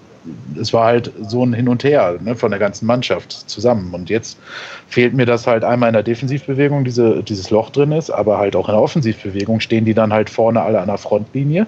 es 0.59 0.71
war 0.71 0.85
halt 0.85 1.11
so 1.27 1.43
ein 1.43 1.53
Hin 1.53 1.67
und 1.67 1.83
Her 1.83 2.19
ne, 2.21 2.35
von 2.35 2.51
der 2.51 2.59
ganzen 2.59 2.85
Mannschaft 2.85 3.31
zusammen. 3.31 3.91
Und 3.95 4.07
jetzt 4.07 4.37
fehlt 4.87 5.15
mir 5.15 5.25
das 5.25 5.47
halt 5.47 5.63
einmal 5.63 5.89
in 5.89 5.93
der 5.93 6.03
Defensivbewegung, 6.03 6.83
diese, 6.83 7.23
dieses 7.23 7.49
Loch 7.49 7.71
drin 7.71 7.91
ist, 7.91 8.11
aber 8.11 8.37
halt 8.37 8.55
auch 8.55 8.69
in 8.69 8.75
der 8.75 8.83
Offensivbewegung 8.83 9.61
stehen 9.61 9.83
die 9.83 9.95
dann 9.95 10.13
halt 10.13 10.29
vorne 10.29 10.61
alle 10.61 10.79
an 10.79 10.87
der 10.87 10.99
Frontlinie 10.99 11.65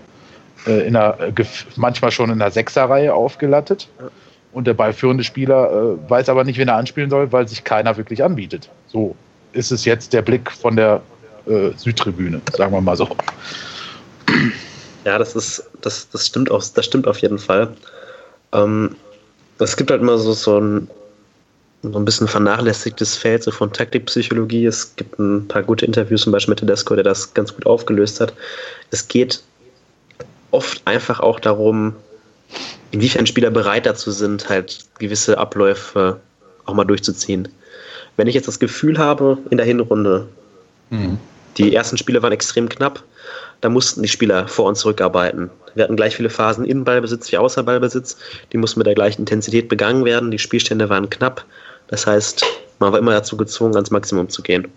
äh, 0.65 0.87
in 0.87 0.95
einer, 0.95 1.17
manchmal 1.75 2.11
schon 2.11 2.29
in 2.29 2.39
der 2.39 2.51
Sechserreihe 2.51 3.13
aufgelattet. 3.13 3.87
Und 4.51 4.67
der 4.67 4.73
ballführende 4.73 5.23
Spieler 5.23 5.69
äh, 5.69 6.09
weiß 6.09 6.29
aber 6.29 6.45
nicht, 6.45 6.57
wen 6.57 6.69
er 6.69 6.77
anspielen 6.77 7.09
soll, 7.09 7.31
weil 7.31 7.47
sich 7.47 7.63
keiner 7.63 7.97
wirklich 7.97 8.23
anbietet. 8.23 8.69
So 8.87 9.15
ist 9.51 9.71
es 9.71 9.85
jetzt 9.85 10.13
der 10.13 10.21
Blick 10.21 10.51
von 10.51 10.75
der 10.75 11.01
äh, 11.45 11.71
Südtribüne, 11.75 12.41
sagen 12.55 12.71
wir 12.71 12.81
mal 12.81 12.95
so. 12.95 13.09
Ja, 15.03 15.17
das 15.17 15.35
ist, 15.35 15.63
das, 15.81 16.09
das 16.09 16.25
stimmt 16.25 16.49
auf, 16.51 16.71
das 16.73 16.85
stimmt 16.85 17.07
auf 17.07 17.19
jeden 17.19 17.37
Fall. 17.37 17.73
Ähm, 18.53 18.95
es 19.59 19.77
gibt 19.77 19.91
halt 19.91 20.01
immer 20.01 20.17
so, 20.17 20.33
so 20.33 20.59
ein, 20.59 20.89
so 21.83 21.97
ein 21.99 22.05
bisschen 22.05 22.27
vernachlässigtes 22.27 23.15
Feld 23.15 23.43
so 23.43 23.51
von 23.51 23.71
Taktikpsychologie. 23.71 24.65
Es 24.65 24.95
gibt 24.95 25.19
ein 25.19 25.47
paar 25.47 25.63
gute 25.63 25.85
Interviews, 25.85 26.21
zum 26.21 26.31
Beispiel 26.31 26.53
mit 26.53 26.59
Tedesco, 26.59 26.95
der 26.95 27.03
das 27.03 27.33
ganz 27.33 27.53
gut 27.53 27.65
aufgelöst 27.65 28.19
hat. 28.19 28.33
Es 28.91 29.07
geht 29.07 29.43
oft 30.55 30.81
einfach 30.85 31.19
auch 31.19 31.39
darum, 31.39 31.93
inwiefern 32.91 33.27
Spieler 33.27 33.51
bereit 33.51 33.85
dazu 33.85 34.11
sind, 34.11 34.49
halt 34.49 34.85
gewisse 34.99 35.37
Abläufe 35.37 36.19
auch 36.65 36.73
mal 36.73 36.85
durchzuziehen. 36.85 37.49
Wenn 38.17 38.27
ich 38.27 38.35
jetzt 38.35 38.47
das 38.47 38.59
Gefühl 38.59 38.97
habe, 38.97 39.37
in 39.49 39.57
der 39.57 39.65
Hinrunde, 39.65 40.27
mhm. 40.89 41.17
die 41.57 41.75
ersten 41.75 41.97
Spiele 41.97 42.23
waren 42.23 42.31
extrem 42.31 42.69
knapp, 42.69 43.03
da 43.61 43.69
mussten 43.69 44.01
die 44.01 44.07
Spieler 44.07 44.47
vor 44.47 44.65
und 44.65 44.75
zurückarbeiten. 44.75 45.49
Wir 45.73 45.83
hatten 45.83 45.97
gleich 45.97 46.15
viele 46.15 46.29
Phasen 46.29 46.63
in 46.65 46.85
Ballbesitz 46.85 47.31
wie 47.31 47.37
außer 47.37 47.63
Ballbesitz, 47.63 48.17
die 48.53 48.57
mussten 48.57 48.79
mit 48.79 48.87
der 48.87 48.95
gleichen 48.95 49.23
Intensität 49.23 49.67
begangen 49.67 50.05
werden, 50.05 50.31
die 50.31 50.39
Spielstände 50.39 50.87
waren 50.89 51.09
knapp, 51.09 51.43
das 51.87 52.07
heißt, 52.07 52.45
man 52.79 52.93
war 52.93 52.99
immer 52.99 53.11
dazu 53.11 53.37
gezwungen, 53.37 53.75
ans 53.75 53.91
Maximum 53.91 54.29
zu 54.29 54.41
gehen. 54.41 54.67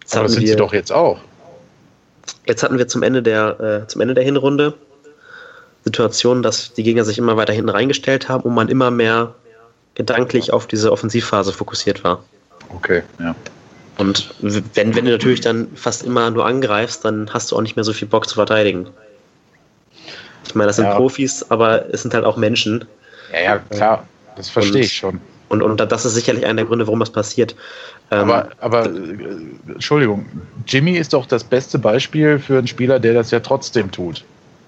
Jetzt 0.00 0.14
Aber 0.14 0.24
das 0.24 0.32
sind 0.32 0.46
sie 0.46 0.56
doch 0.56 0.72
jetzt 0.72 0.92
auch. 0.92 1.18
Jetzt 2.46 2.62
hatten 2.62 2.78
wir 2.78 2.88
zum 2.88 3.02
Ende 3.02 3.22
der, 3.22 3.60
äh, 3.60 3.86
zum 3.86 4.00
Ende 4.00 4.14
der 4.14 4.24
Hinrunde 4.24 4.74
Situation, 5.84 6.42
dass 6.42 6.72
die 6.72 6.82
Gegner 6.82 7.04
sich 7.04 7.18
immer 7.18 7.36
weiter 7.36 7.52
hinten 7.52 7.68
reingestellt 7.68 8.28
haben 8.28 8.42
und 8.44 8.54
man 8.54 8.68
immer 8.68 8.90
mehr 8.90 9.34
gedanklich 9.94 10.52
auf 10.52 10.66
diese 10.66 10.90
Offensivphase 10.90 11.52
fokussiert 11.52 12.04
war. 12.04 12.24
Okay, 12.70 13.02
ja. 13.20 13.34
Und 13.96 14.34
wenn, 14.40 14.94
wenn 14.96 15.04
du 15.04 15.12
natürlich 15.12 15.40
dann 15.40 15.68
fast 15.76 16.02
immer 16.02 16.30
nur 16.30 16.44
angreifst, 16.46 17.04
dann 17.04 17.32
hast 17.32 17.52
du 17.52 17.56
auch 17.56 17.60
nicht 17.60 17.76
mehr 17.76 17.84
so 17.84 17.92
viel 17.92 18.08
Bock 18.08 18.28
zu 18.28 18.34
verteidigen. 18.34 18.88
Ich 20.46 20.54
meine, 20.54 20.66
das 20.66 20.76
sind 20.76 20.86
ja. 20.86 20.96
Profis, 20.96 21.44
aber 21.48 21.92
es 21.92 22.02
sind 22.02 22.12
halt 22.12 22.24
auch 22.24 22.36
Menschen. 22.36 22.86
Ja, 23.32 23.40
ja, 23.40 23.58
klar, 23.58 24.08
das 24.36 24.48
verstehe 24.48 24.82
ich 24.82 24.92
schon. 24.92 25.20
Und, 25.48 25.62
und 25.62 25.78
das 25.78 26.04
ist 26.04 26.14
sicherlich 26.14 26.44
einer 26.44 26.56
der 26.56 26.64
Gründe, 26.64 26.86
warum 26.86 27.00
das 27.00 27.10
passiert. 27.10 27.54
Ähm, 28.14 28.30
aber, 28.30 28.48
aber 28.60 28.86
äh, 28.86 29.72
Entschuldigung, 29.72 30.26
Jimmy 30.66 30.92
ist 30.92 31.12
doch 31.12 31.26
das 31.26 31.42
beste 31.42 31.78
Beispiel 31.78 32.38
für 32.38 32.58
einen 32.58 32.66
Spieler, 32.66 33.00
der 33.00 33.14
das 33.14 33.30
ja 33.30 33.40
trotzdem 33.40 33.90
tut. 33.90 34.24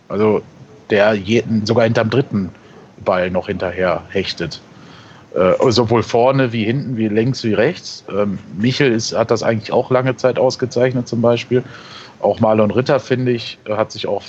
Also 0.08 0.42
der 0.90 1.14
jeden, 1.14 1.66
sogar 1.66 1.84
hinterm 1.84 2.10
dritten 2.10 2.50
Ball 3.04 3.30
noch 3.30 3.46
hinterher 3.46 4.02
hechtet. 4.08 4.60
Äh, 5.34 5.70
sowohl 5.70 6.02
vorne 6.02 6.52
wie 6.52 6.64
hinten, 6.64 6.96
wie 6.96 7.08
links 7.08 7.44
wie 7.44 7.54
rechts. 7.54 8.04
Ähm, 8.10 8.38
Michel 8.56 8.92
ist, 8.92 9.16
hat 9.16 9.30
das 9.30 9.42
eigentlich 9.42 9.72
auch 9.72 9.90
lange 9.90 10.16
Zeit 10.16 10.38
ausgezeichnet 10.38 11.06
zum 11.08 11.20
Beispiel. 11.20 11.62
Auch 12.20 12.40
Marlon 12.40 12.70
Ritter, 12.70 12.98
finde 12.98 13.32
ich, 13.32 13.58
hat 13.68 13.92
sich 13.92 14.06
auch 14.06 14.22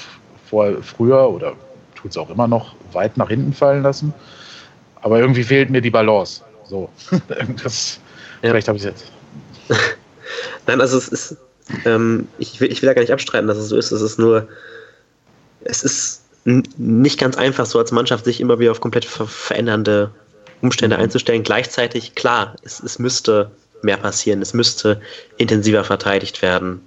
vor, 0.50 0.72
früher 0.82 1.30
oder 1.30 1.54
tut 1.96 2.12
es 2.12 2.18
auch 2.18 2.30
immer 2.30 2.48
noch 2.48 2.76
weit 2.92 3.18
nach 3.18 3.30
hinten 3.30 3.54
fallen 3.54 3.84
lassen. 3.84 4.14
Aber 5.02 5.20
irgendwie 5.20 5.44
fehlt 5.44 5.70
mir 5.70 5.82
die 5.82 5.90
Balance. 5.90 6.42
So, 6.66 6.90
das, 7.64 8.00
ja. 8.42 8.50
vielleicht 8.50 8.68
habe 8.68 8.78
ich 8.78 8.86
es 8.86 8.90
jetzt. 8.90 9.12
Nein, 10.68 10.82
also 10.82 10.98
es 10.98 11.08
ist, 11.08 11.38
ähm, 11.86 12.28
ich, 12.38 12.60
will, 12.60 12.72
ich 12.72 12.82
will 12.82 12.88
ja 12.88 12.94
gar 12.94 13.02
nicht 13.02 13.14
abstreiten, 13.14 13.48
dass 13.48 13.58
es 13.58 13.70
so 13.70 13.78
ist. 13.78 13.92
Es 13.92 14.02
ist 14.02 14.20
nur, 14.20 14.48
es 15.64 15.84
ist 15.84 16.24
nicht 16.46 17.20
ganz 17.20 17.38
einfach, 17.38 17.66
so 17.66 17.80
als 17.80 17.92
Mannschaft 17.92 18.26
sich 18.26 18.40
immer 18.40 18.60
wieder 18.60 18.72
auf 18.72 18.80
komplett 18.80 19.06
ver 19.06 19.28
verändernde 19.28 20.12
Umstände 20.62 20.96
mhm. 20.98 21.04
einzustellen. 21.04 21.44
Gleichzeitig, 21.44 22.16
klar, 22.16 22.56
es, 22.64 22.82
es 22.82 23.00
müsste 23.00 23.52
mehr 23.82 23.98
passieren. 23.98 24.42
Es 24.42 24.54
müsste 24.54 25.02
intensiver 25.38 25.84
verteidigt 25.84 26.42
werden. 26.42 26.82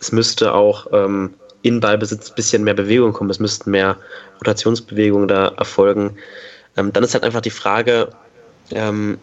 Es 0.00 0.12
müsste 0.12 0.54
auch 0.54 0.86
ähm, 0.92 1.34
in 1.62 1.80
Ballbesitz 1.80 2.30
ein 2.30 2.34
bisschen 2.34 2.64
mehr 2.64 2.74
Bewegung 2.74 3.12
kommen. 3.12 3.30
Es 3.30 3.38
müssten 3.38 3.70
mehr 3.70 3.96
Rotationsbewegungen 4.40 5.28
da 5.28 5.48
erfolgen. 5.48 6.16
Ähm, 6.76 6.92
dann 6.92 7.04
ist 7.04 7.14
halt 7.14 7.24
einfach 7.24 7.42
die 7.42 7.50
Frage, 7.50 8.08
ähm, 8.70 9.18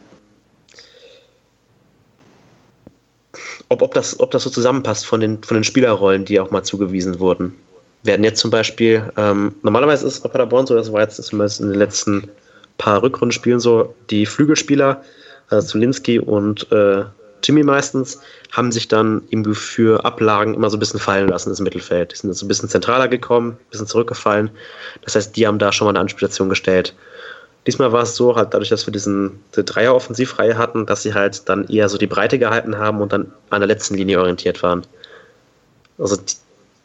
ob, 3.70 3.82
ob, 3.82 3.94
das, 3.94 4.20
ob 4.20 4.32
das 4.32 4.44
so 4.44 4.50
zusammenpasst 4.50 5.06
von 5.06 5.20
den, 5.20 5.44
von 5.44 5.56
den 5.56 5.64
Spielerrollen, 5.64 6.26
die 6.26 6.40
auch 6.40 6.52
mal 6.52 6.64
zugewiesen 6.64 7.20
wurden. 7.20 7.56
Werden 8.04 8.24
jetzt 8.24 8.40
zum 8.40 8.52
Beispiel, 8.52 9.12
ähm, 9.18 9.56
normalerweise 9.64 10.08
ist 10.08 10.14
es 10.14 10.20
bei 10.22 10.30
Paderborn 10.30 10.68
so, 10.68 10.76
das 10.76 10.92
war 10.92 11.02
jetzt 11.02 11.22
zumindest 11.22 11.60
in 11.60 11.70
den 11.70 11.80
letzten 11.80 12.30
paar 12.78 13.02
Rückrundenspielen 13.02 13.60
so, 13.60 13.94
die 14.10 14.26
Flügelspieler, 14.26 15.04
äh, 15.50 15.62
Zulinski 15.62 16.20
und 16.20 16.72
äh, 16.72 17.04
Jimmy 17.44 17.64
meistens, 17.64 18.20
haben 18.52 18.72
sich 18.72 18.88
dann 18.88 19.24
irgendwie 19.30 19.56
für 19.56 20.04
Ablagen 20.06 20.54
immer 20.54 20.70
so 20.70 20.78
ein 20.78 20.80
bisschen 20.80 21.00
fallen 21.00 21.28
lassen 21.28 21.50
ins 21.50 21.60
Mittelfeld. 21.60 22.12
Die 22.12 22.16
sind 22.16 22.34
so 22.34 22.46
ein 22.46 22.48
bisschen 22.48 22.70
zentraler 22.70 23.08
gekommen, 23.08 23.52
ein 23.52 23.70
bisschen 23.70 23.88
zurückgefallen. 23.88 24.50
Das 25.04 25.16
heißt, 25.16 25.36
die 25.36 25.48
haben 25.48 25.60
da 25.60 25.72
schon 25.72 25.86
mal 25.86 25.92
eine 25.92 26.00
Anspielstation 26.00 26.50
gestellt. 26.50 26.96
Diesmal 27.68 27.92
war 27.92 28.04
es 28.04 28.16
so, 28.16 28.36
halt 28.36 28.54
dadurch, 28.54 28.70
dass 28.70 28.88
wir 28.88 28.94
diesen 28.94 29.44
die 29.56 29.64
Dreier-Offensivreihe 29.64 30.58
hatten, 30.58 30.86
dass 30.86 31.04
sie 31.04 31.14
halt 31.14 31.48
dann 31.50 31.68
eher 31.68 31.90
so 31.90 31.98
die 31.98 32.08
Breite 32.08 32.40
gehalten 32.40 32.78
haben 32.78 33.02
und 33.02 33.12
dann 33.12 33.32
an 33.50 33.60
der 33.60 33.68
letzten 33.68 33.96
Linie 33.96 34.20
orientiert 34.20 34.64
waren. 34.64 34.84
Also 35.98 36.18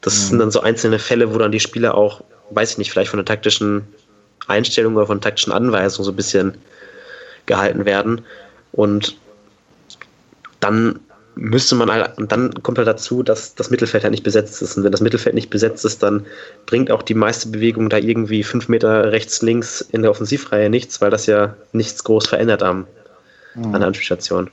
das 0.01 0.15
mhm. 0.15 0.29
sind 0.29 0.39
dann 0.39 0.51
so 0.51 0.59
einzelne 0.59 0.99
Fälle, 0.99 1.33
wo 1.33 1.37
dann 1.37 1.53
die 1.53 1.61
Spieler 1.61 1.95
auch, 1.95 2.21
weiß 2.49 2.71
ich 2.71 2.77
nicht, 2.77 2.91
vielleicht 2.91 3.09
von 3.09 3.17
der 3.17 3.25
taktischen 3.25 3.87
Einstellung 4.47 4.95
oder 4.95 5.07
von 5.07 5.21
taktischen 5.21 5.53
Anweisung 5.53 6.03
so 6.03 6.11
ein 6.11 6.17
bisschen 6.17 6.55
gehalten 7.45 7.85
werden. 7.85 8.25
Und 8.73 9.15
dann 10.59 10.99
müsste 11.35 11.75
man 11.75 11.91
halt, 11.91 12.17
und 12.17 12.31
dann 12.31 12.53
kommt 12.63 12.77
halt 12.77 12.87
dazu, 12.87 13.23
dass 13.23 13.55
das 13.55 13.69
Mittelfeld 13.69 14.03
halt 14.03 14.11
nicht 14.11 14.23
besetzt 14.23 14.61
ist. 14.61 14.77
Und 14.77 14.83
wenn 14.83 14.91
das 14.91 15.01
Mittelfeld 15.01 15.35
nicht 15.35 15.49
besetzt 15.49 15.83
ist, 15.85 16.03
dann 16.03 16.25
bringt 16.65 16.91
auch 16.91 17.01
die 17.01 17.13
meiste 17.13 17.49
Bewegung 17.49 17.89
da 17.89 17.97
irgendwie 17.97 18.43
fünf 18.43 18.67
Meter 18.67 19.11
rechts, 19.11 19.41
links 19.41 19.81
in 19.81 20.01
der 20.01 20.11
Offensivreihe 20.11 20.69
nichts, 20.69 21.01
weil 21.01 21.09
das 21.09 21.25
ja 21.25 21.55
nichts 21.71 22.03
groß 22.03 22.27
verändert 22.27 22.63
am, 22.63 22.85
mhm. 23.55 23.65
an 23.65 23.81
der 23.81 23.87
Anspielstation. 23.87 24.49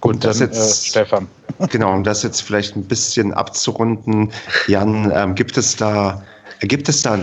Gut, 0.00 0.14
und 0.14 0.24
das 0.24 0.38
dann, 0.38 0.48
jetzt, 0.48 0.84
äh, 0.84 0.88
Stefan. 0.90 1.28
Genau, 1.70 1.92
um 1.92 2.02
das 2.02 2.24
jetzt 2.24 2.42
vielleicht 2.42 2.74
ein 2.74 2.84
bisschen 2.84 3.32
abzurunden, 3.32 4.32
Jan, 4.66 5.12
ähm, 5.14 5.34
gibt 5.36 5.56
es 5.56 5.76
da, 5.76 6.24
gibt 6.60 6.88
es 6.88 7.02
da 7.02 7.16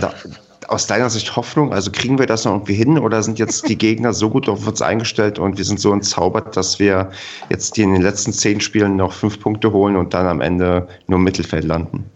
aus 0.70 0.86
deiner 0.86 1.10
Sicht 1.10 1.34
Hoffnung? 1.34 1.72
Also 1.72 1.90
kriegen 1.90 2.18
wir 2.18 2.26
das 2.26 2.44
noch 2.44 2.52
irgendwie 2.52 2.74
hin 2.74 2.98
oder 2.98 3.22
sind 3.22 3.38
jetzt 3.38 3.68
die 3.68 3.76
Gegner 3.78 4.12
so 4.12 4.30
gut 4.30 4.48
auf 4.48 4.66
uns 4.66 4.80
eingestellt 4.80 5.38
und 5.38 5.58
wir 5.58 5.64
sind 5.64 5.80
so 5.80 5.92
entzaubert, 5.92 6.56
dass 6.56 6.78
wir 6.78 7.10
jetzt 7.48 7.76
die 7.76 7.82
in 7.82 7.92
den 7.92 8.02
letzten 8.02 8.32
zehn 8.32 8.60
Spielen 8.60 8.96
noch 8.96 9.12
fünf 9.12 9.40
Punkte 9.40 9.72
holen 9.72 9.96
und 9.96 10.14
dann 10.14 10.26
am 10.26 10.40
Ende 10.40 10.88
nur 11.08 11.18
im 11.18 11.24
Mittelfeld 11.24 11.64
landen? 11.64 12.08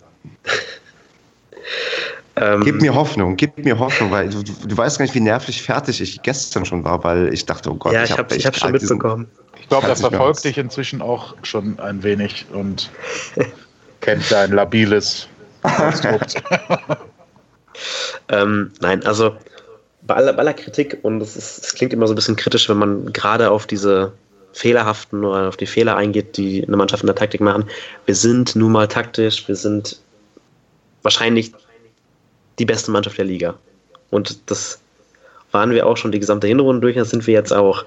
Ähm, 2.36 2.62
gib 2.64 2.80
mir 2.80 2.94
Hoffnung, 2.94 3.36
gib 3.36 3.58
mir 3.58 3.78
Hoffnung, 3.78 4.10
weil 4.10 4.28
du, 4.28 4.42
du, 4.42 4.76
weißt 4.76 4.98
gar 4.98 5.04
nicht, 5.04 5.14
wie 5.14 5.20
nervlich 5.20 5.62
fertig 5.62 6.00
ich 6.00 6.22
gestern 6.22 6.64
schon 6.64 6.84
war, 6.84 7.02
weil 7.02 7.32
ich 7.32 7.46
dachte, 7.46 7.70
oh 7.70 7.74
Gott, 7.74 7.92
ja, 7.92 8.04
ich 8.04 8.12
habe 8.12 8.22
hab, 8.22 8.32
ich 8.32 8.46
hab 8.46 8.56
schon 8.56 8.72
mitbekommen. 8.72 9.28
Ich 9.60 9.68
glaube, 9.68 9.88
er 9.88 9.96
verfolgt 9.96 10.44
dich 10.44 10.58
inzwischen 10.58 11.00
auch 11.00 11.34
schon 11.42 11.78
ein 11.80 12.02
wenig 12.02 12.46
und 12.52 12.90
kennt 14.00 14.30
dein 14.30 14.52
labiles 14.52 15.28
Konstrukt. 15.62 16.42
Ähm, 18.28 18.72
nein, 18.80 19.04
also 19.06 19.36
bei 20.02 20.14
aller, 20.14 20.32
bei 20.32 20.40
aller 20.40 20.54
Kritik, 20.54 20.98
und 21.02 21.20
es 21.20 21.72
klingt 21.74 21.92
immer 21.92 22.06
so 22.06 22.12
ein 22.12 22.16
bisschen 22.16 22.36
kritisch, 22.36 22.68
wenn 22.68 22.76
man 22.76 23.12
gerade 23.12 23.50
auf 23.50 23.66
diese 23.66 24.12
fehlerhaften 24.52 25.24
oder 25.24 25.48
auf 25.48 25.56
die 25.56 25.66
Fehler 25.66 25.96
eingeht, 25.96 26.36
die 26.36 26.64
eine 26.66 26.76
Mannschaft 26.76 27.02
in 27.02 27.08
der 27.08 27.16
Taktik 27.16 27.40
machen. 27.40 27.64
Wir 28.06 28.14
sind 28.14 28.54
nun 28.54 28.72
mal 28.72 28.86
taktisch, 28.86 29.48
wir 29.48 29.56
sind 29.56 29.98
wahrscheinlich 31.02 31.52
die 32.58 32.64
beste 32.64 32.90
Mannschaft 32.90 33.18
der 33.18 33.24
Liga. 33.24 33.54
Und 34.10 34.38
das 34.46 34.78
waren 35.50 35.70
wir 35.70 35.86
auch 35.86 35.96
schon 35.96 36.12
die 36.12 36.20
gesamte 36.20 36.46
Hinrunde 36.46 36.82
durch, 36.82 36.96
das 36.96 37.10
sind 37.10 37.26
wir 37.26 37.34
jetzt 37.34 37.52
auch. 37.52 37.84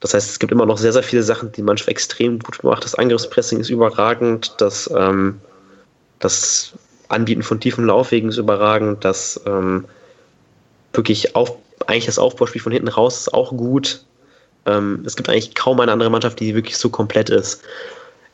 Das 0.00 0.12
heißt, 0.12 0.28
es 0.28 0.38
gibt 0.38 0.52
immer 0.52 0.66
noch 0.66 0.76
sehr, 0.76 0.92
sehr 0.92 1.02
viele 1.02 1.22
Sachen, 1.22 1.52
die 1.52 1.62
die 1.62 1.88
extrem 1.88 2.38
gut 2.40 2.62
macht. 2.62 2.84
Das 2.84 2.94
Angriffspressing 2.94 3.60
ist 3.60 3.70
überragend, 3.70 4.54
das, 4.58 4.90
ähm, 4.94 5.40
das 6.18 6.72
Anbieten 7.14 7.42
von 7.42 7.60
tiefen 7.60 7.86
Laufwegen 7.86 8.28
ist 8.28 8.38
überragend. 8.38 9.04
Das 9.04 9.40
ähm, 9.46 9.84
wirklich 10.92 11.34
auf, 11.36 11.56
eigentlich 11.86 12.06
das 12.06 12.18
Aufbauspiel 12.18 12.60
von 12.60 12.72
hinten 12.72 12.88
raus 12.88 13.20
ist 13.20 13.34
auch 13.34 13.50
gut. 13.56 14.04
Ähm, 14.66 15.02
es 15.04 15.16
gibt 15.16 15.28
eigentlich 15.28 15.54
kaum 15.54 15.80
eine 15.80 15.92
andere 15.92 16.10
Mannschaft, 16.10 16.40
die 16.40 16.54
wirklich 16.54 16.76
so 16.76 16.88
komplett 16.88 17.30
ist. 17.30 17.62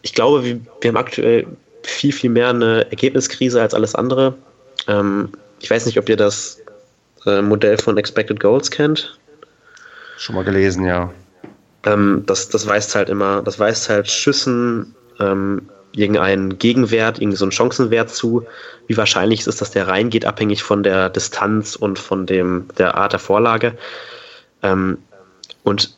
Ich 0.02 0.14
glaube, 0.14 0.44
wir, 0.44 0.60
wir 0.80 0.88
haben 0.88 0.96
aktuell 0.96 1.46
viel, 1.82 2.12
viel 2.12 2.30
mehr 2.30 2.50
eine 2.50 2.90
Ergebniskrise 2.90 3.60
als 3.60 3.74
alles 3.74 3.94
andere. 3.94 4.34
Ähm, 4.86 5.30
ich 5.60 5.70
weiß 5.70 5.86
nicht, 5.86 5.98
ob 5.98 6.08
ihr 6.08 6.16
das 6.16 6.60
äh, 7.26 7.42
Modell 7.42 7.78
von 7.78 7.98
Expected 7.98 8.40
Goals 8.40 8.70
kennt. 8.70 9.18
Schon 10.16 10.36
mal 10.36 10.44
gelesen, 10.44 10.84
ja. 10.84 11.12
Ähm, 11.84 12.24
das, 12.26 12.48
das 12.48 12.66
weist 12.66 12.94
halt 12.94 13.08
immer, 13.08 13.42
das 13.42 13.58
weist 13.58 13.88
halt 13.88 14.10
Schüssen, 14.10 14.94
ähm, 15.18 15.68
irgendeinen 15.92 16.58
Gegenwert, 16.58 17.18
irgendwie 17.18 17.36
so 17.36 17.44
einen 17.44 17.52
Chancenwert 17.52 18.10
zu. 18.10 18.46
Wie 18.86 18.96
wahrscheinlich 18.96 19.40
ist 19.40 19.48
es, 19.48 19.56
dass 19.56 19.70
der 19.70 19.88
reingeht, 19.88 20.24
abhängig 20.24 20.62
von 20.62 20.82
der 20.82 21.10
Distanz 21.10 21.76
und 21.76 21.98
von 21.98 22.26
dem, 22.26 22.68
der 22.78 22.94
Art 22.96 23.12
der 23.12 23.20
Vorlage. 23.20 23.76
Ähm, 24.62 24.98
und 25.62 25.94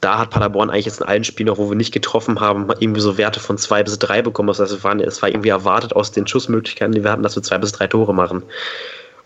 da 0.00 0.18
hat 0.18 0.30
Paderborn 0.30 0.70
eigentlich 0.70 0.86
jetzt 0.86 1.00
in 1.00 1.06
allen 1.06 1.24
Spielen, 1.24 1.48
auch 1.48 1.58
wo 1.58 1.70
wir 1.70 1.76
nicht 1.76 1.92
getroffen 1.92 2.40
haben, 2.40 2.68
irgendwie 2.78 3.00
so 3.00 3.18
Werte 3.18 3.40
von 3.40 3.58
zwei 3.58 3.82
bis 3.82 3.98
drei 3.98 4.22
bekommen. 4.22 4.48
Das 4.48 4.60
heißt, 4.60 4.72
es, 4.72 4.84
waren, 4.84 5.00
es 5.00 5.22
war 5.22 5.28
irgendwie 5.28 5.48
erwartet 5.48 5.94
aus 5.94 6.12
den 6.12 6.26
Schussmöglichkeiten, 6.26 6.94
die 6.94 7.02
wir 7.02 7.10
hatten, 7.10 7.22
dass 7.22 7.36
wir 7.36 7.42
zwei 7.42 7.58
bis 7.58 7.72
drei 7.72 7.86
Tore 7.86 8.14
machen. 8.14 8.42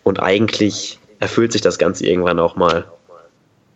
Und 0.05 0.21
eigentlich 0.23 0.99
erfüllt 1.19 1.53
sich 1.53 1.61
das 1.61 1.79
Ganze 1.79 2.07
irgendwann 2.07 2.39
auch 2.39 2.57
mal. 2.57 2.85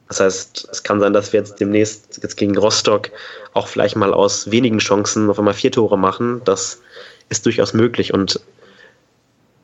Das 0.09 0.21
heißt, 0.21 0.69
es 0.71 0.83
kann 0.83 1.01
sein, 1.01 1.13
dass 1.13 1.33
wir 1.33 1.41
jetzt 1.41 1.61
demnächst 1.61 2.21
jetzt 2.23 2.37
gegen 2.37 2.57
Rostock 2.57 3.11
auch 3.55 3.69
vielleicht 3.69 3.97
mal 3.97 4.13
aus 4.13 4.51
wenigen 4.51 4.79
Chancen 4.79 5.31
auf 5.31 5.39
einmal 5.39 5.55
vier 5.55 5.73
Tore 5.73 5.99
machen. 5.99 6.43
Das 6.45 6.81
ist 7.31 7.47
durchaus 7.47 7.73
möglich 7.73 8.13
und 8.13 8.41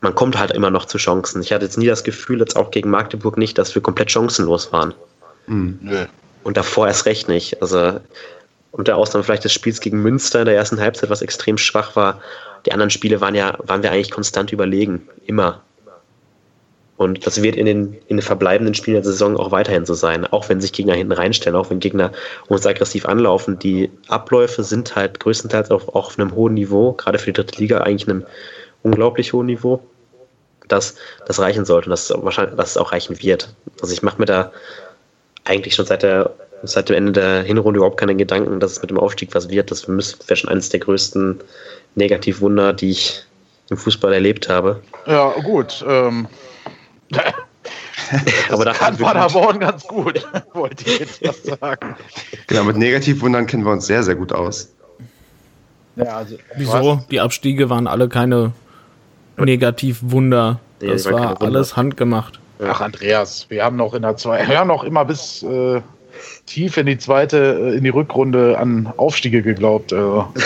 man 0.01 0.15
kommt 0.15 0.37
halt 0.37 0.51
immer 0.51 0.71
noch 0.71 0.85
zu 0.85 0.97
Chancen. 0.97 1.41
Ich 1.41 1.53
hatte 1.53 1.65
jetzt 1.65 1.77
nie 1.77 1.85
das 1.85 2.03
Gefühl, 2.03 2.39
jetzt 2.39 2.55
auch 2.55 2.71
gegen 2.71 2.89
Magdeburg 2.89 3.37
nicht, 3.37 3.57
dass 3.57 3.75
wir 3.75 3.83
komplett 3.83 4.11
chancenlos 4.11 4.71
waren. 4.71 4.95
Mhm. 5.45 6.07
Und 6.43 6.57
davor 6.57 6.87
erst 6.87 7.05
recht 7.05 7.27
nicht. 7.27 7.61
Also 7.61 7.99
unter 8.71 8.97
Ausnahme 8.97 9.23
vielleicht 9.23 9.43
des 9.43 9.53
Spiels 9.53 9.79
gegen 9.79 10.01
Münster 10.01 10.39
in 10.39 10.45
der 10.45 10.55
ersten 10.55 10.79
Halbzeit, 10.79 11.11
was 11.11 11.21
extrem 11.21 11.57
schwach 11.59 11.95
war. 11.95 12.19
Die 12.65 12.71
anderen 12.71 12.89
Spiele 12.89 13.21
waren 13.21 13.35
ja, 13.35 13.57
waren 13.59 13.83
wir 13.83 13.91
eigentlich 13.91 14.11
konstant 14.11 14.51
überlegen. 14.51 15.07
Immer. 15.27 15.61
Und 17.01 17.25
das 17.25 17.41
wird 17.41 17.55
in 17.55 17.65
den, 17.65 17.93
in 18.09 18.17
den 18.17 18.21
verbleibenden 18.21 18.75
Spielen 18.75 18.93
der 18.93 19.03
Saison 19.03 19.35
auch 19.35 19.49
weiterhin 19.49 19.87
so 19.87 19.95
sein, 19.95 20.23
auch 20.27 20.49
wenn 20.49 20.61
sich 20.61 20.71
Gegner 20.71 20.93
hinten 20.93 21.13
reinstellen, 21.13 21.55
auch 21.55 21.71
wenn 21.71 21.79
Gegner 21.79 22.11
uns 22.47 22.67
aggressiv 22.67 23.07
anlaufen. 23.07 23.57
Die 23.57 23.89
Abläufe 24.07 24.63
sind 24.63 24.95
halt 24.95 25.19
größtenteils 25.19 25.71
auf, 25.71 25.89
auch 25.89 26.09
auf 26.09 26.19
einem 26.19 26.35
hohen 26.35 26.53
Niveau, 26.53 26.91
gerade 26.91 27.17
für 27.17 27.33
die 27.33 27.41
dritte 27.41 27.59
Liga 27.59 27.79
eigentlich 27.79 28.07
einem 28.07 28.23
unglaublich 28.83 29.33
hohen 29.33 29.47
Niveau, 29.47 29.79
dass 30.67 30.93
das 31.25 31.39
reichen 31.39 31.65
sollte 31.65 31.87
und 31.87 31.89
dass 31.89 32.13
wahrscheinlich, 32.15 32.59
es 32.59 32.77
auch 32.77 32.91
reichen 32.91 33.19
wird. 33.23 33.51
Also 33.81 33.93
ich 33.93 34.03
mache 34.03 34.19
mir 34.19 34.27
da 34.27 34.51
eigentlich 35.43 35.73
schon 35.73 35.87
seit, 35.87 36.03
der, 36.03 36.29
seit 36.61 36.89
dem 36.89 36.97
Ende 36.97 37.13
der 37.13 37.41
Hinrunde 37.41 37.79
überhaupt 37.79 37.99
keine 37.99 38.15
Gedanken, 38.15 38.59
dass 38.59 38.73
es 38.73 38.81
mit 38.83 38.91
dem 38.91 38.99
Aufstieg 38.99 39.33
was 39.33 39.49
wird. 39.49 39.71
Das 39.71 39.87
wäre 39.87 40.35
schon 40.35 40.51
eines 40.51 40.69
der 40.69 40.81
größten 40.81 41.39
Negativwunder, 41.95 42.73
die 42.73 42.91
ich 42.91 43.23
im 43.71 43.77
Fußball 43.77 44.13
erlebt 44.13 44.49
habe. 44.49 44.83
Ja, 45.07 45.31
gut. 45.41 45.83
Ähm 45.87 46.27
aber 48.49 48.65
da 48.65 48.73
kann 48.73 48.97
Paderborn 48.97 49.59
ganz 49.59 49.83
gut, 49.87 50.27
wollte 50.53 50.83
ich 50.85 50.99
jetzt 50.99 51.27
was 51.27 51.43
sagen. 51.59 51.95
Genau, 52.47 52.63
mit 52.63 52.77
Negativwundern 52.77 53.47
kennen 53.47 53.65
wir 53.65 53.71
uns 53.71 53.85
sehr, 53.87 54.03
sehr 54.03 54.15
gut 54.15 54.33
aus. 54.33 54.71
Ja, 55.95 56.17
also, 56.17 56.37
Wieso? 56.55 57.01
Die 57.11 57.19
Abstiege 57.19 57.69
waren 57.69 57.87
alle 57.87 58.09
keine 58.09 58.53
Negativwunder. 59.37 60.59
Das 60.79 61.05
nee, 61.05 61.11
war 61.11 61.41
alles 61.41 61.75
handgemacht. 61.75 62.39
Ach, 62.63 62.81
Andreas, 62.81 63.47
wir 63.49 63.63
haben 63.63 63.75
noch 63.75 63.93
in 63.93 64.03
der 64.03 64.17
zwei, 64.17 64.47
wir 64.47 64.59
haben 64.59 64.67
noch 64.67 64.83
immer 64.83 65.05
bis 65.05 65.43
äh, 65.43 65.81
tief 66.45 66.77
in 66.77 66.85
die 66.85 66.97
zweite, 66.97 67.37
äh, 67.37 67.77
in 67.77 67.83
die 67.83 67.89
Rückrunde 67.89 68.57
an 68.57 68.91
Aufstiege 68.97 69.41
geglaubt. 69.41 69.93
Also. 69.93 70.27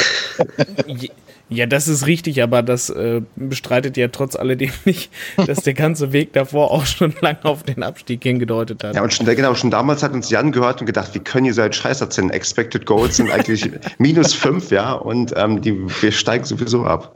Ja, 1.47 1.67
das 1.67 1.87
ist 1.87 2.07
richtig, 2.07 2.41
aber 2.41 2.63
das 2.63 2.89
äh, 2.89 3.21
bestreitet 3.35 3.97
ja 3.97 4.07
trotz 4.07 4.35
alledem 4.35 4.71
nicht, 4.85 5.11
dass 5.45 5.61
der 5.61 5.75
ganze 5.75 6.11
Weg 6.11 6.33
davor 6.33 6.71
auch 6.71 6.85
schon 6.85 7.13
lange 7.21 7.45
auf 7.45 7.61
den 7.61 7.83
Abstieg 7.83 8.23
hingedeutet 8.23 8.83
hat. 8.83 8.95
Ja, 8.95 9.03
und 9.03 9.13
schon, 9.13 9.27
genau, 9.27 9.53
schon 9.53 9.69
damals 9.69 10.01
hat 10.01 10.13
uns 10.13 10.31
Jan 10.31 10.51
gehört 10.51 10.79
und 10.79 10.87
gedacht, 10.87 11.13
wie 11.13 11.19
können 11.19 11.45
ihr 11.45 11.53
so 11.53 11.61
einen 11.61 11.73
Scheiß 11.73 12.01
erzählen? 12.01 12.31
Expected 12.31 12.85
Goals 12.87 13.17
sind 13.17 13.29
eigentlich 13.29 13.69
minus 13.99 14.33
fünf, 14.33 14.71
ja, 14.71 14.93
und 14.93 15.33
ähm, 15.37 15.61
die, 15.61 15.77
wir 16.01 16.11
steigen 16.11 16.45
sowieso 16.45 16.83
ab. 16.83 17.15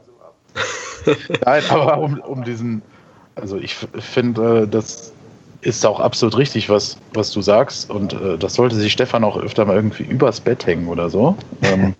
Nein, 1.44 1.62
aber 1.68 1.98
um, 1.98 2.20
um 2.20 2.44
diesen, 2.44 2.82
also 3.34 3.56
ich 3.56 3.74
finde, 3.74 4.62
äh, 4.62 4.68
dass 4.68 5.12
ist 5.62 5.84
auch 5.84 6.00
absolut 6.00 6.36
richtig, 6.38 6.68
was, 6.68 6.96
was 7.12 7.30
du 7.32 7.42
sagst. 7.42 7.90
Und 7.90 8.12
äh, 8.14 8.38
das 8.38 8.54
sollte 8.54 8.76
sich 8.76 8.92
Stefan 8.92 9.24
auch 9.24 9.36
öfter 9.36 9.64
mal 9.64 9.76
irgendwie 9.76 10.04
übers 10.04 10.40
Bett 10.40 10.66
hängen 10.66 10.88
oder 10.88 11.10
so. 11.10 11.36
Ähm, 11.62 11.94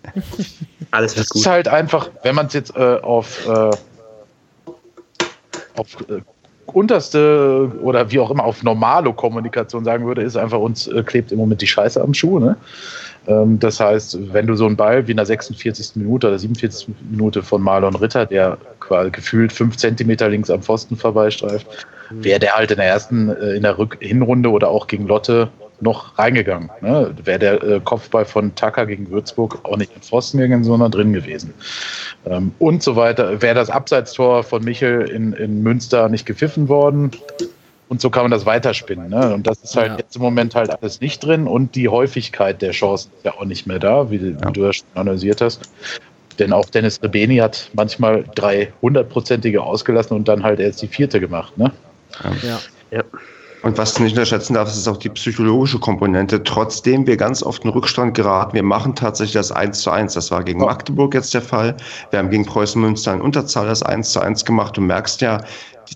Alles 0.91 1.17
ist 1.17 1.31
gut. 1.31 1.43
ist 1.43 1.47
halt 1.47 1.69
einfach, 1.69 2.11
wenn 2.23 2.35
man 2.35 2.47
es 2.47 2.55
jetzt 2.55 2.75
äh, 2.77 2.99
auf, 3.03 3.47
äh, 3.47 3.71
auf 5.77 5.97
äh, 6.09 6.21
unterste 6.67 7.71
oder 7.83 8.11
wie 8.11 8.19
auch 8.19 8.31
immer 8.31 8.45
auf 8.45 8.63
normale 8.63 9.13
Kommunikation 9.13 9.85
sagen 9.85 10.07
würde, 10.07 10.23
ist 10.23 10.37
einfach 10.37 10.59
uns 10.59 10.87
äh, 10.87 11.03
klebt 11.03 11.33
im 11.33 11.39
Moment 11.39 11.61
die 11.61 11.67
Scheiße 11.67 12.01
am 12.01 12.15
Schuh. 12.15 12.39
Ne? 12.39 12.57
Ähm, 13.27 13.59
das 13.59 13.81
heißt, 13.81 14.33
wenn 14.33 14.47
du 14.47 14.55
so 14.55 14.67
einen 14.67 14.77
Ball 14.77 15.07
wie 15.07 15.13
in 15.13 15.17
der 15.17 15.27
46. 15.27 15.97
Minute 15.97 16.29
oder 16.29 16.39
47. 16.39 16.89
Minute 17.11 17.43
von 17.43 17.63
Marlon 17.63 17.97
Ritter, 17.97 18.27
der 18.27 18.59
quasi 18.81 19.11
gefühlt 19.11 19.53
fünf 19.53 19.77
Zentimeter 19.77 20.29
links 20.29 20.51
am 20.51 20.63
Pfosten 20.63 20.97
vorbeistreift, 20.97 21.67
wäre 22.11 22.41
der 22.41 22.55
halt 22.55 22.71
in 22.71 22.77
der 22.79 22.87
ersten, 22.87 23.29
äh, 23.29 23.53
in 23.53 23.63
der 23.63 23.79
Rück 23.79 23.99
Hinrunde 24.01 24.51
oder 24.51 24.69
auch 24.69 24.87
gegen 24.87 25.07
Lotte 25.07 25.49
noch 25.83 26.19
reingegangen. 26.19 26.71
Ne? 26.81 27.15
Wäre 27.25 27.39
der 27.39 27.63
äh, 27.63 27.81
Kopfball 27.83 28.25
von 28.25 28.55
Tucker 28.55 28.87
gegen 28.87 29.11
Würzburg 29.11 29.61
auch 29.63 29.77
nicht 29.77 29.93
im 29.95 30.03
Pfosten 30.03 30.39
gegangen, 30.39 30.65
sondern 30.65 30.91
drin 30.91 31.13
gewesen. 31.13 31.55
Ähm, 32.27 32.53
und 32.59 32.83
so 32.83 32.97
weiter. 32.97 33.41
Wäre 33.41 33.55
das 33.55 33.71
Abseitstor 33.71 34.43
von 34.43 34.63
Michel 34.63 35.09
in, 35.09 35.33
in 35.33 35.63
Münster 35.63 36.09
nicht 36.09 36.27
gepfiffen 36.27 36.69
worden. 36.69 37.13
Und 37.91 38.01
so 38.01 38.09
kann 38.09 38.23
man 38.23 38.31
das 38.31 38.47
weiterspinnen. 38.47 39.11
Ne? 39.11 39.35
Und 39.35 39.49
das 39.49 39.59
ist 39.65 39.75
halt 39.75 39.89
Ja. 39.89 39.97
jetzt 39.99 40.15
im 40.15 40.23
Moment 40.23 40.55
halt 40.55 40.71
alles 40.71 41.01
nicht 41.01 41.25
drin. 41.25 41.49
Und 41.49 41.75
die 41.75 41.89
Häufigkeit 41.89 42.63
der 42.63 42.71
Chancen 42.71 43.11
ist 43.17 43.25
ja 43.25 43.35
auch 43.35 43.45
nicht 43.45 43.67
mehr 43.67 43.81
da, 43.81 44.09
wie, 44.13 44.21
wie 44.23 44.53
du 44.53 44.63
ja 44.63 44.73
schon 44.73 44.87
analysiert 44.95 45.41
hast. 45.41 45.63
Denn 46.39 46.53
auch 46.53 46.67
Dennis 46.67 47.03
Rebeni 47.03 47.39
hat 47.39 47.69
manchmal 47.75 48.25
drei 48.37 48.73
hundertprozentige 48.81 49.61
ausgelassen 49.61 50.17
und 50.17 50.29
dann 50.29 50.45
halt 50.45 50.61
erst 50.61 50.81
die 50.83 50.87
vierte 50.87 51.19
gemacht. 51.19 51.59
Ne? 51.59 51.73
Ja. 52.43 52.61
Ja. 52.93 53.03
Und 53.63 53.77
was 53.77 53.93
du 53.95 54.05
nicht 54.05 54.13
unterschätzen 54.13 54.55
darfst, 54.55 54.77
ist 54.77 54.87
auch 54.89 54.97
die 54.97 55.11
psychologische 55.11 55.81
Komponente. 55.81 56.43
Trotzdem 56.45 57.07
wir 57.09 57.17
ganz 57.17 57.43
oft 57.43 57.65
in 57.65 57.71
Rückstand 57.71 58.15
geraten, 58.15 58.55
wir 58.55 58.63
machen 58.63 58.95
tatsächlich 58.95 59.35
das 59.35 59.53
1 59.53 59.83
zu 59.83 59.91
1. 59.91 60.15
Das 60.15 60.31
war 60.31 60.45
gegen 60.45 60.61
Ja. 60.61 60.67
Magdeburg 60.67 61.13
jetzt 61.13 61.35
der 61.35 61.43
Fall. 61.43 61.77
Wir 62.11 62.21
haben 62.21 62.31
gegen 62.31 62.47
Preußen 62.47 62.81
Münster 62.81 63.13
in 63.13 63.21
Unterzahl 63.21 63.67
das 63.67 63.83
1 63.83 64.13
zu 64.13 64.21
1 64.21 64.45
gemacht. 64.45 64.77
Du 64.77 64.81
merkst 64.81 65.21
ja, 65.21 65.43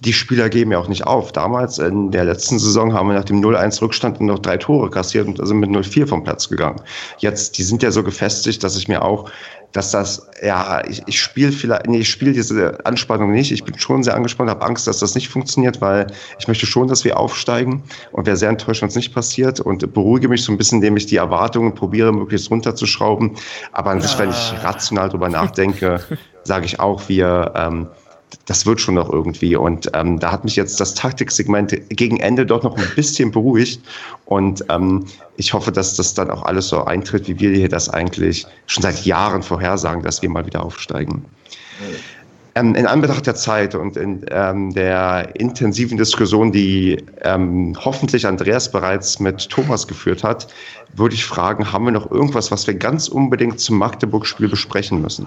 die- 0.00 0.12
Spieler 0.12 0.48
geben 0.48 0.72
ja 0.72 0.78
auch 0.78 0.88
nicht 0.88 1.06
auf. 1.06 1.32
Damals 1.32 1.78
in 1.78 2.10
der 2.10 2.24
letzten 2.24 2.58
Saison 2.58 2.94
haben 2.94 3.08
wir 3.08 3.14
nach 3.14 3.24
dem 3.24 3.40
0-1 3.40 3.80
Rückstand 3.82 4.20
noch 4.20 4.38
drei 4.38 4.56
Tore 4.56 4.90
kassiert 4.90 5.26
und 5.26 5.44
sind 5.46 5.58
mit 5.58 5.70
0-4 5.70 6.06
vom 6.06 6.24
Platz 6.24 6.48
gegangen. 6.48 6.80
Jetzt, 7.18 7.58
die 7.58 7.62
sind 7.62 7.82
ja 7.82 7.90
so 7.90 8.02
gefestigt, 8.02 8.62
dass 8.64 8.76
ich 8.76 8.88
mir 8.88 9.02
auch, 9.02 9.30
dass 9.72 9.90
das, 9.90 10.28
ja, 10.40 10.82
ich, 10.86 11.02
ich 11.06 11.20
spiele 11.20 11.50
vielleicht, 11.50 11.88
nee, 11.88 11.98
ich 11.98 12.08
spiele 12.08 12.32
diese 12.32 12.78
Anspannung 12.86 13.32
nicht. 13.32 13.50
Ich 13.50 13.64
bin 13.64 13.76
schon 13.76 14.04
sehr 14.04 14.14
angespannt, 14.14 14.48
habe 14.48 14.64
Angst, 14.64 14.86
dass 14.86 15.00
das 15.00 15.16
nicht 15.16 15.28
funktioniert, 15.28 15.80
weil 15.80 16.06
ich 16.38 16.46
möchte 16.46 16.64
schon, 16.64 16.86
dass 16.86 17.04
wir 17.04 17.18
aufsteigen 17.18 17.82
und 18.12 18.24
wäre 18.26 18.36
sehr 18.36 18.50
enttäuscht, 18.50 18.82
wenn 18.82 18.88
es 18.88 18.94
nicht 18.94 19.12
passiert 19.12 19.58
und 19.58 19.92
beruhige 19.92 20.28
mich 20.28 20.44
so 20.44 20.52
ein 20.52 20.58
bisschen, 20.58 20.76
indem 20.76 20.96
ich 20.96 21.06
die 21.06 21.16
Erwartungen 21.16 21.74
probiere, 21.74 22.12
möglichst 22.12 22.50
runterzuschrauben. 22.52 23.32
Aber 23.72 23.90
an 23.90 24.00
sich, 24.00 24.16
wenn 24.16 24.30
ich 24.30 24.52
rational 24.62 25.08
drüber 25.08 25.28
nachdenke, 25.28 26.00
sage 26.44 26.66
ich 26.66 26.78
auch, 26.78 27.08
wir, 27.08 27.52
ähm, 27.56 27.88
das 28.46 28.66
wird 28.66 28.80
schon 28.80 28.94
noch 28.94 29.10
irgendwie. 29.10 29.56
Und 29.56 29.90
ähm, 29.94 30.18
da 30.18 30.32
hat 30.32 30.44
mich 30.44 30.56
jetzt 30.56 30.80
das 30.80 30.94
Taktiksegment 30.94 31.76
gegen 31.90 32.20
Ende 32.20 32.46
doch 32.46 32.62
noch 32.62 32.76
ein 32.76 32.86
bisschen 32.96 33.30
beruhigt. 33.30 33.80
Und 34.26 34.64
ähm, 34.68 35.04
ich 35.36 35.52
hoffe, 35.52 35.72
dass 35.72 35.96
das 35.96 36.14
dann 36.14 36.30
auch 36.30 36.42
alles 36.42 36.68
so 36.68 36.84
eintritt, 36.84 37.28
wie 37.28 37.38
wir 37.38 37.50
hier 37.50 37.68
das 37.68 37.88
eigentlich 37.88 38.46
schon 38.66 38.82
seit 38.82 39.04
Jahren 39.04 39.42
vorhersagen, 39.42 40.02
dass 40.02 40.22
wir 40.22 40.28
mal 40.28 40.46
wieder 40.46 40.64
aufsteigen. 40.64 41.24
Ähm, 42.56 42.76
in 42.76 42.86
Anbetracht 42.86 43.26
der 43.26 43.34
Zeit 43.34 43.74
und 43.74 43.96
in 43.96 44.24
ähm, 44.30 44.72
der 44.72 45.28
intensiven 45.34 45.98
Diskussion, 45.98 46.52
die 46.52 47.02
ähm, 47.22 47.76
hoffentlich 47.84 48.26
Andreas 48.26 48.70
bereits 48.70 49.18
mit 49.18 49.48
Thomas 49.50 49.88
geführt 49.88 50.22
hat, 50.22 50.46
würde 50.94 51.16
ich 51.16 51.24
fragen, 51.24 51.72
haben 51.72 51.84
wir 51.84 51.92
noch 51.92 52.10
irgendwas, 52.12 52.52
was 52.52 52.66
wir 52.68 52.74
ganz 52.74 53.08
unbedingt 53.08 53.58
zum 53.58 53.78
Magdeburg-Spiel 53.78 54.48
besprechen 54.48 55.02
müssen? 55.02 55.26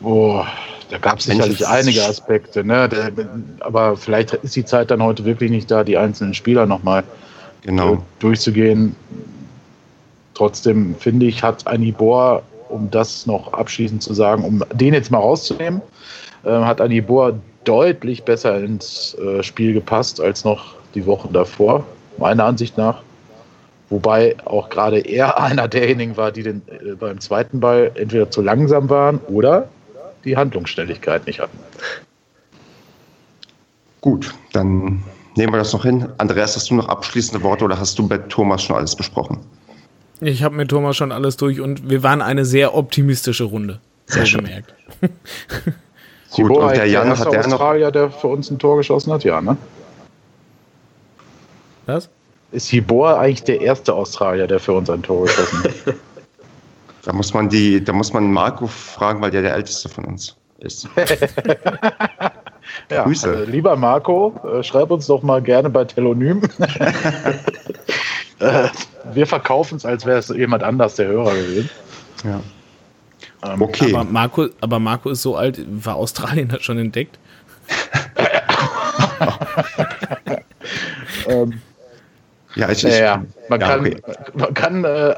Boah, 0.00 0.48
da 0.90 0.98
gab 0.98 1.18
es 1.18 1.26
sicherlich 1.26 1.66
einige 1.66 2.04
Aspekte, 2.04 2.64
ne? 2.64 2.88
Der, 2.88 3.12
aber 3.60 3.96
vielleicht 3.96 4.34
ist 4.34 4.56
die 4.56 4.64
Zeit 4.64 4.90
dann 4.90 5.02
heute 5.02 5.24
wirklich 5.24 5.50
nicht 5.50 5.70
da, 5.70 5.84
die 5.84 5.96
einzelnen 5.96 6.34
Spieler 6.34 6.66
nochmal 6.66 7.04
Genau. 7.62 8.02
durchzugehen. 8.20 8.94
Trotzdem 10.34 10.94
finde 10.98 11.26
ich, 11.26 11.42
hat 11.42 11.66
Anibor, 11.66 12.42
um 12.68 12.90
das 12.90 13.26
noch 13.26 13.52
abschließend 13.52 14.02
zu 14.02 14.14
sagen, 14.14 14.44
um 14.44 14.62
den 14.72 14.94
jetzt 14.94 15.10
mal 15.10 15.18
rauszunehmen, 15.18 15.82
äh, 16.44 16.50
hat 16.50 16.80
Anibor 16.80 17.34
deutlich 17.64 18.22
besser 18.22 18.58
ins 18.62 19.14
äh, 19.14 19.42
Spiel 19.42 19.72
gepasst 19.74 20.20
als 20.20 20.44
noch 20.44 20.74
die 20.94 21.04
Wochen 21.04 21.32
davor, 21.32 21.84
meiner 22.18 22.44
Ansicht 22.44 22.78
nach. 22.78 23.02
Wobei 23.90 24.36
auch 24.44 24.68
gerade 24.68 25.00
er 25.00 25.40
einer 25.42 25.66
derjenigen 25.66 26.16
war, 26.16 26.30
die 26.30 26.44
den, 26.44 26.62
äh, 26.68 26.94
beim 26.94 27.20
zweiten 27.20 27.60
Ball 27.60 27.90
entweder 27.96 28.30
zu 28.30 28.40
langsam 28.40 28.88
waren 28.88 29.18
oder 29.28 29.68
die 30.28 30.36
Handlungsschnelligkeit 30.36 31.26
nicht 31.26 31.40
hatten. 31.40 31.58
Gut, 34.00 34.34
dann 34.52 35.02
nehmen 35.36 35.52
wir 35.52 35.58
das 35.58 35.72
noch 35.72 35.82
hin. 35.84 36.08
Andreas, 36.18 36.54
hast 36.54 36.70
du 36.70 36.74
noch 36.74 36.88
abschließende 36.88 37.42
Worte 37.42 37.64
oder 37.64 37.78
hast 37.78 37.98
du 37.98 38.04
mit 38.04 38.28
Thomas 38.28 38.62
schon 38.62 38.76
alles 38.76 38.94
besprochen? 38.94 39.38
Ich 40.20 40.42
habe 40.42 40.54
mit 40.54 40.68
Thomas 40.70 40.96
schon 40.96 41.12
alles 41.12 41.36
durch 41.36 41.60
und 41.60 41.88
wir 41.90 42.02
waren 42.02 42.22
eine 42.22 42.44
sehr 42.44 42.74
optimistische 42.74 43.44
Runde. 43.44 43.80
Sehr 44.06 44.26
schön. 44.26 44.44
gemerkt. 44.44 44.74
Gut, 46.32 46.50
und 46.50 46.70
der 46.76 46.84
ist 46.84 46.92
Jan 46.92 47.08
hat 47.18 47.32
der 47.32 47.42
noch- 47.46 47.52
Australier, 47.54 47.90
der 47.90 48.10
für 48.10 48.26
uns 48.28 48.50
ein 48.50 48.58
Tor 48.58 48.76
geschossen 48.76 49.12
hat, 49.12 49.24
ja, 49.24 49.40
ne? 49.40 49.56
Was? 51.86 52.08
Ist 52.52 52.68
Hibor 52.68 53.18
eigentlich 53.18 53.44
der 53.44 53.60
erste 53.60 53.94
Australier, 53.94 54.46
der 54.46 54.60
für 54.60 54.72
uns 54.72 54.90
ein 54.90 55.02
Tor 55.02 55.24
geschossen 55.26 55.64
hat? 55.64 55.94
Da 57.02 57.12
muss 57.12 57.32
man 57.32 57.48
die, 57.48 57.82
da 57.82 57.92
muss 57.92 58.12
man 58.12 58.32
Marco 58.32 58.66
fragen, 58.66 59.20
weil 59.20 59.30
der 59.30 59.42
der 59.42 59.54
älteste 59.54 59.88
von 59.88 60.04
uns 60.04 60.36
ist. 60.58 60.88
Ja, 62.90 63.04
Grüße. 63.04 63.28
Also, 63.28 63.50
lieber 63.50 63.76
Marco, 63.76 64.34
äh, 64.44 64.62
schreib 64.62 64.90
uns 64.90 65.06
doch 65.06 65.22
mal 65.22 65.42
gerne 65.42 65.70
bei 65.70 65.84
Telonym. 65.84 66.42
äh, 68.40 68.68
wir 69.12 69.26
verkaufen 69.26 69.76
es, 69.76 69.84
als 69.84 70.06
wäre 70.06 70.18
es 70.18 70.28
jemand 70.28 70.62
anders 70.62 70.96
der 70.96 71.08
Hörer 71.08 71.34
gewesen. 71.34 71.70
Ja. 72.24 72.40
Ähm, 73.44 73.62
Okay. 73.62 73.94
Aber 73.94 74.04
Marco, 74.04 74.46
aber 74.60 74.78
Marco 74.78 75.10
ist 75.10 75.22
so 75.22 75.36
alt, 75.36 75.60
war 75.68 75.96
Australien 75.96 76.48
das 76.48 76.62
schon 76.62 76.78
entdeckt? 76.78 77.18
ähm, 81.28 81.60
Ja, 82.54 82.70
ich, 82.70 82.84
ich, 82.84 82.90
naja, 82.90 83.24
man 83.48 83.60
ja, 83.60 83.68
kann, 83.68 83.80
okay. 83.80 83.96
man 84.34 84.54
kann 84.54 84.84
äh, 84.84 85.14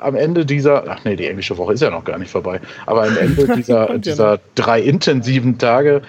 am 0.00 0.16
Ende 0.16 0.44
dieser, 0.44 0.84
ach 0.88 1.04
nee, 1.04 1.16
die 1.16 1.26
englische 1.26 1.56
Woche 1.56 1.74
ist 1.74 1.80
ja 1.80 1.90
noch 1.90 2.04
gar 2.04 2.18
nicht 2.18 2.30
vorbei, 2.30 2.60
aber 2.86 3.04
am 3.04 3.16
Ende 3.16 3.46
dieser, 3.56 3.98
dieser 3.98 4.40
drei 4.54 4.80
intensiven 4.80 5.58
Tage, 5.58 6.02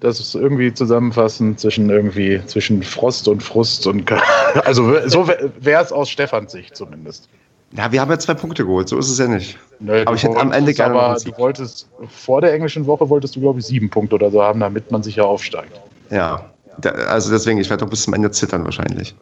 das 0.00 0.20
ist 0.20 0.34
irgendwie 0.34 0.72
zusammenfassen 0.72 1.56
zwischen 1.56 1.88
irgendwie 1.90 2.40
zwischen 2.46 2.82
Frost 2.82 3.28
und 3.28 3.42
Frust 3.42 3.86
und 3.86 4.10
also 4.64 5.08
so 5.08 5.28
wäre 5.28 5.82
es 5.82 5.92
aus 5.92 6.10
Stefans 6.10 6.52
Sicht 6.52 6.76
zumindest. 6.76 7.28
ja, 7.72 7.90
wir 7.90 8.00
haben 8.00 8.10
ja 8.10 8.18
zwei 8.18 8.34
Punkte 8.34 8.64
geholt, 8.64 8.88
so 8.88 8.98
ist 8.98 9.10
es 9.10 9.18
ja 9.18 9.28
nicht. 9.28 9.58
Nö, 9.80 10.02
Aber 10.02 10.10
du 10.10 10.14
ich 10.14 10.22
hätte 10.22 10.36
am 10.36 10.48
wolltest 10.48 10.58
Ende 10.58 10.74
gerne 10.74 10.94
aber 10.94 11.20
du 11.20 11.38
wolltest 11.38 11.88
vor 12.08 12.40
der 12.40 12.52
englischen 12.52 12.86
Woche 12.86 13.08
wolltest 13.08 13.34
du 13.36 13.40
glaube 13.40 13.60
ich 13.60 13.66
sieben 13.66 13.90
Punkte 13.90 14.16
oder 14.16 14.30
so 14.30 14.42
haben, 14.42 14.60
damit 14.60 14.90
man 14.90 15.02
sicher 15.02 15.24
aufsteigt. 15.24 15.80
Ja, 16.10 16.50
da, 16.78 16.90
also 16.90 17.30
deswegen, 17.30 17.58
ich 17.58 17.70
werde 17.70 17.84
doch 17.84 17.90
bis 17.90 18.02
zum 18.02 18.14
Ende 18.14 18.30
zittern 18.30 18.64
wahrscheinlich. 18.64 19.14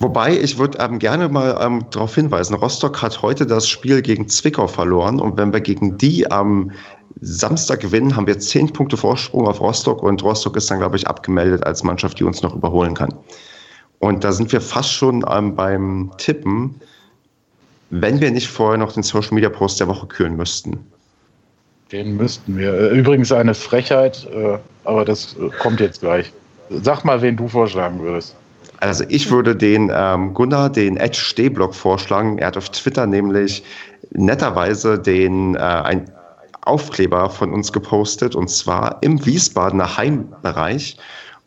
Wobei, 0.00 0.38
ich 0.38 0.56
würde 0.56 0.78
ähm, 0.78 0.98
gerne 0.98 1.28
mal 1.28 1.58
ähm, 1.60 1.84
darauf 1.90 2.14
hinweisen, 2.14 2.54
Rostock 2.54 3.02
hat 3.02 3.20
heute 3.20 3.46
das 3.46 3.68
Spiel 3.68 4.00
gegen 4.00 4.28
Zwickau 4.28 4.66
verloren 4.66 5.20
und 5.20 5.36
wenn 5.36 5.52
wir 5.52 5.60
gegen 5.60 5.98
die 5.98 6.30
am 6.30 6.72
Samstag 7.20 7.80
gewinnen, 7.80 8.16
haben 8.16 8.26
wir 8.26 8.38
zehn 8.38 8.72
Punkte 8.72 8.96
Vorsprung 8.96 9.46
auf 9.46 9.60
Rostock 9.60 10.02
und 10.02 10.22
Rostock 10.22 10.56
ist 10.56 10.70
dann, 10.70 10.78
glaube 10.78 10.96
ich, 10.96 11.06
abgemeldet 11.06 11.66
als 11.66 11.82
Mannschaft, 11.82 12.18
die 12.18 12.24
uns 12.24 12.40
noch 12.40 12.54
überholen 12.54 12.94
kann. 12.94 13.12
Und 13.98 14.24
da 14.24 14.32
sind 14.32 14.50
wir 14.52 14.62
fast 14.62 14.90
schon 14.90 15.22
ähm, 15.30 15.54
beim 15.54 16.10
Tippen, 16.16 16.80
wenn 17.90 18.20
wir 18.22 18.30
nicht 18.30 18.48
vorher 18.48 18.78
noch 18.78 18.92
den 18.92 19.02
Social 19.02 19.34
Media 19.34 19.50
Post 19.50 19.80
der 19.80 19.88
Woche 19.88 20.06
küren 20.06 20.34
müssten. 20.34 20.78
Den 21.92 22.16
müssten 22.16 22.56
wir. 22.56 22.72
Äh, 22.72 22.98
Übrigens 22.98 23.32
eine 23.32 23.52
Frechheit, 23.52 24.26
äh, 24.32 24.56
aber 24.84 25.04
das 25.04 25.36
äh, 25.36 25.50
kommt 25.58 25.80
jetzt 25.80 26.00
gleich. 26.00 26.32
Sag 26.70 27.04
mal, 27.04 27.20
wen 27.20 27.36
du 27.36 27.48
vorschlagen 27.48 28.00
würdest. 28.00 28.34
Also 28.80 29.04
ich 29.08 29.30
würde 29.30 29.54
den 29.54 29.92
ähm, 29.94 30.32
Gunnar, 30.32 30.70
den 30.70 30.96
Edge 30.96 31.18
Stehblock 31.18 31.74
vorschlagen. 31.74 32.38
Er 32.38 32.48
hat 32.48 32.56
auf 32.56 32.70
Twitter 32.70 33.06
nämlich 33.06 33.62
netterweise 34.10 34.98
den 34.98 35.54
äh, 35.54 35.58
ein 35.58 36.10
Aufkleber 36.62 37.30
von 37.30 37.52
uns 37.52 37.72
gepostet 37.72 38.34
und 38.34 38.48
zwar 38.48 38.98
im 39.02 39.24
Wiesbadener 39.24 39.96
Heimbereich. 39.96 40.96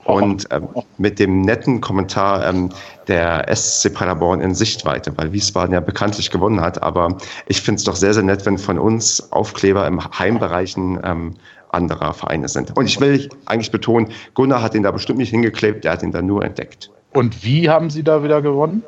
Und 0.05 0.47
ähm, 0.51 0.68
mit 0.97 1.18
dem 1.18 1.41
netten 1.41 1.80
Kommentar 1.80 2.45
ähm, 2.45 2.69
der 3.07 3.45
SC 3.55 3.93
Paderborn 3.93 4.41
in 4.41 4.53
Sichtweite, 4.53 5.14
weil 5.15 5.31
Wiesbaden 5.31 5.73
ja 5.73 5.80
bekanntlich 5.80 6.30
gewonnen 6.30 6.60
hat. 6.60 6.84
Aber 6.84 7.18
ich 7.47 7.61
finde 7.61 7.80
es 7.80 7.85
doch 7.85 7.95
sehr, 7.95 8.14
sehr 8.14 8.23
nett, 8.23 8.45
wenn 8.45 8.57
von 8.57 8.77
uns 8.77 9.31
Aufkleber 9.31 9.88
im 9.88 10.03
Heimbereichen 10.19 10.99
ähm, 11.05 11.35
anderer 11.69 12.14
Vereine 12.14 12.49
sind. 12.49 12.76
Und 12.76 12.85
ich 12.85 12.99
will 12.99 13.30
eigentlich 13.45 13.72
betonen, 13.72 14.10
Gunnar 14.34 14.61
hat 14.61 14.76
ihn 14.76 14.84
da 14.84 14.91
bestimmt 14.91 15.19
nicht 15.19 15.30
hingeklebt, 15.30 15.85
der 15.85 15.93
hat 15.93 16.03
ihn 16.03 16.11
da 16.11 16.22
nur 16.22 16.43
entdeckt. 16.43 16.91
Und 17.14 17.44
wie 17.44 17.69
haben 17.69 17.90
sie 17.90 18.03
da 18.03 18.23
wieder 18.23 18.41
gewonnen? 18.41 18.84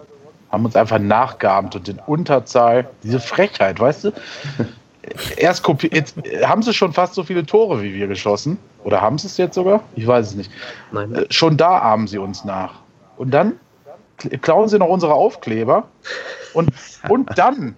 Haben 0.52 0.65
uns 0.65 0.76
einfach 0.76 0.99
nachgeahmt 0.99 1.76
und 1.76 1.88
in 1.89 1.99
Unterzahl. 2.06 2.88
Diese 3.03 3.19
Frechheit, 3.19 3.80
weißt 3.80 4.06
du? 4.06 4.11
Erst 5.38 5.61
kopiert, 5.61 5.93
jetzt 5.93 6.15
haben 6.43 6.64
sie 6.64 6.73
schon 6.73 6.91
fast 6.91 7.14
so 7.14 7.23
viele 7.23 7.45
Tore 7.45 7.84
wie 7.84 7.93
wir 7.93 8.07
geschossen. 8.07 8.57
Oder 8.84 9.02
haben 9.02 9.18
sie 9.19 9.27
es 9.27 9.38
jetzt 9.38 9.53
sogar? 9.56 9.81
Ich 9.95 10.07
weiß 10.07 10.27
es 10.27 10.35
nicht. 10.35 10.52
Nein. 10.91 11.14
Äh, 11.14 11.26
Schon 11.30 11.57
da 11.57 11.77
ahmen 11.80 12.07
sie 12.07 12.18
uns 12.18 12.43
nach. 12.43 12.73
Und 13.18 13.31
dann 13.31 13.53
kl- 14.19 14.38
klauen 14.39 14.68
sie 14.68 14.80
noch 14.80 14.89
unsere 14.89 15.14
Aufkleber. 15.14 15.88
Und, 16.53 16.72
und 17.10 17.38
dann 17.38 17.76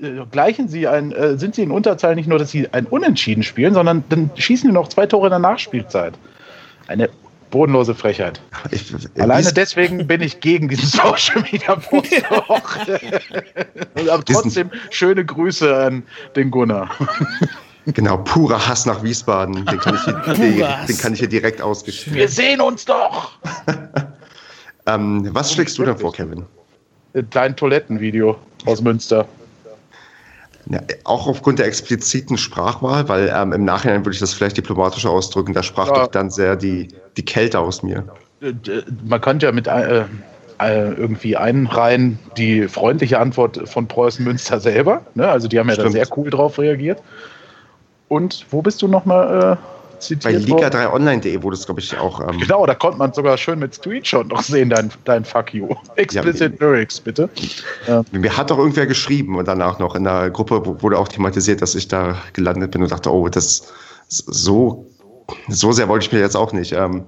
äh, 0.00 0.24
gleichen 0.30 0.68
sie 0.68 0.86
ein, 0.86 1.12
äh, 1.12 1.38
sind 1.38 1.54
sie 1.54 1.62
in 1.62 1.70
Unterzahl 1.70 2.14
nicht 2.14 2.28
nur, 2.28 2.38
dass 2.38 2.50
sie 2.50 2.68
ein 2.72 2.84
Unentschieden 2.86 3.42
spielen, 3.42 3.72
sondern 3.72 4.04
dann 4.10 4.30
schießen 4.34 4.68
die 4.68 4.74
noch 4.74 4.88
zwei 4.88 5.06
Tore 5.06 5.28
in 5.28 5.30
der 5.30 5.38
Nachspielzeit. 5.38 6.14
Eine 6.86 7.08
bodenlose 7.50 7.94
Frechheit. 7.94 8.40
Ich, 8.70 8.92
Alleine 9.18 9.52
deswegen 9.52 10.06
bin 10.06 10.20
ich 10.20 10.40
gegen 10.40 10.68
diesen 10.68 10.88
Social 10.88 11.42
Media 11.50 11.76
Post. 11.76 12.22
Aber 12.30 14.24
trotzdem 14.24 14.70
schöne 14.90 15.24
Grüße 15.24 15.76
an 15.76 16.02
den 16.36 16.50
Gunnar. 16.50 16.90
Genau, 17.86 18.18
purer 18.18 18.68
Hass 18.68 18.84
nach 18.84 19.02
Wiesbaden. 19.02 19.64
Den 19.64 19.78
kann 19.78 19.94
ich 19.94 20.02
hier, 20.02 20.14
den, 20.86 20.98
kann 20.98 21.14
ich 21.14 21.20
hier 21.20 21.28
direkt 21.28 21.62
ausgespielt. 21.62 22.16
Wir 22.16 22.28
sehen 22.28 22.60
uns 22.60 22.84
doch! 22.84 23.38
Ähm, 24.88 25.28
was 25.34 25.52
schlägst 25.52 25.76
du 25.76 25.84
denn 25.84 25.98
vor, 25.98 26.14
Kevin? 26.14 26.46
Dein 27.12 27.54
Toilettenvideo 27.54 28.36
aus 28.64 28.80
Münster. 28.80 29.28
Ja, 30.70 30.80
auch 31.04 31.26
aufgrund 31.26 31.58
der 31.58 31.66
expliziten 31.66 32.36
Sprachwahl, 32.36 33.08
weil 33.08 33.32
ähm, 33.34 33.52
im 33.52 33.64
Nachhinein 33.64 34.04
würde 34.04 34.12
ich 34.14 34.20
das 34.20 34.34
vielleicht 34.34 34.58
diplomatischer 34.58 35.10
ausdrücken, 35.10 35.54
da 35.54 35.62
sprach 35.62 35.88
Ja. 35.88 35.94
doch 35.94 36.06
dann 36.08 36.30
sehr 36.30 36.56
die, 36.56 36.88
die 37.16 37.24
Kälte 37.24 37.58
aus 37.58 37.82
mir. 37.82 38.04
Äh, 38.42 38.52
d- 38.52 38.82
Man 39.06 39.20
könnte 39.20 39.46
ja 39.46 39.52
mit 39.52 39.66
äh, 39.66 40.00
äh, 40.60 40.92
irgendwie 40.92 41.36
einreihen 41.36 42.18
die 42.36 42.68
freundliche 42.68 43.18
Antwort 43.18 43.66
von 43.68 43.88
Preußen 43.88 44.24
Münster 44.24 44.60
selber. 44.60 45.02
Ne? 45.14 45.26
Also 45.26 45.48
die 45.48 45.58
haben 45.58 45.68
ja 45.70 45.76
da 45.76 45.82
Stimmt. 45.82 45.94
sehr 45.94 46.18
cool 46.18 46.28
drauf 46.30 46.58
reagiert. 46.58 47.00
Und 48.08 48.44
wo 48.50 48.60
bist 48.60 48.82
du 48.82 48.88
nochmal 48.88 49.52
äh, 49.52 49.77
Bei 49.98 50.04
zitiert 50.04 50.48
worden? 50.48 50.64
liga3online.de 50.64 51.42
wurde 51.42 51.56
es, 51.56 51.66
glaube 51.66 51.80
ich, 51.80 51.96
auch. 51.96 52.20
Ähm, 52.20 52.38
Genau, 52.38 52.64
da 52.66 52.74
konnte 52.74 52.98
man 52.98 53.12
sogar 53.12 53.36
schön 53.36 53.58
mit 53.58 53.74
Screenshot 53.74 54.28
noch 54.28 54.42
sehen, 54.42 54.70
dein, 54.70 54.90
dein 55.04 55.24
Fuck 55.24 55.54
you. 55.54 55.68
Explicit 55.96 56.60
Lyrics, 56.60 57.00
bitte. 57.00 57.28
Mir 58.12 58.36
hat 58.36 58.50
doch 58.50 58.58
irgendwer 58.58 58.86
geschrieben 58.86 59.36
und 59.36 59.46
danach 59.48 59.78
noch 59.78 59.94
in 59.94 60.04
der 60.04 60.30
Gruppe 60.30 60.80
wurde 60.82 60.98
auch 60.98 61.08
thematisiert, 61.08 61.60
dass 61.62 61.74
ich 61.74 61.88
da 61.88 62.16
gelandet 62.32 62.70
bin 62.70 62.82
und 62.82 62.90
dachte, 62.92 63.12
oh, 63.12 63.28
das 63.28 63.72
so, 64.08 64.86
so 65.48 65.72
sehr 65.72 65.88
wollte 65.88 66.06
ich 66.06 66.12
mir 66.12 66.20
jetzt 66.20 66.36
auch 66.36 66.52
nicht 66.52 66.72
ähm, 66.72 67.04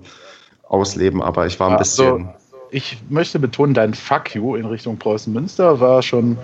ausleben, 0.69 1.23
aber 1.23 1.47
ich 1.47 1.59
war 1.59 1.71
ein 1.71 1.77
Also, 1.77 2.03
bisschen. 2.17 2.29
Ich 2.71 2.99
möchte 3.09 3.39
betonen, 3.39 3.75
dein 3.75 3.95
Fuck 3.95 4.35
you 4.35 4.57
in 4.57 4.67
Richtung 4.67 4.99
Preußen 4.99 5.33
Münster 5.33 5.81
war 5.81 6.03
schon. 6.03 6.39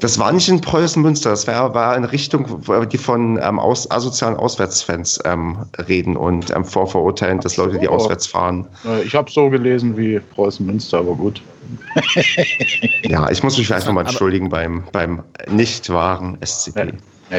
Das 0.00 0.18
war 0.18 0.30
nicht 0.32 0.48
in 0.48 0.60
Preußen 0.60 1.00
Münster, 1.02 1.30
das 1.30 1.46
war, 1.46 1.72
war 1.74 1.96
in 1.96 2.04
Richtung, 2.04 2.62
die 2.92 2.98
von 2.98 3.38
ähm, 3.42 3.58
aus, 3.58 3.90
asozialen 3.90 4.36
Auswärtsfans 4.36 5.20
ähm, 5.24 5.64
reden 5.88 6.16
und 6.16 6.54
ähm, 6.54 6.64
vorverurteilen, 6.64 7.40
dass 7.40 7.56
Leute, 7.56 7.78
die 7.78 7.86
so. 7.86 7.92
auswärts 7.92 8.26
fahren. 8.26 8.66
Äh, 8.84 9.02
ich 9.02 9.14
habe 9.14 9.30
so 9.30 9.48
gelesen 9.48 9.96
wie 9.96 10.20
Preußen 10.20 10.64
Münster, 10.66 10.98
aber 10.98 11.14
gut. 11.14 11.40
Ja, 13.02 13.30
ich 13.30 13.42
muss 13.42 13.56
mich 13.56 13.66
vielleicht 13.66 13.86
nochmal 13.86 14.04
entschuldigen 14.04 14.50
beim, 14.50 14.84
beim 14.92 15.22
nicht 15.48 15.88
wahren 15.90 16.38
SCP. 16.44 16.78
Ja, 16.78 16.92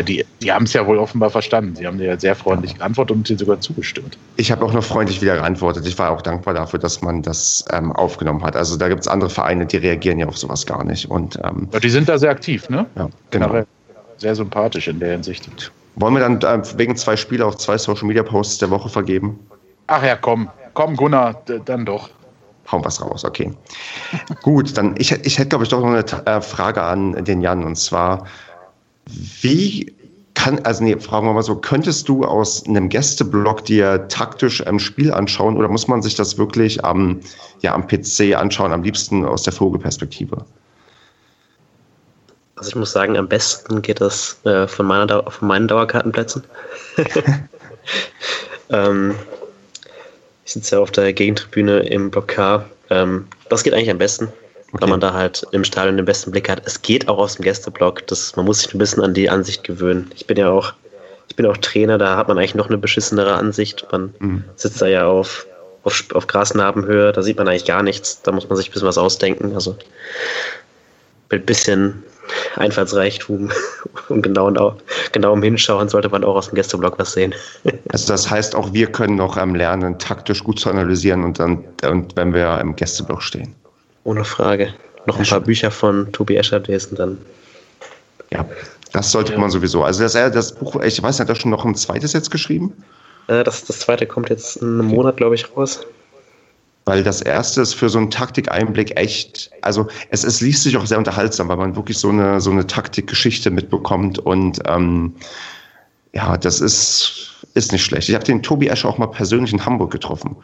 die 0.05 0.26
die 0.41 0.51
haben 0.51 0.65
es 0.65 0.73
ja 0.73 0.85
wohl 0.85 0.97
offenbar 0.97 1.30
verstanden. 1.30 1.76
Sie 1.76 1.88
haben 1.88 1.97
dir 1.97 2.05
ja 2.05 2.19
sehr 2.19 2.35
freundlich 2.35 2.76
geantwortet 2.77 3.15
und 3.15 3.30
dir 3.30 3.38
sogar 3.38 3.59
zugestimmt. 3.59 4.18
Ich 4.35 4.51
habe 4.51 4.65
auch 4.65 4.73
noch 4.73 4.84
freundlich 4.84 5.22
wieder 5.22 5.35
geantwortet. 5.35 5.88
Ich 5.88 5.97
war 5.97 6.11
auch 6.11 6.22
dankbar 6.22 6.53
dafür, 6.53 6.80
dass 6.80 7.01
man 7.01 7.22
das 7.22 7.64
ähm, 7.72 7.91
aufgenommen 7.93 8.43
hat. 8.43 8.55
Also 8.55 8.77
da 8.77 8.89
gibt 8.89 9.01
es 9.01 9.07
andere 9.07 9.30
Vereine, 9.30 9.65
die 9.65 9.77
reagieren 9.77 10.19
ja 10.19 10.27
auf 10.27 10.38
sowas 10.38 10.65
gar 10.65 10.84
nicht. 10.84 11.09
Und 11.09 11.39
ähm, 11.43 11.68
Ja, 11.72 11.80
die 11.80 11.89
sind 11.89 12.09
da 12.09 12.18
sehr 12.18 12.31
aktiv, 12.31 12.69
ne? 12.69 12.85
ja, 12.95 13.09
genau. 13.31 13.64
Sehr 14.18 14.35
sympathisch 14.35 14.88
in 14.88 14.99
der 14.99 15.11
Hinsicht. 15.11 15.72
Wollen 15.95 16.14
wir 16.14 16.19
dann 16.19 16.39
ähm, 16.43 16.64
wegen 16.77 16.95
zwei 16.95 17.15
Spiele 17.15 17.45
auch 17.45 17.55
zwei 17.55 17.77
Social 17.77 18.05
Media 18.07 18.23
Posts 18.23 18.59
der 18.59 18.69
Woche 18.69 18.89
vergeben? 18.89 19.39
Ach 19.88 20.03
ja, 20.03 20.15
komm. 20.15 20.49
Komm, 20.73 20.95
Gunnar, 20.95 21.41
dann 21.65 21.85
doch. 21.85 22.09
Hauen 22.72 22.84
was 22.84 23.01
raus, 23.01 23.23
okay. 23.23 23.51
Gut, 24.43 24.77
dann 24.77 24.95
ich, 24.97 25.11
ich 25.11 25.39
hätte, 25.39 25.49
glaube 25.49 25.64
ich, 25.64 25.69
doch 25.69 25.80
noch 25.80 25.88
eine 25.88 26.03
äh, 26.26 26.41
Frage 26.41 26.84
an 26.84 27.23
den 27.23 27.41
Jan. 27.41 27.64
Und 27.64 27.77
zwar, 27.77 28.26
wie 29.41 29.95
kann, 30.34 30.59
also 30.59 30.84
nee, 30.84 30.97
fragen 30.99 31.25
wir 31.25 31.34
mal 31.34 31.41
so, 31.41 31.55
könntest 31.55 32.07
du 32.07 32.23
aus 32.23 32.65
einem 32.67 32.89
Gästeblog 32.89 33.65
dir 33.65 34.07
taktisch 34.07 34.65
ein 34.65 34.79
Spiel 34.79 35.11
anschauen 35.11 35.57
oder 35.57 35.67
muss 35.67 35.88
man 35.88 36.01
sich 36.01 36.15
das 36.15 36.38
wirklich 36.38 36.85
am, 36.85 37.19
ja, 37.61 37.73
am 37.73 37.88
PC 37.88 38.35
anschauen, 38.35 38.71
am 38.71 38.84
liebsten 38.84 39.25
aus 39.25 39.43
der 39.43 39.53
Vogelperspektive? 39.53 40.45
Also 42.55 42.69
ich 42.69 42.75
muss 42.75 42.91
sagen, 42.91 43.17
am 43.17 43.27
besten 43.27 43.81
geht 43.81 43.99
das 43.99 44.39
äh, 44.45 44.67
von, 44.67 44.85
meiner 44.85 45.07
Dau 45.07 45.29
von 45.29 45.47
meinen 45.47 45.67
Dauerkartenplätzen. 45.67 46.43
ähm, 48.69 49.15
ich 50.45 50.53
sitze 50.53 50.75
ja 50.75 50.81
auf 50.81 50.91
der 50.91 51.13
Gegentribüne 51.13 51.79
im 51.79 52.09
Block 52.09 52.29
K. 52.29 52.65
Ähm, 52.89 53.27
das 53.49 53.63
geht 53.63 53.73
eigentlich 53.73 53.91
am 53.91 53.97
besten, 53.97 54.31
Okay. 54.73 54.81
weil 54.81 54.89
man 54.89 54.99
da 54.99 55.14
halt 55.14 55.45
im 55.52 55.64
Stadion 55.64 55.95
den 55.95 56.06
besten 56.06 56.31
Blick 56.31 56.49
hat. 56.49 56.61
Es 56.65 56.81
geht 56.81 57.07
auch 57.07 57.18
aus 57.19 57.35
dem 57.35 57.44
Gästeblock. 57.44 58.06
Das, 58.07 58.35
man 58.35 58.45
muss 58.45 58.60
sich 58.60 58.73
ein 58.73 58.77
bisschen 58.77 59.02
an 59.02 59.14
die 59.14 59.30
Ansicht 59.30 59.64
gewöhnen. 59.64 60.11
Ich 60.15 60.27
bin 60.27 60.35
ja 60.38 60.49
auch, 60.49 60.73
ich 61.30 61.35
bin 61.38 61.45
auch 61.45 61.56
Trainer, 61.57 61.98
da 61.98 62.18
hat 62.18 62.27
man 62.27 62.38
eigentlich 62.38 62.56
noch 62.56 62.68
eine 62.68 62.77
beschissenere 62.77 63.34
Ansicht. 63.35 63.85
Man 63.91 64.14
Mhm. 64.19 64.44
sitzt 64.57 64.81
da 64.81 64.88
ja 64.88 65.06
auf, 65.07 65.48
auf, 65.84 66.03
auf 66.14 66.27
Grasnarbenhöhe, 66.27 67.14
da 67.14 67.22
sieht 67.22 67.38
man 67.38 67.48
eigentlich 67.48 67.65
gar 67.65 67.81
nichts. 67.81 68.22
Da 68.23 68.34
muss 68.34 68.49
man 68.49 68.57
sich 68.57 68.69
ein 68.69 68.73
bisschen 68.73 68.88
was 68.88 68.98
ausdenken. 68.98 69.53
Also 69.56 69.77
mit 71.31 71.45
bisschen 71.45 72.03
Einfallsreichtum 72.57 73.52
und 74.10 74.22
genau, 74.23 74.76
genauem 75.14 75.44
Hinschauen 75.44 75.88
sollte 75.88 76.10
man 76.10 76.26
auch 76.26 76.35
aus 76.35 76.49
dem 76.49 76.56
Gästeblock 76.56 76.99
was 76.99 77.14
sehen. 77.14 77.34
Also 77.89 78.11
das 78.11 78.30
heißt, 78.30 78.53
auch 78.53 78.73
wir 78.73 78.91
können 78.91 79.15
noch 79.15 79.38
ähm, 79.38 79.56
lernen, 79.56 79.98
taktisch 79.98 80.44
gut 80.44 80.60
zu 80.60 80.69
analysieren 80.69 81.23
und 81.23 81.39
dann, 81.39 81.64
und 81.89 82.18
wenn 82.18 82.34
wir 82.34 82.60
im 82.60 82.76
Gästeblock 82.76 83.23
stehen. 83.23 83.56
Ohne 84.07 84.23
Frage. 84.23 84.73
Noch 85.05 85.19
ein 85.19 85.25
paar 85.25 85.41
Bücher 85.41 85.69
von 85.69 86.09
Tobi 86.13 86.38
Escher 86.38 86.61
lesen, 86.61 86.95
dann 86.95 87.17
Ja, 88.31 88.45
das 88.93 89.11
sollte 89.11 89.38
man 89.38 89.51
sowieso. 89.51 89.84
Also 89.84 90.01
das, 90.01 90.15
äh, 90.15 90.31
das 90.31 90.53
Buch, 90.53 90.81
ich 90.81 91.03
weiß 91.03 91.19
nicht, 91.19 91.27
hat 91.27 91.35
er 91.35 91.35
schon 91.35 91.51
noch 91.51 91.65
ein 91.65 91.75
zweites 91.75 92.13
jetzt 92.13 92.31
geschrieben? 92.31 92.71
Äh, 93.27 93.43
das, 93.43 93.65
das 93.65 93.79
zweite 93.79 94.05
kommt 94.05 94.29
jetzt 94.29 94.57
in 94.57 94.79
einem 94.79 94.88
Monat, 94.88 95.17
glaube 95.17 95.35
ich, 95.35 95.53
raus. 95.57 95.85
Weil 96.85 97.03
das 97.03 97.21
erste 97.21 97.59
ist 97.59 97.73
für 97.73 97.89
so 97.89 97.97
einen 97.97 98.09
Taktikeinblick 98.09 98.97
echt, 98.97 99.51
also 99.61 99.88
es, 100.09 100.23
es 100.23 100.39
liest 100.39 100.63
sich 100.63 100.77
auch 100.77 100.85
sehr 100.85 100.99
unterhaltsam, 100.99 101.49
weil 101.49 101.57
man 101.57 101.75
wirklich 101.75 101.97
so 101.97 102.07
eine, 102.07 102.39
so 102.39 102.49
eine 102.49 102.65
Taktikgeschichte 102.65 103.51
mitbekommt 103.51 104.19
und 104.19 104.61
ähm, 104.67 105.15
ja, 106.18 106.35
das 106.35 106.61
ist, 106.61 107.30
ist 107.53 107.72
nicht 107.72 107.85
schlecht. 107.85 108.10
Ich 108.10 108.15
habe 108.15 108.26
den 108.26 108.41
Tobi 108.41 108.68
Escher 108.69 108.89
auch 108.89 108.98
mal 108.98 109.06
persönlich 109.06 109.53
in 109.53 109.64
Hamburg 109.64 109.91
getroffen. 109.91 110.35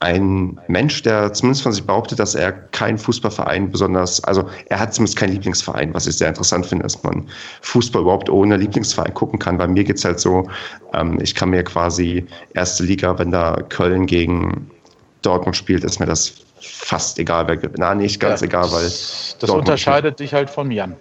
Ein 0.00 0.58
Mensch, 0.68 1.02
der 1.02 1.34
zumindest 1.34 1.64
von 1.64 1.72
sich 1.72 1.84
behauptet, 1.84 2.18
dass 2.18 2.34
er 2.34 2.50
keinen 2.50 2.96
Fußballverein 2.96 3.70
besonders, 3.70 4.24
also 4.24 4.48
er 4.70 4.80
hat 4.80 4.94
zumindest 4.94 5.18
keinen 5.18 5.32
Lieblingsverein, 5.32 5.92
was 5.92 6.06
ich 6.06 6.16
sehr 6.16 6.28
interessant 6.28 6.64
finde, 6.64 6.84
dass 6.84 7.02
man 7.02 7.28
Fußball 7.60 8.00
überhaupt 8.00 8.30
ohne 8.30 8.56
Lieblingsverein 8.56 9.12
gucken 9.12 9.38
kann. 9.38 9.58
Bei 9.58 9.68
mir 9.68 9.84
geht's 9.84 10.02
halt 10.02 10.18
so, 10.18 10.48
ähm, 10.94 11.20
ich 11.20 11.34
kann 11.34 11.50
mir 11.50 11.62
quasi 11.62 12.26
erste 12.54 12.84
Liga, 12.84 13.18
wenn 13.18 13.30
da 13.30 13.56
Köln 13.68 14.06
gegen 14.06 14.70
Dortmund 15.20 15.58
spielt, 15.58 15.84
ist 15.84 16.00
mir 16.00 16.06
das 16.06 16.32
fast 16.62 17.18
egal, 17.18 17.46
wer 17.48 17.58
gewinnt. 17.58 17.80
Na, 17.80 17.94
nicht 17.94 18.18
ganz 18.18 18.40
Ja, 18.40 18.46
egal, 18.46 18.72
weil. 18.72 18.84
Das 18.84 19.36
Dortmund 19.40 19.68
unterscheidet 19.68 20.20
dich 20.20 20.32
halt 20.32 20.48
von 20.48 20.70
Jan. 20.70 20.96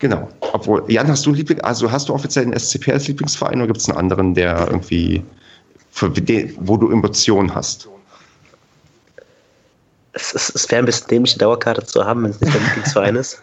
Genau. 0.00 0.28
Obwohl, 0.40 0.82
Jan, 0.90 1.06
hast 1.08 1.26
du 1.26 1.30
einen 1.30 1.36
Liebling, 1.36 1.60
also 1.60 1.92
hast 1.92 2.08
du 2.08 2.14
offiziell 2.14 2.46
einen 2.46 2.58
SCP 2.58 2.90
als 2.90 3.06
Lieblingsverein 3.06 3.58
oder 3.58 3.66
gibt 3.66 3.80
es 3.80 3.88
einen 3.88 3.98
anderen, 3.98 4.34
der 4.34 4.66
irgendwie, 4.66 5.22
für 5.92 6.08
den, 6.08 6.54
wo 6.58 6.76
du 6.78 6.90
Emotionen 6.90 7.54
hast? 7.54 7.86
Es, 10.12 10.34
es, 10.34 10.52
es 10.54 10.70
wäre 10.70 10.82
ein 10.82 10.86
bisschen 10.86 11.06
dämlich, 11.08 11.34
eine 11.34 11.40
Dauerkarte 11.40 11.84
zu 11.84 12.04
haben, 12.04 12.24
wenn 12.24 12.30
es 12.30 12.40
nicht 12.40 12.52
der 12.52 12.60
Lieblingsverein 12.62 13.16
ist. 13.16 13.42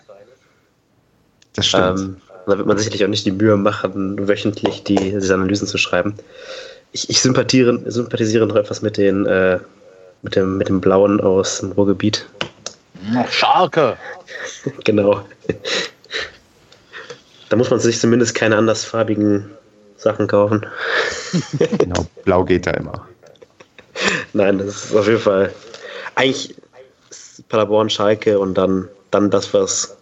Das 1.54 1.68
stimmt. 1.68 2.00
Ähm, 2.00 2.18
da 2.48 2.58
wird 2.58 2.68
man 2.68 2.78
sicherlich 2.78 3.04
auch 3.04 3.10
nicht 3.10 3.26
die 3.26 3.32
Mühe 3.32 3.56
machen, 3.56 4.28
wöchentlich 4.28 4.84
die, 4.84 4.96
diese 4.96 5.34
Analysen 5.34 5.68
zu 5.68 5.78
schreiben. 5.78 6.16
Ich, 6.92 7.10
ich 7.10 7.22
sympathisiere, 7.22 7.80
sympathisiere 7.92 8.48
noch 8.48 8.56
etwas 8.56 8.82
mit, 8.82 8.98
den, 8.98 9.28
äh, 9.28 9.60
mit, 10.24 10.36
dem, 10.36 10.58
mit 10.58 10.70
dem 10.70 10.82
Blauen 10.82 11.22
aus 11.22 11.60
dem 11.60 11.74
Ruhrgebiet. 11.74 12.26
Noch 13.12 13.30
Schalke. 13.30 13.96
Genau. 14.84 15.24
Da 17.50 17.56
muss 17.56 17.70
man 17.70 17.80
sich 17.80 18.00
zumindest 18.00 18.36
keine 18.36 18.58
andersfarbigen 18.58 19.50
Sachen 19.98 20.28
kaufen. 20.28 20.66
genau. 21.78 22.06
Blau 22.24 22.44
geht 22.44 22.68
da 22.68 22.72
immer. 22.72 23.08
Nein, 24.34 24.60
das 24.60 24.86
ist 24.86 24.96
auf 24.96 25.08
jeden 25.08 25.20
Fall. 25.20 25.54
Eigentlich 26.16 26.56
ist 27.10 27.48
Paderborn, 27.50 27.90
Schalke 27.90 28.40
und 28.40 28.56
dann, 28.56 28.88
dann 29.12 29.30
das, 29.30 29.54
was. 29.54 29.96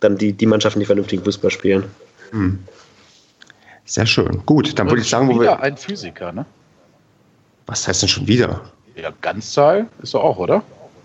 Dann 0.00 0.16
die, 0.16 0.32
die 0.32 0.46
Mannschaften, 0.46 0.80
die 0.80 0.86
vernünftigen 0.86 1.22
Fußball 1.24 1.50
spielen. 1.50 1.84
Sehr 3.84 4.06
schön. 4.06 4.42
Gut, 4.46 4.78
dann 4.78 4.88
würde 4.88 5.02
ich 5.02 5.08
sagen, 5.08 5.28
wo 5.28 5.34
wieder 5.34 5.58
wir. 5.58 5.60
ein 5.60 5.76
Physiker, 5.76 6.32
ne? 6.32 6.46
Was 7.66 7.86
heißt 7.86 8.02
denn 8.02 8.08
schon 8.08 8.26
wieder? 8.26 8.62
Ja, 8.96 9.12
Ganzzahl 9.20 9.88
ist 10.02 10.14
er 10.14 10.20
auch, 10.20 10.38
oder? 10.38 10.62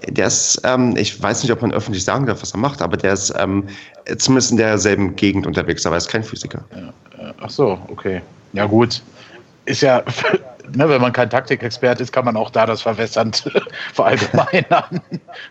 Der 0.07 0.27
ist, 0.27 0.61
ähm, 0.64 0.95
ich 0.98 1.22
weiß 1.22 1.44
nicht, 1.44 1.52
ob 1.52 1.61
man 1.61 1.72
öffentlich 1.72 2.03
sagen 2.03 2.26
darf, 2.26 2.41
was 2.41 2.53
er 2.53 2.60
macht, 2.60 2.82
aber 2.82 2.98
der 2.98 3.14
ist 3.14 3.34
ähm, 3.38 3.68
zumindest 4.18 4.52
in 4.52 4.57
derselben 4.57 5.15
Gegend 5.15 5.48
unterwegs, 5.48 5.86
aber 5.86 5.95
er 5.95 5.98
ist 5.98 6.10
kein 6.10 6.23
Physiker. 6.23 6.64
Äh, 6.72 7.32
Ach 7.41 7.49
so, 7.49 7.80
okay. 7.90 8.22
Ja, 8.53 8.65
gut. 8.65 9.02
Ist 9.65 9.82
ja, 9.82 10.03
ne, 10.76 10.90
wenn 10.90 11.02
man 11.02 11.11
kein 11.11 11.30
Taktikexpert 11.30 12.02
ist, 12.02 12.11
kann 12.11 12.26
man 12.26 12.38
auch 12.38 12.52
da 12.52 12.65
das 12.65 12.82
verwässernd 12.82 13.52
verallgemeinern. 13.94 15.02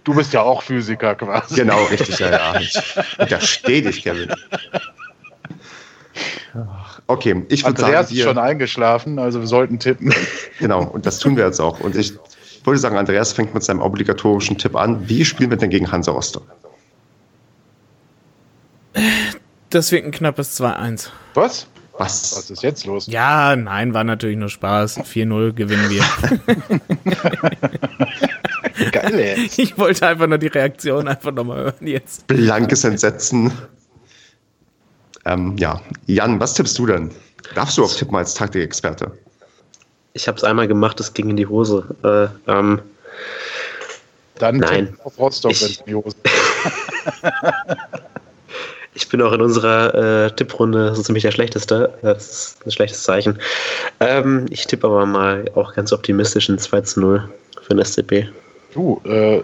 Du 0.04 0.14
bist 0.14 0.32
ja 0.32 0.42
auch 0.42 0.62
Physiker 0.62 1.14
quasi. 1.14 1.56
Genau, 1.56 1.82
richtig, 1.84 2.18
ja, 2.18 2.30
ja. 2.30 2.60
Ich 2.60 2.78
unterstehe 3.18 3.82
dich, 3.82 4.02
Kevin. 4.02 4.32
Okay, 7.08 7.44
ich 7.48 7.64
würde 7.64 7.80
sagen, 7.80 7.92
Andreas 7.92 8.12
ist 8.12 8.22
schon 8.22 8.38
eingeschlafen, 8.38 9.18
also 9.18 9.40
wir 9.40 9.48
sollten 9.48 9.80
tippen. 9.80 10.14
genau, 10.60 10.84
und 10.84 11.06
das 11.06 11.18
tun 11.18 11.36
wir 11.36 11.44
jetzt 11.44 11.60
auch. 11.60 11.80
Und 11.80 11.96
ich 11.96 12.14
würde 12.64 12.78
sagen, 12.78 12.96
Andreas 12.96 13.32
fängt 13.32 13.54
mit 13.54 13.62
seinem 13.62 13.80
obligatorischen 13.80 14.58
Tipp 14.58 14.76
an. 14.76 15.08
Wie 15.08 15.24
spielen 15.24 15.50
wir 15.50 15.56
denn 15.56 15.70
gegen 15.70 15.90
Hansa 15.90 16.12
Rostock? 16.12 16.44
Das 19.70 19.90
wird 19.92 20.04
ein 20.04 20.12
knappes 20.12 20.60
2-1. 20.60 21.08
Was? 21.34 21.66
Was 21.98 22.36
Was? 22.36 22.50
ist 22.50 22.62
jetzt 22.62 22.86
los? 22.86 23.06
Ja, 23.06 23.54
nein, 23.54 23.94
war 23.94 24.04
natürlich 24.04 24.36
nur 24.36 24.48
Spaß. 24.48 24.98
4-0 25.00 25.52
gewinnen 25.52 25.90
wir. 25.90 26.04
Geil, 28.92 29.14
ey. 29.14 29.50
Ich 29.56 29.78
wollte 29.78 30.06
einfach 30.08 30.26
nur 30.26 30.38
die 30.38 30.48
Reaktion 30.48 31.06
einfach 31.06 31.32
nochmal 31.32 31.64
hören 31.64 31.86
jetzt. 31.86 32.26
Blankes 32.26 32.82
Entsetzen. 32.84 33.52
Ähm, 35.24 35.56
ja, 35.56 35.80
Jan, 36.06 36.40
was 36.40 36.54
tippst 36.54 36.78
du 36.78 36.86
denn? 36.86 37.10
Darfst 37.54 37.78
du 37.78 37.84
auch 37.84 37.94
tippen 37.94 38.16
als 38.16 38.34
Taktikexperte? 38.34 39.12
Ich 40.16 40.28
habe 40.28 40.38
es 40.38 40.44
einmal 40.44 40.68
gemacht, 40.68 41.00
es 41.00 41.12
ging 41.12 41.28
in 41.28 41.36
die 41.36 41.46
Hose. 41.48 41.84
Äh, 42.04 42.28
ähm, 42.50 42.80
Dann 44.38 44.56
Nein. 44.58 44.96
auf 45.04 45.18
Rostock, 45.18 45.50
Ich- 45.52 45.60
wenn 45.62 45.70
es 45.70 45.76
in 45.78 45.86
die 45.86 45.94
Hose 45.96 46.14
ich 48.94 49.08
bin 49.08 49.20
auch 49.22 49.32
in 49.32 49.40
unserer 49.42 50.26
äh, 50.26 50.30
Tipprunde 50.30 50.94
so 50.94 51.02
ziemlich 51.02 51.22
der 51.24 51.32
Schlechteste. 51.32 51.92
Das 52.02 52.30
ist 52.30 52.64
ein 52.66 52.70
schlechtes 52.70 53.02
Zeichen. 53.02 53.38
Ähm, 54.00 54.46
ich 54.50 54.66
tippe 54.66 54.86
aber 54.86 55.04
mal 55.04 55.44
auch 55.56 55.74
ganz 55.74 55.92
optimistisch 55.92 56.48
ein 56.48 56.58
2 56.60 56.80
zu 56.82 57.00
0 57.00 57.28
für 57.62 57.74
den 57.74 57.84
SCP. 57.84 58.28
Du, 58.72 59.00
äh, 59.04 59.40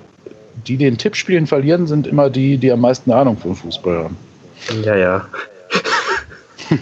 die, 0.67 0.77
die 0.77 0.87
in 0.87 0.99
Tippspielen 0.99 1.47
verlieren, 1.49 1.87
sind 1.89 2.07
immer 2.07 2.31
die, 2.31 2.57
die 2.59 2.71
am 2.71 2.81
meisten 2.81 3.11
Ahnung 3.13 3.37
vom 3.37 3.57
Fußball 3.57 4.05
haben. 4.05 4.17
Ja, 4.85 4.95
ja. 4.97 5.29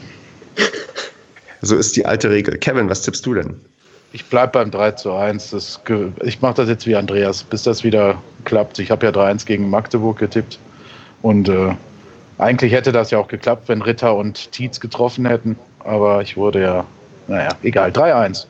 So 1.61 1.77
ist 1.77 1.97
die 1.97 2.07
alte 2.07 2.31
Regel. 2.31 2.57
Kevin, 2.59 2.89
was 2.89 3.03
tippst 3.03 3.27
du 3.27 3.35
denn? 3.35 3.61
Ich 4.13 4.25
bleib 4.27 4.53
beim 4.53 4.71
3 4.71 4.93
zu 4.93 5.13
1. 5.13 5.51
Das, 5.51 5.81
ich 6.23 6.41
mache 6.41 6.55
das 6.55 6.69
jetzt 6.69 6.87
wie 6.87 6.97
Andreas, 6.97 7.45
bis 7.45 7.63
das 7.63 7.85
wieder 7.85 8.17
klappt. 8.45 8.79
Ich 8.79 8.91
habe 8.91 9.07
ja 9.07 9.13
3-1 9.13 9.47
gegen 9.47 9.69
Magdeburg 9.69 10.19
getippt. 10.19 10.59
Und 11.21 11.49
äh, 11.49 11.75
eigentlich 12.39 12.73
hätte 12.73 12.93
das 12.93 13.11
ja 13.11 13.19
auch 13.19 13.29
geklappt, 13.29 13.69
wenn 13.69 13.83
Ritter 13.83 14.15
und 14.15 14.53
Tietz 14.53 14.81
getroffen 14.81 15.27
hätten. 15.27 15.59
Aber 15.81 16.23
ich 16.23 16.37
wurde 16.37 16.63
ja, 16.63 16.85
naja, 17.27 17.51
egal, 17.63 17.91
3-1. 17.91 18.47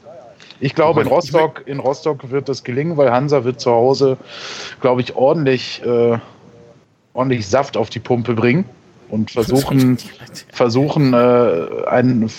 Ich 0.61 0.75
glaube, 0.75 1.03
in 1.03 1.09
Rostock, 1.09 1.63
in 1.67 1.79
Rostock 1.79 2.31
wird 2.31 2.49
das 2.49 2.65
gelingen, 2.65 2.97
weil 2.97 3.11
Hansa 3.11 3.45
wird 3.45 3.61
zu 3.61 3.71
Hause, 3.71 4.17
glaube 4.81 5.01
ich, 5.01 5.15
ordentlich, 5.15 5.83
äh, 5.85 6.19
ordentlich 7.15 7.47
Saft 7.47 7.77
auf 7.77 7.91
die 7.91 8.01
Pumpe 8.01 8.35
bringen 8.35 8.65
und 9.09 9.31
versuchen, 9.31 9.99
versuchen 10.53 11.15
äh, 11.15 11.87
einen, 11.87 12.31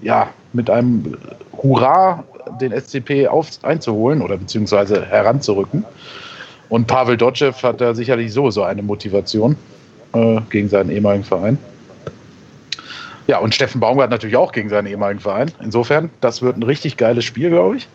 ja, 0.00 0.28
mit 0.52 0.70
einem 0.70 1.16
Hurra 1.52 2.24
den 2.60 2.72
SCP 2.72 3.28
auf, 3.28 3.48
einzuholen 3.62 4.22
oder 4.22 4.36
beziehungsweise 4.36 5.04
heranzurücken. 5.04 5.84
Und 6.68 6.86
Pavel 6.86 7.16
Dotschew 7.16 7.52
hat 7.62 7.80
da 7.80 7.94
sicherlich 7.94 8.32
sowieso 8.32 8.62
eine 8.62 8.82
Motivation 8.82 9.56
äh, 10.12 10.40
gegen 10.50 10.68
seinen 10.68 10.90
ehemaligen 10.90 11.24
Verein. 11.24 11.58
Ja, 13.28 13.38
und 13.38 13.54
Steffen 13.54 13.80
Baumgart 13.80 14.10
natürlich 14.10 14.36
auch 14.36 14.52
gegen 14.52 14.68
seinen 14.68 14.86
ehemaligen 14.86 15.20
Verein. 15.20 15.50
Insofern, 15.60 16.10
das 16.20 16.42
wird 16.42 16.56
ein 16.56 16.62
richtig 16.62 16.96
geiles 16.96 17.24
Spiel, 17.24 17.50
glaube 17.50 17.76
ich. 17.76 17.88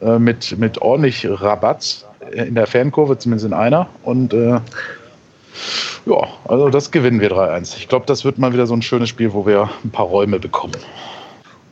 Äh, 0.00 0.18
mit, 0.18 0.58
mit 0.58 0.78
ordentlich 0.80 1.26
Rabatz 1.28 2.06
in 2.32 2.54
der 2.54 2.66
Fankurve, 2.66 3.18
zumindest 3.18 3.46
in 3.46 3.52
einer. 3.52 3.88
Und 4.02 4.32
äh, 4.32 4.60
ja, 6.06 6.28
also 6.46 6.70
das 6.70 6.90
gewinnen 6.90 7.20
wir 7.20 7.30
3-1. 7.30 7.76
Ich 7.76 7.88
glaube, 7.88 8.06
das 8.06 8.24
wird 8.24 8.38
mal 8.38 8.52
wieder 8.52 8.66
so 8.66 8.74
ein 8.74 8.82
schönes 8.82 9.08
Spiel, 9.08 9.32
wo 9.32 9.46
wir 9.46 9.68
ein 9.84 9.90
paar 9.90 10.06
Räume 10.06 10.38
bekommen. 10.38 10.76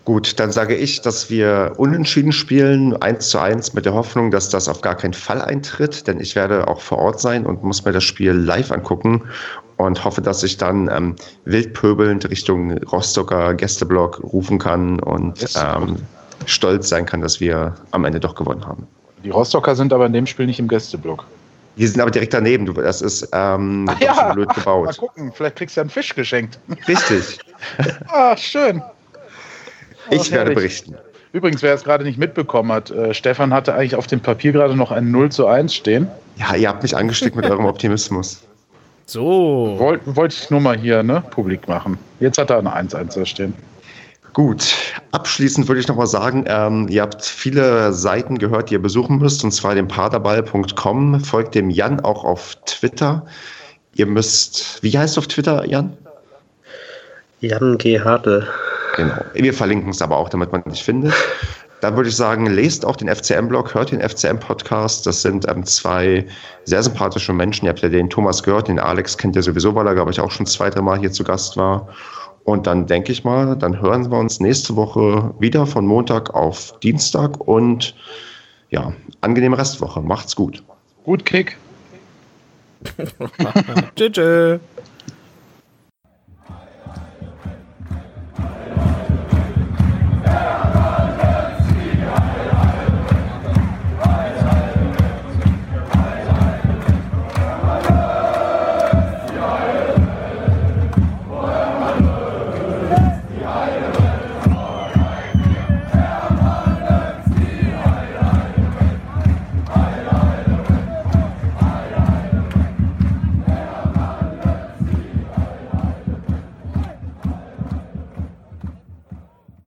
Gut, 0.09 0.41
dann 0.41 0.53
sage 0.53 0.75
ich, 0.75 1.03
dass 1.03 1.29
wir 1.29 1.75
unentschieden 1.77 2.33
spielen, 2.33 2.97
1 2.97 3.29
zu 3.29 3.39
1, 3.39 3.75
mit 3.75 3.85
der 3.85 3.93
Hoffnung, 3.93 4.31
dass 4.31 4.49
das 4.49 4.67
auf 4.67 4.81
gar 4.81 4.95
keinen 4.95 5.13
Fall 5.13 5.43
eintritt, 5.43 6.07
denn 6.07 6.19
ich 6.19 6.35
werde 6.35 6.67
auch 6.67 6.81
vor 6.81 6.97
Ort 6.97 7.21
sein 7.21 7.45
und 7.45 7.63
muss 7.63 7.85
mir 7.85 7.93
das 7.93 8.05
Spiel 8.05 8.33
live 8.33 8.73
angucken 8.73 9.25
und 9.77 10.03
hoffe, 10.03 10.23
dass 10.23 10.43
ich 10.43 10.57
dann 10.57 10.89
ähm, 10.91 11.15
wildpöbelnd 11.45 12.31
Richtung 12.31 12.79
Rostocker 12.85 13.53
Gästeblock 13.53 14.23
rufen 14.23 14.59
kann 14.59 14.99
und 15.01 15.45
ähm, 15.63 15.97
stolz 16.47 16.89
sein 16.89 17.05
kann, 17.05 17.21
dass 17.21 17.39
wir 17.39 17.75
am 17.91 18.07
Ende 18.07 18.19
doch 18.19 18.35
gewonnen 18.35 18.65
haben. 18.67 18.87
Die 19.23 19.29
Rostocker 19.29 19.77
sind 19.77 19.93
aber 19.93 20.07
in 20.07 20.15
dem 20.15 20.25
Spiel 20.25 20.47
nicht 20.47 20.59
im 20.59 20.69
Gästeblock. 20.69 21.27
Die 21.77 21.87
sind 21.87 22.01
aber 22.01 22.11
direkt 22.11 22.33
daneben, 22.33 22.65
du, 22.65 22.73
das 22.73 23.03
ist 23.03 23.29
ähm, 23.35 23.85
doch 23.87 24.01
ja, 24.01 24.33
blöd 24.33 24.49
ach, 24.49 24.57
mal 24.57 24.85
gebaut. 24.87 24.97
gucken, 24.97 25.33
vielleicht 25.35 25.57
kriegst 25.57 25.77
du 25.77 25.81
ja 25.81 25.83
einen 25.83 25.91
Fisch 25.91 26.15
geschenkt. 26.15 26.59
Richtig, 26.89 27.39
Ah, 28.09 28.35
schön. 28.35 28.83
Ich 30.11 30.31
werde 30.31 30.53
berichten. 30.53 30.97
Übrigens, 31.33 31.63
wer 31.63 31.75
es 31.75 31.85
gerade 31.85 32.05
nicht 32.05 32.19
mitbekommen 32.19 32.73
hat, 32.73 32.91
äh, 32.91 33.13
Stefan 33.13 33.53
hatte 33.53 33.75
eigentlich 33.75 33.95
auf 33.95 34.07
dem 34.07 34.21
Papier 34.21 34.53
gerade 34.53 34.75
noch 34.75 34.91
ein 34.91 35.11
0 35.11 35.31
zu 35.31 35.47
1 35.47 35.75
stehen. 35.75 36.09
Ja, 36.37 36.55
ihr 36.55 36.69
habt 36.69 36.83
mich 36.83 36.97
angesteckt 36.97 37.37
mit 37.37 37.45
eurem 37.45 37.65
Optimismus. 37.67 38.43
So. 39.07 39.77
Wollte 39.79 40.17
wollte 40.17 40.37
ich 40.39 40.51
nur 40.51 40.61
mal 40.61 40.77
hier 40.77 41.03
ne, 41.03 41.23
publik 41.31 41.69
machen. 41.69 41.99
Jetzt 42.21 42.39
hat 42.39 42.51
er 42.51 42.59
ein 42.59 42.89
1-1 42.89 43.19
da 43.19 43.27
stehen. 43.27 43.55
Gut, 44.35 44.75
abschließend 45.11 45.67
würde 45.67 45.81
ich 45.81 45.89
noch 45.89 45.97
mal 45.97 46.07
sagen, 46.07 46.45
ähm, 46.47 46.87
ihr 46.89 47.03
habt 47.03 47.25
viele 47.25 47.93
Seiten 47.93 48.39
gehört, 48.39 48.71
die 48.71 48.75
ihr 48.75 48.83
besuchen 48.83 49.19
müsst, 49.19 49.43
und 49.43 49.51
zwar 49.53 49.75
dem 49.75 49.89
paderball.com. 49.89 51.21
Folgt 51.21 51.55
dem 51.55 51.71
Jan 51.71 52.01
auch 52.01 52.25
auf 52.25 52.55
Twitter. 52.67 53.27
Ihr 53.95 54.07
müsst, 54.07 54.83
wie 54.83 54.97
heißt 54.97 55.17
du 55.17 55.21
auf 55.21 55.27
Twitter, 55.27 55.67
Jan? 55.67 55.97
Jan 57.41 57.79
G. 57.79 57.99
Hartl. 57.99 58.47
Genau. 58.99 59.15
Wir 59.33 59.55
verlinken 59.55 59.91
es 59.91 60.03
aber 60.03 60.17
auch, 60.17 60.29
damit 60.29 60.51
man 60.51 60.65
dich 60.65 60.83
findet. 60.83 61.15
Dann 61.81 61.95
würde 61.95 62.09
ich 62.09 62.17
sagen, 62.17 62.47
lest 62.47 62.85
auch 62.85 62.97
den 62.97 63.09
FCM-Blog, 63.09 63.73
hört 63.73 63.93
den 63.93 64.01
FCM-Podcast. 64.01 65.07
Das 65.07 65.23
sind 65.23 65.49
ähm, 65.49 65.65
zwei 65.65 66.27
sehr 66.65 66.83
sympathische 66.83 67.33
Menschen. 67.33 67.67
Ihr 67.67 67.71
habt 67.71 67.81
ja 67.81 67.89
den 67.89 68.11
Thomas 68.11 68.43
gehört, 68.43 68.67
den 68.67 68.81
Alex 68.81 69.17
kennt 69.17 69.37
ihr 69.37 69.43
sowieso, 69.43 69.77
weil 69.77 69.87
er, 69.87 69.95
glaube 69.95 70.11
ich, 70.11 70.19
auch 70.19 70.33
schon 70.33 70.47
zwei, 70.47 70.69
drei 70.69 70.83
Mal 70.83 70.99
hier 70.99 71.13
zu 71.13 71.23
Gast 71.23 71.57
war. 71.57 71.89
Und 72.43 72.67
dann 72.67 72.87
denke 72.87 73.13
ich 73.13 73.23
mal, 73.23 73.55
dann 73.55 73.81
hören 73.81 74.11
wir 74.11 74.19
uns 74.19 74.41
nächste 74.41 74.75
Woche 74.75 75.33
wieder 75.39 75.65
von 75.67 75.87
Montag 75.87 76.35
auf 76.35 76.75
Dienstag 76.81 77.39
und 77.47 77.95
ja, 78.71 78.93
angenehme 79.21 79.57
Restwoche. 79.57 80.01
Macht's 80.01 80.35
gut. 80.35 80.65
Gut, 81.05 81.25
Kick. 81.25 81.57
Tschüss. 83.97 84.59
Yeah. 90.29 90.68